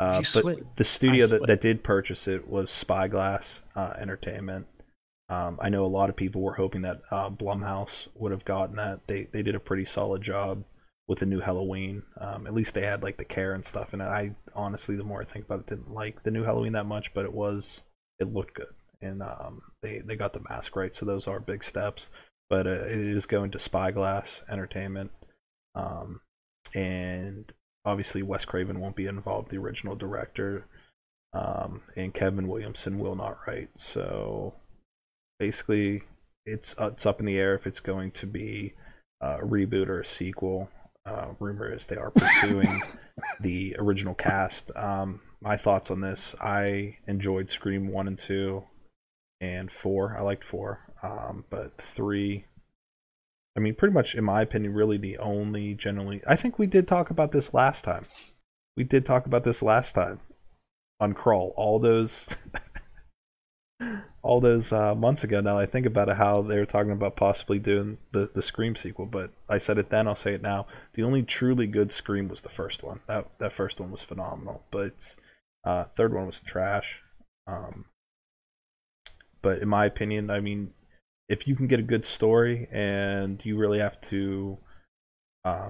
Uh, 0.00 0.18
but 0.18 0.42
sweat. 0.42 0.76
the 0.76 0.82
studio 0.82 1.28
that, 1.28 1.46
that 1.46 1.60
did 1.60 1.84
purchase 1.84 2.26
it 2.26 2.48
was 2.48 2.70
Spyglass 2.70 3.60
uh, 3.76 3.94
Entertainment. 3.96 4.66
Um, 5.28 5.60
I 5.62 5.68
know 5.68 5.84
a 5.84 5.86
lot 5.86 6.10
of 6.10 6.16
people 6.16 6.42
were 6.42 6.54
hoping 6.54 6.82
that 6.82 7.02
uh, 7.12 7.30
Blumhouse 7.30 8.08
would 8.16 8.32
have 8.32 8.44
gotten 8.44 8.74
that. 8.76 9.06
They 9.06 9.28
they 9.30 9.42
did 9.42 9.54
a 9.54 9.60
pretty 9.60 9.84
solid 9.84 10.22
job 10.22 10.64
with 11.06 11.20
the 11.20 11.26
new 11.26 11.38
Halloween. 11.38 12.02
Um, 12.20 12.48
at 12.48 12.52
least 12.52 12.74
they 12.74 12.82
had 12.82 13.04
like 13.04 13.16
the 13.16 13.24
care 13.24 13.54
and 13.54 13.64
stuff 13.64 13.94
in 13.94 14.00
it. 14.00 14.06
I 14.06 14.34
honestly, 14.56 14.96
the 14.96 15.04
more 15.04 15.22
I 15.22 15.24
think 15.24 15.44
about 15.44 15.60
it, 15.60 15.66
didn't 15.66 15.94
like 15.94 16.24
the 16.24 16.32
new 16.32 16.42
Halloween 16.42 16.72
that 16.72 16.86
much, 16.86 17.14
but 17.14 17.24
it 17.24 17.32
was 17.32 17.84
it 18.18 18.32
looked 18.32 18.54
good, 18.54 18.74
and 19.00 19.22
um, 19.22 19.62
they 19.82 20.00
they 20.00 20.16
got 20.16 20.32
the 20.32 20.42
mask 20.50 20.74
right. 20.74 20.94
So 20.94 21.06
those 21.06 21.28
are 21.28 21.38
big 21.38 21.62
steps. 21.62 22.10
But 22.50 22.66
uh, 22.66 22.86
it 22.86 22.98
is 22.98 23.24
going 23.24 23.52
to 23.52 23.58
Spyglass 23.58 24.42
Entertainment, 24.50 25.12
um, 25.74 26.20
and 26.74 27.52
obviously 27.84 28.22
Wes 28.22 28.44
Craven 28.44 28.80
won't 28.80 28.96
be 28.96 29.06
involved, 29.06 29.50
the 29.50 29.58
original 29.58 29.94
director, 29.94 30.66
um, 31.32 31.82
and 31.96 32.14
Kevin 32.14 32.48
Williamson 32.48 32.98
will 32.98 33.16
not 33.16 33.38
write. 33.46 33.70
So 33.76 34.54
basically, 35.38 36.02
it's 36.44 36.74
uh, 36.78 36.90
it's 36.92 37.06
up 37.06 37.20
in 37.20 37.26
the 37.26 37.38
air 37.38 37.54
if 37.54 37.66
it's 37.66 37.80
going 37.80 38.10
to 38.12 38.26
be 38.26 38.74
a 39.20 39.38
reboot 39.38 39.88
or 39.88 40.00
a 40.00 40.04
sequel. 40.04 40.68
Uh, 41.04 41.28
rumor 41.38 41.72
is 41.72 41.86
they 41.86 41.96
are 41.96 42.10
pursuing 42.14 42.82
the 43.40 43.76
original 43.78 44.14
cast. 44.14 44.70
Um, 44.76 45.20
my 45.40 45.56
thoughts 45.56 45.90
on 45.90 46.00
this: 46.00 46.34
I 46.40 46.98
enjoyed 47.06 47.50
Scream 47.50 47.88
one 47.88 48.06
and 48.06 48.18
two, 48.18 48.64
and 49.40 49.70
four. 49.70 50.16
I 50.16 50.22
liked 50.22 50.44
four, 50.44 50.80
um, 51.02 51.44
but 51.50 51.80
three. 51.80 52.46
I 53.56 53.60
mean, 53.60 53.74
pretty 53.74 53.92
much, 53.92 54.14
in 54.14 54.24
my 54.24 54.42
opinion, 54.42 54.72
really 54.72 54.96
the 54.96 55.18
only 55.18 55.74
generally. 55.74 56.22
I 56.26 56.36
think 56.36 56.58
we 56.58 56.66
did 56.66 56.88
talk 56.88 57.10
about 57.10 57.32
this 57.32 57.52
last 57.52 57.84
time. 57.84 58.06
We 58.76 58.84
did 58.84 59.04
talk 59.04 59.26
about 59.26 59.44
this 59.44 59.62
last 59.62 59.92
time 59.92 60.20
on 60.98 61.12
Crawl. 61.12 61.52
All 61.56 61.78
those, 61.78 62.34
all 64.22 64.40
those 64.40 64.72
uh, 64.72 64.94
months 64.94 65.22
ago. 65.22 65.42
Now 65.42 65.58
I 65.58 65.66
think 65.66 65.84
about 65.84 66.08
it, 66.08 66.16
how 66.16 66.40
they 66.40 66.58
were 66.58 66.64
talking 66.64 66.92
about 66.92 67.16
possibly 67.16 67.58
doing 67.58 67.98
the 68.12 68.30
the 68.32 68.40
Scream 68.40 68.74
sequel. 68.74 69.04
But 69.04 69.32
I 69.50 69.58
said 69.58 69.76
it 69.76 69.90
then. 69.90 70.08
I'll 70.08 70.14
say 70.14 70.32
it 70.32 70.42
now. 70.42 70.66
The 70.94 71.02
only 71.02 71.22
truly 71.22 71.66
good 71.66 71.92
Scream 71.92 72.28
was 72.28 72.40
the 72.40 72.48
first 72.48 72.82
one. 72.82 73.00
That 73.06 73.28
that 73.38 73.52
first 73.52 73.80
one 73.80 73.90
was 73.90 74.02
phenomenal. 74.02 74.62
But 74.70 75.14
uh, 75.62 75.84
third 75.94 76.14
one 76.14 76.26
was 76.26 76.40
trash. 76.40 77.00
Um, 77.46 77.86
but 79.42 79.60
in 79.60 79.68
my 79.68 79.84
opinion, 79.84 80.30
I 80.30 80.40
mean, 80.40 80.72
if 81.32 81.48
you 81.48 81.56
can 81.56 81.66
get 81.66 81.80
a 81.80 81.82
good 81.82 82.04
story 82.04 82.68
and 82.70 83.42
you 83.42 83.56
really 83.56 83.78
have 83.78 83.98
to 84.02 84.58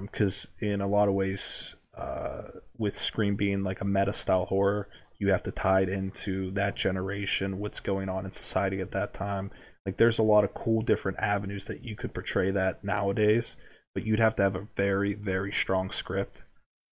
because 0.00 0.48
in 0.58 0.80
a 0.80 0.88
lot 0.88 1.08
of 1.08 1.14
ways 1.14 1.76
uh, 1.96 2.42
with 2.76 2.98
scream 2.98 3.36
being 3.36 3.62
like 3.62 3.80
a 3.80 3.84
meta 3.84 4.12
style 4.12 4.46
horror 4.46 4.88
you 5.20 5.30
have 5.30 5.44
to 5.44 5.52
tie 5.52 5.82
it 5.82 5.88
into 5.88 6.50
that 6.50 6.74
generation 6.74 7.60
what's 7.60 7.78
going 7.78 8.08
on 8.08 8.24
in 8.24 8.32
society 8.32 8.80
at 8.80 8.90
that 8.90 9.14
time. 9.14 9.52
Like 9.86 9.98
there's 9.98 10.18
a 10.18 10.24
lot 10.24 10.42
of 10.42 10.52
cool 10.52 10.82
different 10.82 11.20
avenues 11.20 11.66
that 11.66 11.84
you 11.84 11.94
could 11.94 12.12
portray 12.12 12.50
that 12.50 12.82
nowadays 12.82 13.54
but 13.94 14.04
you'd 14.04 14.18
have 14.18 14.34
to 14.36 14.42
have 14.42 14.56
a 14.56 14.66
very 14.76 15.14
very 15.14 15.52
strong 15.52 15.92
script 15.92 16.42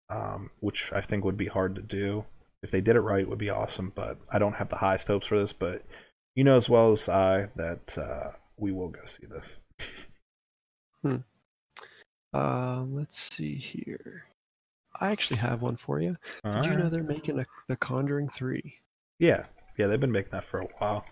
um, 0.09 0.49
which 0.59 0.91
i 0.91 0.99
think 0.99 1.23
would 1.23 1.37
be 1.37 1.47
hard 1.47 1.73
to 1.75 1.81
do. 1.81 2.25
If 2.61 2.71
they 2.71 2.81
did 2.81 2.97
it 2.97 3.01
right 3.01 3.21
it 3.21 3.29
would 3.29 3.37
be 3.37 3.49
awesome 3.49 3.93
but 3.95 4.17
i 4.29 4.37
don't 4.37 4.55
have 4.55 4.69
the 4.69 4.83
highest 4.83 5.07
hopes 5.07 5.27
for 5.27 5.39
this 5.39 5.53
but 5.53 5.85
you 6.35 6.43
know 6.43 6.57
as 6.57 6.69
well 6.69 6.91
as 6.91 7.07
i 7.07 7.49
that 7.55 7.97
uh, 7.97 8.31
we 8.57 8.71
will 8.71 8.89
go 8.89 9.01
see 9.05 9.25
this 9.27 9.57
Um, 12.33 12.95
let's 12.95 13.35
see 13.35 13.55
here. 13.55 14.25
I 14.99 15.11
actually 15.11 15.37
have 15.37 15.61
one 15.61 15.75
for 15.75 16.01
you. 16.01 16.17
Did 16.43 16.65
you 16.65 16.75
know 16.75 16.89
they're 16.89 17.03
making 17.03 17.39
a, 17.39 17.45
The 17.67 17.75
Conjuring 17.77 18.29
3? 18.29 18.61
Yeah, 19.19 19.45
yeah, 19.77 19.87
they've 19.87 19.99
been 19.99 20.11
making 20.11 20.31
that 20.31 20.43
for 20.43 20.59
a 20.59 20.67
while. 20.77 21.05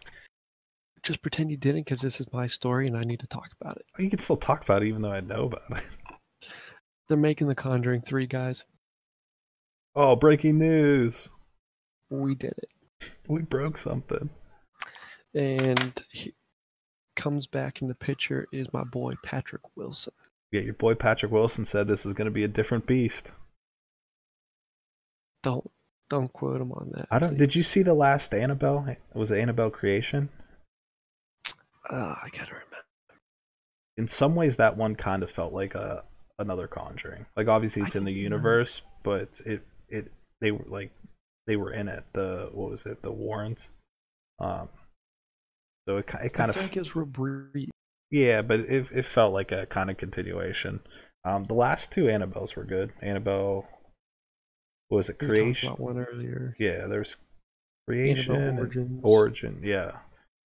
just 1.04 1.22
pretend 1.22 1.52
you 1.52 1.58
didn't 1.58 1.86
because 1.86 2.02
this 2.02 2.20
is 2.20 2.32
my 2.34 2.48
story 2.48 2.88
and 2.88 2.98
I 2.98 3.04
need 3.04 3.20
to 3.22 3.28
talk 3.28 3.50
about 3.62 3.78
it. 3.78 3.86
You 4.02 4.10
can 4.10 4.20
still 4.20 4.38
talk 4.38 4.64
about 4.64 4.84
it 4.84 4.88
even 4.88 5.02
though 5.02 5.12
I 5.14 5.22
know 5.22 5.46
about 5.46 5.62
it. 5.72 5.90
They're 7.08 7.18
making 7.18 7.48
The 7.48 7.56
Conjuring 7.56 8.02
3, 8.02 8.28
guys. 8.28 8.66
Oh, 9.96 10.16
breaking 10.16 10.58
news. 10.58 11.30
We 12.10 12.36
did 12.36 12.54
it. 12.58 12.70
We 13.28 13.44
broke 13.44 13.78
something. 13.78 14.30
And 15.34 16.04
he 16.12 16.34
comes 17.16 17.48
back 17.48 17.82
in 17.82 17.88
the 17.88 17.96
picture 17.96 18.48
is 18.52 18.72
my 18.74 18.84
boy 18.84 19.14
Patrick 19.24 19.62
Wilson. 19.76 20.14
Yeah, 20.52 20.62
your 20.62 20.74
boy 20.74 20.96
Patrick 20.96 21.32
Wilson 21.32 21.66
said 21.66 21.88
this 21.88 22.06
is 22.06 22.14
going 22.14 22.26
to 22.26 22.32
be 22.32 22.44
a 22.44 22.48
different 22.50 22.86
beast. 22.86 23.32
Don't 25.44 25.70
don't 26.10 26.32
quote 26.32 26.62
him 26.62 26.72
on 26.72 26.92
that. 26.96 27.08
I 27.12 27.20
don't. 27.20 27.38
Did 27.38 27.56
you 27.56 27.64
see 27.64 27.82
the 27.82 27.94
last 27.94 28.34
Annabelle? 28.34 28.96
Was 29.14 29.32
it 29.32 29.40
Annabelle 29.40 29.70
Creation? 29.72 30.30
Ah, 31.90 32.20
I 32.24 32.30
gotta 32.30 32.54
remember. 32.54 32.76
In 33.98 34.08
some 34.08 34.36
ways, 34.36 34.58
that 34.58 34.78
one 34.78 34.96
kind 34.96 35.24
of 35.24 35.32
felt 35.32 35.54
like 35.54 35.76
a 35.76 36.04
another 36.38 36.68
Conjuring. 36.68 37.26
Like 37.36 37.48
obviously 37.48 37.82
it's 37.84 37.96
I 37.96 38.00
in 38.00 38.06
the 38.06 38.12
don't 38.12 38.20
know. 38.20 38.24
universe, 38.24 38.82
but 39.04 39.42
it 39.46 39.66
it 39.90 40.12
they 40.42 40.52
were 40.52 40.66
like 40.68 40.92
they 41.48 41.56
were 41.56 41.72
in 41.72 41.88
it. 41.88 42.04
The 42.14 42.50
what 42.54 42.72
was 42.72 42.86
it? 42.86 43.02
The 43.02 43.12
Warrens. 43.12 43.70
Um. 44.40 44.70
So 45.88 45.98
it 45.98 46.06
it 46.24 46.34
kind 46.34 46.50
I 46.50 46.52
of 46.52 46.56
feel 46.56 46.64
like 46.64 46.78
it 46.78 46.80
was 46.80 46.96
real 46.96 47.06
brief. 47.06 47.70
Yeah, 48.12 48.42
but 48.42 48.62
it 48.62 48.88
it 48.92 49.06
felt 49.06 49.34
like 49.34 49.52
a 49.52 49.66
kind 49.66 49.90
of 49.90 49.98
continuation. 49.98 50.80
Um, 51.24 51.46
the 51.46 51.54
last 51.56 51.92
two 51.92 52.06
Annabelles 52.06 52.56
were 52.56 52.64
good. 52.66 52.94
Annabelle, 53.02 53.68
what 54.90 54.98
was 54.98 55.10
it? 55.10 55.18
We 55.22 55.28
Creation. 55.28 55.70
about 55.70 55.80
one 55.80 55.98
earlier. 55.98 56.56
Yeah, 56.60 56.88
there's 56.88 57.18
creation 57.88 58.58
Origins. 58.58 59.00
origin. 59.04 59.60
Yeah, 59.64 59.92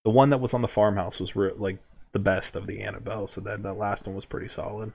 the 0.05 0.11
one 0.11 0.31
that 0.31 0.41
was 0.41 0.55
on 0.55 0.63
the 0.63 0.69
farmhouse 0.69 1.19
was 1.21 1.35
re- 1.37 1.53
like 1.57 1.79
the 2.13 2.19
best 2.19 2.57
of 2.57 2.67
the 2.67 2.81
Annabelle. 2.83 3.27
So 3.27 3.41
that 3.43 3.63
that 3.63 3.75
last 3.75 4.07
one 4.07 4.15
was 4.17 4.25
pretty 4.27 4.49
solid. 4.49 4.93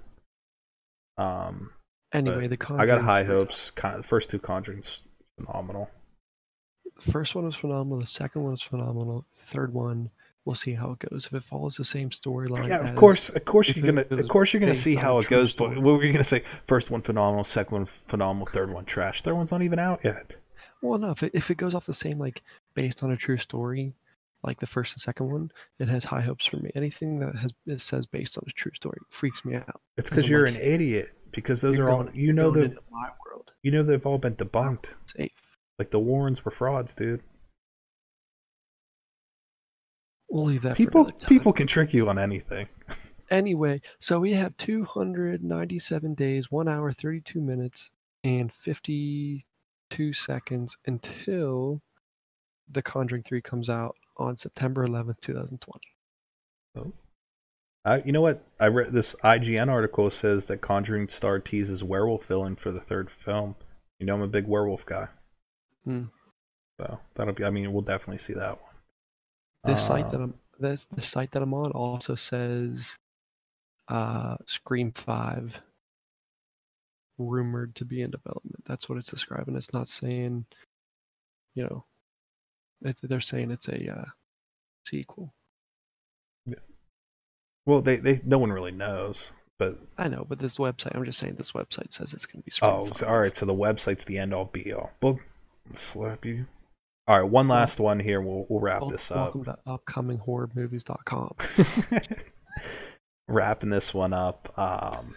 Um, 1.17 1.71
Anyway, 2.13 2.47
the 2.47 2.57
I 2.77 2.85
got 2.85 3.01
high 3.01 3.23
hopes. 3.23 3.71
Con- 3.71 3.97
the 3.97 4.03
first 4.03 4.29
two 4.29 4.39
Conjurings 4.39 4.99
phenomenal. 5.39 5.89
The 7.05 7.11
first 7.11 7.35
one 7.35 7.45
was 7.45 7.55
phenomenal. 7.55 7.99
The 8.01 8.05
second 8.07 8.41
one 8.43 8.51
was 8.51 8.61
phenomenal. 8.61 9.25
The 9.39 9.45
third 9.45 9.73
one, 9.73 10.09
we'll 10.45 10.55
see 10.55 10.73
how 10.73 10.91
it 10.91 11.09
goes. 11.09 11.25
If 11.27 11.33
it 11.33 11.43
follows 11.43 11.75
the 11.75 11.85
same 11.85 12.09
storyline. 12.09 12.67
Yeah, 12.67 12.79
of 12.87 12.95
course, 12.95 13.29
of 13.29 13.45
course 13.45 13.75
you're 13.75 13.85
gonna, 13.85 14.05
of 14.09 14.27
course 14.27 14.53
you're 14.53 14.59
gonna 14.59 14.75
see 14.75 14.95
how 14.95 15.19
it 15.19 15.27
goes. 15.27 15.53
But 15.53 15.75
what 15.77 15.93
were 15.97 16.03
you 16.03 16.11
gonna 16.11 16.23
say? 16.23 16.43
First 16.67 16.89
one 16.91 17.01
phenomenal, 17.01 17.43
second 17.43 17.77
one 17.77 17.87
phenomenal, 18.07 18.47
third 18.47 18.71
one 18.73 18.85
trash. 18.85 19.21
Third 19.21 19.35
one's 19.35 19.51
not 19.51 19.61
even 19.61 19.79
out 19.79 20.01
yet. 20.03 20.37
Well, 20.81 20.97
no, 20.99 21.11
if 21.11 21.21
it, 21.21 21.31
if 21.35 21.51
it 21.51 21.57
goes 21.57 21.75
off 21.75 21.85
the 21.85 21.93
same, 21.93 22.17
like, 22.17 22.41
based 22.73 23.03
on 23.03 23.11
a 23.11 23.17
true 23.17 23.37
story, 23.37 23.93
like 24.43 24.59
the 24.59 24.65
first 24.65 24.93
and 24.95 25.01
second 25.01 25.29
one, 25.31 25.51
it 25.77 25.87
has 25.87 26.03
high 26.03 26.21
hopes 26.21 26.47
for 26.47 26.57
me. 26.57 26.71
Anything 26.73 27.19
that 27.19 27.35
has 27.35 27.51
it 27.67 27.81
says 27.81 28.07
based 28.07 28.35
on 28.37 28.43
a 28.47 28.51
true 28.51 28.71
story 28.73 28.97
freaks 29.09 29.45
me 29.45 29.55
out. 29.55 29.79
It's 29.97 30.09
because 30.09 30.27
you're 30.27 30.47
like, 30.47 30.55
an 30.55 30.61
idiot. 30.61 31.11
Because 31.31 31.61
those 31.61 31.77
You're 31.77 31.89
all 31.91 32.03
going- 32.03 32.15
you 32.15 32.33
know 32.33 32.49
they've 32.51 32.75
my 32.91 33.09
world. 33.25 33.51
you 33.61 33.71
know 33.71 33.83
they've 33.83 34.05
all 34.05 34.17
been 34.17 34.35
debunked. 34.35 34.87
Safe. 35.05 35.31
Like 35.79 35.91
the 35.91 35.99
Warrens 35.99 36.43
were 36.43 36.51
frauds, 36.51 36.93
dude. 36.95 37.21
We'll 40.31 40.45
leave 40.45 40.61
that 40.61 40.77
People 40.77 41.03
for 41.03 41.09
another 41.09 41.19
time. 41.19 41.27
people 41.29 41.53
can 41.53 41.67
trick 41.67 41.93
you 41.93 42.07
on 42.09 42.17
anything. 42.17 42.67
Anyway, 43.29 43.81
so 43.99 44.19
we 44.19 44.33
have 44.33 44.55
297 44.57 46.13
days, 46.15 46.49
1 46.51 46.67
hour, 46.67 46.91
32 46.93 47.39
minutes, 47.41 47.91
and 48.23 48.51
52 48.53 50.13
seconds 50.13 50.77
until 50.85 51.81
The 52.69 52.81
Conjuring 52.81 53.23
3 53.23 53.41
comes 53.41 53.69
out 53.69 53.95
on 54.17 54.37
September 54.37 54.85
11th, 54.85 55.19
2020. 55.21 55.79
Uh, 57.83 57.99
you 58.05 58.11
know 58.11 58.21
what? 58.21 58.43
I 58.59 58.67
read 58.67 58.93
this 58.93 59.15
IGN 59.23 59.67
article 59.69 60.11
says 60.11 60.45
that 60.45 60.61
Conjuring 60.61 61.07
star 61.07 61.39
teases 61.39 61.83
werewolf 61.83 62.25
villain 62.25 62.55
for 62.55 62.71
the 62.71 62.79
third 62.79 63.09
film. 63.09 63.55
You 63.99 64.05
know 64.05 64.15
I'm 64.15 64.21
a 64.21 64.27
big 64.27 64.45
werewolf 64.47 64.85
guy, 64.85 65.07
Hmm. 65.83 66.05
so 66.79 66.99
that'll 67.15 67.33
be. 67.33 67.43
I 67.43 67.49
mean, 67.49 67.71
we'll 67.73 67.81
definitely 67.81 68.19
see 68.19 68.33
that 68.33 68.59
one. 68.61 68.70
This 69.63 69.85
site 69.85 70.05
Uh, 70.05 70.09
that 70.09 70.21
I'm 70.21 70.33
this 70.59 70.85
the 70.85 71.01
site 71.01 71.31
that 71.31 71.41
I'm 71.41 71.53
on 71.53 71.71
also 71.71 72.15
says 72.15 72.97
uh 73.87 74.37
Scream 74.45 74.91
5 74.91 75.61
rumored 77.17 77.75
to 77.75 77.85
be 77.85 78.01
in 78.01 78.11
development. 78.11 78.63
That's 78.65 78.89
what 78.89 78.97
it's 78.97 79.09
describing. 79.09 79.55
It's 79.55 79.73
not 79.73 79.87
saying 79.87 80.45
you 81.55 81.63
know 81.63 81.85
it, 82.83 82.97
they're 83.03 83.21
saying 83.21 83.51
it's 83.51 83.67
a 83.67 83.91
uh, 83.91 84.05
sequel. 84.85 85.33
Well, 87.65 87.81
they 87.81 87.97
they 87.97 88.21
no 88.25 88.39
one 88.39 88.51
really 88.51 88.71
knows, 88.71 89.31
but 89.59 89.79
I 89.97 90.07
know, 90.07 90.25
but 90.27 90.39
this 90.39 90.57
website, 90.57 90.95
I'm 90.95 91.05
just 91.05 91.19
saying 91.19 91.35
this 91.35 91.51
website 91.51 91.93
says 91.93 92.13
it's 92.13 92.25
going 92.25 92.41
to 92.41 92.45
be 92.45 92.51
Scream 92.51 92.71
oh, 92.71 92.85
5. 92.87 92.97
so, 92.97 93.07
all 93.07 93.19
right. 93.19 93.37
So 93.37 93.45
the 93.45 93.53
website's 93.53 94.05
the 94.05 94.17
end 94.17 94.33
all 94.33 94.45
be 94.45 94.73
all. 94.73 94.91
Well, 95.01 95.19
slap 95.75 96.25
you. 96.25 96.47
All 97.07 97.19
right, 97.19 97.29
one 97.29 97.47
last 97.47 97.79
one 97.79 97.99
here. 97.99 98.21
We'll 98.21 98.45
we'll 98.47 98.59
wrap 98.59 98.83
this 98.89 99.11
up. 99.11 99.35
Welcome 99.35 99.45
to 99.45 99.57
upcominghorrormovies.com. 99.67 101.35
wrapping 103.27 103.69
this 103.69 103.93
one 103.93 104.13
up. 104.13 104.53
Um, 104.57 105.15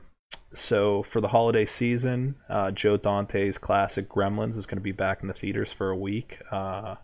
so 0.55 1.03
for 1.03 1.21
the 1.21 1.29
holiday 1.29 1.67
season, 1.67 2.37
uh, 2.49 2.71
Joe 2.71 2.97
Dante's 2.97 3.59
classic 3.59 4.09
Gremlins 4.09 4.57
is 4.57 4.67
going 4.67 4.79
to 4.79 4.83
be 4.83 4.93
back 4.93 5.21
in 5.21 5.29
the 5.29 5.35
theaters 5.35 5.73
for 5.73 5.91
a 5.91 5.97
week. 5.97 6.39
Uh, 6.51 6.97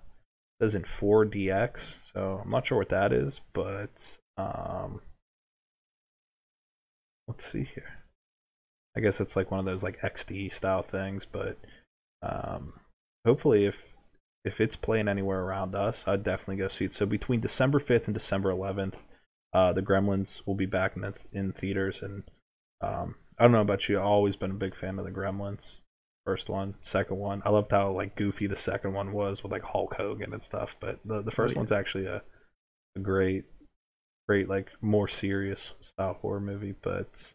it 0.61 0.65
says 0.65 0.75
in 0.75 0.83
4DX, 0.83 2.13
so 2.13 2.41
I'm 2.45 2.51
not 2.51 2.67
sure 2.67 2.79
what 2.79 2.91
that 2.91 3.13
is, 3.13 3.41
but 3.53 4.19
um, 4.37 5.01
let's 7.27 7.47
see 7.47 7.69
here. 7.75 7.99
I 8.97 9.01
guess 9.01 9.21
it's 9.21 9.37
like 9.37 9.51
one 9.51 9.61
of 9.61 9.67
those 9.67 9.83
like 9.83 10.01
XD 10.01 10.53
style 10.53 10.83
things, 10.83 11.27
but 11.31 11.59
um, 12.23 12.75
hopefully 13.25 13.65
if 13.65 13.97
if 14.45 14.61
it's 14.61 14.77
playing 14.77 15.09
anywhere 15.09 15.41
around 15.41 15.75
us, 15.75 16.05
I'd 16.07 16.23
definitely 16.23 16.57
go 16.57 16.69
see 16.69 16.87
it. 16.87 16.95
So 16.95 17.07
between 17.07 17.41
December 17.41 17.79
5th 17.79 18.07
and 18.07 18.15
December 18.15 18.51
11th, 18.51 18.95
uh, 19.53 19.73
the 19.73 19.83
Gremlins 19.83 20.47
will 20.47 20.55
be 20.55 20.67
back 20.67 20.97
in 20.97 21.03
the, 21.03 21.15
in 21.33 21.53
theaters, 21.53 22.03
and 22.03 22.23
um, 22.81 23.17
I 23.39 23.45
don't 23.45 23.53
know 23.53 23.61
about 23.61 23.89
you. 23.89 23.99
I've 23.99 24.07
always 24.07 24.37
been 24.37 24.53
a 24.53 24.55
big 24.55 24.77
fan 24.77 24.99
of 24.99 25.05
the 25.05 25.11
Gremlins. 25.11 25.81
First 26.25 26.49
one, 26.49 26.75
second 26.83 27.17
one. 27.17 27.43
I 27.45 27.51
loved 27.51 27.71
how 27.71 27.91
like 27.91 28.15
goofy 28.15 28.47
the 28.47 28.57
second 28.57 28.93
one 28.93 29.13
was 29.13 29.43
with 29.43 29.51
like 29.51 29.63
Hulk 29.63 29.95
Hogan 29.95 30.33
and 30.33 30.43
stuff. 30.43 30.77
But 30.79 31.01
the 31.05 31.23
the 31.23 31.31
first 31.31 31.55
yeah. 31.55 31.61
one's 31.61 31.73
actually 31.73 32.07
a, 32.07 32.23
a 32.95 33.01
great, 33.01 33.47
great 34.29 34.49
like 34.49 34.71
more 34.81 35.09
serious 35.09 35.73
style 35.81 36.19
horror 36.21 36.41
movie. 36.41 36.75
But 36.81 37.33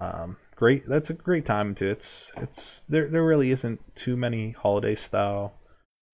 um, 0.00 0.36
great. 0.56 0.88
That's 0.88 1.10
a 1.10 1.14
great 1.14 1.46
time 1.46 1.74
too. 1.74 1.88
It's 1.88 2.32
it's 2.36 2.84
there. 2.88 3.08
There 3.08 3.24
really 3.24 3.52
isn't 3.52 3.94
too 3.94 4.16
many 4.16 4.50
holiday 4.50 4.96
style. 4.96 5.54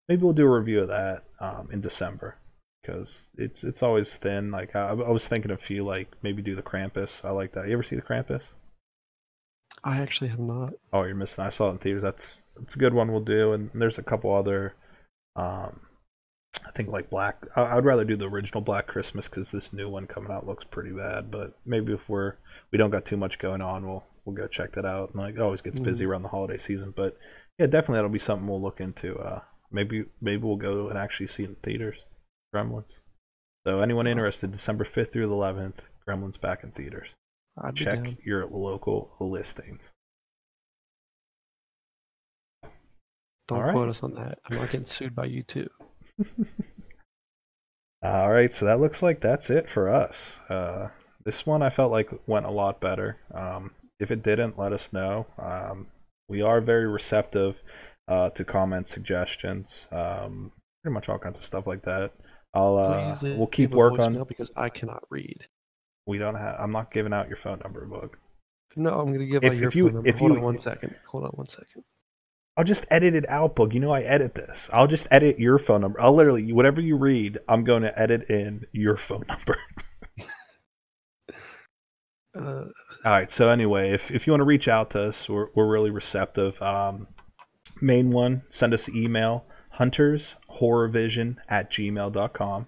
Maybe 0.09 0.23
we'll 0.23 0.33
do 0.33 0.47
a 0.47 0.59
review 0.59 0.81
of 0.81 0.89
that 0.89 1.25
um, 1.41 1.69
in 1.71 1.81
December 1.81 2.39
because 2.83 3.29
it's 3.37 3.65
it's 3.65 3.83
always 3.83 4.17
thin. 4.17 4.51
Like 4.51 4.75
I, 4.75 4.89
I 4.89 4.93
was 4.93 5.29
thinking 5.29 5.51
of 5.51 5.59
a 5.59 5.63
few 5.63 5.85
like 5.85 6.17
maybe 6.23 6.43
do 6.43 6.55
the 6.55 6.63
Krampus. 6.63 7.25
I 7.25 7.31
like 7.31 7.53
that. 7.53 7.67
You 7.67 7.75
ever 7.75 7.83
see 7.83 7.97
the 7.97 8.03
Krampus? 8.03 8.53
I 9.85 9.99
actually 9.99 10.29
have 10.29 10.39
not. 10.39 10.75
Oh, 10.93 11.05
you're 11.05 11.15
missing. 11.15 11.45
I 11.45 11.51
saw 11.51 11.69
it 11.69 11.73
in 11.73 11.79
theaters. 11.79 12.03
That's 12.03 12.43
it's 12.61 12.75
a 12.75 12.79
good 12.79 12.95
one. 12.95 13.13
We'll 13.13 13.21
do, 13.21 13.53
and 13.53 13.71
there's 13.75 13.99
a 13.99 14.03
couple 14.03 14.35
other. 14.35 14.75
Um, 15.37 15.81
I 16.67 16.71
think 16.73 16.89
like 16.89 17.11
Black. 17.11 17.47
I, 17.55 17.77
I'd 17.77 17.85
rather 17.85 18.05
do 18.05 18.17
the 18.17 18.29
original 18.29 18.61
Black 18.61 18.87
Christmas 18.87 19.29
because 19.29 19.51
this 19.51 19.73
new 19.73 19.89
one 19.89 20.07
coming 20.07 20.33
out 20.33 20.47
looks 20.47 20.65
pretty 20.65 20.91
bad. 20.91 21.31
But 21.31 21.59
maybe 21.65 21.93
if 21.93 22.09
we're 22.09 22.35
we 22.71 22.79
don't 22.79 22.91
got 22.91 23.05
too 23.05 23.17
much 23.17 23.39
going 23.39 23.61
on, 23.61 23.87
we'll 23.87 24.05
we'll 24.25 24.35
go 24.37 24.47
check 24.47 24.73
that 24.73 24.85
out. 24.85 25.11
And 25.11 25.21
like 25.21 25.35
it 25.35 25.41
always 25.41 25.63
gets 25.63 25.79
busy 25.79 26.07
around 26.07 26.23
the 26.23 26.29
holiday 26.29 26.59
season, 26.59 26.93
but 26.97 27.17
yeah, 27.59 27.67
definitely 27.67 27.97
that'll 27.97 28.11
be 28.11 28.19
something 28.19 28.49
we'll 28.49 28.63
look 28.63 28.81
into. 28.81 29.17
Uh, 29.17 29.41
maybe 29.70 30.07
maybe 30.20 30.43
we'll 30.43 30.57
go 30.57 30.89
and 30.89 30.99
actually 30.99 31.27
see 31.27 31.45
it 31.45 31.51
in 31.51 31.57
theaters. 31.57 32.05
Gremlins. 32.55 32.99
So 33.66 33.81
anyone 33.81 34.07
interested, 34.07 34.53
December 34.53 34.85
fifth 34.85 35.12
through 35.12 35.27
the 35.27 35.32
eleventh, 35.32 35.86
Gremlins 36.09 36.40
back 36.40 36.65
in 36.65 36.70
theaters. 36.70 37.15
I'd 37.61 37.77
Check 37.77 38.19
your 38.24 38.47
local 38.47 39.11
listings. 39.20 39.93
Don't 43.49 43.61
right. 43.61 43.73
quote 43.73 43.89
us 43.89 44.03
on 44.03 44.15
that. 44.15 44.39
I'm 44.45 44.59
not 44.59 44.70
getting 44.70 44.86
sued 44.86 45.15
by 45.15 45.24
you 45.24 45.43
too. 45.43 45.69
All 48.03 48.31
right, 48.31 48.53
so 48.53 48.65
that 48.65 48.78
looks 48.78 49.03
like 49.03 49.20
that's 49.20 49.51
it 49.51 49.69
for 49.69 49.89
us. 49.89 50.40
Uh, 50.49 50.90
this 51.24 51.45
one 51.45 51.62
I 51.62 51.70
felt 51.70 51.90
like 51.90 52.11
went 52.27 52.47
a 52.47 52.51
lot 52.51 52.81
better. 52.81 53.19
Um, 53.35 53.73
if 53.99 54.11
it 54.12 54.23
didn't, 54.23 54.59
let 54.59 54.73
us 54.73 54.93
know. 54.93 55.27
Um, 55.36 55.89
we 56.28 56.40
are 56.43 56.61
very 56.61 56.86
receptive 56.86 57.62
uh, 58.09 58.31
to 58.31 58.45
comments, 58.45 58.91
suggestions, 58.93 59.87
um, 59.93 60.53
pretty 60.83 60.95
much 60.95 61.09
all 61.09 61.19
kinds 61.19 61.39
of 61.39 61.45
stuff 61.45 61.67
like 61.67 61.83
that. 61.85 62.13
I'll 62.55 62.77
uh, 62.79 63.17
Please, 63.19 63.33
uh, 63.33 63.37
we'll 63.37 63.47
keep 63.47 63.71
work 63.73 63.99
on. 63.99 64.25
because 64.27 64.51
I 64.57 64.71
cannot 64.71 65.03
read. 65.11 65.47
We 66.07 66.17
don't 66.19 66.37
have. 66.37 66.57
I'm 66.59 66.73
not 66.73 66.91
giving 66.91 67.13
out 67.13 67.29
your 67.29 67.37
phone 67.37 67.61
number, 67.63 67.87
Boog. 67.87 68.11
No, 68.77 68.99
I'm 69.01 69.09
going 69.09 69.21
to 69.21 69.27
give 69.27 69.45
If- 69.45 69.53
out 69.53 69.59
your 69.59 69.71
you- 69.73 69.85
phone 69.87 69.95
number. 69.95 70.09
if 70.09 70.19
Hold 70.19 70.31
you- 70.33 70.37
on 70.39 70.43
one 70.43 70.61
second. 70.61 70.97
Hold 71.11 71.25
on 71.25 71.31
one 71.31 71.49
second. 71.49 71.85
I'll 72.57 72.65
just 72.65 72.87
edit 72.91 73.15
it 73.15 73.29
out, 73.29 73.55
Boog. 73.55 73.73
You 73.75 73.81
know 73.81 73.91
I 73.91 74.01
edit 74.01 74.35
this. 74.35 74.69
I'll 74.73 74.87
just 74.89 75.07
edit 75.11 75.39
your 75.39 75.59
phone 75.59 75.83
number. 75.83 76.01
I'll 76.01 76.15
literally 76.15 76.53
whatever 76.53 76.81
you 76.81 76.97
read, 76.97 77.39
I'm 77.49 77.63
going 77.63 77.83
to 77.83 77.97
edit 78.01 78.29
in 78.31 78.65
your 78.73 78.97
phone 78.97 79.25
number. 79.29 79.59
Uh, 82.37 82.65
All 83.05 83.13
right. 83.13 83.31
So 83.31 83.49
anyway, 83.49 83.91
if 83.91 84.11
if 84.11 84.27
you 84.27 84.33
want 84.33 84.41
to 84.43 84.45
reach 84.45 84.69
out 84.69 84.91
to 84.91 85.01
us, 85.09 85.29
we're 85.29 85.49
we're 85.55 85.67
really 85.67 85.91
receptive. 85.91 86.61
Um, 86.63 87.09
main 87.81 88.11
one, 88.11 88.43
send 88.49 88.75
us 88.75 88.89
an 88.89 88.97
email 88.97 89.45
hunters 89.73 90.37
horrorvision 90.59 91.37
at 91.49 91.71
gmail.com. 91.71 92.67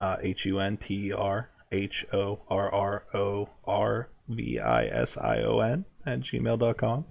Uh, 0.00 0.16
H 0.20 0.44
U 0.44 0.58
N 0.58 0.76
T 0.76 1.08
E 1.08 1.12
R 1.12 1.50
H 1.72 2.04
O 2.12 2.40
R 2.48 2.72
R 2.72 3.04
O 3.14 3.48
R 3.64 4.10
V 4.28 4.58
I 4.58 4.84
S 4.84 5.16
I 5.16 5.42
O 5.42 5.60
N 5.60 5.86
at 6.04 6.20
gmail.com. 6.20 7.06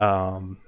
Um, 0.00 0.58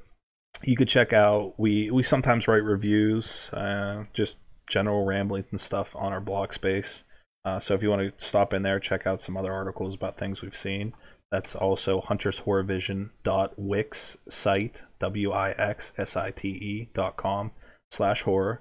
you 0.62 0.76
could 0.76 0.88
check 0.88 1.12
out 1.12 1.54
we 1.58 1.90
we 1.90 2.02
sometimes 2.02 2.48
write 2.48 2.64
reviews, 2.64 3.48
uh, 3.52 4.04
just 4.12 4.36
general 4.68 5.06
ramblings 5.06 5.46
and 5.50 5.60
stuff 5.60 5.96
on 5.96 6.12
our 6.12 6.20
blog 6.20 6.52
space. 6.52 7.04
Uh, 7.44 7.58
so 7.58 7.74
if 7.74 7.82
you 7.82 7.88
want 7.88 8.18
to 8.18 8.24
stop 8.24 8.52
in 8.52 8.62
there, 8.62 8.78
check 8.78 9.06
out 9.06 9.22
some 9.22 9.36
other 9.36 9.52
articles 9.52 9.94
about 9.94 10.18
things 10.18 10.42
we've 10.42 10.56
seen. 10.56 10.92
That's 11.30 11.54
also 11.54 12.00
huntershorrorvision.wix 12.00 14.16
site, 14.28 14.82
W-I-X-S-I-T-E 14.98 16.88
dot 16.94 17.16
com 17.16 17.52
slash 17.90 18.22
horror. 18.22 18.58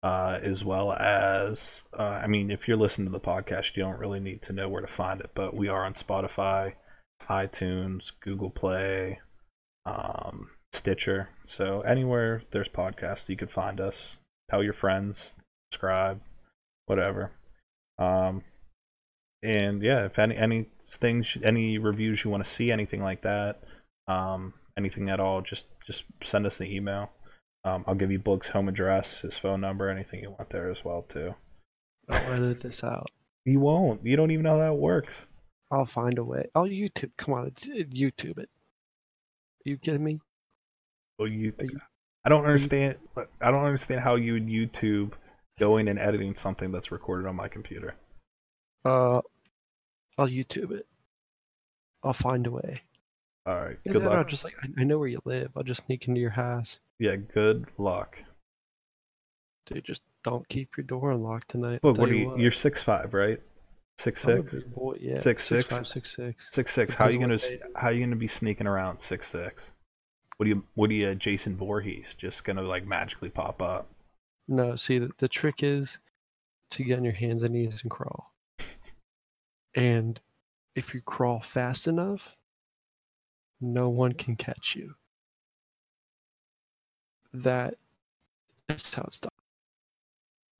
Uh, 0.00 0.38
as 0.42 0.64
well 0.64 0.92
as, 0.92 1.82
uh, 1.92 2.20
I 2.22 2.28
mean, 2.28 2.52
if 2.52 2.68
you're 2.68 2.76
listening 2.76 3.08
to 3.08 3.12
the 3.12 3.18
podcast, 3.18 3.76
you 3.76 3.82
don't 3.82 3.98
really 3.98 4.20
need 4.20 4.42
to 4.42 4.52
know 4.52 4.68
where 4.68 4.80
to 4.80 4.86
find 4.86 5.20
it, 5.20 5.32
but 5.34 5.56
we 5.56 5.66
are 5.66 5.84
on 5.84 5.94
Spotify, 5.94 6.74
iTunes, 7.28 8.12
Google 8.20 8.50
Play, 8.50 9.18
um, 9.84 10.50
Stitcher. 10.72 11.30
So 11.46 11.80
anywhere 11.80 12.44
there's 12.52 12.68
podcasts, 12.68 13.28
you 13.28 13.36
can 13.36 13.48
find 13.48 13.80
us. 13.80 14.18
Tell 14.48 14.62
your 14.62 14.72
friends, 14.72 15.34
subscribe, 15.72 16.20
whatever. 16.86 17.32
Um, 17.98 18.44
and 19.42 19.82
yeah, 19.82 20.04
if 20.06 20.18
any 20.18 20.36
any 20.36 20.66
things, 20.88 21.36
any 21.42 21.78
reviews 21.78 22.24
you 22.24 22.30
want 22.30 22.44
to 22.44 22.50
see, 22.50 22.70
anything 22.72 23.02
like 23.02 23.22
that, 23.22 23.62
um, 24.06 24.54
anything 24.76 25.10
at 25.10 25.20
all, 25.20 25.40
just 25.42 25.66
just 25.86 26.04
send 26.22 26.46
us 26.46 26.60
an 26.60 26.66
email. 26.66 27.10
Um, 27.64 27.84
I'll 27.86 27.94
give 27.94 28.10
you 28.10 28.18
Boog's 28.18 28.48
home 28.48 28.68
address, 28.68 29.20
his 29.20 29.36
phone 29.36 29.60
number, 29.60 29.88
anything 29.88 30.20
you 30.22 30.30
want 30.30 30.50
there 30.50 30.70
as 30.70 30.84
well 30.84 31.02
too. 31.02 31.34
I'll 32.08 32.32
edit 32.32 32.60
this 32.60 32.82
out. 32.82 33.10
You 33.44 33.60
won't. 33.60 34.04
You 34.04 34.16
don't 34.16 34.30
even 34.30 34.44
know 34.44 34.52
how 34.52 34.58
that 34.58 34.74
works. 34.74 35.26
I'll 35.70 35.86
find 35.86 36.18
a 36.18 36.24
way. 36.24 36.48
I'll 36.54 36.64
YouTube. 36.64 37.10
Come 37.18 37.34
on, 37.34 37.46
it's 37.48 37.66
it, 37.66 37.90
YouTube 37.90 38.38
it. 38.38 38.48
you 39.64 39.76
kidding 39.76 40.04
me? 40.04 40.20
Well, 41.18 41.28
you. 41.28 41.52
Are 41.60 41.64
you- 41.64 41.80
I 42.24 42.28
don't 42.30 42.44
understand. 42.44 42.96
I 43.40 43.50
don't 43.50 43.64
understand 43.64 44.02
how 44.02 44.16
you 44.16 44.34
would 44.34 44.46
YouTube 44.46 45.12
going 45.58 45.88
and 45.88 45.98
editing 45.98 46.34
something 46.34 46.72
that's 46.72 46.92
recorded 46.92 47.26
on 47.26 47.36
my 47.36 47.48
computer. 47.48 47.94
Uh, 48.84 49.20
I'll 50.16 50.28
YouTube 50.28 50.72
it. 50.72 50.86
I'll 52.02 52.12
find 52.12 52.46
a 52.46 52.50
way. 52.50 52.82
All 53.46 53.56
right. 53.56 53.78
Good 53.86 54.02
luck. 54.02 54.28
just 54.28 54.44
like 54.44 54.54
I, 54.62 54.80
I 54.80 54.84
know 54.84 54.98
where 54.98 55.08
you 55.08 55.20
live. 55.24 55.50
I'll 55.56 55.62
just 55.62 55.86
sneak 55.86 56.06
into 56.06 56.20
your 56.20 56.30
house. 56.30 56.80
Yeah. 56.98 57.16
Good 57.16 57.66
luck. 57.78 58.22
Dude, 59.66 59.84
just 59.84 60.02
don't 60.24 60.48
keep 60.48 60.76
your 60.76 60.84
door 60.84 61.12
unlocked 61.12 61.50
tonight. 61.50 61.80
Look, 61.82 61.98
what 61.98 62.10
are 62.10 62.14
you? 62.14 62.30
what. 62.30 62.38
You're 62.38 62.50
six 62.50 62.82
five, 62.82 63.14
right? 63.14 63.40
Six 63.98 64.22
six. 64.22 64.54
boy, 64.74 64.96
yeah. 65.00 65.18
Six, 65.18 65.44
six? 65.44 65.66
five, 65.66 65.88
six 65.88 66.14
six. 66.14 66.48
Six 66.52 66.72
six. 66.72 66.94
How 66.94 67.06
are 67.06 67.10
you 67.10 67.18
gonna 67.18 67.38
how 67.76 67.88
you 67.88 68.00
gonna 68.00 68.16
be 68.16 68.28
sneaking 68.28 68.66
around 68.66 69.00
six 69.00 69.28
six? 69.28 69.72
What 70.36 70.44
do 70.44 70.50
you 70.50 70.64
what 70.74 70.88
do 70.88 70.96
you 70.96 71.14
Jason 71.14 71.56
Voorhees 71.56 72.14
just 72.16 72.44
gonna 72.44 72.62
like 72.62 72.86
magically 72.86 73.28
pop 73.28 73.60
up? 73.60 73.90
No, 74.46 74.76
see 74.76 74.98
the, 74.98 75.10
the 75.18 75.28
trick 75.28 75.62
is 75.62 75.98
to 76.70 76.84
get 76.84 76.98
on 76.98 77.04
your 77.04 77.12
hands 77.12 77.42
and 77.42 77.54
knees 77.54 77.80
and 77.82 77.90
crawl. 77.90 78.27
And 79.78 80.18
if 80.74 80.92
you 80.92 81.00
crawl 81.00 81.38
fast 81.38 81.86
enough, 81.86 82.36
no 83.60 83.88
one 83.88 84.12
can 84.12 84.34
catch 84.34 84.74
you. 84.74 84.94
That 87.32 87.74
is 88.68 88.92
how 88.92 89.04
it's 89.06 89.20
done. 89.20 89.30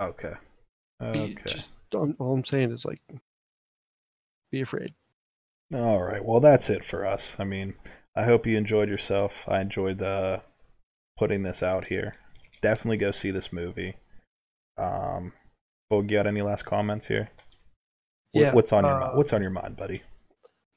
Okay. 0.01 0.35
Okay. 1.03 1.35
Just, 1.45 1.69
all 1.93 2.33
I'm 2.33 2.45
saying 2.45 2.71
is 2.71 2.85
like, 2.85 3.01
be 4.53 4.61
afraid. 4.61 4.95
All 5.75 6.01
right. 6.01 6.25
Well, 6.25 6.39
that's 6.39 6.71
it 6.71 6.85
for 6.85 7.05
us. 7.05 7.35
I 7.41 7.45
mean, 7.45 7.75
I 8.15 8.23
hope 8.23 8.47
you 8.47 8.57
enjoyed 8.57 8.89
yourself. 8.89 9.45
I 9.49 9.61
enjoyed 9.61 10.01
uh, 10.01 10.43
putting 11.17 11.43
this 11.43 11.61
out 11.61 11.89
here. 11.89 12.15
Definitely 12.63 12.99
go 12.99 13.11
see 13.11 13.33
this 13.33 13.53
movie. 13.53 13.97
Um, 14.77 15.33
well, 15.91 16.03
you 16.03 16.09
got 16.09 16.29
any 16.29 16.43
last 16.43 16.65
comments 16.65 17.09
here? 17.09 17.31
What- 18.33 18.41
Yeah. 18.43 18.53
What's 18.53 18.73
on 18.73 18.85
your 18.85 19.03
uh, 19.03 19.17
What's 19.17 19.33
on 19.33 19.41
your 19.43 19.51
mind, 19.51 19.77
buddy? 19.77 20.03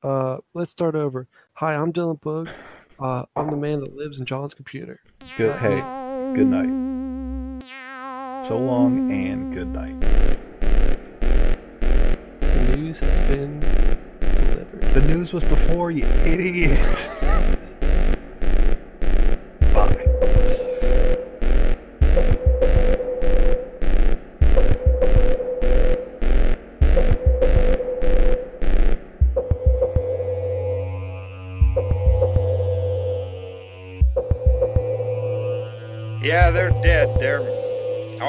Uh, 0.03 0.37
let's 0.53 0.71
start 0.71 0.95
over. 0.95 1.27
Hi, 1.53 1.75
I'm 1.75 1.93
Dylan 1.93 2.19
Boog. 2.19 2.49
Uh, 2.99 3.25
I'm 3.35 3.49
the 3.49 3.57
man 3.57 3.79
that 3.81 3.95
lives 3.95 4.19
in 4.19 4.25
John's 4.25 4.53
computer. 4.53 4.99
Good. 5.37 5.55
Hey. 5.57 5.79
Good 6.35 6.47
night. 6.47 7.63
So 8.45 8.57
long 8.57 9.11
and 9.11 9.53
good 9.53 9.67
night. 9.67 9.99
The 12.39 12.75
news 12.75 12.99
has 12.99 13.27
been 13.29 13.59
delivered. 14.19 14.93
The 14.95 15.01
news 15.01 15.33
was 15.33 15.43
before, 15.43 15.91
you 15.91 16.05
idiot. 16.05 17.09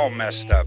all 0.02 0.10
messed 0.10 0.50
up. 0.50 0.66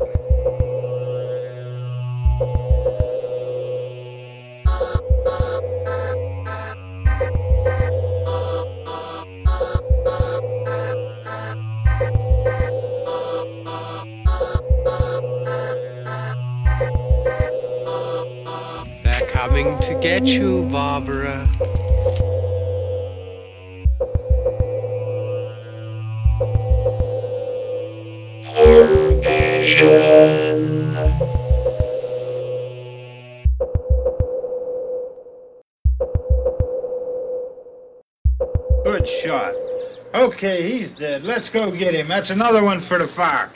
They're 19.04 19.28
coming 19.28 19.78
to 19.82 20.00
get 20.02 20.26
you, 20.26 20.64
Barbara. 20.72 21.75
Dead. 40.98 41.24
Let's 41.26 41.50
go 41.50 41.72
get 41.72 41.94
him. 41.94 42.08
That's 42.08 42.30
another 42.30 42.64
one 42.64 42.80
for 42.80 42.98
the 42.98 43.08
fire. 43.08 43.50